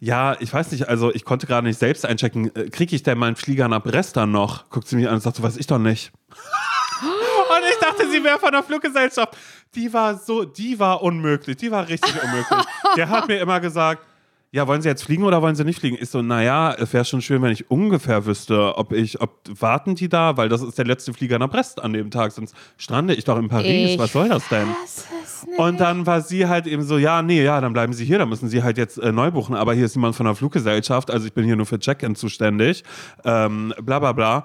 ja, 0.00 0.36
ich 0.40 0.52
weiß 0.52 0.72
nicht, 0.72 0.88
also 0.88 1.14
ich 1.14 1.24
konnte 1.24 1.46
gerade 1.46 1.66
nicht 1.66 1.78
selbst 1.78 2.04
einchecken. 2.04 2.54
Äh, 2.54 2.68
Kriege 2.68 2.94
ich 2.94 3.02
denn 3.02 3.16
meinen 3.16 3.36
Flieger 3.36 3.68
nach 3.68 3.82
Brest 3.82 4.16
dann 4.16 4.32
noch? 4.32 4.68
Guckt 4.68 4.86
sie 4.86 4.96
mich 4.96 5.08
an 5.08 5.14
und 5.14 5.20
sagt, 5.20 5.36
so 5.36 5.42
weiß 5.42 5.56
ich 5.56 5.66
doch 5.66 5.78
nicht. 5.78 6.12
Und 7.00 7.62
ich 7.70 7.78
dachte, 7.78 8.10
sie 8.10 8.22
wäre 8.24 8.38
von 8.38 8.52
der 8.52 8.62
Fluggesellschaft. 8.62 9.36
Die 9.74 9.92
war 9.92 10.16
so, 10.18 10.44
die 10.44 10.78
war 10.78 11.02
unmöglich. 11.02 11.56
Die 11.56 11.70
war 11.70 11.88
richtig 11.88 12.14
unmöglich. 12.22 12.66
Der 12.96 13.08
hat 13.08 13.28
mir 13.28 13.38
immer 13.38 13.60
gesagt, 13.60 14.02
ja, 14.54 14.68
wollen 14.68 14.80
Sie 14.82 14.88
jetzt 14.88 15.02
fliegen 15.02 15.24
oder 15.24 15.42
wollen 15.42 15.56
Sie 15.56 15.64
nicht 15.64 15.80
fliegen? 15.80 15.98
Ich 16.00 16.10
so, 16.10 16.22
naja, 16.22 16.72
es 16.78 16.92
wäre 16.92 17.04
schon 17.04 17.20
schön, 17.20 17.42
wenn 17.42 17.50
ich 17.50 17.72
ungefähr 17.72 18.24
wüsste, 18.24 18.78
ob 18.78 18.92
ich, 18.92 19.20
ob 19.20 19.40
warten 19.48 19.96
die 19.96 20.08
da, 20.08 20.36
weil 20.36 20.48
das 20.48 20.62
ist 20.62 20.78
der 20.78 20.84
letzte 20.84 21.12
Flieger 21.12 21.40
nach 21.40 21.50
Brest 21.50 21.82
an 21.82 21.92
dem 21.92 22.08
Tag, 22.12 22.30
sonst 22.30 22.54
strande 22.76 23.14
ich 23.14 23.24
doch 23.24 23.36
in 23.36 23.48
Paris. 23.48 23.90
Ich 23.90 23.98
Was 23.98 24.12
soll 24.12 24.28
das 24.28 24.46
denn? 24.48 24.68
Und 25.56 25.80
dann 25.80 26.06
war 26.06 26.20
sie 26.20 26.46
halt 26.46 26.68
eben 26.68 26.84
so, 26.84 26.98
ja, 26.98 27.20
nee, 27.20 27.42
ja, 27.42 27.60
dann 27.60 27.72
bleiben 27.72 27.92
Sie 27.92 28.04
hier, 28.04 28.18
dann 28.18 28.28
müssen 28.28 28.48
Sie 28.48 28.62
halt 28.62 28.78
jetzt 28.78 28.96
äh, 28.98 29.10
neu 29.10 29.32
buchen. 29.32 29.56
Aber 29.56 29.74
hier 29.74 29.86
ist 29.86 29.96
jemand 29.96 30.14
von 30.14 30.26
der 30.26 30.36
Fluggesellschaft, 30.36 31.10
also 31.10 31.26
ich 31.26 31.32
bin 31.32 31.44
hier 31.44 31.56
nur 31.56 31.66
für 31.66 31.80
Check-in 31.80 32.14
zuständig, 32.14 32.84
ähm, 33.24 33.74
bla 33.82 33.98
bla 33.98 34.12
bla. 34.12 34.44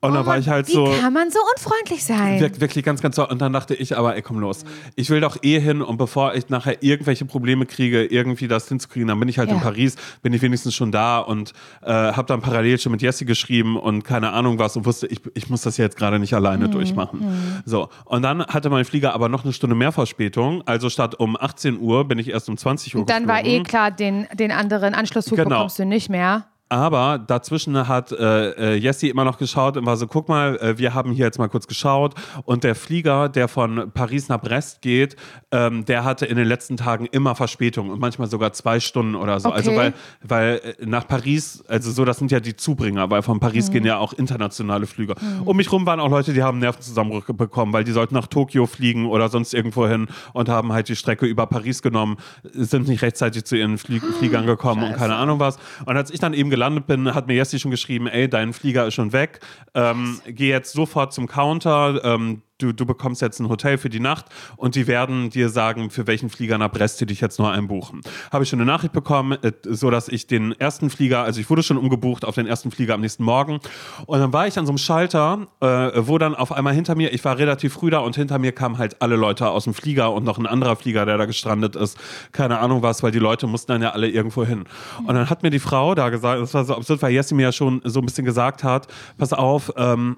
Und 0.00 0.14
dann 0.14 0.24
war 0.26 0.38
ich 0.38 0.48
halt 0.48 0.68
Wie 0.68 0.72
so. 0.72 0.84
kann 1.00 1.12
man 1.12 1.28
so 1.32 1.40
unfreundlich 1.56 2.04
sein? 2.04 2.38
Wir- 2.40 2.60
Wirklich 2.60 2.84
ganz, 2.84 3.02
ganz 3.02 3.16
toll. 3.16 3.26
Und 3.30 3.40
dann 3.40 3.52
dachte 3.52 3.74
ich 3.74 3.96
aber, 3.98 4.14
ey, 4.14 4.22
komm 4.22 4.38
los. 4.38 4.64
Ich 4.94 5.10
will 5.10 5.20
doch 5.20 5.36
eh 5.42 5.58
hin 5.58 5.82
und 5.82 5.96
bevor 5.96 6.34
ich 6.36 6.48
nachher 6.50 6.82
irgendwelche 6.84 7.24
Probleme 7.24 7.66
kriege, 7.66 8.04
irgendwie 8.04 8.46
das 8.46 8.68
hinzukriegen, 8.68 9.08
dann 9.08 9.18
bin 9.18 9.28
ich 9.28 9.38
halt 9.38 9.48
Ja. 9.48 9.56
in 9.56 9.60
Paris, 9.60 9.96
bin 10.22 10.32
ich 10.32 10.40
wenigstens 10.40 10.76
schon 10.76 10.92
da 10.92 11.18
und 11.18 11.52
äh, 11.82 11.90
habe 11.90 12.26
dann 12.28 12.40
parallel 12.40 12.78
schon 12.78 12.92
mit 12.92 13.02
Jessie 13.02 13.24
geschrieben 13.24 13.76
und 13.76 14.04
keine 14.04 14.30
Ahnung 14.32 14.60
was 14.60 14.76
und 14.76 14.86
wusste, 14.86 15.08
ich, 15.08 15.20
ich 15.34 15.50
muss 15.50 15.62
das 15.62 15.76
jetzt 15.78 15.96
gerade 15.96 16.20
nicht 16.20 16.32
alleine 16.32 16.68
Mhm. 16.68 16.72
durchmachen. 16.72 17.62
So. 17.64 17.88
Und 18.04 18.22
dann 18.22 18.46
hatte 18.46 18.70
mein 18.70 18.84
Flieger 18.84 19.14
aber 19.14 19.28
noch 19.28 19.42
eine 19.42 19.52
Stunde 19.52 19.74
mehr 19.74 19.90
Verspätung. 19.90 20.62
Also 20.64 20.90
statt 20.90 21.16
um 21.16 21.36
18 21.36 21.76
Uhr 21.80 22.06
bin 22.06 22.18
ich 22.20 22.30
erst 22.30 22.48
um 22.48 22.56
20 22.56 22.94
Uhr 22.94 23.04
Dann 23.04 23.26
war 23.26 23.40
eh 23.40 23.42
geflogen. 23.42 23.64
klar, 23.64 23.90
den, 23.90 24.28
den 24.34 24.52
anderen 24.52 24.94
Anschlusszug 24.94 25.36
Genau. 25.38 25.48
bekommst 25.50 25.78
du 25.80 25.84
nicht 25.86 26.08
mehr. 26.08 26.46
Aber 26.68 27.18
dazwischen 27.18 27.88
hat 27.88 28.12
äh, 28.12 28.50
äh, 28.50 28.74
Jessie 28.76 29.08
immer 29.08 29.24
noch 29.24 29.38
geschaut 29.38 29.76
und 29.76 29.86
war 29.86 29.96
so, 29.96 30.06
guck 30.06 30.28
mal, 30.28 30.56
äh, 30.58 30.78
wir 30.78 30.92
haben 30.92 31.12
hier 31.12 31.24
jetzt 31.26 31.38
mal 31.38 31.48
kurz 31.48 31.66
geschaut 31.66 32.14
und 32.44 32.64
der 32.64 32.74
Flieger, 32.74 33.28
der 33.28 33.48
von 33.48 33.90
Paris 33.92 34.28
nach 34.28 34.40
Brest 34.40 34.82
geht, 34.82 35.16
ähm, 35.50 35.84
der 35.84 36.04
hatte 36.04 36.26
in 36.26 36.36
den 36.36 36.46
letzten 36.46 36.76
Tagen 36.76 37.06
immer 37.06 37.34
Verspätung 37.34 37.90
und 37.90 38.00
manchmal 38.00 38.28
sogar 38.28 38.52
zwei 38.52 38.80
Stunden 38.80 39.14
oder 39.14 39.40
so. 39.40 39.50
Also 39.50 39.68
Okay. 39.70 39.76
weil, 39.78 39.94
weil 40.22 40.74
äh, 40.78 40.86
nach 40.86 41.06
Paris, 41.06 41.62
also 41.68 41.90
so, 41.90 42.04
das 42.04 42.18
sind 42.18 42.30
ja 42.30 42.40
die 42.40 42.56
Zubringer, 42.56 43.10
weil 43.10 43.22
von 43.22 43.38
Paris 43.40 43.70
gehen 43.70 43.84
ja 43.84 43.98
auch 43.98 44.12
internationale 44.12 44.86
Flüge. 44.86 45.14
Um 45.44 45.56
mich 45.56 45.70
rum 45.70 45.84
waren 45.86 46.00
auch 46.00 46.08
Leute, 46.08 46.32
die 46.32 46.42
haben 46.42 46.58
Nervenzusammenbrüche 46.58 47.34
bekommen, 47.34 47.72
weil 47.72 47.84
die 47.84 47.92
sollten 47.92 48.14
nach 48.14 48.26
Tokio 48.26 48.66
fliegen 48.66 49.06
oder 49.06 49.28
sonst 49.28 49.52
irgendwo 49.54 49.86
hin 49.86 50.08
und 50.32 50.48
haben 50.48 50.72
halt 50.72 50.88
die 50.88 50.96
Strecke 50.96 51.26
über 51.26 51.46
Paris 51.46 51.82
genommen, 51.82 52.16
sind 52.52 52.88
nicht 52.88 53.02
rechtzeitig 53.02 53.44
zu 53.44 53.56
ihren 53.56 53.78
Flie 53.78 54.00
Fliegern 54.00 54.46
gekommen 54.46 54.82
und 54.84 54.96
keine 54.96 55.16
Ahnung 55.16 55.38
was. 55.40 55.58
Und 55.84 55.96
als 55.96 56.10
ich 56.10 56.20
dann 56.20 56.32
eben 56.34 56.50
gelandet 56.58 56.88
bin, 56.88 57.14
hat 57.14 57.28
mir 57.28 57.34
Jessie 57.34 57.60
schon 57.60 57.70
geschrieben, 57.70 58.08
ey, 58.08 58.28
dein 58.28 58.52
Flieger 58.52 58.84
ist 58.86 58.94
schon 58.94 59.12
weg, 59.12 59.38
ähm, 59.74 60.20
geh 60.26 60.48
jetzt 60.48 60.72
sofort 60.72 61.12
zum 61.12 61.28
Counter, 61.28 62.00
ähm, 62.04 62.42
du, 62.58 62.72
du 62.72 62.84
bekommst 62.84 63.22
jetzt 63.22 63.40
ein 63.40 63.48
Hotel 63.48 63.78
für 63.78 63.88
die 63.88 64.00
Nacht 64.00 64.26
und 64.56 64.74
die 64.74 64.86
werden 64.86 65.30
dir 65.30 65.48
sagen, 65.48 65.90
für 65.90 66.06
welchen 66.06 66.28
Flieger 66.28 66.58
nach 66.58 66.70
Brest 66.70 67.00
die 67.00 67.06
dich 67.06 67.20
jetzt 67.20 67.38
nur 67.38 67.50
einbuchen. 67.50 68.00
Habe 68.32 68.44
ich 68.44 68.50
schon 68.50 68.60
eine 68.60 68.70
Nachricht 68.70 68.92
bekommen, 68.92 69.38
äh, 69.42 69.52
so 69.64 69.90
dass 69.90 70.08
ich 70.08 70.26
den 70.26 70.52
ersten 70.52 70.90
Flieger, 70.90 71.22
also 71.22 71.40
ich 71.40 71.48
wurde 71.48 71.62
schon 71.62 71.78
umgebucht 71.78 72.24
auf 72.24 72.34
den 72.34 72.46
ersten 72.46 72.70
Flieger 72.70 72.94
am 72.94 73.00
nächsten 73.00 73.22
Morgen 73.22 73.60
und 74.06 74.18
dann 74.18 74.32
war 74.32 74.46
ich 74.46 74.58
an 74.58 74.66
so 74.66 74.72
einem 74.72 74.78
Schalter, 74.78 75.46
äh, 75.60 75.66
wo 75.96 76.18
dann 76.18 76.34
auf 76.34 76.52
einmal 76.52 76.74
hinter 76.74 76.94
mir, 76.94 77.12
ich 77.12 77.24
war 77.24 77.38
relativ 77.38 77.74
früh 77.74 77.90
da 77.90 77.98
und 77.98 78.16
hinter 78.16 78.38
mir 78.38 78.52
kamen 78.52 78.78
halt 78.78 79.00
alle 79.00 79.16
Leute 79.16 79.48
aus 79.48 79.64
dem 79.64 79.74
Flieger 79.74 80.12
und 80.12 80.24
noch 80.24 80.38
ein 80.38 80.46
anderer 80.46 80.76
Flieger, 80.76 81.06
der 81.06 81.16
da 81.16 81.26
gestrandet 81.26 81.76
ist, 81.76 81.98
keine 82.32 82.58
Ahnung 82.58 82.82
was, 82.82 83.02
weil 83.02 83.12
die 83.12 83.18
Leute 83.18 83.46
mussten 83.46 83.72
dann 83.72 83.82
ja 83.82 83.90
alle 83.90 84.08
irgendwo 84.08 84.44
hin. 84.44 84.64
Und 85.06 85.14
dann 85.14 85.30
hat 85.30 85.42
mir 85.42 85.50
die 85.50 85.58
Frau 85.58 85.94
da 85.94 86.08
gesagt, 86.08 86.40
das 86.42 86.54
war 86.54 86.64
so 86.64 86.74
absurd, 86.74 87.02
weil 87.02 87.12
Jessie 87.12 87.34
mir 87.34 87.44
ja 87.44 87.52
schon 87.52 87.80
so 87.84 88.00
ein 88.00 88.06
bisschen 88.06 88.24
gesagt 88.24 88.64
hat, 88.64 88.88
pass 89.16 89.32
auf, 89.32 89.72
ähm, 89.76 90.16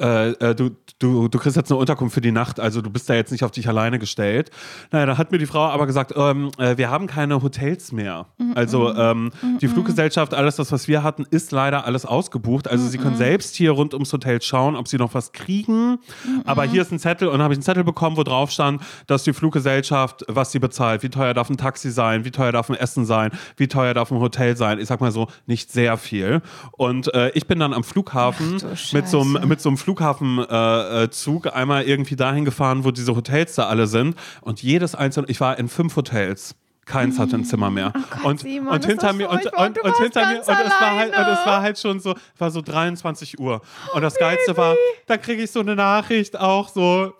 äh, 0.00 0.30
äh, 0.32 0.54
du, 0.54 0.70
du, 0.98 1.28
du 1.28 1.38
kriegst 1.38 1.56
jetzt 1.56 1.70
eine 1.70 1.78
Unterkunft 1.78 2.14
für 2.14 2.20
die 2.20 2.30
Nacht, 2.30 2.60
also 2.60 2.82
du 2.82 2.90
bist 2.90 3.08
da 3.08 3.14
jetzt 3.14 3.32
nicht 3.32 3.42
auf 3.42 3.50
dich 3.50 3.68
alleine 3.68 3.98
gestellt. 3.98 4.50
Naja, 4.90 5.06
da 5.06 5.18
hat 5.18 5.32
mir 5.32 5.38
die 5.38 5.46
Frau 5.46 5.64
aber 5.64 5.86
gesagt, 5.86 6.12
ähm, 6.14 6.50
äh, 6.58 6.76
wir 6.76 6.90
haben 6.90 7.06
keine 7.06 7.42
Hotels 7.42 7.90
mehr. 7.90 8.26
Also 8.54 8.94
ähm, 8.94 9.30
die 9.60 9.68
Fluggesellschaft, 9.68 10.34
alles 10.34 10.56
das, 10.56 10.72
was 10.72 10.88
wir 10.88 11.02
hatten, 11.02 11.24
ist 11.30 11.52
leider 11.52 11.86
alles 11.86 12.04
ausgebucht. 12.04 12.68
Also 12.68 12.86
sie 12.86 12.98
können 12.98 13.16
selbst 13.16 13.56
hier 13.56 13.70
rund 13.72 13.94
ums 13.94 14.12
Hotel 14.12 14.42
schauen, 14.42 14.76
ob 14.76 14.88
sie 14.88 14.98
noch 14.98 15.14
was 15.14 15.32
kriegen. 15.32 15.98
Aber 16.44 16.64
hier 16.64 16.82
ist 16.82 16.92
ein 16.92 16.98
Zettel 16.98 17.28
und 17.28 17.40
habe 17.40 17.54
ich 17.54 17.58
einen 17.58 17.64
Zettel 17.64 17.84
bekommen, 17.84 18.16
wo 18.16 18.22
drauf 18.22 18.50
stand, 18.50 18.82
dass 19.06 19.24
die 19.24 19.32
Fluggesellschaft, 19.32 20.24
was 20.28 20.52
sie 20.52 20.58
bezahlt, 20.58 21.02
wie 21.02 21.08
teuer 21.08 21.32
darf 21.32 21.48
ein 21.48 21.56
Taxi 21.56 21.90
sein, 21.90 22.24
wie 22.24 22.30
teuer 22.30 22.52
darf 22.52 22.68
ein 22.68 22.76
Essen 22.76 23.06
sein, 23.06 23.30
wie 23.56 23.68
teuer 23.68 23.94
darf 23.94 24.10
ein 24.10 24.18
Hotel 24.18 24.56
sein. 24.56 24.78
Ich 24.78 24.88
sag 24.88 25.00
mal 25.00 25.12
so, 25.12 25.28
nicht 25.46 25.72
sehr 25.72 25.96
viel. 25.96 26.42
Und 26.72 27.12
äh, 27.14 27.30
ich 27.30 27.46
bin 27.46 27.58
dann 27.58 27.72
am 27.72 27.84
Flughafen 27.84 28.58
Ach 28.62 28.92
mit 28.92 29.08
so 29.08 29.20
einem 29.22 29.48
mit 29.48 29.61
so 29.62 29.68
einem 29.68 29.78
Flughafenzug 29.78 30.50
äh, 30.50 31.10
Zug 31.10 31.54
einmal 31.54 31.84
irgendwie 31.84 32.16
dahin 32.16 32.44
gefahren, 32.44 32.84
wo 32.84 32.90
diese 32.90 33.14
Hotels 33.14 33.54
da 33.54 33.66
alle 33.66 33.86
sind. 33.86 34.16
Und 34.40 34.62
jedes 34.62 34.94
einzelne, 34.94 35.28
ich 35.28 35.40
war 35.40 35.58
in 35.58 35.68
fünf 35.68 35.96
Hotels. 35.96 36.54
Keins 36.84 37.18
hatte 37.18 37.36
ein 37.36 37.44
Zimmer 37.44 37.70
mehr. 37.70 37.92
Gott, 38.10 38.24
und, 38.24 38.40
Simon, 38.40 38.74
und 38.74 38.80
ist 38.80 38.86
hinter 38.86 39.12
mir 39.12 39.30
und, 39.30 39.40
hinter 39.40 40.26
mir 40.26 40.38
und 40.38 40.48
es 40.48 40.48
war 40.48 40.96
halt 40.96 41.16
und 41.16 41.26
es 41.26 41.46
war 41.46 41.62
halt 41.62 41.78
schon 41.78 42.00
so 42.00 42.14
war 42.38 42.50
so 42.50 42.60
23 42.60 43.38
Uhr 43.38 43.62
und 43.94 44.02
das 44.02 44.16
geilste 44.16 44.56
war 44.56 44.74
da 45.06 45.16
kriege 45.16 45.44
ich 45.44 45.52
so 45.52 45.60
eine 45.60 45.76
Nachricht 45.76 46.38
auch 46.38 46.68
so 46.68 47.12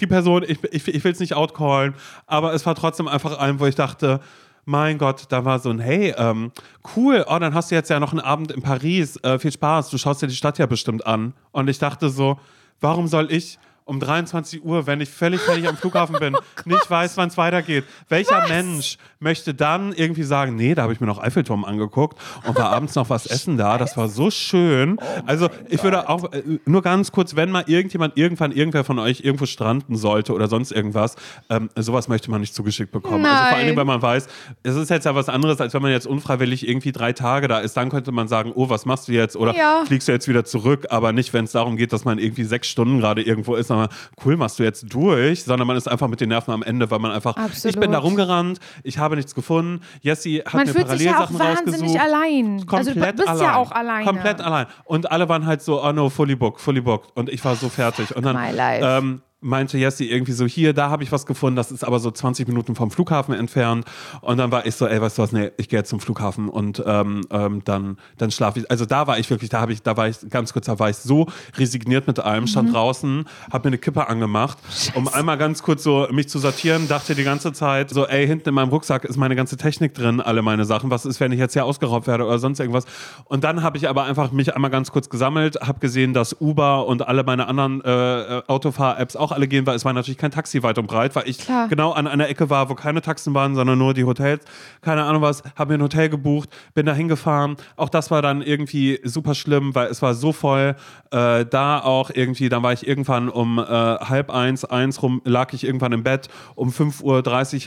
die 0.00 0.06
Person 0.06 0.44
ich, 0.44 0.58
ich, 0.64 0.88
ich 0.88 1.04
will 1.04 1.12
es 1.12 1.20
nicht 1.20 1.34
outcallen 1.34 1.94
aber 2.26 2.54
es 2.54 2.64
war 2.64 2.74
trotzdem 2.74 3.06
einfach 3.06 3.38
ein 3.38 3.60
wo 3.60 3.66
ich 3.66 3.74
dachte 3.74 4.20
mein 4.64 4.98
Gott, 4.98 5.26
da 5.30 5.44
war 5.44 5.58
so 5.58 5.70
ein, 5.70 5.80
hey, 5.80 6.14
ähm, 6.16 6.52
cool, 6.96 7.24
oh, 7.28 7.38
dann 7.38 7.54
hast 7.54 7.70
du 7.70 7.74
jetzt 7.74 7.90
ja 7.90 7.98
noch 7.98 8.12
einen 8.12 8.20
Abend 8.20 8.52
in 8.52 8.62
Paris, 8.62 9.16
äh, 9.22 9.38
viel 9.38 9.52
Spaß, 9.52 9.90
du 9.90 9.98
schaust 9.98 10.22
dir 10.22 10.28
die 10.28 10.36
Stadt 10.36 10.58
ja 10.58 10.66
bestimmt 10.66 11.06
an. 11.06 11.34
Und 11.50 11.68
ich 11.68 11.78
dachte 11.78 12.08
so, 12.08 12.38
warum 12.80 13.08
soll 13.08 13.32
ich 13.32 13.58
um 13.84 14.00
23 14.00 14.64
Uhr, 14.64 14.86
wenn 14.86 15.00
ich 15.00 15.08
völlig 15.10 15.40
fertig 15.40 15.68
am 15.68 15.76
Flughafen 15.76 16.16
bin, 16.18 16.36
nicht 16.64 16.90
weiß, 16.90 17.16
wann 17.16 17.28
es 17.28 17.36
weitergeht. 17.36 17.84
Welcher 18.08 18.46
Mensch 18.48 18.96
möchte 19.20 19.54
dann 19.54 19.92
irgendwie 19.92 20.22
sagen, 20.22 20.56
nee, 20.56 20.74
da 20.74 20.82
habe 20.82 20.92
ich 20.92 21.00
mir 21.00 21.06
noch 21.06 21.22
Eiffelturm 21.22 21.64
angeguckt 21.64 22.18
und 22.46 22.56
war 22.56 22.70
abends 22.70 22.94
noch 22.94 23.10
was 23.10 23.26
essen 23.26 23.56
da, 23.56 23.78
das 23.78 23.96
war 23.96 24.08
so 24.08 24.30
schön. 24.30 24.98
also 25.26 25.48
ich 25.68 25.82
würde 25.82 26.08
auch, 26.08 26.32
äh, 26.32 26.42
nur 26.64 26.82
ganz 26.82 27.12
kurz, 27.12 27.36
wenn 27.36 27.50
mal 27.50 27.64
irgendjemand, 27.66 28.16
irgendwann 28.16 28.52
irgendwer 28.52 28.84
von 28.84 28.98
euch 28.98 29.20
irgendwo 29.20 29.46
stranden 29.46 29.96
sollte 29.96 30.32
oder 30.32 30.48
sonst 30.48 30.72
irgendwas, 30.72 31.16
ähm, 31.50 31.70
sowas 31.76 32.08
möchte 32.08 32.30
man 32.30 32.40
nicht 32.40 32.54
zugeschickt 32.54 32.92
bekommen. 32.92 33.24
Also 33.24 33.36
vor 33.36 33.46
allen 33.46 33.56
Nein. 33.58 33.66
Dingen, 33.66 33.78
wenn 33.78 33.86
man 33.86 34.02
weiß, 34.02 34.28
es 34.62 34.76
ist 34.76 34.90
jetzt 34.90 35.04
ja 35.04 35.14
was 35.14 35.28
anderes, 35.28 35.60
als 35.60 35.74
wenn 35.74 35.82
man 35.82 35.90
jetzt 35.90 36.06
unfreiwillig 36.06 36.68
irgendwie 36.68 36.92
drei 36.92 37.12
Tage 37.12 37.48
da 37.48 37.58
ist, 37.58 37.76
dann 37.76 37.90
könnte 37.90 38.12
man 38.12 38.28
sagen, 38.28 38.52
oh, 38.54 38.68
was 38.68 38.86
machst 38.86 39.08
du 39.08 39.12
jetzt? 39.12 39.36
Oder 39.36 39.54
Ja. 39.56 39.84
fliegst 39.86 40.08
du 40.08 40.12
jetzt 40.12 40.28
wieder 40.28 40.44
zurück, 40.44 40.86
aber 40.90 41.12
nicht, 41.12 41.32
wenn 41.32 41.44
es 41.44 41.52
darum 41.52 41.76
geht, 41.76 41.92
dass 41.92 42.04
man 42.04 42.18
irgendwie 42.18 42.44
sechs 42.44 42.68
Stunden 42.68 42.98
gerade 43.00 43.22
irgendwo 43.22 43.54
ist, 43.54 43.70
sondern 43.72 43.88
cool, 44.24 44.36
machst 44.36 44.58
du 44.58 44.62
jetzt 44.62 44.92
durch, 44.92 45.44
sondern 45.44 45.66
man 45.66 45.76
ist 45.76 45.88
einfach 45.88 46.08
mit 46.08 46.20
den 46.20 46.28
Nerven 46.28 46.52
am 46.52 46.62
Ende, 46.62 46.90
weil 46.90 46.98
man 46.98 47.10
einfach, 47.10 47.36
Absolut. 47.36 47.74
ich 47.74 47.80
bin 47.80 47.92
da 47.92 47.98
rumgerannt, 47.98 48.58
ich 48.82 48.98
habe 48.98 49.16
nichts 49.16 49.34
gefunden, 49.34 49.80
Jessie 50.00 50.42
hat 50.44 50.54
Man 50.54 50.66
mir 50.66 50.72
fühlt 50.72 50.88
sich 50.90 51.02
ja 51.02 51.20
wahnsinnig 51.20 51.72
rausgesucht. 51.72 52.00
allein. 52.00 52.66
Komplett 52.66 52.78
also 52.78 52.92
du 52.92 53.16
bist 53.16 53.28
allein. 53.28 53.42
ja 53.42 53.56
auch 53.56 53.72
alleine. 53.72 54.04
Komplett 54.04 54.40
allein. 54.40 54.66
Und 54.84 55.10
alle 55.10 55.28
waren 55.28 55.46
halt 55.46 55.62
so, 55.62 55.82
oh 55.82 55.92
no, 55.92 56.10
fully 56.10 56.36
booked, 56.36 56.60
fully 56.60 56.80
booked. 56.80 57.16
Und 57.16 57.30
ich 57.30 57.44
war 57.44 57.56
so 57.56 57.68
fertig. 57.68 58.14
Und 58.14 58.24
dann 58.24 58.38
ähm, 58.58 59.22
meinte 59.42 59.76
Jessie 59.76 60.10
irgendwie 60.10 60.32
so, 60.32 60.46
hier, 60.46 60.72
da 60.72 60.88
habe 60.88 61.02
ich 61.02 61.12
was 61.12 61.26
gefunden, 61.26 61.56
das 61.56 61.70
ist 61.70 61.84
aber 61.84 61.98
so 61.98 62.10
20 62.10 62.48
Minuten 62.48 62.74
vom 62.74 62.90
Flughafen 62.90 63.34
entfernt. 63.34 63.84
Und 64.20 64.38
dann 64.38 64.50
war 64.50 64.64
ich 64.66 64.74
so, 64.74 64.86
ey, 64.86 65.00
weißt 65.00 65.18
du 65.18 65.22
was, 65.22 65.32
nee, 65.32 65.50
ich 65.56 65.68
gehe 65.68 65.80
jetzt 65.80 65.90
zum 65.90 66.00
Flughafen 66.00 66.48
und 66.48 66.82
ähm, 66.86 67.22
ähm, 67.30 67.62
dann, 67.64 67.98
dann 68.18 68.30
schlafe 68.30 68.60
ich. 68.60 68.70
Also 68.70 68.86
da 68.86 69.06
war 69.06 69.18
ich 69.18 69.28
wirklich, 69.28 69.50
da 69.50 69.60
habe 69.60 69.72
ich, 69.72 69.82
da 69.82 69.96
war 69.96 70.08
ich, 70.08 70.16
ganz 70.30 70.52
kurz, 70.52 70.66
da 70.66 70.78
war 70.78 70.88
ich 70.90 70.96
so 70.96 71.26
resigniert 71.58 72.06
mit 72.06 72.18
allem, 72.20 72.46
stand 72.46 72.68
Mhm. 72.68 72.72
draußen, 72.72 73.24
habe 73.52 73.68
mir 73.68 73.70
eine 73.72 73.78
Kippe 73.78 74.06
angemacht, 74.08 74.58
um 74.94 75.08
einmal 75.08 75.36
ganz 75.36 75.62
kurz 75.62 75.82
so 75.82 76.06
mich 76.12 76.28
zu 76.28 76.38
sortieren, 76.38 76.86
dachte 76.88 77.14
die 77.14 77.24
ganze 77.24 77.52
Zeit 77.52 77.90
so, 77.90 78.06
ey, 78.06 78.26
hinten 78.26 78.48
in 78.50 78.54
meinem 78.54 78.68
Rucksack 78.68 79.04
ist 79.04 79.16
meine 79.16 79.34
ganze 79.34 79.56
Technik 79.56 79.94
drin, 79.94 80.20
alle 80.20 80.42
meine 80.42 80.64
Sachen. 80.64 80.90
Was 80.90 81.04
ist, 81.04 81.18
wenn 81.20 81.32
ich 81.32 81.38
jetzt 81.40 81.54
hier 81.54 81.64
ausgeraubt 81.64 82.06
werde 82.06 82.24
oder 82.24 82.38
sonst 82.38 82.60
irgendwas? 82.60 82.84
Und 83.24 83.42
dann 83.44 83.62
habe 83.62 83.76
ich 83.78 83.88
aber 83.88 84.04
einfach 84.04 84.30
mich 84.30 84.54
einmal 84.54 84.70
ganz 84.70 84.92
kurz 84.92 85.08
gesammelt, 85.10 85.58
habe 85.60 85.80
gesehen, 85.80 86.14
dass 86.14 86.40
Uber 86.40 86.86
und 86.86 87.06
alle 87.08 87.24
meine 87.24 87.46
anderen 87.48 87.80
äh, 87.84 88.38
äh, 88.38 88.42
Autofahr-Apps 88.46 89.16
auch 89.16 89.31
alle 89.32 89.48
gehen, 89.48 89.66
weil 89.66 89.76
es 89.76 89.84
war 89.84 89.92
natürlich 89.92 90.18
kein 90.18 90.30
Taxi 90.30 90.62
weit 90.62 90.78
und 90.78 90.86
breit, 90.86 91.14
weil 91.16 91.28
ich 91.28 91.38
Klar. 91.38 91.68
genau 91.68 91.92
an 91.92 92.06
einer 92.06 92.28
Ecke 92.28 92.50
war, 92.50 92.68
wo 92.68 92.74
keine 92.74 93.02
Taxen 93.02 93.34
waren, 93.34 93.54
sondern 93.54 93.78
nur 93.78 93.94
die 93.94 94.04
Hotels. 94.04 94.44
Keine 94.80 95.04
Ahnung 95.04 95.22
was, 95.22 95.42
habe 95.56 95.72
mir 95.72 95.78
ein 95.78 95.82
Hotel 95.82 96.08
gebucht, 96.08 96.48
bin 96.74 96.86
da 96.86 96.94
hingefahren. 96.94 97.56
Auch 97.76 97.88
das 97.88 98.10
war 98.10 98.22
dann 98.22 98.42
irgendwie 98.42 99.00
super 99.04 99.34
schlimm, 99.34 99.74
weil 99.74 99.88
es 99.88 100.02
war 100.02 100.14
so 100.14 100.32
voll. 100.32 100.76
Äh, 101.10 101.44
da 101.46 101.80
auch 101.80 102.10
irgendwie, 102.10 102.48
dann 102.48 102.62
war 102.62 102.72
ich 102.72 102.86
irgendwann 102.86 103.28
um 103.28 103.58
äh, 103.58 103.62
halb 103.64 104.30
eins, 104.30 104.64
eins 104.64 105.02
rum, 105.02 105.20
lag 105.24 105.52
ich 105.52 105.64
irgendwann 105.64 105.92
im 105.92 106.02
Bett. 106.02 106.28
Um 106.54 106.70
5.30 106.70 107.02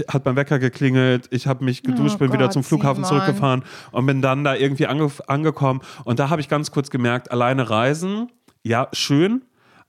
Uhr 0.07 0.13
hat 0.13 0.26
mein 0.26 0.36
Wecker 0.36 0.59
geklingelt. 0.59 1.28
Ich 1.32 1.47
habe 1.47 1.63
mich 1.63 1.84
geduscht, 1.84 2.16
Oh 2.16 2.20
bin 2.20 2.34
wieder 2.34 2.45
Gott, 2.45 2.53
zum 2.53 2.63
Flughafen 2.63 3.03
Simon. 3.03 3.20
zurückgefahren 3.22 3.63
und 3.91 4.05
bin 4.05 4.22
dann 4.22 4.43
da 4.43 4.55
irgendwie 4.55 4.88
ange 4.88 5.11
angekommen. 5.28 5.82
Und 6.03 6.20
da 6.20 6.30
habe 6.30 6.41
ich 6.41 6.49
ganz 6.49 6.72
kurz 6.72 6.89
gemerkt, 6.89 7.32
alleine 7.32 7.70
reisen, 7.70 8.32
ja, 8.63 8.88
schön. 8.93 9.43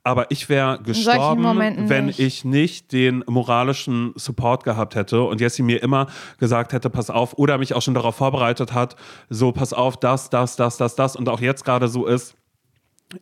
Aber 0.07 0.31
ich 0.31 0.49
wäre 0.49 0.79
gestorben, 0.85 1.43
wenn 1.89 2.07
nicht. 2.07 2.21
ich 2.21 2.45
nicht 2.45 2.93
den 2.93 3.25
moralischen 3.27 4.13
Support 4.15 4.63
gehabt 4.63 4.95
hätte 4.95 5.23
und 5.23 5.41
Jessie 5.41 5.65
mir 5.65 5.83
immer 5.83 6.07
gesagt 6.39 6.73
hätte, 6.73 6.91
pass 6.91 7.11
auf, 7.11 7.37
oder 7.39 7.59
mich 7.59 7.75
auch 7.75 7.83
schon 7.83 7.95
darauf 7.95 8.15
vorbereitet 8.15 8.73
hat, 8.73 8.95
so 9.31 9.51
pass 9.51 9.73
auf, 9.73 9.97
das, 9.97 10.31
das, 10.31 10.55
das, 10.55 10.77
das, 10.77 10.95
das 10.95 11.17
und 11.17 11.29
auch 11.29 11.41
jetzt 11.41 11.65
gerade 11.65 11.89
so 11.89 12.07
ist, 12.07 12.37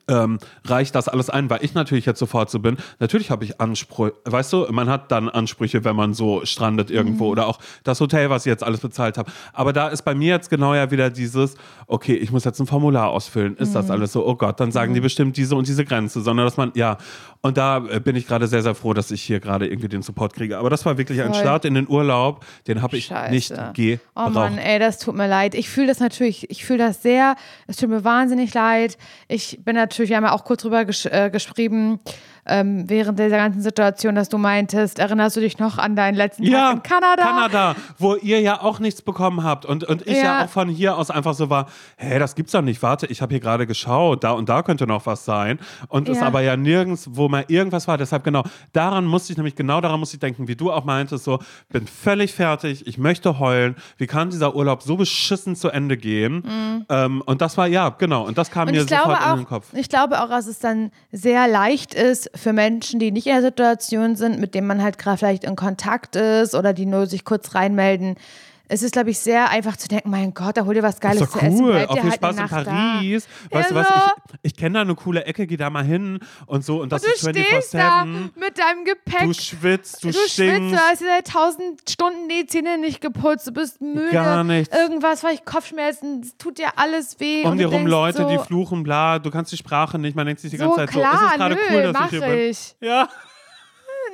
ähm, 0.09 0.39
reicht 0.64 0.95
das 0.95 1.09
alles 1.09 1.28
ein, 1.28 1.51
weil 1.51 1.62
ich 1.62 1.74
natürlich 1.74 2.07
jetzt 2.07 2.18
sofort 2.18 2.51
so 2.51 2.59
bin. 2.59 2.78
Natürlich 3.01 3.30
habe 3.30 3.45
ich 3.45 3.61
Ansprüche, 3.61 4.14
weißt 4.24 4.53
du, 4.53 4.66
man 4.70 4.89
hat 4.89 5.12
dann 5.12 5.28
Ansprüche, 5.28 5.85
wenn 5.85 5.95
man 5.95 6.14
so 6.14 6.45
strandet 6.45 6.91
irgendwo 6.91 7.28
oder 7.28 7.47
auch 7.47 7.59
das 7.85 8.01
Hotel, 8.01 8.30
was 8.30 8.47
ich 8.47 8.51
jetzt 8.51 8.64
alles 8.64 8.80
bezahlt 8.80 9.18
habe. 9.18 9.30
Aber 9.53 9.72
da 9.72 9.89
ist 9.89 10.03
bei 10.03 10.14
mir 10.14 10.35
jetzt 10.35 10.49
genau 10.49 10.74
ja 10.74 10.91
wieder 10.91 11.11
dieses, 11.11 11.57
okay, 11.87 12.14
ich 12.14 12.32
muss 12.32 12.45
jetzt 12.45 12.61
ein 12.61 12.66
Formular 12.66 13.11
ausfüllen. 13.11 13.57
Ist 13.57 13.74
das 13.74 13.91
alles 13.91 14.12
so? 14.12 14.26
Oh 14.26 14.37
Gott, 14.37 14.59
dann 14.59 14.72
sagen 14.72 14.95
die 14.95 15.01
bestimmt 15.01 15.37
diese 15.37 15.55
und 15.55 15.68
diese 15.68 15.85
Grenze, 15.85 16.22
sondern 16.22 16.47
dass 16.47 16.57
man, 16.57 16.72
ja, 16.74 16.97
und 17.43 17.59
da 17.59 17.85
äh, 17.89 18.01
bin 18.01 18.16
ich 18.16 18.26
gerade 18.26 18.47
sehr, 18.47 18.62
sehr 18.62 18.74
froh, 18.74 18.95
dass 18.95 19.11
ich 19.11 19.22
hier 19.22 19.39
gerade 19.39 19.66
irgendwie 19.66 19.89
den 19.89 20.01
Support 20.01 20.32
kriege. 20.32 20.57
Aber 20.57 20.70
das 20.70 20.87
war 20.87 20.97
wirklich 20.97 21.20
ein 21.20 21.32
Voll. 21.32 21.41
Start 21.43 21.66
in 21.66 21.74
den 21.74 21.89
Urlaub, 21.89 22.45
den 22.66 22.80
habe 22.80 22.97
ich 22.97 23.07
Scheiße. 23.07 23.30
nicht 23.30 23.49
gebraucht. 23.74 24.01
Oh 24.16 24.30
Mann, 24.30 24.57
ey, 24.57 24.78
das 24.78 24.99
tut 24.99 25.14
mir 25.14 25.28
leid. 25.28 25.55
Ich 25.55 25.68
fühle 25.68 25.89
das 25.89 26.01
natürlich, 26.01 26.51
ich 26.51 26.64
fühle 26.64 26.78
das 26.78 27.03
sehr. 27.03 27.37
Es 27.66 27.76
tut 27.76 27.91
mir 27.91 28.03
wahnsinnig 28.03 28.55
leid. 28.55 28.97
Ich 29.28 29.59
bin 29.62 29.74
natürlich, 29.75 30.11
wir 30.11 30.16
haben 30.16 30.25
ja 30.25 30.33
auch 30.33 30.45
kurz 30.45 30.62
drüber 30.62 30.85
gesch 30.85 31.07
äh, 31.07 31.31
geschrieben, 31.31 32.01
ähm, 32.47 32.88
während 32.88 33.18
dieser 33.18 33.36
ganzen 33.36 33.61
Situation, 33.62 34.14
dass 34.14 34.28
du 34.28 34.38
meintest, 34.38 34.99
erinnerst 34.99 35.36
du 35.36 35.40
dich 35.40 35.59
noch 35.59 35.78
an 35.78 35.97
deinen 35.97 36.14
letzten 36.14 36.42
Ja, 36.45 36.72
Tag 36.72 36.76
in 36.76 36.82
Kanada? 36.82 37.22
Kanada, 37.22 37.76
wo 37.99 38.14
ihr 38.16 38.40
ja 38.40 38.61
auch 38.62 38.78
nichts 38.80 39.03
bekommen 39.03 39.42
habt 39.45 39.64
und, 39.64 39.84
und 39.84 40.07
ich 40.07 40.18
ja. 40.18 40.24
Ja. 40.24 40.45
auch 40.45 40.49
von 40.49 40.68
hier 40.68 40.97
aus 40.99 41.11
einfach 41.11 41.34
so 41.34 41.51
war, 41.51 41.66
hä, 41.97 42.18
das 42.18 42.34
gibt's 42.34 42.53
doch 42.53 42.62
nicht, 42.62 42.82
warte, 42.82 43.07
ich 43.07 43.22
habe 43.22 43.30
hier 43.32 43.40
gerade 43.40 43.66
geschaut, 43.66 44.24
da 44.24 44.32
und 44.32 44.49
da 44.49 44.62
könnte 44.62 44.86
noch 44.86 45.07
was 45.07 45.24
sein 45.24 45.59
und 45.88 46.09
es 46.09 46.18
Ja. 46.20 46.26
aber 46.26 46.40
ja 46.42 46.57
nirgends, 46.57 47.09
wo 47.12 47.28
mal 47.28 47.45
irgendwas 47.49 47.88
war, 47.88 47.97
deshalb 47.99 48.24
genau, 48.24 48.42
daran 48.72 49.05
musste 49.07 49.32
ich 49.32 49.36
nämlich, 49.36 49.55
genau 49.57 49.80
daran 49.80 50.01
musste 50.01 50.16
ich 50.16 50.20
denken, 50.20 50.49
wie 50.49 50.57
du 50.57 50.72
auch 50.72 50.84
meintest, 50.84 51.24
so, 51.24 51.38
bin 51.70 51.86
völlig 51.86 52.32
fertig, 52.34 52.86
ich 52.86 52.99
möchte 52.99 53.38
heulen, 53.38 53.76
wie 53.99 54.07
kann 54.07 54.30
dieser 54.30 54.55
Urlaub 54.55 54.82
so 54.82 54.97
beschissen 54.97 55.57
zu 55.57 55.68
Ende 55.70 55.97
gehen 55.97 56.84
ähm, 56.88 57.22
und 57.24 57.40
das 57.40 57.57
war, 57.57 57.66
ja, 57.66 57.90
genau, 57.90 58.26
und 58.26 58.36
das 58.36 58.51
kam 58.51 58.64
Mhm. 58.64 58.68
Und 58.68 58.74
mir 58.76 58.84
sofort 58.84 59.20
in 59.20 59.36
den 59.36 59.45
auch, 59.45 59.49
Kopf. 59.49 59.66
ich 59.74 59.88
glaube 59.88 60.22
auch, 60.22 60.28
dass 60.30 60.47
es 60.47 60.59
dann 60.59 60.90
sehr 61.12 61.47
leicht 61.49 61.92
ist 61.95 62.30
für 62.35 62.53
Menschen, 62.53 63.01
die 63.01 63.12
nicht 63.12 63.26
in 63.26 63.32
der 63.32 63.43
Situation 63.43 64.16
sind, 64.16 64.41
mit 64.41 64.55
denen 64.55 64.66
man 64.66 64.82
halt 64.82 64.99
gerade 64.99 65.18
vielleicht 65.18 65.45
in 65.45 65.57
Kontakt 65.57 66.16
ist 66.16 66.55
oder 66.55 66.72
die 66.72 66.87
nur 66.87 67.07
sich 67.07 67.24
kurz 67.24 67.55
reinmelden. 67.55 68.16
Es 68.67 68.83
ist, 68.83 68.93
glaube 68.93 69.11
ich, 69.11 69.19
sehr 69.19 69.51
einfach 69.51 69.77
zu 69.77 69.89
denken, 69.89 70.09
mein 70.09 70.33
Gott, 70.33 70.57
da 70.57 70.65
hol 70.65 70.73
dir 70.75 70.83
was 70.83 70.99
Geiles 70.99 71.21
ist 71.21 71.35
doch 71.35 71.39
zu 71.39 71.45
essen. 71.47 71.61
cool, 71.61 71.73
bleib 71.73 71.91
auch 71.91 71.95
viel 71.97 72.03
halt 72.05 72.15
Spaß 72.15 72.37
in 72.39 72.47
Paris. 72.49 73.29
Da. 73.51 73.59
Weißt 73.59 73.71
du 73.71 73.75
Ja, 73.75 73.81
was, 73.81 73.89
so. 73.89 73.95
ich, 73.95 74.53
ich 74.53 74.57
kenne 74.57 74.75
da 74.75 74.81
eine 74.81 74.95
coole 74.95 75.25
Ecke, 75.27 75.47
geh 75.47 75.59
da 75.59 75.69
mal 75.69 75.85
hin 75.85 76.19
und 76.47 76.65
so 76.65 76.81
und 76.81 76.91
das 76.91 77.03
Du 77.03 77.09
ist 77.09 77.21
stehst 77.29 77.75
da 77.75 78.05
24-7. 78.05 78.31
mit 78.39 78.59
deinem 78.59 78.85
Gepäck. 78.87 79.21
Du 79.27 79.35
schwitzt, 79.35 80.03
du, 80.03 80.09
Du 80.09 80.15
schwitzt, 80.15 80.33
stinkst. 80.33 80.75
du 80.75 80.79
hast 80.79 81.01
dir 81.03 81.07
seit 81.07 81.27
tausend 81.29 81.91
Stunden 81.91 82.29
die 82.31 82.47
Zähne 82.47 82.79
nicht 82.79 83.03
geputzt, 83.03 83.47
du 83.47 83.53
bist 83.53 83.83
müde. 83.83 84.11
Gar 84.11 84.45
nichts. 84.45 84.75
Irgendwas, 84.75 85.21
vielleicht 85.21 85.45
Kopfschmerzen, 85.45 86.23
es 86.23 86.37
tut 86.39 86.57
dir 86.57 86.69
alles 86.79 87.21
weh. 87.21 87.43
um 87.45 87.53
und 87.53 87.59
dir 87.59 87.69
du 87.69 87.75
rum 87.77 87.87
Leute, 87.87 88.23
so, 88.23 88.29
die 88.31 88.39
fluchen, 88.39 88.83
bla, 88.83 89.19
du 89.19 89.31
kannst 89.31 89.53
die 89.53 89.59
Sprache 89.59 89.99
nicht, 89.99 90.17
man 90.17 90.25
denkt 90.25 90.41
sich 90.41 90.51
die 90.51 90.57
So 90.57 90.71
ganze 90.71 90.87
Zeit 90.87 90.93
so, 90.95 91.01
ist 91.01 91.07
klar, 91.07 91.29
es 91.33 91.37
gerade 91.37 91.55
nö, 91.57 91.61
cool, 91.71 91.83
dass 91.83 91.93
mach 91.93 92.05
ich 92.07 92.11
hier 92.19 92.21
bin? 92.21 92.39
ich. 92.51 92.77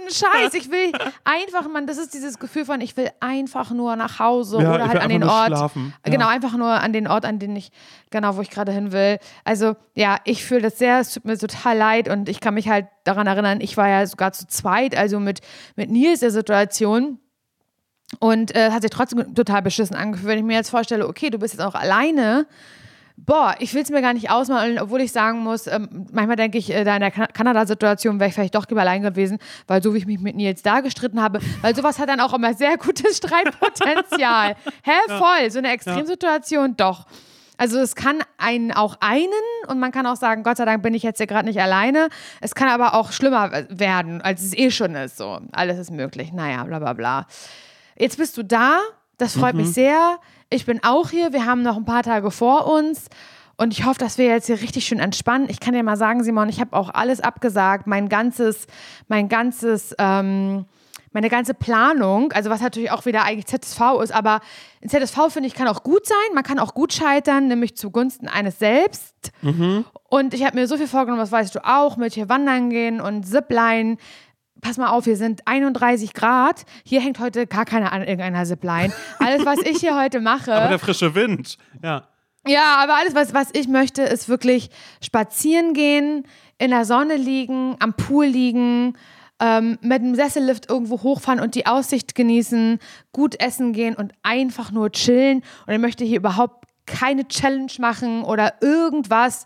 Ja. 0.08 0.28
Scheiß, 0.28 0.54
ich 0.54 0.70
will 0.70 0.92
einfach, 1.24 1.68
man, 1.68 1.86
das 1.86 1.98
ist 1.98 2.14
dieses 2.14 2.38
Gefühl 2.38 2.64
von, 2.64 2.80
ich 2.80 2.96
will 2.96 3.10
einfach 3.20 3.70
nur 3.70 3.96
nach 3.96 4.18
Hause 4.18 4.60
Ja, 4.62 4.74
oder 4.74 4.88
halt 4.88 5.00
an 5.00 5.08
den 5.08 5.24
Ort. 5.24 5.48
schlafen. 5.48 5.94
Ja. 6.04 6.12
Genau, 6.12 6.28
einfach 6.28 6.56
nur 6.56 6.68
an 6.68 6.92
den 6.92 7.06
Ort, 7.06 7.24
an 7.24 7.38
den 7.38 7.54
ich, 7.56 7.70
genau, 8.10 8.36
wo 8.36 8.40
ich 8.40 8.50
gerade 8.50 8.72
hin 8.72 8.92
will. 8.92 9.18
Also, 9.44 9.76
ja, 9.94 10.18
ich 10.24 10.44
fühle 10.44 10.62
das 10.62 10.78
sehr, 10.78 11.00
es 11.00 11.12
tut 11.14 11.24
mir 11.24 11.38
total 11.38 11.76
leid 11.76 12.08
und 12.08 12.28
ich 12.28 12.40
kann 12.40 12.54
mich 12.54 12.68
halt 12.68 12.86
daran 13.04 13.26
erinnern, 13.26 13.60
ich 13.60 13.76
war 13.76 13.88
ja 13.88 14.06
sogar 14.06 14.32
zu 14.32 14.46
zweit, 14.46 14.96
also 14.96 15.20
mit, 15.20 15.40
mit 15.76 15.90
Nils 15.90 16.20
der 16.20 16.30
Situation. 16.30 17.18
Und 18.18 18.56
äh, 18.56 18.72
hat 18.72 18.82
sich 18.82 18.90
trotzdem 18.90 19.36
total 19.36 19.62
beschissen 19.62 19.94
angefühlt, 19.94 20.28
wenn 20.30 20.38
ich 20.38 20.44
mir 20.44 20.56
jetzt 20.56 20.70
vorstelle, 20.70 21.06
okay, 21.06 21.30
du 21.30 21.38
bist 21.38 21.54
jetzt 21.54 21.62
auch 21.62 21.76
alleine 21.76 22.46
Boah, 23.26 23.54
ich 23.58 23.74
will 23.74 23.82
es 23.82 23.90
mir 23.90 24.00
gar 24.00 24.14
nicht 24.14 24.30
ausmalen, 24.30 24.78
obwohl 24.78 25.00
ich 25.00 25.12
sagen 25.12 25.40
muss, 25.40 25.66
ähm, 25.66 26.06
manchmal 26.12 26.36
denke 26.36 26.58
ich, 26.58 26.72
äh, 26.72 26.84
da 26.84 26.94
in 26.94 27.00
der 27.00 27.10
kan 27.10 27.28
Kanada-Situation 27.32 28.18
wäre 28.18 28.28
ich 28.28 28.34
vielleicht 28.34 28.54
doch 28.54 28.66
lieber 28.68 28.80
allein 28.80 29.02
gewesen, 29.02 29.38
weil 29.66 29.82
so 29.82 29.92
wie 29.94 29.98
ich 29.98 30.06
mich 30.06 30.20
mit 30.20 30.36
Nils 30.36 30.62
da 30.62 30.80
gestritten 30.80 31.20
habe, 31.20 31.40
weil 31.60 31.76
sowas 31.76 31.98
hat 31.98 32.08
dann 32.08 32.20
auch 32.20 32.32
immer 32.32 32.54
sehr 32.54 32.76
gutes 32.78 33.16
Streitpotenzial. 33.18 34.56
Hä, 34.82 34.92
voll, 35.06 35.50
so 35.50 35.58
eine 35.58 35.72
Extremsituation, 35.72 36.76
doch. 36.76 37.06
Also 37.58 37.78
es 37.78 37.94
kann 37.94 38.24
einen 38.38 38.72
auch 38.72 38.96
einen 39.00 39.28
und 39.68 39.78
man 39.78 39.92
kann 39.92 40.06
auch 40.06 40.16
sagen, 40.16 40.42
Gott 40.42 40.56
sei 40.56 40.64
Dank 40.64 40.82
bin 40.82 40.94
ich 40.94 41.02
jetzt 41.02 41.18
hier 41.18 41.26
gerade 41.26 41.46
nicht 41.46 41.60
alleine. 41.60 42.08
Es 42.40 42.54
kann 42.54 42.68
aber 42.68 42.94
auch 42.94 43.12
schlimmer 43.12 43.50
werden, 43.68 44.22
als 44.22 44.42
es 44.42 44.56
eh 44.56 44.70
schon 44.70 44.94
ist. 44.94 45.18
So, 45.18 45.40
alles 45.52 45.78
ist 45.78 45.90
möglich. 45.90 46.32
Naja, 46.32 46.64
bla 46.64 46.78
bla 46.78 46.94
bla. 46.94 47.26
Jetzt 47.98 48.16
bist 48.16 48.38
du 48.38 48.44
da. 48.44 48.78
Das 49.20 49.36
freut 49.36 49.54
mich 49.54 49.72
sehr. 49.72 50.18
Ich 50.48 50.66
bin 50.66 50.82
auch 50.82 51.10
hier. 51.10 51.32
Wir 51.32 51.46
haben 51.46 51.62
noch 51.62 51.76
ein 51.76 51.84
paar 51.84 52.02
Tage 52.02 52.30
vor 52.30 52.66
uns. 52.66 53.06
Und 53.56 53.72
ich 53.74 53.84
hoffe, 53.84 53.98
dass 53.98 54.16
wir 54.16 54.24
jetzt 54.24 54.46
hier 54.46 54.60
richtig 54.62 54.86
schön 54.86 54.98
entspannen. 54.98 55.48
Ich 55.50 55.60
kann 55.60 55.74
dir 55.74 55.82
mal 55.82 55.98
sagen, 55.98 56.24
Simon, 56.24 56.48
ich 56.48 56.60
habe 56.60 56.74
auch 56.74 56.88
alles 56.88 57.20
abgesagt. 57.20 57.86
Mein 57.86 58.08
ganzes, 58.08 58.66
mein 59.08 59.28
ganzes, 59.28 59.94
ähm, 59.98 60.64
meine 61.12 61.28
ganze 61.28 61.52
Planung, 61.52 62.32
also 62.32 62.50
was 62.50 62.62
natürlich 62.62 62.90
auch 62.90 63.04
wieder 63.04 63.24
eigentlich 63.24 63.46
ZSV 63.46 64.00
ist, 64.02 64.12
aber 64.12 64.40
ZSV 64.86 65.28
finde 65.28 65.48
ich 65.48 65.54
kann 65.54 65.68
auch 65.68 65.82
gut 65.82 66.06
sein. 66.06 66.16
Man 66.34 66.44
kann 66.44 66.58
auch 66.58 66.72
gut 66.72 66.92
scheitern, 66.92 67.48
nämlich 67.48 67.76
zugunsten 67.76 68.28
eines 68.28 68.58
selbst. 68.58 69.32
Und 70.08 70.32
ich 70.34 70.44
habe 70.44 70.58
mir 70.58 70.66
so 70.66 70.76
viel 70.76 70.86
vorgenommen, 70.86 71.20
das 71.20 71.32
weißt 71.32 71.54
du 71.54 71.66
auch, 71.66 71.96
mit 71.96 72.14
hier 72.14 72.28
wandern 72.28 72.70
gehen 72.70 73.00
und 73.00 73.24
Zipline. 73.24 73.96
Pass 74.60 74.76
mal 74.76 74.88
auf, 74.88 75.04
hier 75.04 75.16
sind 75.16 75.42
31 75.46 76.12
Grad. 76.12 76.64
Hier 76.84 77.00
hängt 77.00 77.18
heute 77.18 77.46
gar 77.46 77.64
keiner 77.64 77.92
an 77.92 78.00
irgendeiner 78.02 78.44
Zipline. 78.44 78.92
Alles, 79.18 79.44
was 79.44 79.58
ich 79.60 79.78
hier 79.78 79.98
heute 79.98 80.20
mache. 80.20 80.54
Aber 80.54 80.68
der 80.68 80.78
frische 80.78 81.14
Wind. 81.14 81.56
Ja. 81.82 82.08
Ja, 82.46 82.78
aber 82.82 82.96
alles, 82.96 83.14
was, 83.14 83.34
was 83.34 83.48
ich 83.52 83.68
möchte, 83.68 84.00
ist 84.00 84.30
wirklich 84.30 84.70
spazieren 85.02 85.74
gehen, 85.74 86.26
in 86.56 86.70
der 86.70 86.86
Sonne 86.86 87.16
liegen, 87.16 87.76
am 87.80 87.92
Pool 87.92 88.24
liegen, 88.24 88.96
ähm, 89.40 89.78
mit 89.82 90.00
dem 90.00 90.14
Sessellift 90.14 90.70
irgendwo 90.70 91.02
hochfahren 91.02 91.40
und 91.40 91.54
die 91.54 91.66
Aussicht 91.66 92.14
genießen, 92.14 92.78
gut 93.12 93.38
essen 93.40 93.74
gehen 93.74 93.94
und 93.94 94.12
einfach 94.22 94.70
nur 94.70 94.90
chillen. 94.90 95.42
Und 95.66 95.74
ich 95.74 95.80
möchte 95.80 96.04
hier 96.04 96.16
überhaupt 96.16 96.64
keine 96.86 97.28
Challenge 97.28 97.72
machen 97.78 98.22
oder 98.22 98.54
irgendwas, 98.62 99.44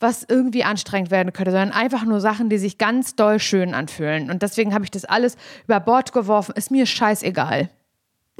was 0.00 0.24
irgendwie 0.28 0.64
anstrengend 0.64 1.10
werden 1.10 1.32
könnte, 1.32 1.50
sondern 1.52 1.72
einfach 1.72 2.04
nur 2.04 2.20
Sachen, 2.20 2.48
die 2.48 2.58
sich 2.58 2.78
ganz 2.78 3.14
doll 3.16 3.38
schön 3.38 3.74
anfühlen. 3.74 4.30
Und 4.30 4.42
deswegen 4.42 4.72
habe 4.74 4.84
ich 4.84 4.90
das 4.90 5.04
alles 5.04 5.36
über 5.64 5.78
Bord 5.78 6.12
geworfen. 6.12 6.54
Ist 6.56 6.70
mir 6.70 6.86
scheißegal. 6.86 7.68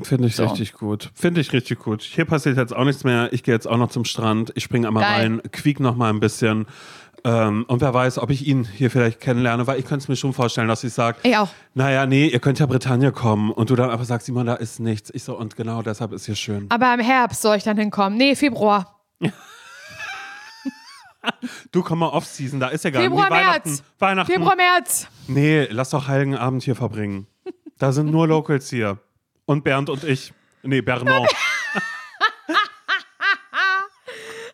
Finde 0.03 0.29
ich 0.29 0.37
So. 0.37 0.47
richtig 0.47 0.73
gut. 0.73 1.11
Finde 1.15 1.43
ich 1.43 1.53
richtig 1.53 1.79
gut. 1.81 2.01
Hier 2.03 2.25
passiert 2.25 2.57
jetzt 2.57 2.75
auch 2.75 2.85
nichts 2.85 3.05
mehr. 3.05 3.31
Ich 3.33 3.43
gehe 3.43 3.55
jetzt 3.55 3.67
auch 3.69 3.77
noch 3.77 3.91
zum 3.91 4.07
Strand. 4.07 4.51
Ich 4.55 4.65
springe 4.65 4.89
einmal 4.89 5.03
Geil. 5.03 5.21
rein, 5.21 5.43
quiek 5.53 5.79
noch 5.81 5.95
mal 5.95 6.09
ein 6.11 6.21
bisschen. 6.21 6.67
Ähm, 7.23 7.67
und 7.69 7.83
wer 7.83 7.93
weiß, 7.93 8.17
ob 8.19 8.31
ich 8.31 8.47
ihn 8.47 8.65
hier 8.65 8.91
vielleicht 8.91 9.21
kennenlerne, 9.21 9.67
weil 9.67 9.79
ich 9.79 9.85
könnte 9.85 10.05
es 10.05 10.09
mir 10.09 10.17
schon 10.17 10.33
vorstellen, 10.33 10.69
dass 10.69 10.83
ich 10.85 10.95
sage, 10.95 11.19
Ich 11.23 11.37
auch. 11.37 11.51
naja, 11.75 12.07
nee, 12.07 12.29
ihr 12.29 12.39
könnt 12.39 12.59
ja 12.59 12.65
Bretagne 12.65 13.13
kommen. 13.13 13.51
Und 13.51 13.69
du 13.69 13.77
dann 13.77 13.91
einfach 13.91 14.07
sagst, 14.07 14.25
Simon, 14.25 14.47
da 14.47 14.55
ist 14.55 14.81
nichts. 14.81 15.11
Ich 15.13 15.23
so, 15.25 15.37
und 15.37 15.55
genau 15.55 15.83
deshalb 15.83 16.13
ist 16.13 16.25
hier 16.25 16.35
schön. 16.37 16.65
Aber 16.71 16.95
im 16.95 17.01
Herbst 17.01 17.43
soll 17.43 17.57
ich 17.57 17.65
dann 17.65 17.77
hinkommen. 17.77 18.17
Nee, 18.17 18.35
Februar. 18.37 19.03
Du 21.73 21.83
komm 21.83 22.01
mal 22.01 22.09
Off-Season, 22.09 22.61
da 22.61 22.69
ist 22.69 22.85
ja 22.85 22.91
gar 22.91 23.03
Februar, 23.03 23.29
nicht 23.29 23.39
Weihnachten. 23.39 23.69
März. 23.71 23.83
Weihnachten. 23.99 24.33
Februar, 24.33 24.57
März. 24.57 25.07
Nee, 25.29 25.67
lass 25.71 25.91
doch 25.91 26.09
Heiligen 26.09 26.37
Abend 26.37 26.63
hier 26.63 26.75
verbringen. 26.75 27.27
Da 27.79 27.93
sind 27.93 28.11
nur 28.11 28.27
Locals 28.29 28.69
hier. 28.71 28.99
Und 29.47 29.65
Bernd 29.65 29.91
und 29.91 30.05
ich. 30.05 30.33
Nee, 30.63 30.81
Bernard. 30.81 31.31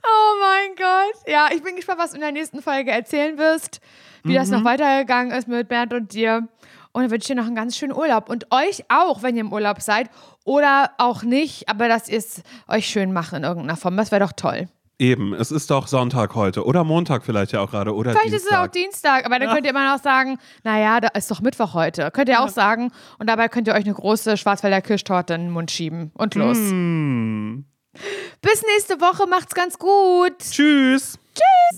Oh 0.02 0.34
mein 0.40 0.76
Gott. 0.76 1.22
Ja, 1.26 1.48
ich 1.52 1.62
bin 1.62 1.76
gespannt, 1.76 1.98
was 1.98 2.10
du 2.10 2.16
in 2.16 2.22
der 2.22 2.32
nächsten 2.32 2.62
Folge 2.62 2.90
erzählen 2.90 3.38
wirst, 3.38 3.80
wie 4.22 4.34
das 4.34 4.48
noch 4.50 4.64
weitergegangen 4.64 5.36
ist 5.36 5.48
mit 5.48 5.68
Bernd 5.68 5.92
und 5.92 6.12
dir. 6.12 6.48
Und 6.92 7.02
dann 7.02 7.10
wünsche 7.10 7.24
ich 7.24 7.28
dir 7.28 7.34
noch 7.34 7.46
einen 7.46 7.56
ganz 7.56 7.76
schönen 7.76 7.92
Urlaub. 7.94 8.28
Und 8.28 8.46
euch 8.52 8.84
auch, 8.88 9.22
wenn 9.22 9.34
ihr 9.36 9.42
im 9.42 9.52
Urlaub 9.52 9.82
seid. 9.82 10.08
Oder 10.44 10.92
auch 10.98 11.22
nicht, 11.22 11.68
aber 11.68 11.88
dass 11.88 12.08
ihr 12.08 12.18
es 12.18 12.42
euch 12.68 12.86
schön 12.86 13.12
macht 13.12 13.32
in 13.32 13.42
irgendeiner 13.42 13.76
Form. 13.76 13.96
Das 13.96 14.10
wäre 14.12 14.24
doch 14.24 14.32
toll. 14.32 14.68
Eben, 14.98 15.34
es 15.34 15.50
ist 15.50 15.70
doch 15.70 15.88
Sonntag 15.88 16.34
heute. 16.34 16.64
Oder 16.64 16.82
Montag 16.82 17.22
vielleicht 17.22 17.52
ja 17.52 17.60
auch 17.60 17.70
gerade. 17.70 17.94
Oder 17.94 18.12
Vielleicht 18.12 18.34
ist 18.34 18.46
es 18.46 18.52
auch 18.52 18.66
Dienstag. 18.66 18.72
Dienstag, 18.72 19.26
aber 19.26 19.38
dann 19.38 19.52
könnt 19.52 19.66
ihr 19.66 19.70
immer 19.70 19.92
noch 19.92 20.02
sagen, 20.02 20.38
naja, 20.64 21.00
da 21.00 21.08
ist 21.08 21.30
doch 21.30 21.42
Mittwoch 21.42 21.74
heute. 21.74 22.10
Könnt 22.10 22.30
ihr 22.30 22.40
auch 22.40 22.48
sagen. 22.48 22.90
Und 23.18 23.28
dabei 23.28 23.48
könnt 23.48 23.68
ihr 23.68 23.74
euch 23.74 23.84
eine 23.84 23.92
große 23.92 24.38
Schwarzwälder 24.38 24.80
Kirschtorte 24.80 25.34
in 25.34 25.42
den 25.42 25.50
Mund 25.50 25.70
schieben. 25.70 26.12
Und 26.14 26.34
los. 26.34 26.56
Hm. 26.56 27.66
Bis 28.40 28.62
nächste 28.74 29.00
Woche. 29.00 29.26
Macht's 29.26 29.54
ganz 29.54 29.78
gut. 29.78 30.38
Tschüss. 30.38 31.18
Tschüss. 31.34 31.74